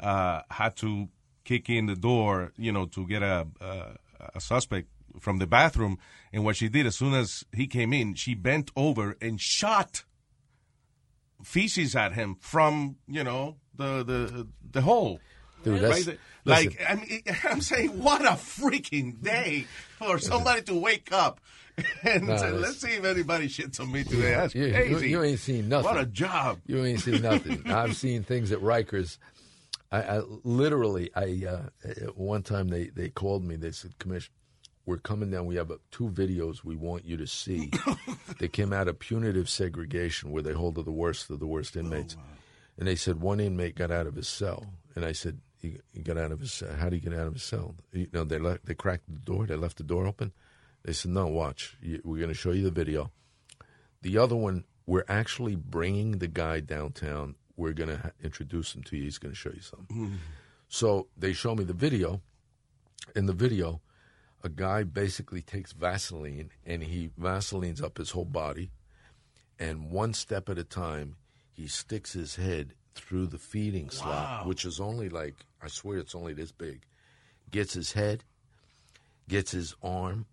uh, 0.00 0.40
had 0.50 0.74
to 0.78 1.06
kick 1.44 1.70
in 1.70 1.86
the 1.86 1.94
door, 1.94 2.52
you 2.56 2.72
know, 2.72 2.86
to 2.86 3.06
get 3.06 3.22
a, 3.22 3.46
a 3.60 3.96
a 4.34 4.40
suspect 4.40 4.88
from 5.20 5.38
the 5.38 5.46
bathroom. 5.46 5.98
And 6.32 6.44
what 6.44 6.56
she 6.56 6.68
did, 6.68 6.84
as 6.86 6.96
soon 6.96 7.14
as 7.14 7.44
he 7.54 7.68
came 7.68 7.92
in, 7.92 8.14
she 8.14 8.34
bent 8.34 8.72
over 8.74 9.16
and 9.22 9.40
shot 9.40 10.02
feces 11.44 11.94
at 11.94 12.14
him 12.14 12.34
from, 12.40 12.96
you 13.06 13.22
know, 13.22 13.58
the 13.76 14.02
the 14.02 14.48
the 14.72 14.80
hole. 14.80 15.20
Dude, 15.62 15.80
that's- 15.80 16.06
there. 16.06 16.18
Listen. 16.46 16.66
like 16.66 16.80
I 16.88 16.94
mean, 16.94 17.22
I'm 17.44 17.60
saying, 17.60 18.02
what 18.02 18.22
a 18.24 18.30
freaking 18.30 19.20
day 19.22 19.66
for 19.98 20.18
somebody 20.18 20.62
to 20.62 20.74
wake 20.74 21.12
up 21.12 21.40
and 22.02 22.26
No, 22.28 22.36
say, 22.38 22.50
let's 22.52 22.80
see 22.80 22.92
if 22.92 23.04
anybody 23.04 23.48
shits 23.48 23.78
on 23.80 23.92
me 23.92 24.02
today. 24.04 24.30
That's 24.30 24.54
you, 24.54 24.64
you- 24.66 24.72
crazy. 24.72 25.10
You, 25.10 25.22
ain't 25.22 25.40
seen 25.40 25.68
nothing. 25.68 25.84
What 25.84 26.00
a 26.00 26.06
job. 26.06 26.60
You 26.66 26.84
ain't 26.84 27.00
seen 27.00 27.20
nothing. 27.20 27.62
I've 27.66 27.96
seen 27.96 28.22
things 28.22 28.50
at 28.52 28.60
Rikers. 28.60 29.18
I, 29.92 30.02
I 30.02 30.22
literally, 30.42 31.10
I 31.14 31.46
uh, 31.48 32.06
one 32.14 32.42
time 32.42 32.68
they 32.68 32.86
they 32.88 33.08
called 33.10 33.44
me. 33.44 33.54
They 33.56 33.70
said, 33.70 33.98
"Commission, 33.98 34.32
we're 34.84 34.96
coming 34.98 35.30
down. 35.30 35.46
We 35.46 35.56
have 35.56 35.70
uh, 35.70 35.76
two 35.90 36.08
videos 36.08 36.64
we 36.64 36.74
want 36.76 37.04
you 37.04 37.16
to 37.18 37.26
see. 37.26 37.70
they 38.40 38.48
came 38.48 38.72
out 38.72 38.88
of 38.88 38.98
punitive 38.98 39.48
segregation, 39.48 40.30
where 40.32 40.42
they 40.42 40.52
hold 40.54 40.74
the 40.74 40.90
worst 40.90 41.30
of 41.30 41.38
the 41.40 41.46
worst 41.46 41.76
inmates. 41.76 42.16
And 42.78 42.88
they 42.88 42.96
said 42.96 43.20
one 43.20 43.38
inmate 43.38 43.76
got 43.76 43.90
out 43.92 44.06
of 44.06 44.16
his 44.16 44.28
cell, 44.28 44.66
and 44.96 45.04
I 45.04 45.12
said, 45.12 45.38
"He, 45.60 45.78
he 45.92 46.02
got 46.02 46.18
out 46.18 46.32
of 46.32 46.40
his. 46.40 46.62
Uh, 46.62 46.68
cell. 46.68 46.76
How 46.76 46.84
did 46.88 47.02
he 47.02 47.08
get 47.08 47.18
out 47.18 47.26
of 47.26 47.34
his 47.34 47.42
cell? 47.42 47.74
You 47.92 48.08
know, 48.12 48.24
they 48.24 48.38
left, 48.38 48.66
they 48.66 48.74
cracked 48.74 49.06
the 49.12 49.20
door. 49.20 49.46
They 49.46 49.56
left 49.56 49.78
the 49.78 49.84
door 49.84 50.06
open. 50.06 50.32
They 50.84 50.92
said, 50.92 51.10
no, 51.10 51.26
watch. 51.26 51.76
You, 51.82 52.00
we're 52.04 52.18
going 52.18 52.28
to 52.28 52.34
show 52.34 52.52
you 52.52 52.62
the 52.62 52.70
video." 52.70 53.10
The 54.02 54.18
other 54.18 54.36
one, 54.36 54.64
we're 54.86 55.04
actually 55.08 55.56
bringing 55.56 56.18
the 56.18 56.28
guy 56.28 56.60
downtown. 56.60 57.34
We're 57.56 57.72
going 57.72 57.88
to 57.88 57.96
ha- 57.96 58.10
introduce 58.22 58.74
him 58.74 58.82
to 58.84 58.96
you. 58.96 59.04
He's 59.04 59.18
going 59.18 59.32
to 59.32 59.38
show 59.38 59.50
you 59.50 59.62
something. 59.62 59.96
Hmm. 59.96 60.14
So 60.68 61.08
they 61.16 61.32
show 61.32 61.54
me 61.54 61.64
the 61.64 61.72
video. 61.72 62.20
In 63.14 63.26
the 63.26 63.32
video, 63.32 63.80
a 64.44 64.48
guy 64.48 64.84
basically 64.84 65.42
takes 65.42 65.72
Vaseline 65.72 66.50
and 66.64 66.82
he 66.82 67.10
Vaselines 67.20 67.82
up 67.82 67.98
his 67.98 68.10
whole 68.10 68.24
body. 68.24 68.70
And 69.58 69.90
one 69.90 70.12
step 70.12 70.48
at 70.48 70.58
a 70.58 70.64
time, 70.64 71.16
he 71.52 71.66
sticks 71.66 72.12
his 72.12 72.36
head 72.36 72.74
through 72.96 73.26
the 73.26 73.38
feeding 73.38 73.90
slot, 73.90 74.46
which 74.46 74.64
is 74.64 74.80
only 74.80 75.08
like, 75.08 75.34
I 75.62 75.68
swear 75.68 75.98
it's 75.98 76.14
only 76.14 76.32
this 76.34 76.52
big. 76.52 76.82
Gets 77.50 77.74
his 77.74 77.92
head, 77.92 78.24
gets 79.28 79.50
his 79.52 79.74
arm, 79.82 80.26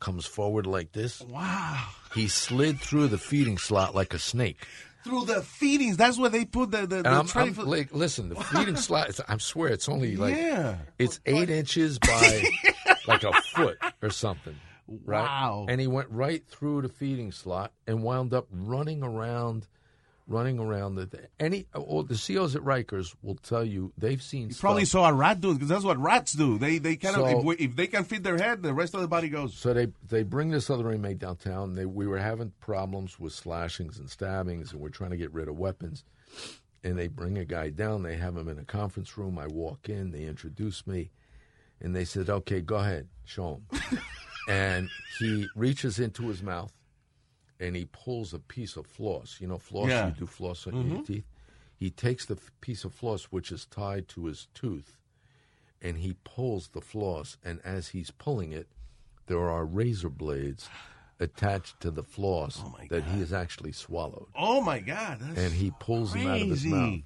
comes 0.00 0.26
forward 0.26 0.66
like 0.66 0.92
this. 0.92 1.20
Wow. 1.22 1.86
He 2.14 2.28
slid 2.28 2.78
through 2.80 3.08
the 3.08 3.18
feeding 3.18 3.58
slot 3.58 3.94
like 3.94 4.14
a 4.14 4.18
snake. 4.18 4.66
Through 5.04 5.26
the 5.26 5.42
feedings, 5.42 5.96
that's 5.96 6.18
where 6.18 6.28
they 6.28 6.44
put 6.44 6.70
the, 6.70 6.86
the, 6.86 7.02
the 7.02 7.08
I'm, 7.08 7.26
tray 7.26 7.42
I'm 7.44 7.54
for- 7.54 7.62
like, 7.64 7.92
listen, 7.94 8.28
the 8.28 8.34
feeding 8.36 8.76
slot, 8.76 9.18
I 9.28 9.38
swear 9.38 9.68
it's 9.70 9.88
only 9.88 10.16
like, 10.16 10.36
Yeah. 10.36 10.76
it's 10.98 11.20
eight 11.24 11.48
inches 11.50 11.98
by 11.98 12.42
like 13.06 13.22
a 13.24 13.32
foot 13.54 13.78
or 14.02 14.10
something. 14.10 14.56
Right? 15.04 15.22
Wow. 15.22 15.66
And 15.68 15.80
he 15.80 15.86
went 15.86 16.10
right 16.10 16.42
through 16.48 16.82
the 16.82 16.88
feeding 16.88 17.30
slot 17.32 17.72
and 17.86 18.02
wound 18.02 18.34
up 18.34 18.46
running 18.50 19.02
around, 19.02 19.66
running 20.28 20.58
around. 20.58 20.94
The, 20.96 21.08
any, 21.40 21.66
the 21.72 22.22
COs 22.26 22.54
at 22.54 22.62
Rikers 22.62 23.14
will 23.22 23.34
tell 23.36 23.64
you 23.64 23.92
they've 23.98 24.22
seen 24.22 24.50
You 24.50 24.54
probably 24.54 24.84
stuff. 24.84 25.00
saw 25.02 25.08
a 25.08 25.12
rat 25.12 25.40
do 25.40 25.50
it 25.50 25.54
because 25.54 25.68
that's 25.68 25.84
what 25.84 25.98
rats 25.98 26.32
do. 26.34 26.58
They 26.58 26.78
they 26.78 26.96
kind 26.96 27.16
of 27.16 27.22
So- 27.30 27.38
if, 27.38 27.44
we, 27.44 27.56
if 27.56 27.74
they 27.74 27.86
can 27.86 28.04
feed 28.04 28.22
their 28.22 28.36
head, 28.38 28.62
the 28.62 28.74
rest 28.74 28.94
of 28.94 29.00
the 29.00 29.08
body 29.08 29.28
goes. 29.28 29.54
So 29.54 29.72
they 29.74 29.88
they 30.08 30.22
bring 30.22 30.50
this 30.50 30.68
other 30.70 30.92
inmate 30.92 31.18
downtown. 31.18 31.74
They 31.74 31.86
we 31.86 32.06
were 32.06 32.18
having 32.18 32.52
problems 32.60 33.18
with 33.18 33.32
slashings 33.32 33.98
and 33.98 34.08
stabbings, 34.10 34.72
and 34.72 34.80
we're 34.80 34.90
trying 34.90 35.10
to 35.10 35.16
get 35.16 35.32
rid 35.32 35.48
of 35.48 35.58
weapons. 35.58 36.04
And 36.84 36.96
they 36.96 37.08
bring 37.08 37.38
a 37.38 37.44
guy 37.44 37.70
down. 37.70 38.02
They 38.02 38.16
have 38.16 38.36
him 38.36 38.48
in 38.48 38.58
a 38.58 38.64
conference 38.64 39.18
room. 39.18 39.36
I 39.38 39.46
walk 39.48 39.88
in. 39.88 40.12
They 40.12 40.24
introduce 40.24 40.86
me, 40.86 41.10
and 41.80 41.96
they 41.96 42.04
said, 42.04 42.28
"Okay, 42.30 42.60
go 42.60 42.76
ahead, 42.76 43.08
show 43.24 43.60
him." 43.80 43.98
and 44.48 44.88
he 45.18 45.48
reaches 45.56 45.98
into 45.98 46.28
his 46.28 46.42
mouth, 46.42 46.72
and 47.60 47.74
he 47.76 47.86
pulls 47.86 48.32
a 48.34 48.38
piece 48.38 48.76
of 48.76 48.86
floss. 48.86 49.38
You 49.40 49.48
know, 49.48 49.58
floss. 49.58 49.88
Yeah. 49.88 50.06
You 50.08 50.12
do 50.14 50.26
floss 50.26 50.66
on 50.66 50.74
your 50.88 50.98
Mhm. 51.00 51.06
teeth. 51.06 51.24
He 51.76 51.90
takes 51.90 52.26
the 52.26 52.34
f- 52.36 52.50
piece 52.60 52.84
of 52.84 52.92
floss 52.92 53.24
which 53.26 53.52
is 53.52 53.64
tied 53.66 54.08
to 54.08 54.26
his 54.26 54.48
tooth, 54.54 54.96
and 55.80 55.98
he 55.98 56.14
pulls 56.24 56.68
the 56.68 56.80
floss. 56.80 57.36
And 57.44 57.60
as 57.64 57.88
he's 57.88 58.10
pulling 58.10 58.52
it, 58.52 58.68
there 59.26 59.48
are 59.48 59.64
razor 59.64 60.08
blades 60.10 60.68
attached 61.20 61.80
to 61.80 61.90
the 61.90 62.02
floss 62.02 62.62
that 62.90 63.04
he 63.04 63.18
has 63.20 63.32
actually 63.32 63.72
swallowed. 63.72 64.28
Oh 64.34 64.60
my 64.60 64.78
god! 64.80 65.20
And 65.36 65.52
he 65.52 65.72
pulls 65.78 66.12
them 66.12 66.26
out 66.26 66.40
of 66.42 66.48
his 66.48 66.64
mouth. 66.64 67.00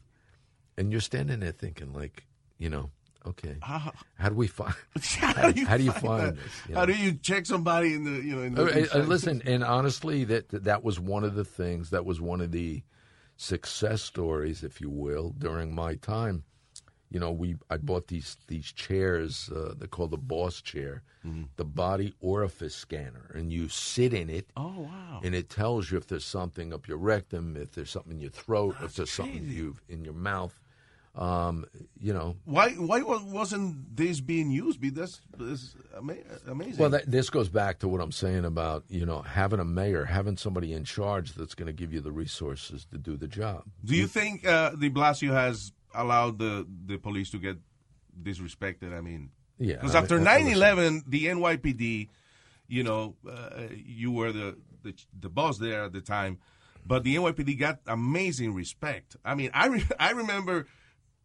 And 0.77 0.91
you're 0.93 1.01
standing 1.03 1.41
there 1.41 1.53
thinking, 1.53 1.93
like, 1.93 2.25
you 2.59 2.71
know, 2.71 2.91
okay, 3.27 3.57
How- 3.61 3.93
how 4.19 4.29
do 4.29 4.35
we 4.35 4.47
find? 4.49 4.75
How 5.19 5.51
do 5.53 5.61
you, 5.61 5.67
how 5.67 5.77
do 5.77 5.83
you 5.85 5.93
find, 5.93 6.03
find 6.03 6.37
this? 6.37 6.53
you 6.69 6.75
How 6.75 6.87
do 6.87 6.93
you 6.95 7.13
check 7.15 7.47
somebody 7.47 7.95
in 7.95 8.05
the 8.05 8.11
you 8.23 8.37
know? 8.37 8.43
In 8.43 8.59
Uh, 8.59 8.65
the, 8.65 8.73
uh, 8.73 8.77
inside? 8.79 9.09
listen, 9.09 9.43
and 9.47 9.63
honestly, 9.65 10.25
that 10.25 10.49
that 10.65 10.83
was 10.85 10.99
one 11.01 11.25
of 11.25 11.35
the 11.35 11.45
things. 11.45 11.91
That 11.91 12.05
was 12.05 12.21
one 12.21 12.41
of 12.41 12.53
the 12.53 12.83
success 13.37 14.03
stories, 14.03 14.63
if 14.63 14.81
you 14.81 14.91
will, 14.91 15.31
during 15.39 15.75
my 15.75 15.95
time. 15.97 16.45
You 17.11 17.21
know, 17.21 17.31
we 17.31 17.57
I 17.69 17.77
bought 17.77 18.07
these 18.09 18.37
these 18.49 18.73
chairs. 18.73 19.51
Uh, 19.55 19.75
they're 19.77 19.87
called 19.89 20.13
the 20.13 20.17
Boss 20.17 20.63
chair, 20.63 21.03
Mm-hmm. 21.27 21.43
the 21.57 21.65
body 21.65 22.15
orifice 22.21 22.75
scanner, 22.75 23.31
and 23.35 23.53
you 23.53 23.69
sit 23.69 24.13
in 24.15 24.29
it. 24.31 24.49
Oh 24.57 24.81
wow! 24.81 25.21
And 25.23 25.35
it 25.35 25.49
tells 25.51 25.91
you 25.91 25.99
if 25.99 26.07
there's 26.07 26.25
something 26.25 26.73
up 26.73 26.89
your 26.89 26.97
rectum, 26.97 27.57
if 27.57 27.73
there's 27.73 27.91
something 27.91 28.13
in 28.15 28.21
your 28.21 28.31
throat, 28.31 28.77
if 28.83 28.95
there's 28.97 29.11
something 29.13 29.45
you 29.47 29.77
in 29.89 30.05
your 30.05 30.15
mouth. 30.15 30.59
Um, 31.15 31.67
you 32.01 32.15
know, 32.15 32.37
Why 32.47 32.71
why 32.71 33.03
wasn't 33.03 33.95
this 33.97 34.21
being 34.21 34.51
used? 34.51 34.81
Be 34.81 34.91
ama- 35.97 36.15
amazing. 36.49 36.79
Well, 36.79 36.89
that, 36.91 37.11
this 37.11 37.29
goes 37.29 37.51
back 37.51 37.81
to 37.81 37.89
what 37.89 38.01
I'm 38.01 38.13
saying 38.13 38.47
about 38.47 38.85
you 38.89 39.05
know 39.05 39.21
having 39.21 39.61
a 39.61 39.65
mayor, 39.65 40.07
having 40.07 40.39
somebody 40.39 40.73
in 40.73 40.85
charge 40.85 41.35
that's 41.35 41.55
going 41.55 41.67
to 41.67 41.73
give 41.75 41.93
you 41.93 42.01
the 42.01 42.13
resources 42.13 42.87
to 42.93 42.99
do 42.99 43.19
the 43.19 43.29
job. 43.29 43.65
Do 43.85 43.95
you 43.95 44.07
think 44.07 44.47
uh, 44.47 44.71
De 44.71 44.89
Blasio 44.89 45.33
has 45.33 45.73
allowed 45.95 46.39
the 46.39 46.67
the 46.87 46.97
police 46.97 47.31
to 47.33 47.39
get 47.39 47.59
disrespected? 48.23 48.97
I 48.97 49.03
mean, 49.03 49.31
Yeah, 49.59 49.75
Because 49.77 49.95
after 49.95 50.17
uh, 50.17 50.25
9/11, 50.25 51.05
the 51.07 51.27
NYPD, 51.27 52.09
you 52.69 52.83
know, 52.85 53.17
uh, 53.31 53.65
you 53.75 54.13
were 54.13 54.33
the, 54.33 54.57
the 54.83 54.95
the 55.21 55.29
boss 55.29 55.59
there 55.59 55.85
at 55.85 55.93
the 55.93 56.01
time, 56.01 56.39
but 56.87 57.05
the 57.05 57.17
NYPD 57.17 57.59
got 57.59 57.81
amazing 57.87 58.55
respect. 58.55 59.17
I 59.27 59.35
mean, 59.35 59.51
I 59.53 59.67
re- 59.67 59.85
I 60.01 60.13
remember 60.13 60.67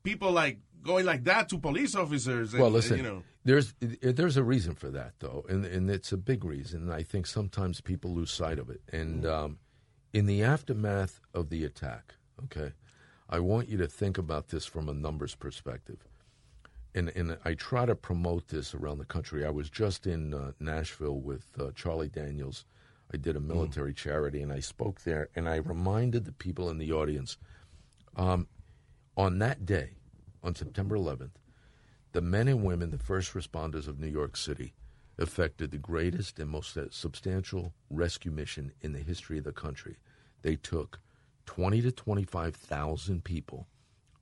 people 0.08 0.32
like 0.32 0.60
going 0.84 1.06
like 1.06 1.26
that 1.26 1.50
to 1.50 1.60
police 1.60 1.94
officers. 1.94 2.54
And, 2.54 2.62
well, 2.62 2.72
listen, 2.72 2.98
you 2.98 3.04
know, 3.04 3.24
there's 3.44 3.74
there's 3.80 4.38
a 4.38 4.44
reason 4.44 4.74
for 4.74 4.90
that 4.92 5.14
though, 5.20 5.46
and 5.50 5.66
and 5.66 5.90
it's 5.90 6.12
a 6.12 6.18
big 6.18 6.46
reason. 6.46 6.90
I 6.92 7.04
think 7.04 7.28
sometimes 7.28 7.82
people 7.82 8.12
lose 8.14 8.32
sight 8.32 8.58
of 8.58 8.70
it. 8.70 8.82
And 8.92 9.26
um, 9.26 9.60
in 10.14 10.26
the 10.26 10.44
aftermath 10.44 11.20
of 11.34 11.50
the 11.50 11.66
attack, 11.66 12.16
okay, 12.46 12.72
I 13.30 13.40
want 13.40 13.68
you 13.68 13.78
to 13.78 13.88
think 13.88 14.18
about 14.18 14.48
this 14.48 14.66
from 14.66 14.88
a 14.88 14.94
numbers 14.94 15.36
perspective. 15.36 16.08
And 16.96 17.10
and 17.10 17.38
I 17.44 17.54
try 17.54 17.86
to 17.86 17.96
promote 17.96 18.48
this 18.48 18.74
around 18.74 19.00
the 19.00 19.06
country. 19.06 19.46
I 19.46 19.50
was 19.50 19.70
just 19.70 20.08
in 20.08 20.34
uh, 20.34 20.54
Nashville 20.60 21.20
with 21.20 21.46
uh, 21.60 21.72
Charlie 21.76 22.10
Daniels. 22.10 22.66
I 23.14 23.18
did 23.18 23.36
a 23.36 23.40
military 23.40 23.94
charity, 23.94 24.42
and 24.42 24.52
I 24.52 24.60
spoke 24.60 25.02
there, 25.04 25.30
and 25.36 25.48
I 25.48 25.58
reminded 25.58 26.26
the 26.26 26.34
people 26.34 26.70
in 26.70 26.78
the 26.78 26.92
audience. 26.92 27.38
Um, 28.18 28.48
on 29.16 29.40
that 29.40 29.66
day, 29.66 29.97
on 30.48 30.56
September 30.56 30.98
11th, 30.98 31.32
the 32.14 32.22
men 32.22 32.48
and 32.48 32.64
women, 32.64 32.90
the 32.90 32.98
first 32.98 33.34
responders 33.34 33.86
of 33.86 34.00
New 34.00 34.08
York 34.08 34.38
City, 34.38 34.74
effected 35.20 35.72
the 35.72 35.78
greatest 35.78 36.40
and 36.40 36.50
most 36.50 36.78
substantial 36.92 37.74
rescue 37.90 38.32
mission 38.32 38.72
in 38.82 38.94
the 38.94 39.00
history 39.00 39.38
of 39.38 39.44
the 39.44 39.52
country. 39.52 39.98
They 40.44 40.56
took 40.56 41.00
20 41.48 41.82
to 41.82 41.92
25,000 41.92 43.26
people 43.26 43.68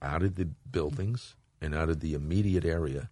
out 0.01 0.23
of 0.23 0.35
the 0.35 0.45
buildings 0.71 1.35
and 1.61 1.75
out 1.75 1.89
of 1.89 1.99
the 1.99 2.15
immediate 2.15 2.65
area, 2.65 3.11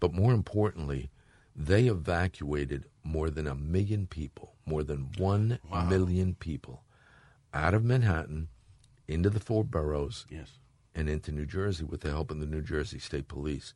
but 0.00 0.14
more 0.14 0.32
importantly, 0.32 1.10
they 1.54 1.88
evacuated 1.88 2.86
more 3.04 3.28
than 3.28 3.46
a 3.46 3.54
million 3.54 4.06
people, 4.06 4.54
more 4.64 4.82
than 4.82 5.10
one 5.18 5.58
million 5.88 6.36
people 6.36 6.84
out 7.52 7.74
of 7.74 7.84
Manhattan 7.84 8.48
into 9.06 9.28
the 9.28 9.40
four 9.40 9.62
boroughs 9.62 10.24
yes. 10.30 10.59
And 10.94 11.08
into 11.08 11.32
New 11.32 11.46
Jersey 11.46 11.84
with 11.84 12.00
the 12.00 12.10
help 12.10 12.30
of 12.30 12.40
the 12.40 12.46
New 12.46 12.62
Jersey 12.62 12.98
State 12.98 13.28
Police. 13.28 13.74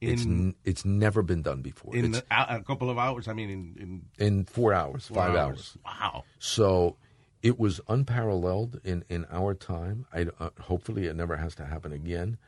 it's 0.00 0.22
n- 0.24 0.54
it's 0.64 0.84
never 0.84 1.22
been 1.22 1.42
done 1.42 1.62
before. 1.62 1.94
in 1.94 2.14
a, 2.30 2.62
couple 2.62 2.90
of 2.90 2.98
hours. 2.98 3.28
I 3.28 3.32
mean, 3.32 3.50
in, 3.50 4.02
in 4.18 4.26
in 4.26 4.44
four 4.44 4.72
hours, 4.74 5.06
Four 5.06 5.16
five 5.16 5.34
hours. 5.36 5.76
hours. 5.84 6.00
Wow. 6.00 6.24
So 6.38 6.96
it 7.42 7.58
was 7.58 7.80
unparalleled 7.88 8.80
in, 8.84 9.04
in 9.08 9.26
our 9.30 9.54
time. 9.54 10.06
I, 10.12 10.26
uh, 10.40 10.50
hopefully, 10.60 11.06
it 11.06 11.16
never 11.16 11.36
has 11.36 11.54
to 11.56 11.64
happen 11.64 11.92
again. 11.92 12.38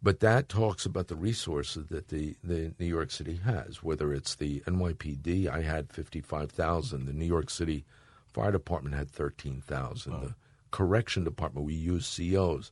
But 0.00 0.20
that 0.20 0.48
talks 0.48 0.86
about 0.86 1.08
the 1.08 1.16
resources 1.16 1.86
that 1.88 2.08
the, 2.08 2.36
the 2.44 2.72
New 2.78 2.86
York 2.86 3.10
City 3.10 3.40
has, 3.44 3.82
whether 3.82 4.12
it's 4.12 4.36
the 4.36 4.60
NYPD, 4.60 5.48
I 5.48 5.62
had 5.62 5.92
55,000. 5.92 7.06
The 7.06 7.12
New 7.12 7.24
York 7.26 7.50
City 7.50 7.84
Fire 8.32 8.52
Department 8.52 8.94
had 8.94 9.10
13,000. 9.10 10.12
The 10.12 10.34
Correction 10.70 11.24
Department, 11.24 11.66
we 11.66 11.74
use 11.74 12.06
COs, 12.16 12.70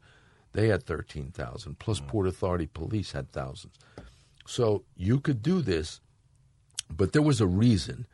they 0.57 0.69
had 0.69 0.85
13,000. 0.85 1.78
Plus, 1.78 2.01
Port 2.01 2.27
Authority 2.27 2.66
Police 2.66 3.12
had 3.12 3.31
thousands. 3.31 3.74
So 4.47 4.85
you 4.97 5.20
could 5.20 5.43
do 5.43 5.61
this, 5.61 6.01
but 6.91 7.12
there 7.12 7.20
was 7.20 7.43
a 7.43 7.47
reason 7.47 8.07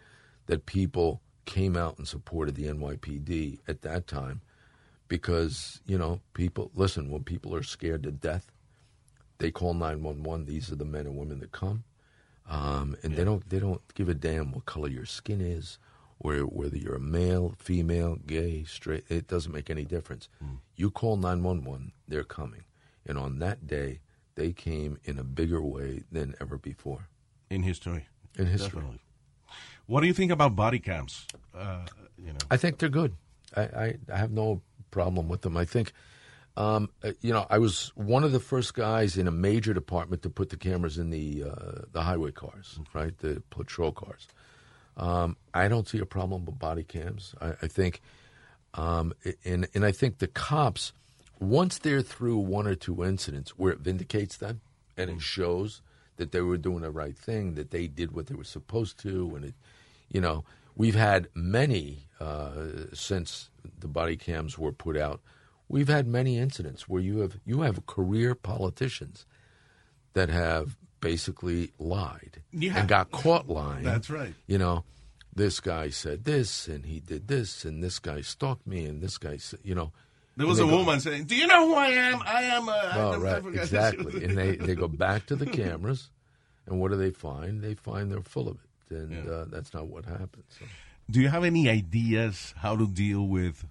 that 0.46 0.66
people 0.66 1.20
came 1.44 1.76
out 1.76 1.98
and 1.98 2.08
supported 2.08 2.56
the 2.56 2.64
NYPD 2.64 3.60
at 3.68 3.82
that 3.82 4.08
time 4.08 4.40
because, 5.06 5.80
you 5.86 5.96
know, 5.96 6.20
people, 6.34 6.72
listen, 6.74 7.10
when 7.10 7.22
people 7.22 7.54
are 7.54 7.62
scared 7.62 8.02
to 8.02 8.10
death, 8.10 8.50
they 9.38 9.52
call 9.52 9.72
911. 9.74 10.46
These 10.46 10.72
are 10.72 10.76
the 10.76 10.84
men 10.84 11.06
and 11.06 11.16
women 11.16 11.38
that 11.40 11.52
come. 11.52 11.84
Um, 12.48 12.96
and 13.04 13.14
they 13.14 13.22
don't 13.22 13.48
they 13.48 13.60
don't 13.60 13.82
give 13.94 14.08
a 14.08 14.14
damn 14.14 14.50
what 14.50 14.66
color 14.66 14.88
your 14.88 15.06
skin 15.06 15.40
is 15.40 15.78
or 16.24 16.36
whether 16.40 16.76
you're 16.76 16.94
a 16.94 17.00
male, 17.00 17.54
female, 17.58 18.16
gay, 18.26 18.62
straight. 18.64 19.04
It 19.08 19.26
doesn't 19.26 19.52
make 19.52 19.68
any 19.70 19.84
difference. 19.84 20.28
You 20.76 20.90
call 20.90 21.16
911, 21.16 21.92
they're 22.06 22.22
coming. 22.22 22.62
And 23.04 23.18
on 23.18 23.40
that 23.40 23.66
day, 23.66 24.00
they 24.36 24.52
came 24.52 24.98
in 25.04 25.18
a 25.18 25.24
bigger 25.24 25.60
way 25.60 26.04
than 26.10 26.34
ever 26.40 26.56
before. 26.58 27.08
in 27.50 27.64
history. 27.64 28.06
In 28.38 28.46
history. 28.46 28.80
Definitely. 28.80 29.00
What 29.86 30.00
do 30.00 30.06
you 30.06 30.14
think 30.14 30.30
about 30.30 30.54
body 30.56 30.78
cams? 30.78 31.26
Uh, 31.54 31.80
you 32.16 32.32
know, 32.32 32.38
I 32.50 32.56
think 32.56 32.78
they're 32.78 32.88
good. 32.88 33.14
I, 33.56 33.62
I, 33.62 33.94
I 34.12 34.16
have 34.16 34.30
no 34.30 34.62
problem 34.90 35.28
with 35.28 35.42
them. 35.42 35.56
I 35.56 35.64
think, 35.64 35.92
um, 36.56 36.88
uh, 37.02 37.12
you 37.20 37.32
know, 37.32 37.46
I 37.50 37.58
was 37.58 37.92
one 37.94 38.24
of 38.24 38.32
the 38.32 38.40
first 38.40 38.74
guys 38.74 39.18
in 39.18 39.26
a 39.26 39.32
major 39.32 39.74
department 39.74 40.22
to 40.22 40.30
put 40.30 40.48
the 40.50 40.56
cameras 40.56 40.96
in 40.98 41.10
the 41.10 41.44
uh, 41.44 41.82
the 41.92 42.02
highway 42.02 42.30
cars, 42.30 42.78
right, 42.94 43.16
the 43.18 43.42
patrol 43.50 43.92
cars. 43.92 44.28
Um, 44.96 45.36
I 45.54 45.68
don't 45.68 45.88
see 45.88 45.98
a 45.98 46.06
problem 46.06 46.44
with 46.44 46.58
body 46.58 46.84
cams. 46.84 47.34
I, 47.40 47.52
I 47.62 47.66
think, 47.68 48.00
um, 48.74 49.12
and 49.44 49.66
and 49.74 49.84
I 49.84 49.92
think 49.92 50.18
the 50.18 50.26
cops, 50.26 50.92
once 51.40 51.78
they're 51.78 52.02
through 52.02 52.38
one 52.38 52.66
or 52.66 52.74
two 52.74 53.04
incidents 53.04 53.50
where 53.58 53.72
it 53.72 53.80
vindicates 53.80 54.36
them 54.36 54.60
and 54.96 55.10
it 55.10 55.20
shows 55.20 55.80
that 56.16 56.32
they 56.32 56.40
were 56.40 56.58
doing 56.58 56.82
the 56.82 56.90
right 56.90 57.16
thing, 57.16 57.54
that 57.54 57.70
they 57.70 57.86
did 57.86 58.12
what 58.12 58.26
they 58.26 58.34
were 58.34 58.44
supposed 58.44 58.98
to, 59.00 59.32
and 59.34 59.46
it, 59.46 59.54
you 60.10 60.20
know, 60.20 60.44
we've 60.76 60.94
had 60.94 61.28
many 61.34 62.06
uh, 62.20 62.52
since 62.92 63.50
the 63.80 63.88
body 63.88 64.16
cams 64.16 64.58
were 64.58 64.72
put 64.72 64.96
out. 64.96 65.20
We've 65.68 65.88
had 65.88 66.06
many 66.06 66.38
incidents 66.38 66.88
where 66.88 67.00
you 67.00 67.20
have 67.20 67.38
you 67.46 67.62
have 67.62 67.86
career 67.86 68.34
politicians 68.34 69.24
that 70.12 70.28
have 70.28 70.76
basically 71.02 71.70
lied 71.78 72.40
Yeah. 72.52 72.78
and 72.78 72.88
got 72.88 73.10
caught 73.10 73.46
lying. 73.48 73.82
That's 73.84 74.08
right. 74.08 74.34
You 74.46 74.56
know, 74.56 74.84
this 75.34 75.60
guy 75.60 75.90
said 75.90 76.24
this 76.24 76.66
and 76.68 76.86
he 76.86 77.00
did 77.00 77.28
this 77.28 77.66
and 77.66 77.82
this 77.82 77.98
guy 77.98 78.22
stalked 78.22 78.66
me 78.66 78.86
and 78.86 79.02
this 79.02 79.18
guy 79.18 79.36
said, 79.36 79.60
you 79.62 79.74
know. 79.74 79.92
there 80.38 80.46
was 80.46 80.60
a 80.60 80.64
go- 80.64 80.78
woman 80.78 80.98
saying, 81.00 81.24
"Do 81.24 81.36
you 81.36 81.46
know 81.46 81.66
who 81.68 81.74
I 81.74 81.88
am? 81.88 82.22
I 82.24 82.42
am." 82.44 82.68
Uh, 82.68 82.72
I 82.72 82.98
Oh, 83.00 83.18
right, 83.20 83.44
exactly. 83.54 84.24
and 84.24 84.38
they, 84.38 84.56
they 84.56 84.74
go 84.74 84.88
back 84.88 85.26
to 85.26 85.36
the 85.36 85.44
cameras, 85.60 86.08
and 86.66 86.80
what 86.80 86.90
do 86.90 86.96
they 86.96 87.10
find? 87.10 87.60
They 87.62 87.74
find 87.74 88.10
they're 88.10 88.22
full 88.22 88.48
of 88.48 88.56
it, 88.90 88.94
and 88.96 89.28
uh, 89.28 89.44
that's 89.50 89.74
not 89.74 89.88
what 89.88 90.06
happened. 90.06 90.44
So. 90.48 90.64
Do 91.10 91.20
you 91.20 91.28
have 91.28 91.44
any 91.44 91.68
ideas 91.68 92.54
how 92.56 92.76
to 92.76 92.86
deal 92.86 93.26
with 93.26 93.66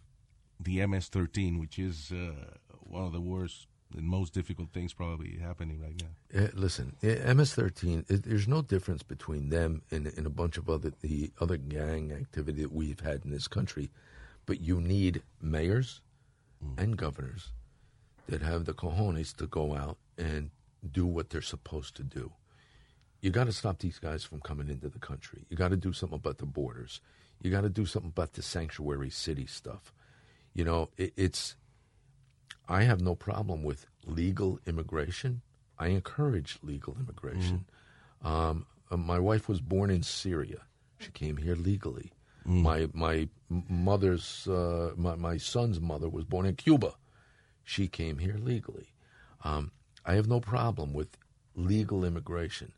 the 0.59 0.85
MS-13, 0.85 1.59
which 1.59 1.79
is 1.79 2.11
uh, 2.11 2.33
one 2.81 3.05
of 3.05 3.13
the 3.13 3.21
worst 3.21 3.65
and 3.95 4.05
most 4.05 4.33
difficult 4.33 4.71
things 4.71 4.93
probably 4.93 5.37
happening 5.37 5.81
right 5.81 6.01
now? 6.01 6.43
Uh, 6.43 6.47
listen, 6.53 6.95
uh, 7.03 7.33
MS-13. 7.33 8.09
It, 8.09 8.23
there's 8.23 8.47
no 8.47 8.61
difference 8.61 9.03
between 9.03 9.49
them 9.49 9.81
and, 9.91 10.07
and 10.07 10.25
a 10.25 10.29
bunch 10.31 10.57
of 10.57 10.69
other 10.69 10.93
the 11.01 11.31
other 11.39 11.57
gang 11.57 12.11
activity 12.11 12.61
that 12.61 12.71
we've 12.71 12.99
had 12.99 13.25
in 13.25 13.31
this 13.31 13.47
country, 13.47 13.89
but 14.45 14.61
you 14.61 14.81
need 14.81 15.21
mayors 15.41 16.01
and 16.77 16.97
governors 16.97 17.51
that 18.27 18.41
have 18.41 18.65
the 18.65 18.73
cojones 18.73 19.35
to 19.35 19.47
go 19.47 19.75
out 19.75 19.97
and 20.17 20.51
do 20.89 21.05
what 21.05 21.29
they're 21.29 21.41
supposed 21.41 21.95
to 21.95 22.03
do. 22.03 22.31
You 23.21 23.29
got 23.29 23.45
to 23.45 23.53
stop 23.53 23.79
these 23.79 23.99
guys 23.99 24.23
from 24.23 24.41
coming 24.41 24.69
into 24.69 24.89
the 24.89 24.99
country. 24.99 25.45
You 25.49 25.57
got 25.57 25.69
to 25.69 25.77
do 25.77 25.93
something 25.93 26.17
about 26.17 26.39
the 26.39 26.45
borders. 26.45 27.01
You 27.41 27.51
got 27.51 27.61
to 27.61 27.69
do 27.69 27.85
something 27.85 28.09
about 28.09 28.33
the 28.33 28.41
sanctuary 28.41 29.09
city 29.09 29.45
stuff. 29.45 29.93
You 30.53 30.63
know, 30.63 30.89
it, 30.97 31.13
it's. 31.15 31.55
I 32.67 32.83
have 32.83 33.01
no 33.01 33.15
problem 33.15 33.63
with 33.63 33.85
legal 34.05 34.59
immigration. 34.65 35.41
I 35.77 35.87
encourage 35.87 36.59
legal 36.63 36.95
immigration. 36.99 37.65
Um, 38.23 38.65
uh, 38.89 38.97
my 38.97 39.19
wife 39.19 39.47
was 39.49 39.61
born 39.61 39.89
in 39.89 40.03
Syria. 40.03 40.59
She 40.99 41.11
came 41.11 41.37
here 41.37 41.55
legally. 41.55 42.11
My 42.45 42.89
my 42.93 43.29
mother's 43.49 44.47
uh, 44.47 44.93
my 44.97 45.15
my 45.15 45.37
son's 45.37 45.79
mother 45.79 46.09
was 46.09 46.25
born 46.25 46.45
in 46.45 46.55
Cuba. 46.55 46.93
She 47.63 47.87
came 47.87 48.17
here 48.17 48.37
legally. 48.37 48.93
Um, 49.43 49.71
I 50.05 50.13
have 50.15 50.27
no 50.27 50.39
problem 50.39 50.93
with 50.93 51.17
legal 51.55 52.03
immigration, 52.03 52.71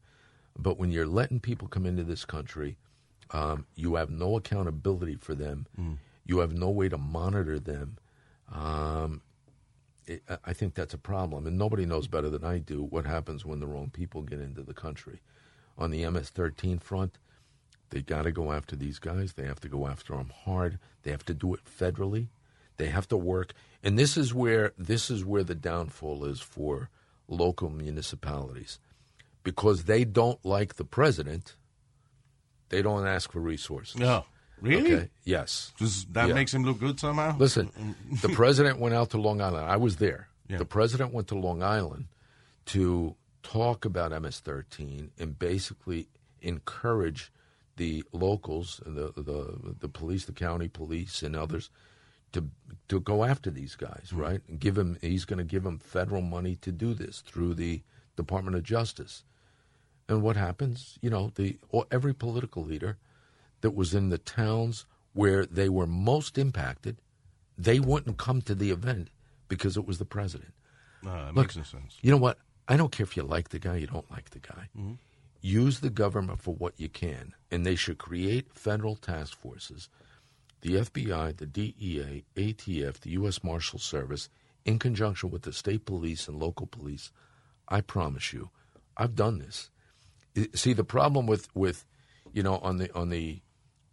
but 0.58 0.78
when 0.78 0.92
you're 0.92 1.08
letting 1.08 1.40
people 1.40 1.68
come 1.70 1.86
into 1.86 2.04
this 2.04 2.26
country, 2.26 2.78
um, 3.32 3.66
you 3.76 3.96
have 3.96 4.10
no 4.10 4.36
accountability 4.38 5.16
for 5.16 5.34
them. 5.36 5.66
You 6.26 6.40
have 6.40 6.54
no 6.54 6.70
way 6.70 6.90
to 6.90 6.98
monitor 6.98 7.60
them. 7.60 7.98
Um, 8.52 9.22
I- 10.46 10.54
think 10.54 10.74
that's 10.74 10.94
a 10.94 10.98
problem, 10.98 11.48
and 11.48 11.58
nobody 11.58 11.86
knows 11.86 12.08
better 12.08 12.30
than 12.30 12.44
I 12.44 12.60
do 12.60 12.84
what 12.84 13.06
happens 13.06 13.46
when 13.46 13.60
the 13.60 13.68
wrong 13.68 13.90
people 13.90 14.22
get 14.22 14.40
into 14.40 14.62
the 14.62 14.74
country. 14.74 15.22
On 15.78 15.92
the 15.92 16.04
MS-13 16.04 16.82
front, 16.82 17.18
they 17.90 18.02
got 18.02 18.24
to 18.24 18.32
go 18.32 18.52
after 18.52 18.76
these 18.76 19.00
guys. 19.00 19.34
They 19.34 19.46
have 19.46 19.60
to 19.62 19.70
go 19.70 19.88
after 19.88 20.16
them 20.16 20.32
hard. 20.46 20.80
They 21.04 21.12
have 21.12 21.26
to 21.26 21.34
do 21.34 21.54
it 21.54 21.62
federally. 21.66 22.28
They 22.78 22.88
have 22.88 23.08
to 23.10 23.18
work, 23.18 23.54
and 23.84 23.98
this 24.00 24.18
is 24.18 24.34
where 24.34 24.74
this 24.78 25.12
is 25.12 25.24
where 25.24 25.44
the 25.44 25.56
downfall 25.56 26.26
is 26.26 26.42
for 26.42 26.90
local 27.28 27.70
municipalities, 27.70 28.80
because 29.44 29.84
they 29.84 30.04
don't 30.04 30.44
like 30.44 30.76
the 30.76 30.86
president. 30.86 31.56
They 32.70 32.82
don't 32.82 33.06
ask 33.06 33.32
for 33.32 33.40
resources. 33.40 33.96
No. 33.98 34.26
Really? 34.62 34.96
Okay. 34.96 35.10
Yes. 35.24 35.74
Just, 35.78 36.14
that 36.14 36.30
Yeah. 36.30 36.34
makes 36.34 36.54
him 36.54 36.64
look 36.64 36.80
good 36.80 37.00
somehow? 37.00 37.38
Listen, 37.38 37.96
the 38.22 38.30
president 38.30 38.80
went 38.80 38.96
out 38.96 39.10
to 39.12 39.18
Long 39.18 39.42
Island. 39.42 39.66
I 39.66 39.78
was 39.78 39.98
there. 39.98 40.30
Yeah. 40.48 40.58
The 40.58 40.66
president 40.66 41.14
went 41.14 41.28
to 41.30 41.36
Long 41.36 41.64
Island 41.64 42.06
to 42.68 43.16
talk 43.42 43.86
about 43.86 44.12
MS-13 44.12 45.10
and 45.20 45.38
basically 45.38 46.08
encourage 46.42 47.32
the 47.76 48.04
locals, 48.12 48.82
the 48.86 49.12
the 49.16 49.76
the 49.80 49.90
police, 49.90 50.26
the 50.26 50.32
county 50.32 50.68
police, 50.68 51.24
and 51.24 51.36
others 51.36 51.70
to 52.34 52.50
to 52.88 53.00
go 53.00 53.24
after 53.24 53.50
these 53.50 53.76
guys, 53.76 54.10
hmm. 54.12 54.20
right? 54.20 54.42
And 54.48 54.60
give 54.60 54.78
him. 54.78 54.98
He's 55.02 55.26
going 55.26 55.40
to 55.40 55.44
give 55.44 55.64
them 55.64 55.80
federal 55.80 56.22
money 56.22 56.56
to 56.58 56.72
do 56.72 56.94
this 56.94 57.22
through 57.22 57.56
the 57.56 57.82
Department 58.16 58.56
of 58.56 58.64
Justice. 58.64 59.24
And 60.08 60.22
what 60.22 60.36
happens? 60.36 61.00
You 61.02 61.10
know, 61.10 61.32
the 61.36 61.58
every 61.92 62.14
political 62.14 62.64
leader 62.64 62.98
that 63.64 63.72
was 63.72 63.94
in 63.96 64.10
the 64.10 64.18
towns 64.18 64.86
where 65.14 65.46
they 65.46 65.70
were 65.70 65.88
most 65.88 66.38
impacted, 66.38 66.98
they 67.58 67.80
wouldn't 67.80 68.18
come 68.18 68.42
to 68.42 68.54
the 68.54 68.72
event 68.72 69.10
because 69.48 69.78
it 69.78 69.88
was 69.88 69.98
the 70.00 70.06
president. 70.06 70.54
Uh, 71.06 71.28
Look, 71.28 71.36
makes 71.36 71.56
no 71.58 71.64
sense. 71.64 71.98
You 72.02 72.12
know 72.12 72.18
what? 72.18 72.38
I 72.68 72.76
don't 72.78 72.92
care 72.92 73.06
if 73.06 73.16
you 73.18 73.24
like 73.24 73.50
the 73.50 73.60
guy, 73.60 73.78
you 73.78 73.88
don't 73.88 74.10
like 74.12 74.30
the 74.32 74.40
guy. 74.40 74.70
Mhm. 74.78 74.98
Use 75.42 75.80
the 75.80 75.90
government 75.90 76.42
for 76.42 76.54
what 76.54 76.74
you 76.78 76.90
can, 76.90 77.34
and 77.52 77.66
they 77.66 77.76
should 77.76 77.98
create 77.98 78.54
federal 78.54 78.96
task 78.96 79.38
forces. 79.38 79.90
The 80.62 80.76
FBI, 80.78 81.32
the 81.36 81.46
DEA, 81.46 82.24
ATF, 82.36 83.00
the 83.02 83.12
U.S. 83.12 83.44
Marshal 83.44 83.80
Service, 83.80 84.30
in 84.66 84.80
conjunction 84.80 85.30
with 85.30 85.42
the 85.44 85.52
state 85.54 85.86
police 85.86 86.28
and 86.28 86.38
local 86.40 86.68
police. 86.68 87.12
I 87.68 87.82
promise 87.82 88.32
you, 88.34 88.50
I've 88.98 89.16
done 89.16 89.40
this. 89.40 89.70
See, 90.54 90.74
the 90.74 90.84
problem 90.86 91.28
with, 91.28 91.54
with 91.56 91.86
you 92.34 92.44
know, 92.44 92.58
on 92.60 92.78
the 92.78 92.94
on 92.96 93.10
the 93.10 93.42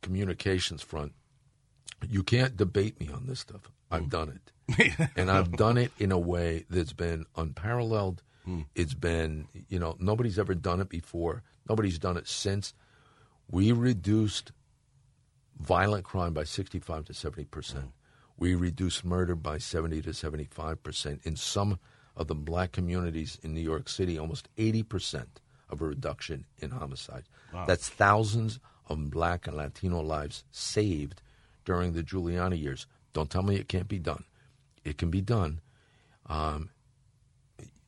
communications 0.01 0.83
front, 0.83 1.13
you 2.09 2.23
can't 2.23 2.57
debate 2.57 3.01
me 3.01 3.09
on 3.13 3.27
this 3.27 3.41
stuff. 3.41 3.71
I've 3.91 4.05
hmm. 4.05 4.09
done 4.09 4.29
it. 4.29 4.51
and 5.17 5.31
I've 5.31 5.53
done 5.53 5.77
it 5.77 5.93
in 5.99 6.13
a 6.13 6.19
way 6.19 6.65
that's 6.71 6.93
been 6.93 7.27
unparalleled. 7.37 8.23
Hmm. 8.45 8.63
It's 8.75 8.95
been, 8.95 9.49
you 9.69 9.79
know, 9.79 9.97
nobody's 9.99 10.39
ever 10.39 10.55
done 10.55 10.81
it 10.81 10.89
before. 10.89 11.43
Nobody's 11.69 11.99
done 11.99 12.17
it 12.17 12.29
since. 12.29 12.75
We 13.51 13.73
reduced 13.73 14.53
violent 15.59 16.05
crime 16.05 16.33
by 16.33 16.45
65 16.45 17.07
to 17.07 17.15
70 17.15 17.45
percent. 17.47 17.85
Hmm. 17.85 17.91
We 18.39 18.55
reduced 18.55 19.05
murder 19.05 19.35
by 19.35 19.59
70 19.59 20.03
to 20.03 20.15
75 20.15 20.83
percent. 20.83 21.21
In 21.25 21.37
some 21.37 21.79
of 22.17 22.29
the 22.29 22.35
black 22.35 22.73
communities 22.73 23.39
in 23.43 23.55
New 23.55 23.61
York 23.61 23.89
City, 23.89 24.19
almost 24.19 24.49
80 24.57 24.83
percent 24.85 25.41
of 25.69 25.81
a 25.81 25.87
reduction 25.87 26.47
in 26.59 26.71
homicide. 26.71 27.25
Wow. 27.53 27.65
That's 27.67 27.89
thousands 27.89 28.59
of 28.91 29.11
black 29.11 29.47
and 29.47 29.57
Latino 29.57 30.01
lives 30.01 30.45
saved 30.51 31.23
during 31.65 31.93
the 31.93 32.03
Giuliani 32.03 32.61
years. 32.61 32.87
Don't 33.13 33.31
tell 33.31 33.43
me 33.43 33.57
it 33.57 33.69
can't 33.69 33.89
be 33.89 33.99
done. 33.99 34.25
It 34.85 34.99
can 34.99 35.11
be 35.11 35.21
done 35.21 35.61
um, 36.27 36.71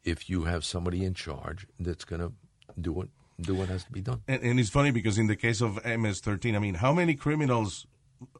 if 0.05 0.31
you 0.31 0.45
have 0.45 0.65
somebody 0.65 1.05
in 1.05 1.15
charge 1.15 1.67
that's 1.79 2.05
going 2.05 2.21
to 2.21 2.33
do 2.81 2.93
what 2.93 3.09
do 3.41 3.55
what 3.55 3.69
has 3.69 3.83
to 3.85 3.91
be 3.91 4.01
done. 4.01 4.23
And, 4.29 4.43
and 4.43 4.61
it's 4.61 4.71
funny 4.71 4.93
because 4.93 5.19
in 5.19 5.27
the 5.27 5.35
case 5.35 5.61
of 5.61 5.85
MS-13, 5.85 6.55
I 6.55 6.59
mean, 6.61 6.75
how 6.75 6.93
many 6.93 7.15
criminals 7.15 7.87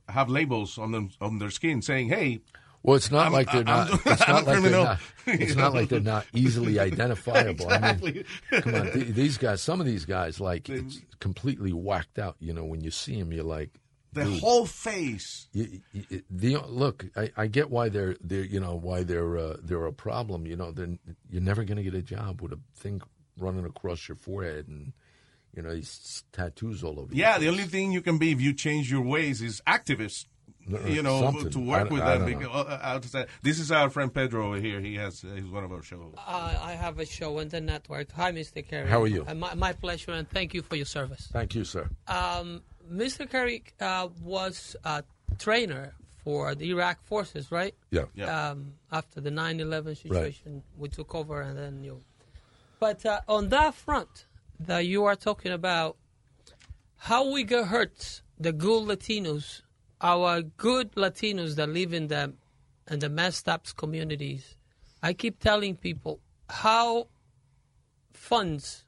have 0.09 0.29
labels 0.29 0.79
on 0.79 0.93
them 0.93 1.11
on 1.21 1.39
their 1.39 1.51
skin 1.51 1.83
saying, 1.83 2.09
"Hey"? 2.09 2.41
Well, 2.83 2.97
it's 2.97 3.11
not 3.11 3.25
I'm- 3.25 3.33
like 3.33 3.51
they're 3.53 3.65
not. 3.65 3.91
It's 4.07 4.23
I'm 4.23 4.29
a 4.29 4.33
not 4.33 4.45
like 4.47 4.63
they're 4.63 4.71
not. 4.71 4.99
It's 5.27 5.55
not 5.57 5.73
like 5.75 5.89
they're 5.89 6.01
not 6.01 6.27
easily 6.35 6.79
identifiable. 6.91 7.69
I 7.71 7.77
Exactly. 7.77 8.13
mean, 8.51 8.63
come 8.63 8.75
on, 8.75 8.91
th- 8.93 9.07
these 9.15 9.39
guys. 9.39 9.63
Some 9.63 9.81
of 9.81 9.87
these 9.87 10.05
guys, 10.05 10.41
like, 10.41 10.69
it's 10.69 11.01
completely 11.21 11.73
whacked 11.73 12.19
out. 12.19 12.37
You 12.41 12.53
know, 12.53 12.65
when 12.65 12.81
you 12.83 12.91
see 12.91 13.19
them, 13.21 13.33
you're 13.33 13.45
like, 13.45 13.71
The 14.15 14.25
whole 14.25 14.67
face. 14.67 15.47
You, 15.53 15.81
you, 15.93 16.23
the 16.29 16.57
look, 16.69 17.07
I, 17.17 17.31
I 17.37 17.47
get 17.47 17.71
why 17.71 17.89
they're 17.89 18.17
they're 18.21 18.45
you 18.45 18.59
know 18.61 18.75
why 18.75 19.05
they're 19.05 19.39
uh, 19.39 19.57
they're 19.63 19.87
a 19.87 19.93
problem. 19.93 20.47
You 20.47 20.57
know, 20.57 20.73
then 20.73 20.99
you're 21.31 21.41
never 21.41 21.63
going 21.65 21.77
to 21.79 21.85
get 21.85 21.95
a 21.95 22.03
job 22.03 22.43
with 22.43 22.53
a 22.53 22.59
thing 22.77 23.01
running 23.39 23.65
across 23.65 24.09
your 24.09 24.17
forehead 24.17 24.67
and 24.69 24.93
you 25.57 25.63
know 25.63 25.73
these 25.73 26.25
tattoos 26.33 26.83
all 26.83 26.99
over. 26.99 27.15
Yeah, 27.15 27.39
the 27.39 27.49
only 27.49 27.65
thing 27.65 27.93
you 27.93 28.03
can 28.03 28.19
be 28.19 28.33
if 28.33 28.41
you 28.41 28.53
change 28.55 28.91
your 28.91 29.03
ways 29.03 29.41
is 29.41 29.63
activist. 29.69 30.27
No, 30.67 30.79
You 30.87 31.03
know, 31.03 31.21
something. 31.21 31.51
to 31.51 31.59
work 31.59 31.85
don't- 31.89 31.93
with 31.95 32.03
I 32.03 32.19
them. 32.19 32.31
don't 32.31 32.39
Because, 32.39 32.55
uh, 32.55 32.69
uh, 32.69 32.79
outside- 32.83 33.27
this 33.43 33.59
is 33.59 33.73
our 33.73 33.91
friend 33.91 34.13
Pedro 34.15 34.47
over 34.49 34.61
here. 34.61 34.81
He 34.81 34.95
has 34.95 35.25
uh, 35.25 35.29
he's 35.35 35.47
one 35.51 35.65
of 35.65 35.73
our 35.73 35.83
shows. 35.83 36.15
Uh, 36.17 36.59
I 36.63 36.73
have 36.73 36.99
a 37.01 37.07
show 37.07 37.39
on 37.41 37.49
the 37.49 37.61
network. 37.61 38.13
Hi, 38.13 38.31
Mr. 38.33 38.65
Kerik. 38.67 38.87
How 38.89 39.03
are 39.03 39.07
you? 39.09 39.25
Uh, 39.27 39.35
my, 39.35 39.55
my 39.55 39.73
pleasure, 39.73 40.13
and 40.13 40.29
thank 40.31 40.55
you 40.55 40.63
for 40.63 40.77
your 40.77 40.87
service. 40.87 41.29
Thank 41.33 41.55
you, 41.57 41.65
sir. 41.65 41.89
Um, 42.07 42.63
Mr. 42.91 43.29
Kerik 43.29 43.73
uh, 43.81 44.09
was 44.23 44.77
a 44.85 45.03
trainer 45.39 45.95
for 46.25 46.55
the 46.55 46.71
Iraq 46.71 47.03
forces, 47.05 47.51
right? 47.51 47.75
Yeah. 47.91 48.05
Um, 48.25 48.75
after 48.93 49.21
the 49.21 49.31
9/11 49.31 49.97
situation, 49.97 50.63
we 50.79 50.89
took 50.89 51.15
over, 51.15 51.41
and 51.41 51.59
then 51.59 51.83
you. 51.83 52.03
But 52.79 53.05
uh, 53.05 53.21
on 53.27 53.49
that 53.49 53.75
front, 53.75 54.27
that 54.61 54.87
you 54.87 55.05
are 55.05 55.17
talking 55.17 55.51
about, 55.51 55.97
how 56.99 57.33
we 57.33 57.43
get 57.43 57.67
hurt 57.67 58.23
the 58.39 58.53
good 58.53 58.87
Latinos, 58.89 59.62
our 60.03 60.43
good 60.43 60.93
Latinos 60.93 61.55
that 61.55 61.69
live 61.69 61.93
in 61.93 62.09
the 62.09 62.35
in 62.91 62.99
the 62.99 63.09
messed 63.09 63.49
up 63.49 63.67
communities. 63.77 64.57
I 65.03 65.13
keep 65.13 65.39
telling 65.39 65.77
people 65.77 66.21
how 66.49 67.09
funds 68.13 68.85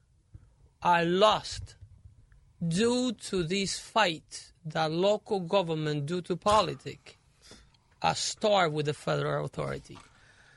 are 0.82 1.04
lost 1.04 1.76
due 2.66 3.12
to 3.12 3.42
this 3.44 3.78
fight 3.78 4.52
that 4.64 4.90
local 4.90 5.40
government, 5.40 6.06
due 6.06 6.22
to 6.22 6.36
politics, 6.36 7.14
are 8.02 8.14
starved 8.14 8.74
with 8.74 8.86
the 8.86 8.94
federal 8.94 9.44
authority. 9.44 9.98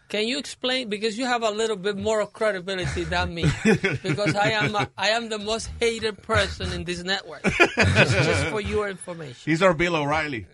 Can 0.09 0.27
you 0.27 0.37
explain? 0.37 0.89
Because 0.89 1.17
you 1.17 1.25
have 1.25 1.43
a 1.43 1.49
little 1.49 1.75
bit 1.75 1.97
more 1.97 2.25
credibility 2.25 3.03
than 3.03 3.33
me. 3.33 3.45
because 4.03 4.35
I 4.35 4.51
am 4.51 4.75
a, 4.75 4.89
I 4.97 5.09
am 5.09 5.29
the 5.29 5.37
most 5.39 5.69
hated 5.79 6.21
person 6.23 6.71
in 6.71 6.83
this 6.85 7.03
network. 7.03 7.43
just, 7.75 7.75
just 7.75 8.45
for 8.47 8.61
your 8.61 8.87
information. 8.89 9.51
He's 9.51 9.61
our 9.61 9.73
Bill 9.73 9.95
O'Reilly. 9.95 10.47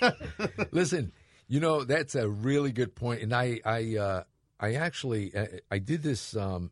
Listen, 0.70 1.12
you 1.48 1.60
know 1.60 1.84
that's 1.84 2.14
a 2.14 2.28
really 2.28 2.72
good 2.72 2.94
point, 2.94 3.22
and 3.22 3.34
I 3.34 3.60
I 3.64 3.96
uh, 3.96 4.22
I 4.60 4.74
actually 4.74 5.36
I, 5.36 5.48
I 5.72 5.78
did 5.78 6.02
this, 6.02 6.36
um, 6.36 6.70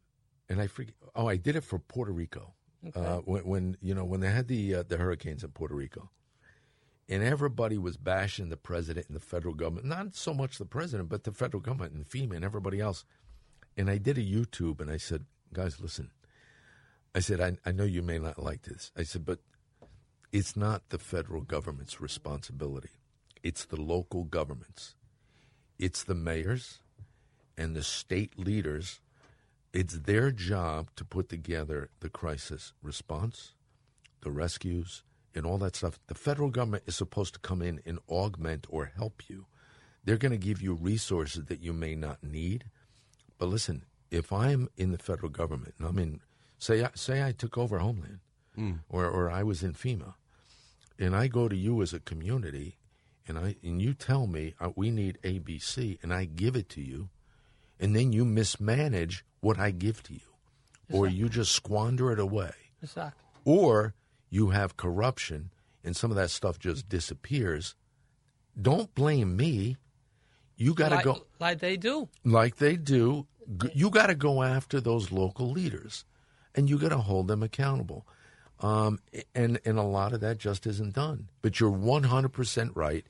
and 0.49 0.61
I 0.61 0.67
forget. 0.69 0.95
Oh, 1.17 1.27
I 1.27 1.37
did 1.37 1.57
it 1.57 1.65
for 1.65 1.81
Puerto 1.81 2.13
Rico 2.13 2.55
Okay. 2.87 3.01
uh, 3.01 3.17
when, 3.19 3.45
when 3.45 3.77
you 3.83 3.95
know 3.95 4.05
when 4.05 4.21
they 4.21 4.31
had 4.31 4.47
the 4.47 4.77
uh, 4.77 4.83
the 4.87 4.97
hurricanes 4.97 5.43
in 5.43 5.51
Puerto 5.51 5.75
Rico, 5.75 6.11
and 7.09 7.23
everybody 7.23 7.79
was 7.79 7.97
bashing 7.97 8.49
the 8.49 8.57
president 8.57 9.07
and 9.07 9.17
the 9.17 9.21
federal 9.21 9.55
government. 9.55 9.87
Not 9.87 10.15
so 10.15 10.35
much 10.35 10.59
the 10.59 10.67
president, 10.67 11.09
but 11.09 11.25
the 11.25 11.33
federal 11.33 11.63
government 11.63 11.95
and 11.95 12.07
FEMA 12.07 12.37
and 12.37 12.45
everybody 12.45 12.81
else. 12.81 13.05
And 13.77 13.89
I 13.89 13.97
did 13.97 14.19
a 14.19 14.23
YouTube, 14.23 14.81
and 14.81 14.91
I 14.91 14.99
said, 14.99 15.25
guys, 15.53 15.81
listen. 15.81 16.11
I 17.15 17.21
said, 17.21 17.41
I, 17.41 17.57
I 17.65 17.73
know 17.73 17.85
you 17.85 18.03
may 18.03 18.19
not 18.19 18.43
like 18.43 18.63
this. 18.63 18.93
I 18.97 19.05
said, 19.05 19.25
but 19.25 19.39
it's 20.33 20.57
not 20.57 20.91
the 20.91 20.99
federal 20.99 21.41
government's 21.41 22.01
responsibility. 22.01 22.91
It's 23.43 23.65
the 23.65 23.81
local 23.81 24.25
governments. 24.25 24.95
It's 25.79 26.05
the 26.05 26.15
mayors 26.15 26.81
and 27.57 27.75
the 27.75 27.83
state 27.83 28.39
leaders. 28.39 29.01
It's 29.73 30.01
their 30.01 30.31
job 30.31 30.91
to 30.97 31.05
put 31.05 31.29
together 31.29 31.91
the 32.01 32.11
crisis 32.11 32.73
response, 32.83 33.55
the 34.21 34.31
rescues, 34.31 35.03
and 35.35 35.45
all 35.47 35.59
that 35.59 35.77
stuff. 35.77 35.99
The 36.07 36.15
federal 36.15 36.51
government 36.51 36.85
is 36.87 36.97
supposed 36.97 37.35
to 37.35 37.41
come 37.41 37.63
in 37.63 37.81
and 37.87 37.99
augment 38.09 38.67
or 38.69 38.87
help 38.87 39.23
you. 39.29 39.47
They're 40.05 40.17
going 40.17 40.33
to 40.33 40.39
give 40.39 40.63
you 40.63 40.75
resources 40.75 41.45
that 41.47 41.61
you 41.61 41.73
may 41.73 41.95
not 41.95 42.23
need. 42.25 42.65
But 43.39 43.47
listen, 43.49 43.85
if 44.11 44.33
I'm 44.33 44.69
in 44.77 44.91
the 44.93 44.99
federal 44.99 45.29
government 45.31 45.75
and 45.79 45.87
I'm 45.87 45.99
in, 45.99 46.21
say, 46.59 46.83
I- 46.83 46.91
say 46.95 47.23
I 47.25 47.33
took 47.33 47.57
over 47.59 47.79
Homeland 47.79 48.21
Mm. 48.57 48.81
or, 48.89 49.07
or 49.07 49.31
I 49.31 49.45
was 49.45 49.63
in 49.63 49.75
FEMA, 49.75 50.15
and 50.99 51.15
I 51.15 51.29
go 51.29 51.47
to 51.49 51.55
you 51.55 51.81
as 51.81 51.93
a 51.95 52.01
community, 52.01 52.77
and 53.29 53.39
I 53.39 53.55
and 53.63 53.81
you 53.81 53.95
tell 53.95 54.27
me 54.27 54.55
uh, 54.59 54.71
we 54.75 54.91
need 54.91 55.19
ABC, 55.23 55.99
and 56.03 56.13
I 56.13 56.25
give 56.25 56.57
it 56.57 56.69
to 56.71 56.81
you, 56.81 57.09
and 57.79 57.95
then 57.95 58.13
you 58.13 58.25
mismanage 58.25 59.25
what 59.41 59.61
I 59.61 59.71
give 59.71 60.03
to 60.05 60.15
you, 60.15 60.21
or 60.91 61.07
you 61.07 61.29
just 61.29 61.53
squander 61.53 62.11
it 62.11 62.19
away, 62.19 62.51
Exactly. 62.83 63.23
or 63.45 63.95
you 64.31 64.51
have 64.51 64.77
corruption, 64.77 65.51
and 65.85 65.97
some 65.97 66.11
of 66.11 66.17
that 66.17 66.31
stuff 66.31 66.59
just 66.59 66.89
disappears. 66.89 67.75
Don't 68.61 68.95
blame 68.95 69.37
me. 69.37 69.77
You 70.57 70.75
got 70.75 70.89
to 70.89 70.97
like, 70.97 71.05
go 71.05 71.27
like 71.39 71.59
they 71.61 71.77
do. 71.77 72.09
like 72.25 72.57
they 72.57 72.77
do. 72.77 73.27
You 73.73 73.91
got 73.91 74.09
to 74.09 74.15
go 74.15 74.43
after 74.43 74.81
those 74.81 75.13
local 75.13 75.51
leaders, 75.51 76.05
and 76.55 76.69
you 76.69 76.79
got 76.79 76.91
to 76.91 76.99
hold 76.99 77.29
them 77.29 77.43
accountable. 77.43 78.07
Um, 78.61 78.99
and 79.35 79.61
and 79.65 79.79
a 79.79 79.83
lot 79.83 80.13
of 80.13 80.21
that 80.21 80.39
just 80.39 80.67
isn't 80.67 80.95
done. 80.95 81.29
But 81.43 81.61
you're 81.61 81.71
100 81.71 82.31
percent 82.31 82.73
right. 82.75 83.07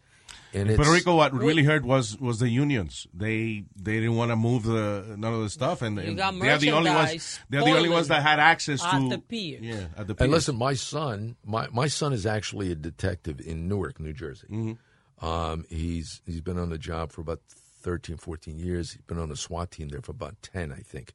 And 0.54 0.70
In 0.70 0.76
Puerto 0.76 0.90
Rico, 0.92 1.14
what 1.16 1.34
really 1.34 1.62
hurt 1.62 1.84
was 1.84 2.18
was 2.18 2.38
the 2.38 2.48
unions. 2.48 3.06
They 3.12 3.64
they 3.76 3.94
didn't 4.00 4.16
want 4.16 4.30
to 4.30 4.36
move 4.36 4.62
the 4.62 5.14
none 5.18 5.34
of 5.34 5.40
the 5.40 5.50
stuff, 5.50 5.82
and, 5.82 5.98
and 5.98 6.18
they're 6.18 6.58
the 6.58 6.70
only 6.70 6.90
ones. 6.90 7.40
They're 7.50 7.64
the 7.64 7.76
only 7.76 7.90
ones 7.90 8.08
that 8.08 8.22
had 8.22 8.40
access 8.40 8.82
at 8.82 8.98
to 8.98 9.08
the 9.10 9.18
pier. 9.18 9.58
Yeah, 9.60 9.86
at 9.96 10.06
the 10.06 10.14
pier. 10.14 10.24
And 10.24 10.32
listen, 10.32 10.56
my 10.56 10.74
son, 10.74 11.36
my, 11.44 11.68
my 11.70 11.86
son 11.86 12.12
is 12.12 12.24
actually 12.24 12.72
a 12.72 12.74
detective 12.74 13.40
in 13.40 13.68
Newark, 13.68 14.00
New 14.00 14.12
Jersey. 14.14 14.46
Mm-hmm. 14.50 15.26
Um, 15.26 15.64
he's 15.68 16.22
he's 16.24 16.40
been 16.40 16.58
on 16.58 16.70
the 16.70 16.78
job 16.78 17.12
for 17.12 17.20
about 17.20 17.40
13, 17.82 18.16
14 18.16 18.58
years. 18.58 18.92
He's 18.92 19.02
been 19.02 19.18
on 19.18 19.28
the 19.28 19.36
SWAT 19.36 19.70
team 19.70 19.88
there 19.88 20.00
for 20.00 20.12
about 20.12 20.40
ten, 20.42 20.72
I 20.72 20.80
think. 20.80 21.12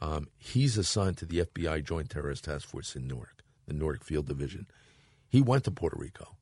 Um, 0.00 0.28
he's 0.36 0.78
assigned 0.78 1.16
to 1.18 1.26
the 1.26 1.40
FBI 1.40 1.84
Joint 1.84 2.10
Terrorist 2.10 2.44
Task 2.44 2.68
Force 2.68 2.94
in 2.94 3.08
Newark, 3.08 3.42
the 3.66 3.74
Newark 3.74 4.04
Field 4.04 4.26
Division. 4.26 4.66
He 5.28 5.42
went 5.42 5.64
to 5.64 5.70
Puerto 5.70 5.96
Rico, 5.98 6.36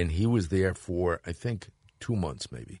and 0.00 0.12
he 0.12 0.26
was 0.26 0.48
there 0.48 0.74
for 0.74 1.20
I 1.26 1.32
think 1.32 1.68
two 2.00 2.16
months 2.16 2.50
maybe 2.50 2.80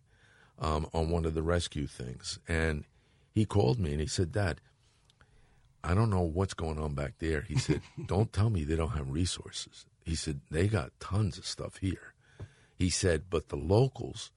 um, 0.58 0.88
on 0.92 1.10
one 1.10 1.24
of 1.24 1.34
the 1.34 1.42
rescue 1.42 1.86
things. 1.86 2.38
And 2.48 2.84
he 3.32 3.44
called 3.44 3.78
me 3.78 3.92
and 3.92 4.00
he 4.00 4.06
said, 4.06 4.32
"Dad, 4.32 4.60
I 5.84 5.94
don't 5.94 6.10
know 6.10 6.22
what's 6.22 6.54
going 6.54 6.78
on 6.78 6.94
back 6.94 7.14
there." 7.18 7.42
He 7.42 7.58
said, 7.58 7.82
"Don't 8.06 8.32
tell 8.32 8.50
me 8.50 8.64
they 8.64 8.76
don't 8.76 8.96
have 8.96 9.10
resources." 9.10 9.86
He 10.04 10.14
said, 10.14 10.40
"They 10.50 10.66
got 10.66 10.98
tons 10.98 11.38
of 11.38 11.46
stuff 11.46 11.76
here." 11.76 12.14
He 12.76 12.90
said, 12.90 13.24
"But 13.30 13.48
the 13.48 13.56
locals." 13.56 14.32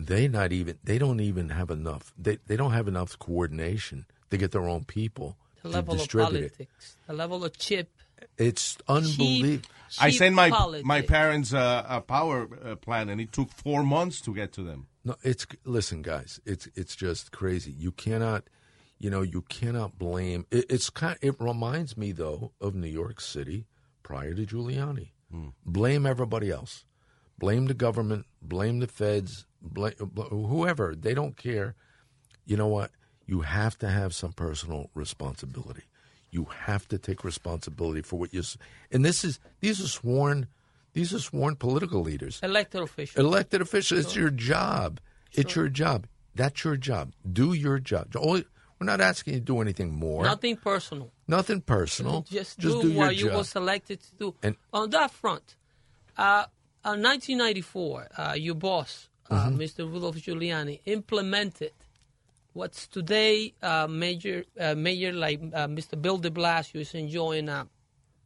they 0.00 0.28
not 0.28 0.52
even 0.52 0.78
they 0.84 0.96
don't 0.96 1.18
even 1.18 1.48
have 1.48 1.70
enough 1.72 2.12
they, 2.16 2.38
they 2.46 2.56
don't 2.56 2.70
have 2.70 2.86
enough 2.86 3.18
coordination 3.18 4.06
to 4.30 4.36
get 4.36 4.52
their 4.52 4.68
own 4.68 4.84
people 4.84 5.36
The 5.62 5.70
to 5.70 5.74
level 5.74 5.94
of 5.94 6.00
distribute 6.00 6.44
it 6.44 6.52
politics, 6.56 6.96
the 7.08 7.14
level 7.14 7.44
of 7.44 7.58
chip. 7.58 7.90
It's 8.38 8.78
unbelievable. 8.88 9.68
I 10.00 10.10
sent 10.10 10.34
my 10.34 10.50
politics. 10.50 10.86
my 10.86 11.02
parents 11.02 11.54
uh, 11.54 11.84
a 11.88 12.00
power 12.00 12.48
uh, 12.64 12.76
plan, 12.76 13.08
and 13.08 13.20
it 13.20 13.32
took 13.32 13.50
four 13.52 13.82
months 13.82 14.20
to 14.22 14.34
get 14.34 14.52
to 14.52 14.62
them. 14.62 14.86
no 15.04 15.16
it's 15.22 15.46
listen 15.64 16.02
guys 16.02 16.40
it's 16.44 16.68
it's 16.74 16.94
just 16.94 17.32
crazy. 17.32 17.72
You 17.72 17.92
cannot 17.92 18.44
you 18.98 19.10
know 19.10 19.22
you 19.22 19.42
cannot 19.42 19.98
blame 19.98 20.46
it, 20.50 20.66
it's 20.68 20.90
kind 20.90 21.16
it 21.22 21.36
reminds 21.40 21.96
me 21.96 22.12
though 22.12 22.52
of 22.60 22.74
new 22.74 22.88
york 22.88 23.20
city 23.20 23.66
prior 24.02 24.34
to 24.34 24.44
giuliani. 24.46 25.12
Blame 25.64 26.06
everybody 26.06 26.50
else. 26.50 26.84
Blame 27.38 27.66
the 27.66 27.74
government 27.74 28.26
blame 28.42 28.80
the 28.80 28.86
feds 28.86 29.46
blame 29.62 29.94
whoever. 30.30 30.94
They 30.94 31.14
don't 31.14 31.36
care. 31.36 31.74
You 32.44 32.56
know 32.56 32.68
what? 32.68 32.90
You 33.26 33.42
have 33.42 33.76
to 33.78 33.88
have 33.88 34.14
some 34.14 34.32
personal 34.32 34.90
responsibility 34.94 35.87
you 36.30 36.44
have 36.66 36.86
to 36.88 36.98
take 36.98 37.24
responsibility 37.24 38.02
for 38.02 38.18
what 38.18 38.32
you 38.34 38.42
and 38.90 39.04
this 39.04 39.24
is 39.24 39.40
these 39.60 39.80
are 39.82 39.88
sworn 39.88 40.46
these 40.92 41.12
are 41.14 41.18
sworn 41.20 41.56
political 41.56 42.00
leaders 42.02 42.40
Elected 42.42 42.82
officials. 42.82 43.24
elected 43.24 43.60
officials 43.62 44.00
it's 44.06 44.16
your 44.16 44.30
job 44.30 45.00
it's 45.32 45.54
your 45.56 45.68
job 45.68 46.06
that's 46.34 46.64
your 46.64 46.76
job 46.76 47.12
do 47.30 47.52
your 47.52 47.78
job 47.78 48.08
Only- 48.16 48.44
we're 48.80 48.84
not 48.86 49.00
asking 49.00 49.34
you 49.34 49.40
to 49.40 49.44
do 49.44 49.60
anything 49.60 49.92
more 49.94 50.24
Nothing 50.24 50.56
personal. 50.56 51.10
nothing 51.26 51.60
personal 51.60 52.22
Just, 52.22 52.58
just 52.58 52.80
do, 52.80 52.90
do 52.90 52.96
what 52.96 53.16
you 53.16 53.30
were 53.30 53.42
selected 53.44 54.00
to 54.02 54.14
do. 54.16 54.34
And- 54.42 54.54
On 54.72 54.88
that 54.90 55.10
front, 55.10 55.56
uh, 56.16 56.44
in 56.84 57.02
1994, 57.02 58.08
uh, 58.16 58.34
your 58.38 58.54
boss, 58.54 59.08
uh, 59.30 59.48
Mhm. 59.50 59.56
Mr. 59.56 59.78
Rudolph 59.92 60.16
Giuliani, 60.16 60.80
implemented 60.84 61.72
what's 62.58 62.88
today 62.88 63.54
uh, 63.62 63.86
major, 63.88 64.44
uh, 64.58 64.74
major 64.74 65.12
like 65.12 65.40
uh, 65.54 65.68
Mr. 65.68 65.94
Bill 66.00 66.18
de 66.18 66.28
Blasio 66.28 66.80
is 66.80 66.92
enjoying 66.92 67.48
uh, 67.48 67.64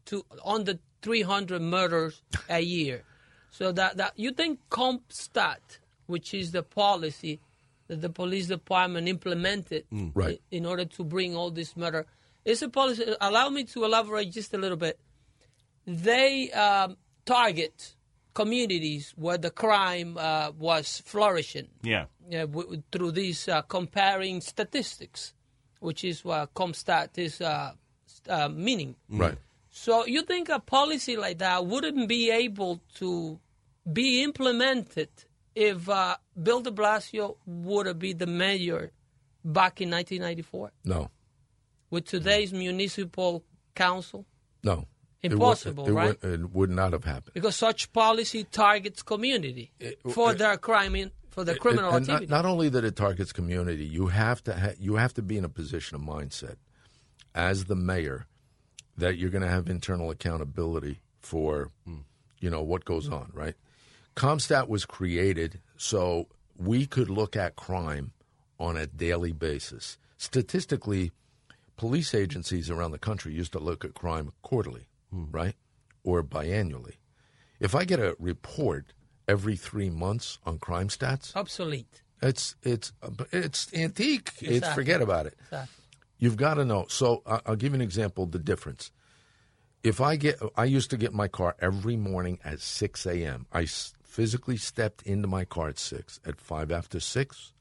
to 0.07 0.25
under 0.43 0.79
300 1.03 1.61
murders 1.61 2.23
a 2.49 2.61
year. 2.61 3.05
So 3.51 3.73
that, 3.73 3.99
that 3.99 4.13
you 4.17 4.31
think 4.33 4.59
CompStat, 4.71 5.79
which 6.07 6.33
is 6.33 6.53
the 6.53 6.63
policy 6.63 7.41
that 7.89 8.01
the 8.01 8.09
police 8.09 8.47
department 8.47 9.07
implemented 9.07 9.85
Mm. 9.93 10.13
Right. 10.15 10.41
in, 10.51 10.61
in 10.61 10.67
order 10.67 10.87
to 10.87 11.05
bring 11.05 11.37
all 11.37 11.51
this 11.51 11.77
murder, 11.77 12.07
is 12.47 12.63
a 12.63 12.71
policy. 12.71 13.05
Allow 13.21 13.51
me 13.51 13.65
to 13.65 13.85
elaborate 13.85 14.31
just 14.33 14.55
a 14.55 14.59
little 14.59 14.79
bit. 14.79 14.99
They 15.87 16.51
um, 16.53 16.97
target 17.27 17.97
communities 18.35 19.13
where 19.17 19.39
the 19.39 19.51
crime 19.51 20.17
uh, 20.19 20.51
was 20.59 21.03
flourishing 21.05 21.69
Yeah. 21.83 22.07
yeah, 22.29 22.47
w- 22.47 22.83
through 22.93 23.13
these 23.13 23.49
uh, 23.49 23.63
comparing 23.63 24.41
statistics, 24.41 25.35
which 25.81 26.05
is 26.05 26.25
what 26.25 26.53
CompStat 26.55 27.19
is 27.19 27.41
uh, 27.41 27.73
uh, 28.29 28.49
meaning. 28.49 28.97
right 29.09 29.39
So 29.71 30.05
you 30.07 30.23
think 30.23 30.49
a 30.49 30.59
policy 30.61 31.17
like 31.17 31.39
that 31.39 31.67
wouldn't 31.67 32.09
be 32.09 32.31
able 32.31 32.81
to 33.01 33.39
be 33.93 34.23
implemented 34.23 35.09
if 35.55 35.89
uh, 35.89 36.17
Bill 36.43 36.61
de 36.61 36.71
Blasio 36.71 37.37
would 37.47 37.99
be 37.99 38.13
the 38.15 38.27
mayor 38.27 38.91
back 39.45 39.81
in 39.81 39.91
1994 39.91 40.71
no 40.85 41.11
with 41.91 42.05
today's 42.07 42.53
municipal 42.53 43.43
council? 43.75 44.25
no 44.63 44.73
It 44.73 44.79
would- 44.79 44.87
Impossible, 45.23 45.89
it 45.89 45.93
right? 45.93 46.23
would, 46.23 46.41
it 46.41 46.53
would 46.53 46.71
not 46.71 46.93
have 46.93 47.05
happened 47.05 47.35
Because 47.35 47.55
such 47.55 47.93
policy 47.93 48.45
targets 48.45 49.03
community 49.03 49.71
for 50.11 50.35
their 50.35 50.57
crime, 50.57 50.97
in, 50.97 51.13
for 51.31 51.45
their 51.45 51.55
criminal 51.57 51.91
And- 51.91 51.99
and 51.99 52.05
activity. 52.11 52.27
Not, 52.27 52.45
not 52.45 52.51
only 52.51 52.69
that 52.71 52.85
it 52.85 52.97
targets 52.97 53.33
community, 53.33 53.85
you 53.85 54.09
have 54.09 54.43
to 54.45 54.59
ha- 54.59 54.75
you 54.81 54.97
have 54.97 55.15
to 55.15 55.23
be 55.23 55.39
in 55.39 55.45
a 55.45 55.49
position 55.49 55.95
of 55.95 56.03
mindset 56.03 56.57
as 57.35 57.67
the 57.67 57.77
mayor 57.77 58.27
that 58.99 59.17
you're 59.17 59.31
going 59.31 59.43
to 59.43 59.49
have 59.49 59.69
internal 59.69 60.11
accountability 60.11 61.01
for 61.21 61.71
hmm. 61.87 62.01
you 62.41 62.51
know 62.51 62.63
what 62.63 62.85
goes 62.85 63.09
on, 63.09 63.31
right? 63.33 63.55
CompStat 64.17 64.69
was 64.69 64.85
created 64.85 65.61
so 65.77 66.27
we 66.59 66.85
could 66.87 67.09
look 67.09 67.37
at 67.37 67.57
crime 67.57 68.13
on 68.59 68.77
a 68.77 68.87
daily 68.87 69.33
basis. 69.33 69.99
Statistically, 70.19 71.11
police 71.77 72.15
agencies 72.15 72.71
around 72.71 72.93
the 72.93 72.99
country 72.99 73.33
used 73.33 73.53
to 73.53 73.59
look 73.59 73.85
at 73.85 73.95
crime 73.95 74.33
quarterly, 74.43 74.87
Hmm. 75.13 75.25
right? 75.31 75.55
Or 76.05 76.23
biannually. 76.23 76.97
If 77.61 77.75
I 77.75 77.85
get 77.85 78.01
a 78.01 78.17
report 78.19 78.93
every 79.29 79.57
three 79.57 79.91
months 79.91 80.39
on 80.45 80.59
crime 80.59 80.89
stats, 80.89 81.37
Obsolete. 81.37 82.03
it's 82.21 82.57
it's 82.63 82.93
it's 83.31 83.73
antique. 83.75 84.31
It's 84.41 84.69
forget 84.73 85.01
about 85.01 85.27
it. 85.27 85.35
Exactly. 85.45 85.85
You've 86.19 86.37
got 86.37 86.55
to 86.55 86.65
know. 86.65 86.87
So 86.89 87.23
I'll 87.27 87.57
give 87.57 87.73
you 87.73 87.77
an 87.77 87.81
example. 87.83 88.27
The 88.27 88.39
difference. 88.39 88.91
If 89.85 90.01
I 90.01 90.15
get, 90.17 90.41
I 90.57 90.65
used 90.65 90.91
to 90.91 90.97
get 90.97 91.13
my 91.13 91.27
car 91.29 91.57
every 91.61 91.97
morning 91.97 92.39
at 92.45 92.61
six 92.61 93.07
a.m. 93.07 93.47
I 93.53 93.67
physically 93.67 94.57
stepped 94.57 95.03
into 95.03 95.27
my 95.29 95.45
car 95.45 95.69
at 95.69 95.79
six. 95.79 96.21
At 96.25 96.41
five 96.41 96.71
after 96.71 97.01
six, 97.01 97.53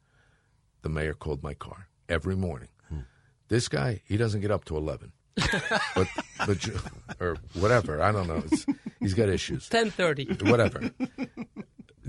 the 0.84 0.90
mayor 0.90 1.14
called 1.14 1.42
my 1.44 1.54
car 1.56 1.88
every 2.08 2.36
morning. 2.36 2.70
Hmm. 2.90 3.00
This 3.48 3.68
guy, 3.68 4.02
he 4.06 4.18
doesn't 4.18 4.42
get 4.42 4.52
up 4.52 4.66
to 4.66 4.78
eleven, 4.78 5.14
but 5.96 6.08
but 6.46 6.70
or 7.20 7.38
whatever. 7.54 8.02
I 8.02 8.12
don't 8.12 8.28
know. 8.28 8.44
It's, 8.52 8.66
he's 9.00 9.14
got 9.14 9.30
issues. 9.30 9.70
10:30. 9.70 10.50
Whatever. 10.50 10.92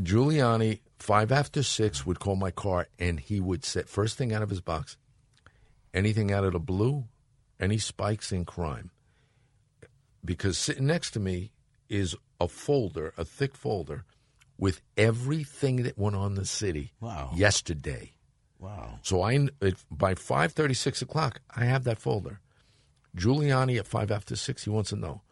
Giuliani, 0.01 0.81
five 0.99 1.31
after 1.31 1.63
six, 1.63 2.07
would 2.07 2.19
call 2.19 2.37
my 2.37 2.51
car 2.51 2.89
and 2.99 3.21
he 3.21 3.41
would 3.41 3.65
say, 3.65 3.83
first 3.83 4.17
thing 4.17 4.33
out 4.33 4.43
of 4.43 4.51
his 4.51 4.61
box, 4.61 4.97
anything 5.93 6.33
out 6.33 6.45
of 6.45 6.53
the 6.53 6.59
blue, 6.59 7.05
any 7.61 7.79
spikes 7.79 8.33
in 8.33 8.45
crime. 8.45 8.91
Because 10.25 10.57
sitting 10.57 10.87
next 10.87 11.11
to 11.13 11.21
me 11.21 11.53
is 11.89 12.17
a 12.41 12.49
folder, 12.49 13.13
a 13.19 13.25
thick 13.25 13.55
folder, 13.55 14.05
with 14.57 14.81
everything 14.97 15.83
that 15.83 15.99
went 15.99 16.17
on 16.17 16.33
in 16.33 16.35
the 16.37 16.47
city 16.47 16.93
Wow. 17.01 17.31
yesterday. 17.35 18.13
Wow. 18.59 18.99
So 19.03 19.23
I 19.23 19.49
by 19.91 20.15
five 20.15 20.53
thirty, 20.53 20.75
six 20.75 21.03
o'clock, 21.03 21.41
I 21.55 21.65
have 21.65 21.85
that 21.85 21.99
folder. 21.99 22.41
Giuliani 23.17 23.79
at 23.79 23.87
five 23.87 24.11
after 24.11 24.37
six, 24.37 24.65
he 24.65 24.71
wants 24.71 24.91
to 24.91 24.97
know 24.97 25.23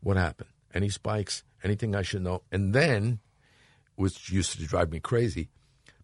what 0.00 0.16
happened, 0.16 0.50
any 0.74 0.88
spikes, 0.88 1.42
anything 1.62 1.94
I 1.94 2.02
should 2.02 2.22
know, 2.22 2.42
and 2.50 2.74
then, 2.74 3.20
which 3.96 4.30
used 4.30 4.52
to 4.52 4.66
drive 4.66 4.90
me 4.90 5.00
crazy, 5.00 5.48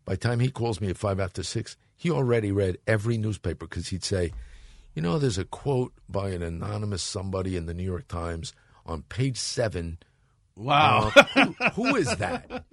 by 0.05 0.15
the 0.15 0.19
time 0.19 0.41
he 0.41 0.51
calls 0.51 0.81
me 0.81 0.91
at 0.91 0.99
five 0.99 1.19
after 1.19 1.43
six, 1.43 1.77
he 1.97 2.11
already 2.11 2.53
read 2.53 2.79
every 2.87 3.17
newspaper 3.17 3.67
because 3.67 3.89
he'd 3.89 4.05
say, 4.05 4.33
you 4.95 5.03
know, 5.03 5.19
there's 5.19 5.39
a 5.39 5.45
quote 5.45 5.93
by 6.09 6.31
an 6.31 6.43
anonymous 6.43 7.03
somebody 7.03 7.57
in 7.57 7.67
the 7.67 7.75
New 7.75 7.85
York 7.85 8.07
Times 8.07 8.53
on 8.85 9.03
page 9.03 9.39
seven. 9.39 9.99
Wow. 10.57 11.13
Uh, 11.15 11.25
who, 11.73 11.83
who 11.85 11.97
is 11.97 12.15
that? 12.17 12.65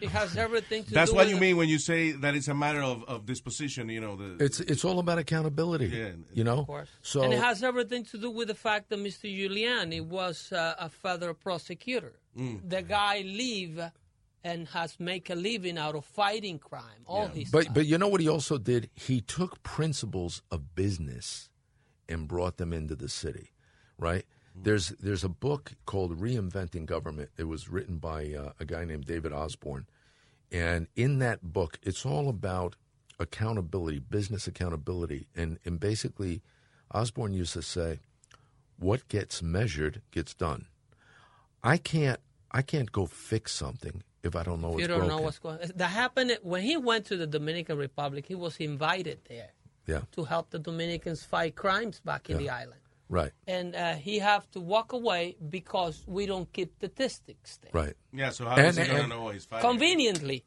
It 0.00 0.10
has 0.10 0.36
everything 0.36 0.84
to 0.84 0.90
That's 0.92 1.10
do 1.10 1.16
what 1.16 1.26
with 1.26 1.34
you 1.34 1.40
mean 1.40 1.56
when 1.56 1.68
you 1.68 1.78
say 1.78 2.12
that 2.12 2.34
it's 2.34 2.48
a 2.48 2.54
matter 2.54 2.82
of, 2.82 3.04
of 3.04 3.26
disposition. 3.26 3.88
You 3.88 4.00
know, 4.00 4.16
the 4.16 4.44
It's 4.44 4.60
it's 4.60 4.84
all 4.84 4.98
about 4.98 5.18
accountability. 5.18 5.86
Yeah. 5.86 6.10
You 6.32 6.44
know, 6.44 6.60
Of 6.60 6.66
course. 6.66 6.88
so 7.02 7.22
and 7.22 7.32
it 7.32 7.40
has 7.40 7.62
everything 7.62 8.04
to 8.06 8.18
do 8.18 8.30
with 8.30 8.48
the 8.48 8.54
fact 8.54 8.90
that 8.90 8.98
Mr. 8.98 9.24
Giuliani 9.24 10.00
was 10.04 10.52
uh, 10.52 10.74
a 10.78 10.88
federal 10.88 11.34
prosecutor. 11.34 12.14
Mm. 12.36 12.68
The 12.68 12.82
guy 12.82 13.22
live 13.26 13.90
and 14.42 14.68
has 14.68 14.98
make 14.98 15.28
a 15.28 15.34
living 15.34 15.76
out 15.76 15.94
of 15.94 16.04
fighting 16.04 16.58
crime. 16.58 17.04
All 17.06 17.28
his 17.28 17.50
But 17.50 17.72
but 17.74 17.86
you 17.86 17.98
know 17.98 18.08
what 18.08 18.20
he 18.20 18.28
also 18.28 18.58
did? 18.58 18.90
He 18.94 19.20
took 19.20 19.62
principles 19.62 20.42
of 20.50 20.74
business 20.74 21.50
and 22.08 22.26
brought 22.26 22.56
them 22.56 22.72
into 22.72 22.96
the 22.96 23.08
city, 23.08 23.52
right? 23.98 24.24
There's 24.62 24.88
there's 25.00 25.24
a 25.24 25.28
book 25.28 25.72
called 25.86 26.20
Reinventing 26.20 26.86
Government. 26.86 27.30
It 27.36 27.44
was 27.44 27.68
written 27.68 27.98
by 27.98 28.32
uh, 28.34 28.52
a 28.60 28.64
guy 28.64 28.84
named 28.84 29.06
David 29.06 29.32
Osborne, 29.32 29.86
and 30.52 30.86
in 30.96 31.18
that 31.20 31.42
book, 31.52 31.78
it's 31.82 32.04
all 32.04 32.28
about 32.28 32.76
accountability, 33.18 33.98
business 33.98 34.46
accountability, 34.46 35.26
and 35.34 35.58
and 35.64 35.78
basically, 35.80 36.42
Osborne 36.92 37.32
used 37.32 37.54
to 37.54 37.62
say, 37.62 38.00
"What 38.78 39.08
gets 39.08 39.42
measured 39.42 40.02
gets 40.10 40.34
done." 40.34 40.66
I 41.62 41.76
can't 41.76 42.20
I 42.50 42.62
can't 42.62 42.90
go 42.90 43.06
fix 43.06 43.52
something 43.52 44.02
if 44.22 44.34
I 44.36 44.42
don't 44.42 44.60
know 44.60 44.70
you 44.70 44.74
what's 44.76 44.88
don't 44.88 44.98
broken. 45.00 45.16
know 45.16 45.22
what's 45.22 45.38
going. 45.38 45.58
That 45.76 45.88
happened 45.90 46.38
when 46.42 46.62
he 46.62 46.76
went 46.76 47.06
to 47.06 47.16
the 47.16 47.26
Dominican 47.26 47.78
Republic. 47.78 48.26
He 48.26 48.34
was 48.34 48.56
invited 48.58 49.20
there 49.28 49.50
Yeah. 49.86 50.02
to 50.12 50.24
help 50.24 50.50
the 50.50 50.58
Dominicans 50.58 51.22
fight 51.24 51.54
crimes 51.54 52.00
back 52.00 52.28
in 52.30 52.38
the 52.38 52.50
island. 52.50 52.79
Right. 53.10 53.32
And 53.48 53.74
uh, 53.74 53.94
he 53.96 54.20
have 54.20 54.48
to 54.52 54.60
walk 54.60 54.92
away 54.92 55.36
because 55.50 56.02
we 56.06 56.24
don't 56.26 56.50
keep 56.52 56.72
statistics 56.78 57.58
there. 57.60 57.72
Right. 57.74 57.94
Yeah, 58.12 58.30
so 58.30 58.44
how 58.46 58.54
And- 58.56 58.68
is 58.68 58.76
he 58.78 58.86
gonna 58.86 59.00
and- 59.00 59.08
know 59.10 59.28
he's 59.30 59.44
fighting? 59.44 59.68
Conveniently. 59.68 60.44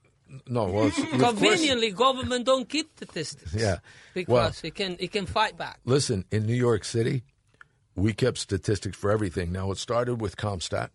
No, 0.47 0.63
well, 0.65 0.87
it's, 0.87 0.97
of 0.97 1.09
course- 1.09 1.21
Conveniently, 1.21 1.91
government 1.91 2.45
don't 2.45 2.67
keep 2.67 2.89
statistics 2.95 3.53
Yeah. 3.53 3.79
because 4.13 4.31
Well, 4.31 4.51
it 4.63 4.73
can 4.73 4.95
it 4.99 5.11
can 5.11 5.25
fight 5.27 5.57
back. 5.57 5.79
listen, 5.85 6.25
in 6.31 6.45
New 6.47 6.55
York 6.55 6.85
City, 6.85 7.23
we 7.95 8.13
kept 8.13 8.37
statistics 8.39 8.97
for 8.97 9.11
everything. 9.11 9.51
Now, 9.51 9.69
it 9.71 9.77
started 9.77 10.21
with 10.21 10.37
CompStat. 10.37 10.89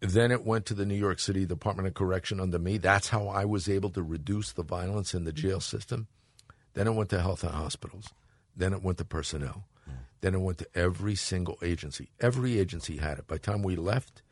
Then 0.00 0.32
it 0.32 0.44
went 0.44 0.66
to 0.66 0.74
the 0.74 0.84
New 0.84 0.94
York 0.96 1.20
City 1.20 1.46
Department 1.46 1.86
of 1.86 1.94
Correction 1.94 2.40
under 2.40 2.58
me. 2.58 2.78
That's 2.78 3.08
how 3.10 3.28
I 3.28 3.44
was 3.44 3.68
able 3.68 3.90
to 3.90 4.02
reduce 4.02 4.52
the 4.52 4.62
violence 4.64 5.14
in 5.14 5.24
the 5.24 5.32
jail 5.32 5.60
system. 5.60 6.08
Then 6.74 6.86
it 6.88 6.94
went 6.94 7.10
to 7.10 7.20
health 7.20 7.44
and 7.44 7.54
hospitals. 7.54 8.06
Then 8.56 8.72
it 8.72 8.82
went 8.82 8.98
to 8.98 9.04
personnel. 9.04 9.64
Then 10.20 10.34
it 10.34 10.40
went 10.40 10.58
to 10.58 10.68
every 10.74 11.14
single 11.14 11.58
agency. 11.62 12.10
Every 12.20 12.58
agency 12.58 12.98
had 12.98 13.18
it. 13.18 13.26
By 13.26 13.36
the 13.36 13.40
time 13.40 13.62
we 13.62 13.76
left, 13.76 14.22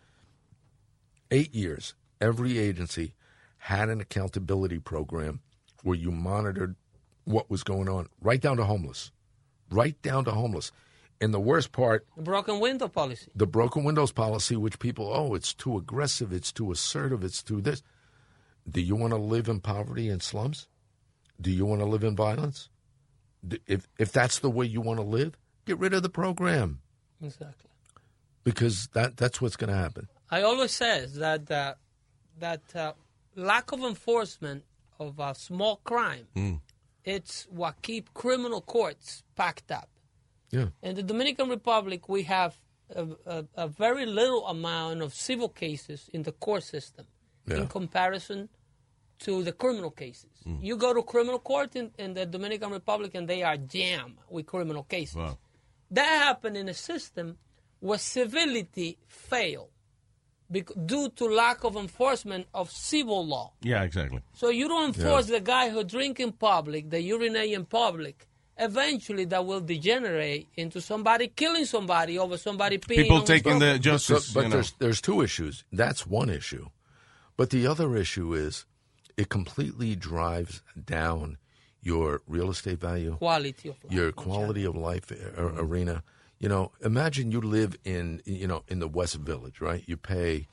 eight 1.31 1.55
years, 1.55 1.95
every 2.21 2.59
agency 2.59 3.15
had 3.59 3.89
an 3.89 4.01
accountability 4.01 4.79
program 4.79 5.41
where 5.83 5.97
you 5.97 6.11
monitored 6.11 6.77
what 7.25 7.51
was 7.51 7.63
going 7.63 7.89
on, 7.89 8.09
right 8.21 8.41
down 8.41 8.57
to 8.59 8.65
homeless. 8.65 9.13
Right 9.71 10.01
down 10.03 10.25
to 10.25 10.31
homeless. 10.31 10.73
And 11.21 11.35
the 11.35 11.41
worst 11.41 11.73
part, 11.73 12.07
the 12.17 12.23
Broken 12.23 12.61
window 12.61 12.89
policy. 12.89 13.31
the 13.35 13.47
broken 13.47 13.83
windows 13.85 14.13
policy, 14.13 14.57
which 14.57 14.79
people, 14.79 15.11
oh, 15.13 15.35
it's 15.35 15.53
too 15.53 15.77
aggressive, 15.77 16.33
it's 16.33 16.53
too 16.53 16.71
assertive, 16.71 17.25
it's 17.25 17.43
too 17.43 17.61
this. 17.61 17.83
Do 18.71 18.81
you 18.81 18.95
want 18.95 19.13
to 19.13 19.19
live 19.19 19.49
in 19.49 19.61
poverty 19.61 20.09
and 20.09 20.23
slums? 20.23 20.69
Do 21.41 21.51
you 21.51 21.67
want 21.67 21.81
to 21.81 21.87
live 21.87 22.05
in 22.05 22.15
violence? 22.15 22.69
If 23.67 23.89
if 23.99 24.13
that's 24.13 24.39
the 24.39 24.51
way 24.51 24.67
you 24.67 24.81
want 24.81 25.01
to 25.01 25.05
live, 25.05 25.37
get 25.69 25.79
rid 25.79 25.93
of 25.95 26.03
the 26.03 26.09
program 26.23 26.81
Exactly. 27.23 27.71
because 28.49 28.89
that 28.97 29.17
that's 29.17 29.39
what's 29.41 29.57
going 29.61 29.71
to 29.77 29.77
happen. 29.87 30.05
I 30.31 30.43
always 30.43 30.73
says 30.73 31.15
that 31.25 31.51
uh, 31.51 31.75
that 32.45 32.63
uh, 32.75 32.93
lack 33.51 33.67
of 33.73 33.81
enforcement 33.81 34.61
of 34.99 35.19
a 35.19 35.35
small 35.35 35.77
crime, 35.91 36.27
it's 37.05 37.47
what 37.61 37.75
keep 37.83 38.05
criminal 38.23 38.61
courts 38.61 39.23
packed 39.41 39.71
up. 39.81 39.89
Yeah. 40.51 40.69
In 40.83 40.95
the 40.97 41.03
Dominican 41.13 41.49
Republic, 41.49 42.09
we 42.09 42.23
have 42.25 42.53
a, 43.03 43.05
a, 43.27 43.39
a 43.65 43.69
very 43.69 44.07
little 44.07 44.47
amount 44.47 45.03
of 45.03 45.11
civil 45.15 45.49
cases 45.65 46.01
in 46.17 46.23
the 46.29 46.33
court 46.47 46.63
system 46.75 47.05
Yeah. 47.47 47.59
in 47.59 47.67
comparison 47.69 48.49
to 49.27 49.33
the 49.49 49.53
criminal 49.63 49.91
cases. 49.91 50.31
You 50.69 50.75
go 50.77 50.91
to 50.95 51.03
criminal 51.03 51.41
court 51.41 51.71
in, 51.81 51.91
in 51.99 52.15
the 52.15 52.25
Dominican 52.37 52.71
Republic, 52.71 53.11
and 53.19 53.27
they 53.29 53.43
are 53.43 53.57
jammed 53.59 54.17
with 54.31 54.47
criminal 54.47 54.85
cases. 54.97 55.17
That 55.91 56.07
happened 56.07 56.57
in 56.57 56.69
a 56.69 56.75
system 56.75 57.39
where 57.81 57.99
civility 57.99 58.99
failed 59.07 59.71
due 60.51 61.11
to 61.11 61.25
lack 61.27 61.65
of 61.65 61.77
enforcement 61.77 62.47
of 62.55 62.71
civil 62.71 63.27
law. 63.27 63.53
Yeah, 63.63 63.83
exactly. 63.83 64.23
So 64.33 64.49
you 64.49 64.69
don't 64.69 64.97
enforce 64.97 65.27
the 65.27 65.41
guy 65.41 65.69
who 65.69 65.85
drink 65.85 66.21
in 66.21 66.33
public, 66.33 66.91
the 66.91 67.01
urinate 67.01 67.53
in 67.53 67.67
public. 67.67 68.27
Eventually, 68.61 69.25
that 69.27 69.47
will 69.47 69.61
degenerate 69.61 70.49
into 70.57 70.81
somebody 70.81 71.29
killing 71.29 71.65
somebody 71.65 72.19
over 72.19 72.37
somebody 72.37 72.79
peeing. 72.79 72.97
People 72.97 73.19
on 73.19 73.25
taking 73.25 73.61
the 73.61 73.75
the 73.75 73.79
justice. 73.79 74.33
But 74.33 74.45
you 74.45 74.49
know. 74.49 74.55
there's 74.57 74.73
there's 74.79 75.01
two 75.01 75.21
issues. 75.21 75.65
That's 75.73 76.07
one 76.07 76.29
issue, 76.29 76.69
but 77.37 77.51
the 77.51 77.69
other 77.69 77.95
issue 77.95 78.35
is 78.35 78.65
it 79.17 79.29
completely 79.29 79.95
drives 79.95 80.63
down 80.85 81.39
your 81.83 82.21
real 82.27 82.51
estate 82.51 82.81
value, 82.81 83.17
quality 83.17 83.69
of 83.71 83.77
life. 83.85 83.93
your 83.93 84.13
quality 84.13 84.65
of 84.65 84.77
life 84.77 85.11
a- 85.11 85.15
mm-hmm. 85.15 85.59
arena. 85.61 86.03
You 86.41 86.49
know, 86.49 86.71
imagine 86.83 87.33
you 87.33 87.41
live 87.41 87.77
in 87.85 88.23
you 88.25 88.47
know 88.47 88.63
in 88.69 88.79
the 88.79 88.89
West 88.89 89.17
Village, 89.17 89.61
right? 89.61 89.83
You 89.87 89.97
pay 89.97 90.47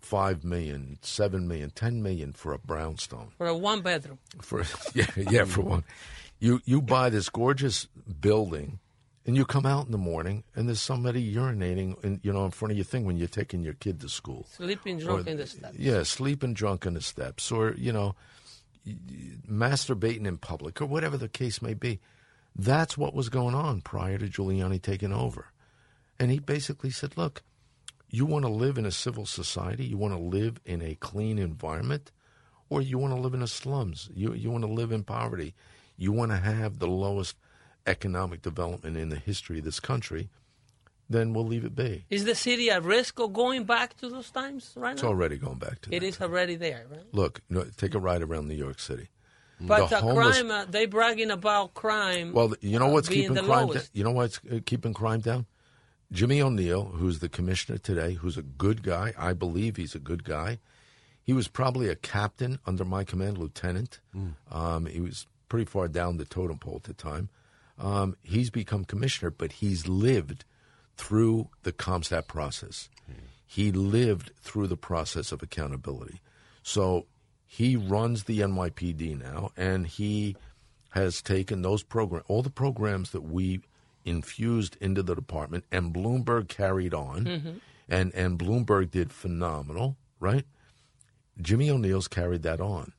five 0.00 0.44
million, 0.44 0.98
seven 1.02 1.46
million, 1.46 1.70
ten 1.70 2.02
million 2.02 2.32
for 2.32 2.52
a 2.52 2.58
brownstone 2.58 3.28
for 3.36 3.46
a 3.46 3.56
one 3.56 3.80
bedroom. 3.82 4.18
for 4.40 4.64
yeah 4.94 5.06
yeah 5.16 5.44
for 5.44 5.62
one. 5.62 5.84
You 6.38 6.60
you 6.64 6.80
buy 6.80 7.10
this 7.10 7.28
gorgeous 7.28 7.86
building, 8.20 8.78
and 9.26 9.36
you 9.36 9.44
come 9.44 9.66
out 9.66 9.86
in 9.86 9.92
the 9.92 9.98
morning, 9.98 10.42
and 10.54 10.66
there's 10.68 10.80
somebody 10.80 11.34
urinating 11.34 12.02
in 12.02 12.20
you 12.22 12.32
know 12.32 12.44
in 12.46 12.50
front 12.50 12.72
of 12.72 12.78
your 12.78 12.84
thing 12.84 13.04
when 13.04 13.16
you're 13.18 13.28
taking 13.28 13.62
your 13.62 13.74
kid 13.74 14.00
to 14.00 14.08
school. 14.08 14.46
Sleeping 14.56 14.98
drunk 14.98 15.26
Or- 15.26 15.30
in 15.30 15.36
the 15.36 15.46
steps. 15.46 15.78
Yeah, 15.78 16.02
sleeping 16.02 16.54
drunk 16.54 16.86
in 16.86 16.94
the 16.94 17.02
steps, 17.02 17.52
or 17.52 17.74
you 17.76 17.92
know, 17.92 18.14
masturbating 18.86 20.26
in 20.26 20.38
public, 20.38 20.80
or 20.80 20.86
whatever 20.86 21.16
the 21.16 21.28
case 21.28 21.60
may 21.62 21.74
be. 21.74 22.00
That's 22.56 22.98
what 22.98 23.14
was 23.14 23.28
going 23.28 23.54
on 23.54 23.80
prior 23.80 24.18
to 24.18 24.26
Giuliani 24.26 24.80
taking 24.82 25.12
over, 25.12 25.52
and 26.18 26.30
he 26.30 26.38
basically 26.38 26.90
said, 26.90 27.16
"Look, 27.16 27.42
you 28.08 28.26
want 28.26 28.44
to 28.44 28.50
live 28.50 28.76
in 28.76 28.86
a 28.86 28.90
civil 28.90 29.24
society, 29.24 29.84
you 29.84 29.96
want 29.96 30.14
to 30.14 30.20
live 30.20 30.60
in 30.64 30.82
a 30.82 30.96
clean 30.96 31.38
environment, 31.38 32.10
or 32.68 32.82
you 32.82 32.98
want 32.98 33.14
to 33.14 33.20
live 33.20 33.34
in 33.34 33.40
the 33.40 33.46
slums. 33.46 34.10
You 34.14 34.32
you 34.32 34.50
want 34.50 34.64
to 34.64 34.70
live 34.70 34.92
in 34.92 35.04
poverty. 35.04 35.54
You 35.96 36.12
want 36.12 36.32
to 36.32 36.38
have 36.38 36.78
the 36.78 36.88
lowest 36.88 37.36
economic 37.86 38.42
development 38.42 38.96
in 38.96 39.10
the 39.10 39.16
history 39.16 39.58
of 39.58 39.64
this 39.64 39.80
country. 39.80 40.28
Then 41.10 41.32
we'll 41.34 41.44
leave 41.46 41.64
it 41.64 41.74
be. 41.74 42.04
Is 42.08 42.24
the 42.24 42.36
city 42.36 42.70
at 42.70 42.84
risk 42.84 43.18
of 43.18 43.32
going 43.32 43.64
back 43.64 43.96
to 43.96 44.08
those 44.08 44.30
times 44.30 44.72
right 44.76 44.92
It's 44.92 45.02
now? 45.02 45.08
It's 45.08 45.12
already 45.12 45.36
going 45.38 45.58
back 45.58 45.80
to 45.82 45.94
It 45.94 46.04
is 46.04 46.20
already 46.20 46.54
there, 46.54 46.86
right? 46.88 47.00
Look, 47.12 47.40
you 47.50 47.56
know, 47.56 47.64
take 47.76 47.94
a 47.94 47.98
ride 47.98 48.22
around 48.22 48.46
New 48.46 48.54
York 48.54 48.78
City. 48.78 49.08
But 49.60 49.90
The 49.90 49.98
uh, 49.98 50.00
homeless- 50.02 50.38
crime, 50.40 50.50
uh, 50.52 50.64
they 50.66 50.86
bragging 50.86 51.32
about 51.32 51.74
crime. 51.74 52.32
Well, 52.32 52.54
you 52.60 52.78
know 52.78 52.86
uh, 52.88 52.92
what's 52.92 53.08
being 53.08 53.28
keeping 53.28 53.44
crime? 53.44 53.66
lowest. 53.66 53.92
down? 53.92 53.98
You 53.98 54.04
know 54.04 54.12
what's 54.12 54.40
uh, 54.50 54.60
keeping 54.64 54.94
crime 54.94 55.20
down? 55.20 55.46
Jimmy 56.12 56.40
O'Neill, 56.40 56.84
who's 56.84 57.18
the 57.18 57.28
commissioner 57.28 57.76
today, 57.78 58.14
who's 58.14 58.36
a 58.36 58.42
good 58.42 58.82
guy. 58.82 59.12
I 59.18 59.32
believe 59.32 59.76
he's 59.76 59.94
a 59.96 60.00
good 60.00 60.24
guy. 60.24 60.58
He 61.22 61.32
was 61.32 61.46
probably 61.48 61.88
a 61.88 61.94
captain 61.94 62.58
under 62.66 62.84
my 62.84 63.04
command, 63.04 63.36
lieutenant. 63.38 64.00
Um, 64.50 64.86
he 64.86 65.00
was 65.00 65.26
pretty 65.48 65.66
far 65.66 65.86
down 65.88 66.16
the 66.16 66.24
totem 66.24 66.58
pole 66.58 66.76
at 66.76 66.84
the 66.84 66.94
time. 66.94 67.28
Um, 67.78 68.16
he's 68.22 68.50
become 68.50 68.84
commissioner, 68.84 69.30
but 69.30 69.52
he's 69.52 69.86
lived 69.86 70.44
through 71.00 71.48
the 71.62 71.72
CompStat 71.72 72.26
process. 72.26 72.88
He 73.46 73.72
lived 73.72 74.30
through 74.40 74.68
the 74.68 74.76
process 74.76 75.32
of 75.32 75.42
accountability. 75.42 76.20
So 76.62 77.06
he 77.46 77.74
runs 77.74 78.24
the 78.24 78.40
NYPD 78.40 79.18
now, 79.20 79.50
and 79.56 79.86
he 79.86 80.36
has 80.90 81.22
taken 81.22 81.62
those 81.62 81.82
program, 81.82 82.22
all 82.28 82.42
the 82.42 82.50
programs 82.64 83.10
that 83.10 83.22
we 83.22 83.60
infused 84.04 84.76
into 84.80 85.02
the 85.02 85.14
department, 85.14 85.64
and 85.72 85.92
Bloomberg 85.94 86.48
carried 86.48 86.94
on, 86.94 87.24
Mhm. 87.24 87.60
and 87.88 88.14
and 88.14 88.38
Bloomberg 88.38 88.90
did 88.90 89.10
phenomenal, 89.12 89.96
right? 90.20 90.46
Jimmy 91.40 91.70
O'Neill's 91.70 92.08
carried 92.08 92.42
that 92.42 92.60
on, 92.60 92.92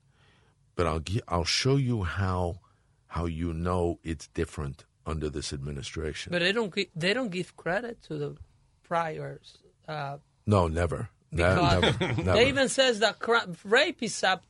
but 0.76 0.86
I'll 0.88 1.04
I'll 1.28 1.46
show 1.62 1.76
you 1.78 2.04
how 2.04 2.60
how 3.08 3.26
you 3.26 3.54
know 3.54 4.00
it's 4.04 4.28
different 4.28 4.86
under 5.06 5.30
this 5.30 5.52
administration. 5.54 6.32
But 6.32 6.40
they 6.40 6.52
don't 6.52 6.74
gi- 6.74 6.90
they 6.96 7.14
don't 7.14 7.30
give 7.32 7.56
credit 7.58 8.02
to 8.04 8.18
the 8.18 8.36
priors. 8.84 9.58
Uh, 9.88 10.18
no, 10.46 10.68
never, 10.68 11.10
Ne- 11.32 11.38
because 11.44 11.82
never, 11.82 12.14
never. 12.24 12.34
they 12.34 12.48
even 12.48 12.70
says 12.70 13.00
that 13.00 13.20
cri- 13.20 13.48
rape 13.64 14.02
is 14.04 14.24
up 14.24 14.44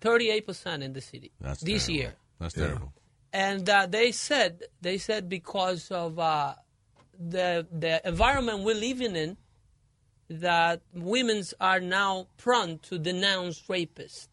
38 0.00 0.46
percent 0.46 0.82
in 0.82 0.92
the 0.92 1.00
city 1.00 1.30
That's 1.40 1.60
this 1.62 1.86
terrible. 1.86 2.00
year. 2.02 2.14
That's 2.40 2.56
Yeah. 2.56 2.66
terrible. 2.66 2.92
and 3.32 3.68
uh, 3.68 3.86
they 3.86 4.12
said 4.12 4.62
they 4.80 4.98
said 4.98 5.28
because 5.28 5.90
of 5.90 6.18
uh, 6.18 6.54
the 7.18 7.66
the 7.72 8.06
environment 8.06 8.60
we're 8.64 8.74
living 8.90 9.16
in 9.16 9.36
that 10.28 10.80
women's 10.94 11.54
are 11.60 11.80
now 11.80 12.26
prone 12.38 12.78
to 12.78 12.98
denounce 12.98 13.60
rapists 13.68 14.28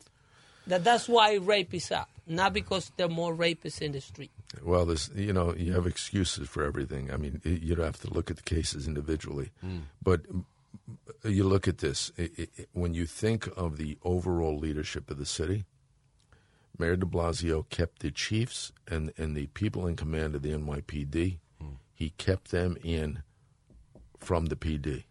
that 0.67 0.83
that's 0.83 1.07
why 1.09 1.35
rape 1.35 1.73
is 1.73 1.91
up 1.91 2.09
not 2.27 2.53
because 2.53 2.91
there 2.95 3.07
are 3.07 3.09
more 3.09 3.33
rapists 3.35 3.81
in 3.81 3.91
the 3.91 3.99
street 4.01 4.31
Well, 4.63 4.85
this 4.85 5.09
you 5.15 5.31
know 5.33 5.53
you 5.55 5.73
have 5.73 5.87
excuses 5.87 6.47
for 6.49 6.63
everything. 6.63 7.11
I 7.11 7.17
mean, 7.17 7.41
y- 7.45 7.59
you 7.61 7.75
have 7.75 7.99
to 8.01 8.09
look 8.13 8.29
at 8.29 8.37
the 8.37 8.43
cases 8.43 8.87
individually, 8.87 9.51
Mm. 9.63 9.83
but 10.03 10.23
mm, 10.23 10.43
you 11.23 11.43
look 11.45 11.67
at 11.67 11.77
this 11.77 12.11
i 12.17 12.29
i 12.37 12.47
i- 12.59 12.65
when 12.73 12.93
you 12.93 13.05
think 13.05 13.47
of 13.55 13.77
the 13.77 13.97
overall 14.03 14.57
leadership 14.57 15.09
of 15.09 15.17
the 15.17 15.25
city. 15.25 15.65
Mayor 16.77 16.95
De 16.95 17.05
Blasio 17.05 17.67
kept 17.69 17.99
the 17.99 18.11
chiefs 18.11 18.71
and 18.87 19.13
and 19.17 19.35
the 19.37 19.47
people 19.47 19.87
in 19.87 19.95
command 19.95 20.35
of 20.35 20.41
the 20.41 20.51
NYPD. 20.51 21.39
He 21.93 22.09
kept 22.17 22.49
them 22.51 22.75
in 22.83 23.21
from 24.19 24.47
the 24.47 24.55
PD. 24.55 25.03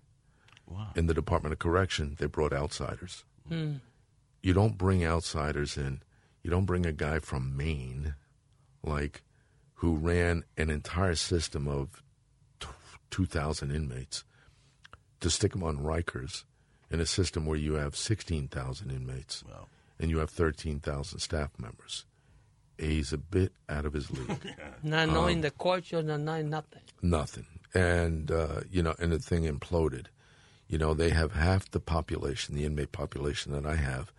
Wow. 0.67 0.91
In 0.97 1.07
the 1.07 1.15
Department 1.15 1.53
of 1.53 1.59
Correction, 1.61 2.17
they 2.19 2.27
brought 2.27 2.53
outsiders. 2.53 3.25
Hmm. 3.49 3.75
You 4.43 4.53
don't 4.53 4.77
bring 4.77 5.05
outsiders 5.05 5.77
in. 5.77 6.03
You 6.43 6.51
don't 6.51 6.65
bring 6.67 6.85
a 6.87 6.93
guy 6.93 7.19
from 7.21 7.57
Maine, 7.57 8.15
like, 8.83 9.23
who 9.81 9.97
ran 9.97 10.44
an 10.59 10.69
entire 10.70 11.15
system 11.15 11.66
of 11.66 12.02
t- 12.61 12.69
2,000 13.11 13.70
inmates, 13.70 14.24
to 15.20 15.31
stick 15.31 15.52
them 15.52 15.62
on 15.62 15.78
Rikers 15.78 16.44
in 16.90 17.01
a 17.01 17.07
system 17.07 17.47
where 17.47 17.57
you 17.59 17.74
have 17.74 17.97
16,000 17.97 18.90
inmates 18.90 19.43
and 19.98 20.11
you 20.11 20.19
have 20.19 20.31
13,000 20.31 21.19
staff 21.19 21.51
members. 21.59 22.05
he's 22.78 23.12
a 23.12 23.19
bit 23.19 23.52
out 23.69 23.85
of 23.85 23.93
his 23.93 24.11
league. 24.11 24.55
Not 24.82 25.09
knowing 25.11 25.36
Um, 25.36 25.43
the 25.43 25.51
culture, 25.51 26.02
not 26.02 26.20
knowing 26.20 26.48
nothing. 26.51 26.82
nothing. 27.02 27.47
And 27.74 28.31
uh, 28.31 28.61
you 28.70 28.82
know, 28.82 28.94
and 28.98 29.12
the 29.12 29.19
thing 29.19 29.44
imploded. 29.44 30.07
You 30.69 30.78
know, 30.78 30.94
they 30.94 31.11
have 31.11 31.32
half 31.32 31.70
the 31.70 31.81
population, 31.81 32.55
the 32.55 32.65
inmate 32.65 32.93
population 32.93 33.52
that 33.52 33.66
I 33.66 33.77
have, 33.77 34.12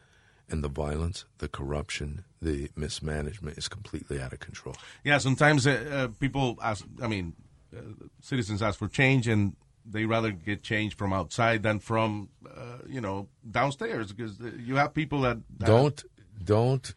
and 0.51 0.63
the 0.63 0.69
violence, 0.69 1.25
the 1.39 1.47
corruption, 1.47 2.23
the 2.41 2.69
mismanagement 2.75 3.57
is 3.57 3.67
completely 3.67 4.19
out 4.21 4.33
of 4.33 4.39
control. 4.39 4.75
Yeah, 5.03 5.17
sometimes 5.19 5.65
uh, 5.65 5.71
uh, 5.71 6.07
people 6.19 6.57
ask, 6.61 6.85
I 7.01 7.07
mean, 7.07 7.33
uh, 7.75 7.79
citizens 8.21 8.61
ask 8.61 8.77
for 8.77 8.87
change 8.87 9.27
and 9.27 9.55
they 9.85 10.05
rather 10.05 10.31
get 10.31 10.61
change 10.63 10.95
from 10.95 11.13
outside 11.13 11.63
than 11.63 11.79
from, 11.79 12.29
uh, 12.45 12.79
you 12.87 13.01
know, 13.01 13.27
downstairs 13.49 14.11
because 14.11 14.39
uh, 14.41 14.51
you 14.57 14.75
have 14.75 14.93
people 14.93 15.21
that. 15.21 15.37
that- 15.59 15.67
Don't, 15.67 16.03
don't, 16.43 16.93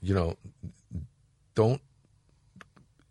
you 0.00 0.14
know, 0.14 0.36
don't. 1.54 1.80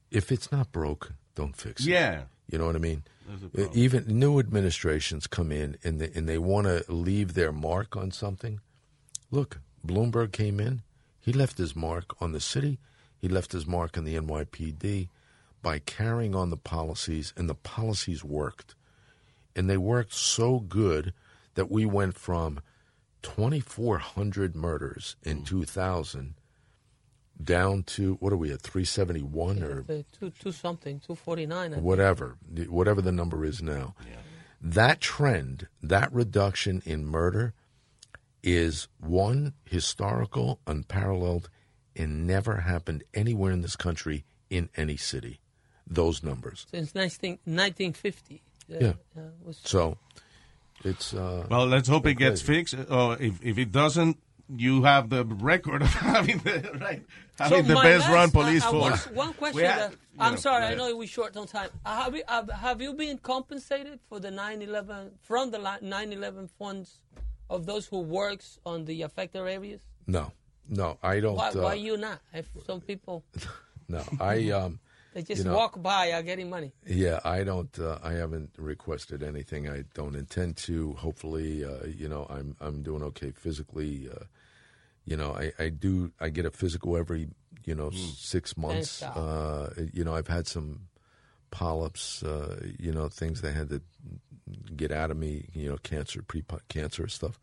If 0.09 0.31
it's 0.31 0.51
not 0.51 0.71
broke, 0.71 1.13
don't 1.35 1.55
fix 1.55 1.85
it. 1.85 1.89
Yeah. 1.91 2.23
You 2.49 2.57
know 2.57 2.65
what 2.65 2.75
I 2.75 2.79
mean? 2.79 3.03
There's 3.27 3.43
a 3.43 3.49
problem. 3.49 3.77
Even 3.79 4.05
new 4.19 4.39
administrations 4.39 5.27
come 5.27 5.51
in 5.53 5.77
and 5.83 6.01
they, 6.01 6.11
and 6.13 6.27
they 6.27 6.37
want 6.37 6.67
to 6.67 6.83
leave 6.91 7.33
their 7.33 7.51
mark 7.53 7.95
on 7.95 8.11
something. 8.11 8.59
Look, 9.29 9.59
Bloomberg 9.85 10.31
came 10.31 10.59
in. 10.59 10.81
He 11.19 11.33
left 11.33 11.57
his 11.57 11.75
mark 11.75 12.15
on 12.21 12.31
the 12.31 12.39
city. 12.39 12.79
He 13.19 13.27
left 13.27 13.51
his 13.51 13.67
mark 13.67 13.97
on 13.97 14.03
the 14.03 14.15
NYPD 14.15 15.09
by 15.61 15.79
carrying 15.79 16.33
on 16.35 16.49
the 16.49 16.57
policies, 16.57 17.33
and 17.37 17.47
the 17.49 17.53
policies 17.55 18.23
worked. 18.23 18.73
And 19.55 19.69
they 19.69 19.77
worked 19.77 20.13
so 20.13 20.59
good 20.59 21.13
that 21.55 21.69
we 21.69 21.85
went 21.85 22.15
from 22.17 22.59
2,400 23.21 24.55
murders 24.55 25.15
in 25.23 25.43
2000 25.43 26.33
down 27.43 27.83
to, 27.83 28.15
what 28.15 28.31
are 28.33 28.37
we 28.37 28.51
at, 28.51 28.61
371 28.61 29.63
or 29.63 29.79
Uh, 29.89 30.03
two, 30.19 30.31
two 30.39 30.51
something, 30.51 30.99
two 30.99 31.15
forty 31.15 31.45
nine. 31.45 31.73
whatever, 31.81 32.37
whatever 32.67 33.01
the 33.01 33.11
number 33.11 33.43
is 33.45 33.61
now. 33.61 33.95
That 34.61 35.01
trend, 35.01 35.67
that 35.81 36.13
reduction 36.13 36.83
in 36.85 37.05
murder, 37.05 37.53
is 38.43 38.87
one 38.99 39.53
historical, 39.65 40.59
unparalleled, 40.67 41.49
and 41.95 42.25
never 42.25 42.57
happened 42.57 43.03
anywhere 43.13 43.51
in 43.51 43.61
this 43.61 43.75
country 43.75 44.23
in 44.49 44.69
any 44.75 44.97
city. 44.97 45.39
Those 45.87 46.23
numbers. 46.23 46.65
Since 46.71 46.95
19, 46.95 47.39
1950. 47.45 48.41
Yeah. 48.67 48.93
uh, 49.17 49.21
was- 49.43 49.59
So, 49.63 49.97
it's 50.83 51.13
uh, 51.13 51.45
Well, 51.49 51.67
let's 51.67 51.87
hope 51.89 52.05
it 52.07 52.15
crazy. 52.15 52.29
gets 52.29 52.41
fixed. 52.41 52.75
Uh, 52.89 53.17
if, 53.19 53.43
if 53.43 53.57
it 53.57 53.71
doesn't, 53.71 54.17
you 54.55 54.83
have 54.83 55.09
the 55.09 55.23
record 55.25 55.81
of 55.81 55.87
having 55.93 56.37
the, 56.39 56.71
right, 56.79 57.03
having 57.37 57.67
the 57.67 57.75
best 57.75 58.07
last- 58.07 58.09
run 58.13 58.31
police 58.31 58.63
uh, 58.63 58.69
uh, 58.69 58.71
force. 58.71 59.05
One, 59.07 59.15
one 59.15 59.33
question. 59.33 59.57
We 59.61 59.63
have- 59.67 59.91
that- 59.91 59.97
I'm 60.19 60.33
know, 60.33 60.39
sorry, 60.39 60.75
go 60.75 60.83
I 60.85 60.89
know 60.89 60.97
we're 60.97 61.07
short 61.07 61.35
on 61.37 61.47
time. 61.47 61.69
Uh, 61.85 62.03
have, 62.03 62.15
you, 62.15 62.23
uh, 62.27 62.45
have 62.53 62.81
you 62.81 62.93
been 62.93 63.17
compensated 63.17 63.99
for 64.09 64.19
the 64.19 64.29
9/11 64.29 65.11
from 65.21 65.51
the 65.51 65.57
li- 65.57 65.79
9/11 65.81 66.49
funds 66.59 66.99
of 67.51 67.65
those 67.65 67.85
who 67.85 67.99
works 67.99 68.57
on 68.65 68.85
the 68.85 69.03
affected 69.03 69.45
areas? 69.47 69.81
no, 70.07 70.31
no, 70.67 70.97
I 71.03 71.19
don't. 71.19 71.35
Why, 71.35 71.49
uh, 71.49 71.61
why 71.61 71.73
you 71.75 71.97
not? 71.97 72.19
If 72.33 72.49
some 72.65 72.81
people 72.81 73.23
No, 73.91 74.03
I. 74.19 74.49
Um, 74.51 74.79
they 75.13 75.23
just 75.23 75.43
you 75.43 75.49
know, 75.49 75.55
walk 75.55 75.81
by 75.81 76.13
are 76.13 76.23
getting 76.23 76.49
money. 76.49 76.71
Yeah, 76.85 77.19
I 77.25 77.43
don't. 77.43 77.77
Uh, 77.77 77.99
I 78.01 78.13
haven't 78.13 78.51
requested 78.57 79.21
anything. 79.21 79.69
I 79.69 79.83
don't 79.93 80.15
intend 80.15 80.57
to. 80.67 80.93
Hopefully, 80.93 81.65
uh, 81.65 81.85
you 81.85 82.07
know, 82.07 82.25
I'm 82.29 82.55
I'm 82.61 82.81
doing 82.81 83.03
okay 83.03 83.31
physically. 83.31 84.09
Uh, 84.09 84.25
you 85.05 85.17
know, 85.17 85.33
I, 85.35 85.51
I 85.59 85.69
do. 85.69 86.11
I 86.19 86.29
get 86.29 86.45
a 86.45 86.51
physical 86.51 86.95
every 86.95 87.27
you 87.65 87.75
know 87.75 87.91
six 87.91 88.55
months. 88.57 89.03
Uh, 89.03 89.73
you 89.93 90.03
know, 90.03 90.15
I've 90.15 90.29
had 90.29 90.47
some 90.47 90.87
polyps. 91.51 92.23
Uh, 92.23 92.59
you 92.79 92.91
know, 92.91 93.07
things 93.09 93.41
they 93.41 93.51
had 93.53 93.69
to 93.69 93.81
get 94.75 94.91
out 94.91 95.11
of 95.11 95.17
me. 95.17 95.45
You 95.53 95.69
know, 95.69 95.77
cancer, 95.77 96.21
pre-cancer 96.23 97.07
stuff. 97.07 97.39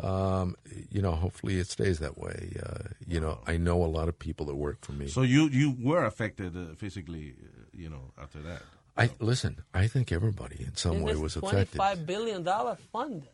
Um, 0.00 0.56
you 0.90 1.02
know, 1.02 1.12
hopefully 1.12 1.58
it 1.58 1.66
stays 1.66 1.98
that 1.98 2.16
way. 2.16 2.52
Uh, 2.64 2.88
you 3.06 3.20
know, 3.20 3.40
I 3.46 3.56
know 3.56 3.84
a 3.84 3.86
lot 3.86 4.08
of 4.08 4.18
people 4.18 4.46
that 4.46 4.54
work 4.54 4.78
for 4.84 4.92
me. 4.92 5.08
So 5.08 5.22
you 5.22 5.48
you 5.48 5.76
were 5.80 6.04
affected 6.04 6.56
uh, 6.56 6.74
physically, 6.76 7.34
uh, 7.42 7.64
you 7.72 7.90
know, 7.90 8.12
after 8.20 8.40
that. 8.42 8.62
I 8.96 9.10
listen. 9.20 9.62
I 9.74 9.88
think 9.88 10.12
everybody 10.12 10.64
in 10.64 10.76
some 10.76 10.96
And 10.96 11.04
way 11.04 11.12
this 11.12 11.20
was 11.20 11.36
affected. 11.36 11.76
Twenty-five 11.76 12.06
billion 12.06 12.42
dollar 12.42 12.76
fund 12.92 13.26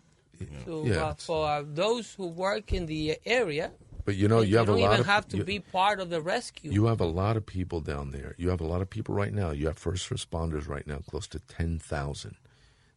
to, 0.64 0.84
Yeah, 0.86 1.08
uh, 1.08 1.14
for 1.14 1.46
uh, 1.46 1.64
those 1.66 2.14
who 2.14 2.28
work 2.28 2.72
in 2.72 2.86
the 2.86 3.18
area. 3.26 3.70
But 4.09 4.16
you 4.16 4.26
know, 4.26 4.39
And 4.39 4.48
you 4.48 4.56
have 4.56 4.70
a 4.70 4.72
lot 4.72 4.85
even 4.93 5.01
of 5.01 5.06
have 5.06 5.28
to 5.28 5.36
you, 5.36 5.44
be 5.44 5.59
part 5.60 6.01
of 6.01 6.09
the 6.09 6.22
rescue. 6.22 6.70
you 6.72 6.86
have 6.86 6.98
a 6.98 7.05
lot 7.05 7.36
of 7.36 7.44
people 7.44 7.82
down 7.82 8.10
there. 8.10 8.35
You 8.39 8.48
have 8.48 8.62
a 8.62 8.64
lot 8.66 8.80
of 8.80 8.89
people 8.89 9.14
right 9.14 9.35
now. 9.35 9.51
You 9.51 9.66
have 9.66 9.76
first 9.76 10.09
responders 10.09 10.66
right 10.66 10.86
now, 10.86 11.01
close 11.06 11.26
to 11.26 11.39
ten 11.40 11.78
thousand, 11.78 12.36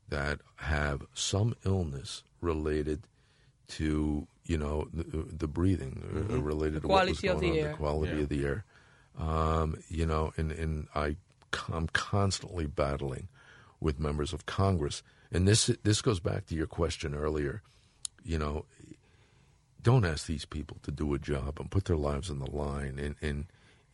that 0.08 0.40
have 0.56 1.02
some 1.14 1.54
illness 1.66 2.24
related 2.40 3.02
to 3.76 4.26
you 4.46 4.58
know 4.58 4.88
the, 4.94 5.26
the 5.38 5.48
breathing, 5.50 6.02
uh, 6.02 6.34
Mhm. 6.36 6.46
related 6.46 6.76
The 6.76 6.80
to 6.84 6.88
what 6.88 7.10
was 7.10 7.20
quality 7.20 7.28
of 7.28 7.40
going 7.42 7.42
the 7.42 7.60
on, 7.60 7.66
air. 7.66 7.72
the 7.72 7.76
quality 7.76 8.16
Yeah. 8.16 8.22
of 8.24 8.30
the 8.30 8.46
air. 8.46 8.66
Um, 9.20 9.84
you 9.90 10.06
know, 10.06 10.32
and 10.38 10.54
and 10.54 10.88
I 10.96 11.18
I'm 11.74 11.88
constantly 11.88 12.68
battling 12.68 13.28
with 13.82 14.00
members 14.00 14.32
of 14.32 14.46
Congress, 14.46 15.04
and 15.30 15.46
this 15.46 15.66
this 15.84 16.02
goes 16.02 16.22
back 16.22 16.46
to 16.46 16.56
your 16.56 16.68
question 16.68 17.14
earlier. 17.14 17.62
You 18.24 18.38
know, 18.38 18.64
don't 19.84 20.06
ask 20.06 20.28
these 20.28 20.46
people 20.46 20.78
to 20.84 20.92
do 20.92 21.14
a 21.14 21.20
job 21.20 21.60
and 21.60 21.72
put 21.72 21.86
their 21.86 21.98
lives 21.98 22.30
on 22.30 22.40
the 22.40 22.52
line 22.52 23.00
and 23.00 23.16
and, 23.22 23.46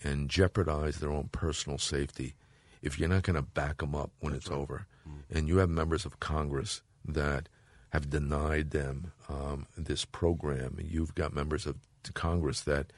and 0.04 0.30
jeopardize 0.30 0.98
their 0.98 1.12
own 1.12 1.30
personal 1.32 1.78
safety 1.78 2.36
if 2.82 3.00
you're 3.00 3.10
not 3.10 3.24
going 3.24 3.36
to 3.36 3.42
back 3.42 3.78
them 3.80 3.96
up 3.96 4.12
when 4.20 4.34
it's 4.34 4.50
over. 4.52 4.86
And 5.34 5.48
you 5.48 5.58
have 5.58 5.70
members 5.70 6.06
of 6.06 6.20
Congress 6.20 6.82
that 7.06 7.50
have 7.90 8.10
denied 8.10 8.72
them 8.72 9.14
um, 9.30 9.68
this 9.78 10.06
program. 10.06 10.78
You've 10.82 11.16
got 11.16 11.34
members 11.34 11.66
of 11.66 11.78
Congress 12.14 12.62
that 12.62 12.92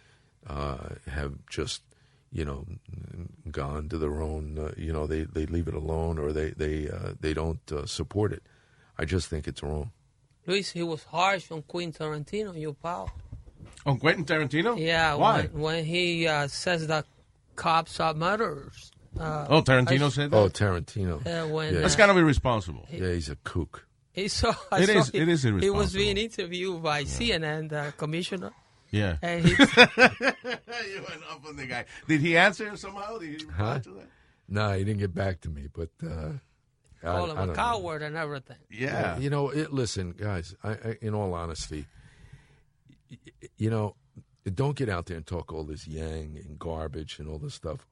uh, 0.48 0.96
have 1.08 1.46
just, 1.48 1.84
you 2.32 2.44
know, 2.44 2.66
gone 3.52 3.90
to 3.90 3.98
their 3.98 4.22
own. 4.22 4.58
Uh, 4.58 4.72
you 4.76 4.92
know, 4.92 5.06
they, 5.08 5.24
they 5.24 5.46
leave 5.46 5.68
it 5.68 5.74
alone 5.76 6.18
or 6.18 6.34
they 6.34 6.52
they 6.52 6.90
uh, 6.90 7.14
they 7.20 7.34
don't 7.34 7.72
uh, 7.72 7.86
support 7.86 8.34
it. 8.34 8.44
I 8.98 9.06
just 9.06 9.28
think 9.28 9.48
it's 9.48 9.64
wrong. 9.64 9.92
Luis, 10.50 10.72
he 10.72 10.82
was 10.82 11.04
harsh 11.04 11.52
on 11.52 11.62
Quentin 11.62 11.94
Tarantino, 11.94 12.60
your 12.60 12.74
pal. 12.74 13.12
On 13.86 14.00
Quentin 14.00 14.26
Tarantino? 14.26 14.78
Yeah, 14.80 15.14
Why? 15.14 15.44
When, 15.44 15.62
when 15.62 15.86
he 15.86 16.28
uh, 16.28 16.48
says 16.48 16.88
that 16.88 17.06
cops 17.56 18.00
are 18.00 18.16
murderers. 18.16 18.92
Uh, 19.20 19.46
Oh, 19.48 19.62
Tarantino 19.62 20.08
I- 20.08 20.10
said 20.10 20.32
that? 20.32 20.38
Oh, 20.38 20.50
Tarantino. 20.50 21.24
Yeah, 21.26 21.44
when, 21.46 21.76
Yeah. 21.76 21.82
That's 21.82 21.94
uh, 21.94 21.98
kind 22.00 22.10
of 22.12 22.18
irresponsible. 22.18 22.88
Yeah, 22.92 23.12
he's 23.12 23.30
a 23.30 23.36
kook. 23.36 23.86
He 24.12 24.28
saw, 24.28 24.56
I 24.72 24.82
It 24.82 24.88
saw 24.88 25.00
is- 25.00 25.10
he, 25.10 25.18
it 25.20 25.30
is 25.30 25.44
He 25.44 25.70
was 25.70 25.94
being 25.94 26.18
interviewed 26.18 26.82
by 26.82 27.04
CNN, 27.04 27.70
the 27.70 27.94
commissioner. 27.96 28.52
Yeah. 28.90 29.18
And 29.22 29.46
he, 29.46 29.52
you 29.52 29.58
went 29.60 31.24
up 31.32 31.46
on 31.48 31.56
the 31.58 31.68
guy. 31.70 31.86
Did 32.08 32.22
he 32.22 32.36
answer 32.38 32.76
somehow? 32.76 33.20
Did 33.20 33.30
he 33.40 33.46
reply 33.46 33.54
Huh? 33.56 33.80
to 33.82 33.90
that? 33.92 34.08
No, 34.48 34.74
he 34.74 34.84
didn't 34.84 35.00
get 35.00 35.14
back 35.14 35.42
to 35.42 35.50
me, 35.50 35.68
but 35.72 35.90
uh, 36.04 36.32
I, 37.04 37.06
call 37.08 37.32
him 37.32 37.38
I 37.38 37.44
a 37.44 37.46
don't 37.46 37.48
know. 37.48 37.54
coward 37.54 38.02
and 38.02 38.16
everything. 38.18 38.58
Yeah. 38.70 39.18
You 39.18 39.30
know, 39.30 39.50
it, 39.50 39.72
listen, 39.74 40.12
guys. 40.12 40.56
I, 40.64 40.72
I, 40.72 40.98
in 41.02 41.14
all 41.14 41.34
honesty, 41.34 41.86
y- 43.10 43.18
y- 43.42 43.50
you 43.58 43.70
know, 43.70 43.96
don't 44.54 44.76
get 44.76 44.90
out 44.90 45.06
there 45.06 45.18
and 45.18 45.26
talk 45.26 45.54
all 45.54 45.64
this 45.64 45.88
yang 45.88 46.38
and 46.44 46.58
garbage 46.60 47.20
and 47.20 47.28
all 47.30 47.38
this 47.38 47.54
stuff 47.54 47.86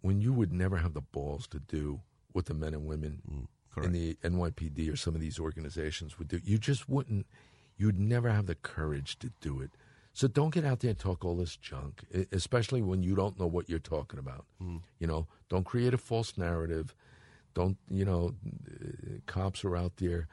when 0.00 0.20
you 0.20 0.32
would 0.32 0.52
never 0.52 0.78
have 0.78 0.94
the 0.94 1.00
balls 1.00 1.46
to 1.48 1.58
do 1.60 2.00
what 2.32 2.46
the 2.46 2.54
men 2.54 2.72
and 2.74 2.86
women 2.86 3.20
Mm, 3.76 3.84
in 3.84 3.92
the 3.92 4.14
NYPD 4.24 4.92
or 4.92 4.96
some 4.96 5.14
of 5.14 5.20
these 5.20 5.38
organizations 5.38 6.18
would 6.18 6.28
do. 6.28 6.40
You 6.44 6.58
just 6.58 6.88
wouldn't. 6.88 7.26
You'd 7.76 7.98
never 7.98 8.30
have 8.30 8.46
the 8.46 8.54
courage 8.54 9.18
to 9.20 9.30
do 9.40 9.60
it. 9.60 9.70
So 10.12 10.28
don't 10.28 10.52
get 10.52 10.64
out 10.64 10.80
there 10.80 10.90
and 10.90 10.98
talk 10.98 11.24
all 11.24 11.36
this 11.36 11.56
junk, 11.56 12.02
especially 12.32 12.82
when 12.82 13.02
you 13.02 13.14
don't 13.14 13.40
know 13.40 13.46
what 13.46 13.70
you're 13.70 13.78
talking 13.78 14.18
about. 14.18 14.44
Mm. 14.62 14.82
You 14.98 15.06
know, 15.06 15.26
don't 15.48 15.64
create 15.64 15.94
a 15.94 15.98
false 15.98 16.36
narrative. 16.36 16.94
Don't 17.54 17.78
you 17.90 18.04
know? 18.04 18.34
Cops 19.26 19.64
are 19.64 19.76
out 19.76 19.96
there 19.96 20.28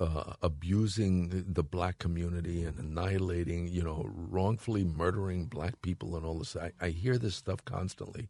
uh, 0.00 0.34
abusing 0.42 1.44
the 1.48 1.62
black 1.62 1.98
community 1.98 2.62
and 2.62 2.78
annihilating, 2.78 3.68
you 3.68 3.82
know, 3.82 4.04
wrongfully 4.08 4.84
murdering 4.84 5.46
black 5.46 5.80
people 5.82 6.16
and 6.16 6.24
all 6.24 6.38
this. 6.38 6.56
I, 6.56 6.72
I 6.80 6.90
hear 6.90 7.18
this 7.18 7.34
stuff 7.34 7.64
constantly, 7.64 8.28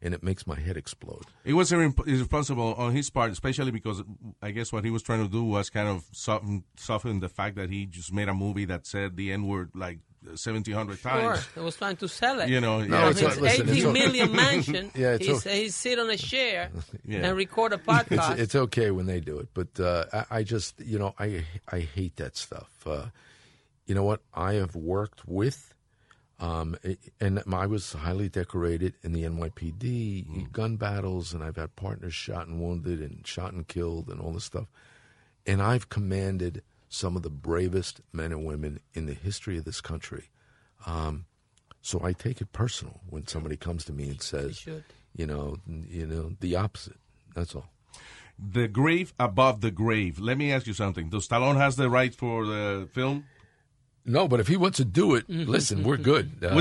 and 0.00 0.14
it 0.14 0.22
makes 0.22 0.46
my 0.46 0.58
head 0.58 0.76
explode. 0.76 1.24
It 1.44 1.54
was 1.54 1.70
irre- 1.70 2.06
irresponsible 2.06 2.74
on 2.74 2.92
his 2.92 3.10
part, 3.10 3.32
especially 3.32 3.70
because 3.70 4.02
I 4.40 4.50
guess 4.50 4.72
what 4.72 4.84
he 4.84 4.90
was 4.90 5.02
trying 5.02 5.22
to 5.24 5.30
do 5.30 5.44
was 5.44 5.70
kind 5.70 5.88
of 5.88 6.04
soften, 6.12 6.64
soften 6.76 7.20
the 7.20 7.28
fact 7.28 7.56
that 7.56 7.70
he 7.70 7.86
just 7.86 8.12
made 8.12 8.28
a 8.28 8.34
movie 8.34 8.64
that 8.66 8.86
said 8.86 9.16
the 9.16 9.32
N 9.32 9.46
word 9.46 9.70
like 9.74 9.98
1,700 10.26 10.98
Sure, 10.98 11.10
times. 11.10 11.46
he 11.54 11.60
was 11.60 11.76
trying 11.76 11.96
to 11.96 12.08
sell 12.08 12.40
it. 12.40 12.48
You 12.48 12.60
know, 12.60 12.80
From 12.82 12.92
yeah, 12.92 13.08
his 13.08 13.18
it's- 13.22 13.40
listen, 13.40 13.68
it's 13.68 13.78
18 13.78 13.86
o- 13.86 13.92
million 13.92 14.32
mansion. 14.44 14.90
Yeah, 14.94 15.12
it's 15.14 15.26
he's, 15.26 15.46
o- 15.46 15.50
he's 15.50 15.74
sit 15.74 15.98
on 15.98 16.10
a 16.10 16.16
chair 16.16 16.70
Yeah. 17.04 17.26
and 17.28 17.36
record 17.36 17.72
a 17.72 17.78
podcast. 17.92 18.32
It's, 18.32 18.40
it's 18.40 18.54
okay 18.54 18.90
when 18.90 19.06
they 19.06 19.20
do 19.20 19.38
it, 19.38 19.48
but 19.54 19.78
uh, 19.80 20.04
I, 20.12 20.38
I 20.38 20.42
just, 20.42 20.80
you 20.80 20.98
know, 20.98 21.14
I 21.18 21.44
I 21.70 21.80
hate 21.80 22.16
that 22.16 22.36
stuff. 22.36 22.70
Uh, 22.86 23.06
you 23.86 23.94
know 23.94 24.04
what? 24.04 24.20
I 24.32 24.54
have 24.54 24.74
worked 24.74 25.26
with 25.28 25.72
Um, 26.40 26.74
and 27.20 27.42
I 27.52 27.66
was 27.66 27.92
highly 27.92 28.28
decorated 28.28 28.94
in 29.04 29.12
the 29.12 29.22
NYPD 29.22 30.50
gun 30.52 30.76
battles, 30.76 31.32
and 31.32 31.42
I've 31.44 31.56
had 31.56 31.76
partners 31.76 32.12
shot 32.14 32.46
and 32.48 32.60
wounded, 32.60 33.00
and 33.00 33.24
shot 33.26 33.52
and 33.52 33.66
killed, 33.68 34.08
and 34.08 34.20
all 34.20 34.32
this 34.32 34.44
stuff. 34.44 34.66
And 35.46 35.62
I've 35.62 35.88
commanded 35.88 36.62
some 36.94 37.16
of 37.16 37.22
the 37.22 37.30
bravest 37.30 38.00
men 38.12 38.30
and 38.32 38.44
women 38.44 38.78
in 38.94 39.06
the 39.06 39.14
history 39.14 39.58
of 39.58 39.64
this 39.64 39.80
country. 39.80 40.30
Um, 40.86 41.26
so 41.82 42.00
I 42.04 42.12
take 42.12 42.40
it 42.40 42.52
personal 42.52 43.00
when 43.10 43.26
somebody 43.26 43.56
comes 43.56 43.84
to 43.86 43.92
me 43.92 44.08
and 44.08 44.22
says, 44.22 44.64
you 45.16 45.26
know, 45.26 45.56
you 45.66 46.06
know, 46.06 46.32
the 46.40 46.56
opposite. 46.56 46.96
That's 47.34 47.54
all. 47.54 47.68
The 48.38 48.68
grave 48.68 49.12
above 49.18 49.60
the 49.60 49.70
grave. 49.70 50.18
Let 50.18 50.38
me 50.38 50.52
ask 50.52 50.66
you 50.66 50.72
something. 50.72 51.08
Does 51.10 51.28
Stallone 51.28 51.56
has 51.56 51.76
the 51.76 51.90
rights 51.90 52.16
for 52.16 52.46
the 52.46 52.88
film? 52.92 53.24
No, 54.06 54.28
but 54.28 54.38
if 54.40 54.48
he 54.48 54.56
wants 54.56 54.76
to 54.78 54.84
do 54.84 55.14
it, 55.14 55.24
listen, 55.28 55.82
we're 55.82 55.96
good. 55.96 56.30
Uh, 56.42 56.54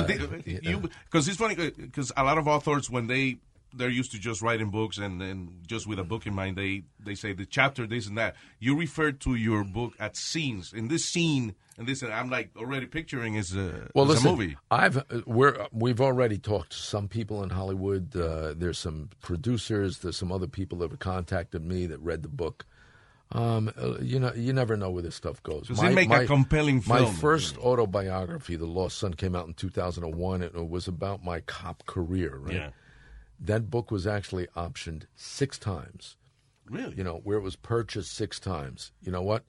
Because 1.06 1.28
it's 1.28 1.38
funny 1.38 1.56
because 1.56 2.12
a 2.18 2.24
lot 2.24 2.38
of 2.38 2.48
authors 2.48 2.90
when 2.90 3.08
they 3.08 3.38
they're 3.74 3.90
used 3.90 4.12
to 4.12 4.20
just 4.20 4.42
writing 4.42 4.70
books 4.70 4.98
and, 4.98 5.22
and 5.22 5.64
just 5.68 5.88
with 5.88 6.00
a 6.00 6.04
book 6.04 6.26
in 6.26 6.34
mind 6.34 6.58
they 6.58 6.84
they 7.00 7.16
say 7.16 7.34
the 7.34 7.46
chapter 7.46 7.88
this 7.88 8.08
and 8.08 8.18
that. 8.18 8.36
You 8.60 8.78
refer 8.78 9.12
to 9.12 9.36
your 9.36 9.64
book 9.64 9.94
at 10.00 10.16
scenes. 10.16 10.74
In 10.74 10.88
this 10.88 11.06
scene 11.06 11.56
and 11.78 11.88
this 11.88 12.02
and 12.02 12.14
I'm 12.14 12.30
like 12.30 12.52
already 12.56 12.86
picturing 12.86 13.36
is 13.36 13.56
a, 13.56 13.90
well, 13.96 14.06
is 14.06 14.24
listen, 14.24 14.28
a 14.28 14.32
movie. 14.32 14.58
I've 14.70 14.98
uh, 14.98 15.22
we're 15.26 15.68
we've 15.72 16.02
already 16.02 16.38
talked 16.38 16.72
to 16.72 16.78
some 16.78 17.08
people 17.08 17.44
in 17.44 17.50
Hollywood. 17.50 18.16
Uh, 18.16 18.54
there's 18.56 18.80
some 18.80 19.10
producers. 19.22 20.00
There's 20.00 20.18
some 20.18 20.32
other 20.32 20.48
people 20.48 20.80
that 20.80 20.92
have 20.92 21.00
contacted 21.00 21.64
me 21.64 21.86
that 21.88 22.00
read 22.00 22.24
the 22.24 22.30
book. 22.30 22.66
Um, 23.32 23.74
uh, 23.82 23.98
you 24.00 24.20
know, 24.20 24.32
you 24.36 24.54
never 24.54 24.78
know 24.78 24.92
where 24.92 25.02
this 25.02 25.16
stuff 25.16 25.42
goes. 25.42 25.68
Does 25.68 25.82
it 25.82 25.94
make 25.94 26.12
a 26.12 26.28
compelling 26.28 26.82
film? 26.82 27.04
My 27.04 27.12
first 27.12 27.58
autobiography, 27.58 28.56
The 28.56 28.68
Lost 28.68 29.00
Son, 29.00 29.16
came 29.16 29.36
out 29.36 29.48
in 29.48 29.56
2001. 29.56 30.44
It 30.44 30.70
was 30.70 30.88
about 30.88 31.24
my 31.24 31.40
cop 31.40 31.84
career. 31.88 32.38
Right. 32.38 32.56
Yeah. 32.56 32.70
That 33.44 33.70
book 33.70 33.92
was 33.92 34.08
actually 34.08 34.48
optioned 34.56 35.04
six 35.16 35.60
times. 35.60 36.16
Really? 36.70 36.96
You 36.96 37.04
know, 37.04 37.20
where 37.26 37.38
it 37.38 37.42
was 37.42 37.58
purchased 37.58 38.14
six 38.14 38.40
times. 38.40 38.94
You 39.02 39.12
know 39.12 39.22
what? 39.22 39.44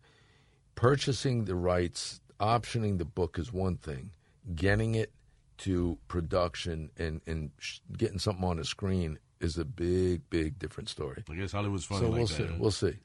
Purchasing 0.74 1.44
the 1.44 1.54
rights, 1.54 2.20
optioning 2.40 2.98
the 2.98 3.04
book 3.04 3.38
is 3.38 3.52
one 3.52 3.76
thing. 3.76 4.10
Getting 4.54 4.96
it 4.96 5.12
to 5.58 5.96
production 6.08 6.90
and, 6.98 7.20
and 7.26 7.52
sh- 7.58 7.78
getting 7.96 8.18
something 8.18 8.44
on 8.44 8.56
the 8.56 8.64
screen 8.64 9.18
is 9.40 9.56
a 9.56 9.64
big, 9.64 10.28
big 10.28 10.58
different 10.58 10.88
story. 10.88 11.22
I 11.30 11.34
guess 11.34 11.52
Hollywood's 11.52 11.84
funny 11.84 12.00
So 12.00 12.06
like 12.08 12.16
we'll 12.18 12.26
that, 12.26 12.34
see. 12.34 12.42
huh? 12.46 12.52
We'll 12.58 12.70
see. 12.72 12.98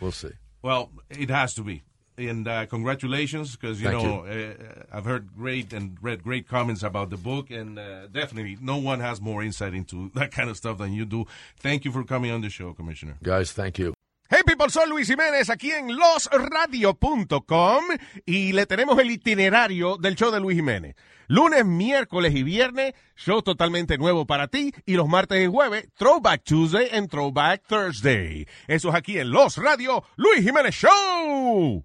We'll 0.00 0.12
see. 0.12 0.30
Well, 0.62 0.92
it 1.10 1.30
has 1.30 1.54
to 1.54 1.62
be. 1.62 1.82
And 2.18 2.48
uh, 2.48 2.66
congratulations, 2.66 3.56
because 3.56 3.80
you 3.80 3.88
Thank 3.90 4.02
know 4.02 4.24
Uh, 4.24 4.84
I've 4.90 5.04
heard 5.04 5.36
great 5.36 5.72
and 5.72 5.98
read 6.00 6.22
great 6.22 6.48
comments 6.48 6.82
about 6.82 7.10
the 7.10 7.16
book, 7.18 7.50
and 7.50 7.78
uh, 7.78 8.06
definitely 8.06 8.56
no 8.60 8.78
one 8.78 9.00
has 9.00 9.20
more 9.20 9.42
insight 9.42 9.74
into 9.74 10.10
that 10.14 10.30
kind 10.30 10.48
of 10.48 10.56
stuff 10.56 10.78
than 10.78 10.92
you 10.92 11.04
do. 11.04 11.26
Thank 11.58 11.84
you 11.84 11.92
for 11.92 12.04
coming 12.04 12.30
on 12.30 12.40
the 12.40 12.50
show, 12.50 12.72
Commissioner. 12.72 13.18
Guys, 13.22 13.52
thank 13.52 13.78
you. 13.78 13.94
Hey 14.28 14.42
people, 14.44 14.68
soy 14.70 14.88
Luis 14.88 15.06
Jiménez 15.06 15.50
aquí 15.50 15.70
en 15.70 15.96
losradio.com 15.96 17.84
y 18.24 18.52
le 18.52 18.66
tenemos 18.66 18.98
el 18.98 19.12
itinerario 19.12 19.98
del 19.98 20.16
show 20.16 20.32
de 20.32 20.40
Luis 20.40 20.56
Jiménez. 20.56 20.96
Lunes, 21.28 21.64
miércoles 21.64 22.34
y 22.34 22.42
viernes, 22.42 22.94
show 23.14 23.40
totalmente 23.42 23.98
nuevo 23.98 24.26
para 24.26 24.48
ti. 24.48 24.72
Y 24.84 24.94
los 24.94 25.06
martes 25.06 25.44
y 25.44 25.46
jueves, 25.46 25.88
Throwback 25.96 26.42
Tuesday 26.42 26.88
and 26.92 27.08
Throwback 27.08 27.62
Thursday. 27.68 28.48
Eso 28.66 28.88
es 28.88 28.94
aquí 28.96 29.16
en 29.18 29.30
Los 29.30 29.58
Radio, 29.58 30.02
Luis 30.16 30.42
Jiménez 30.42 30.74
Show. 30.74 31.84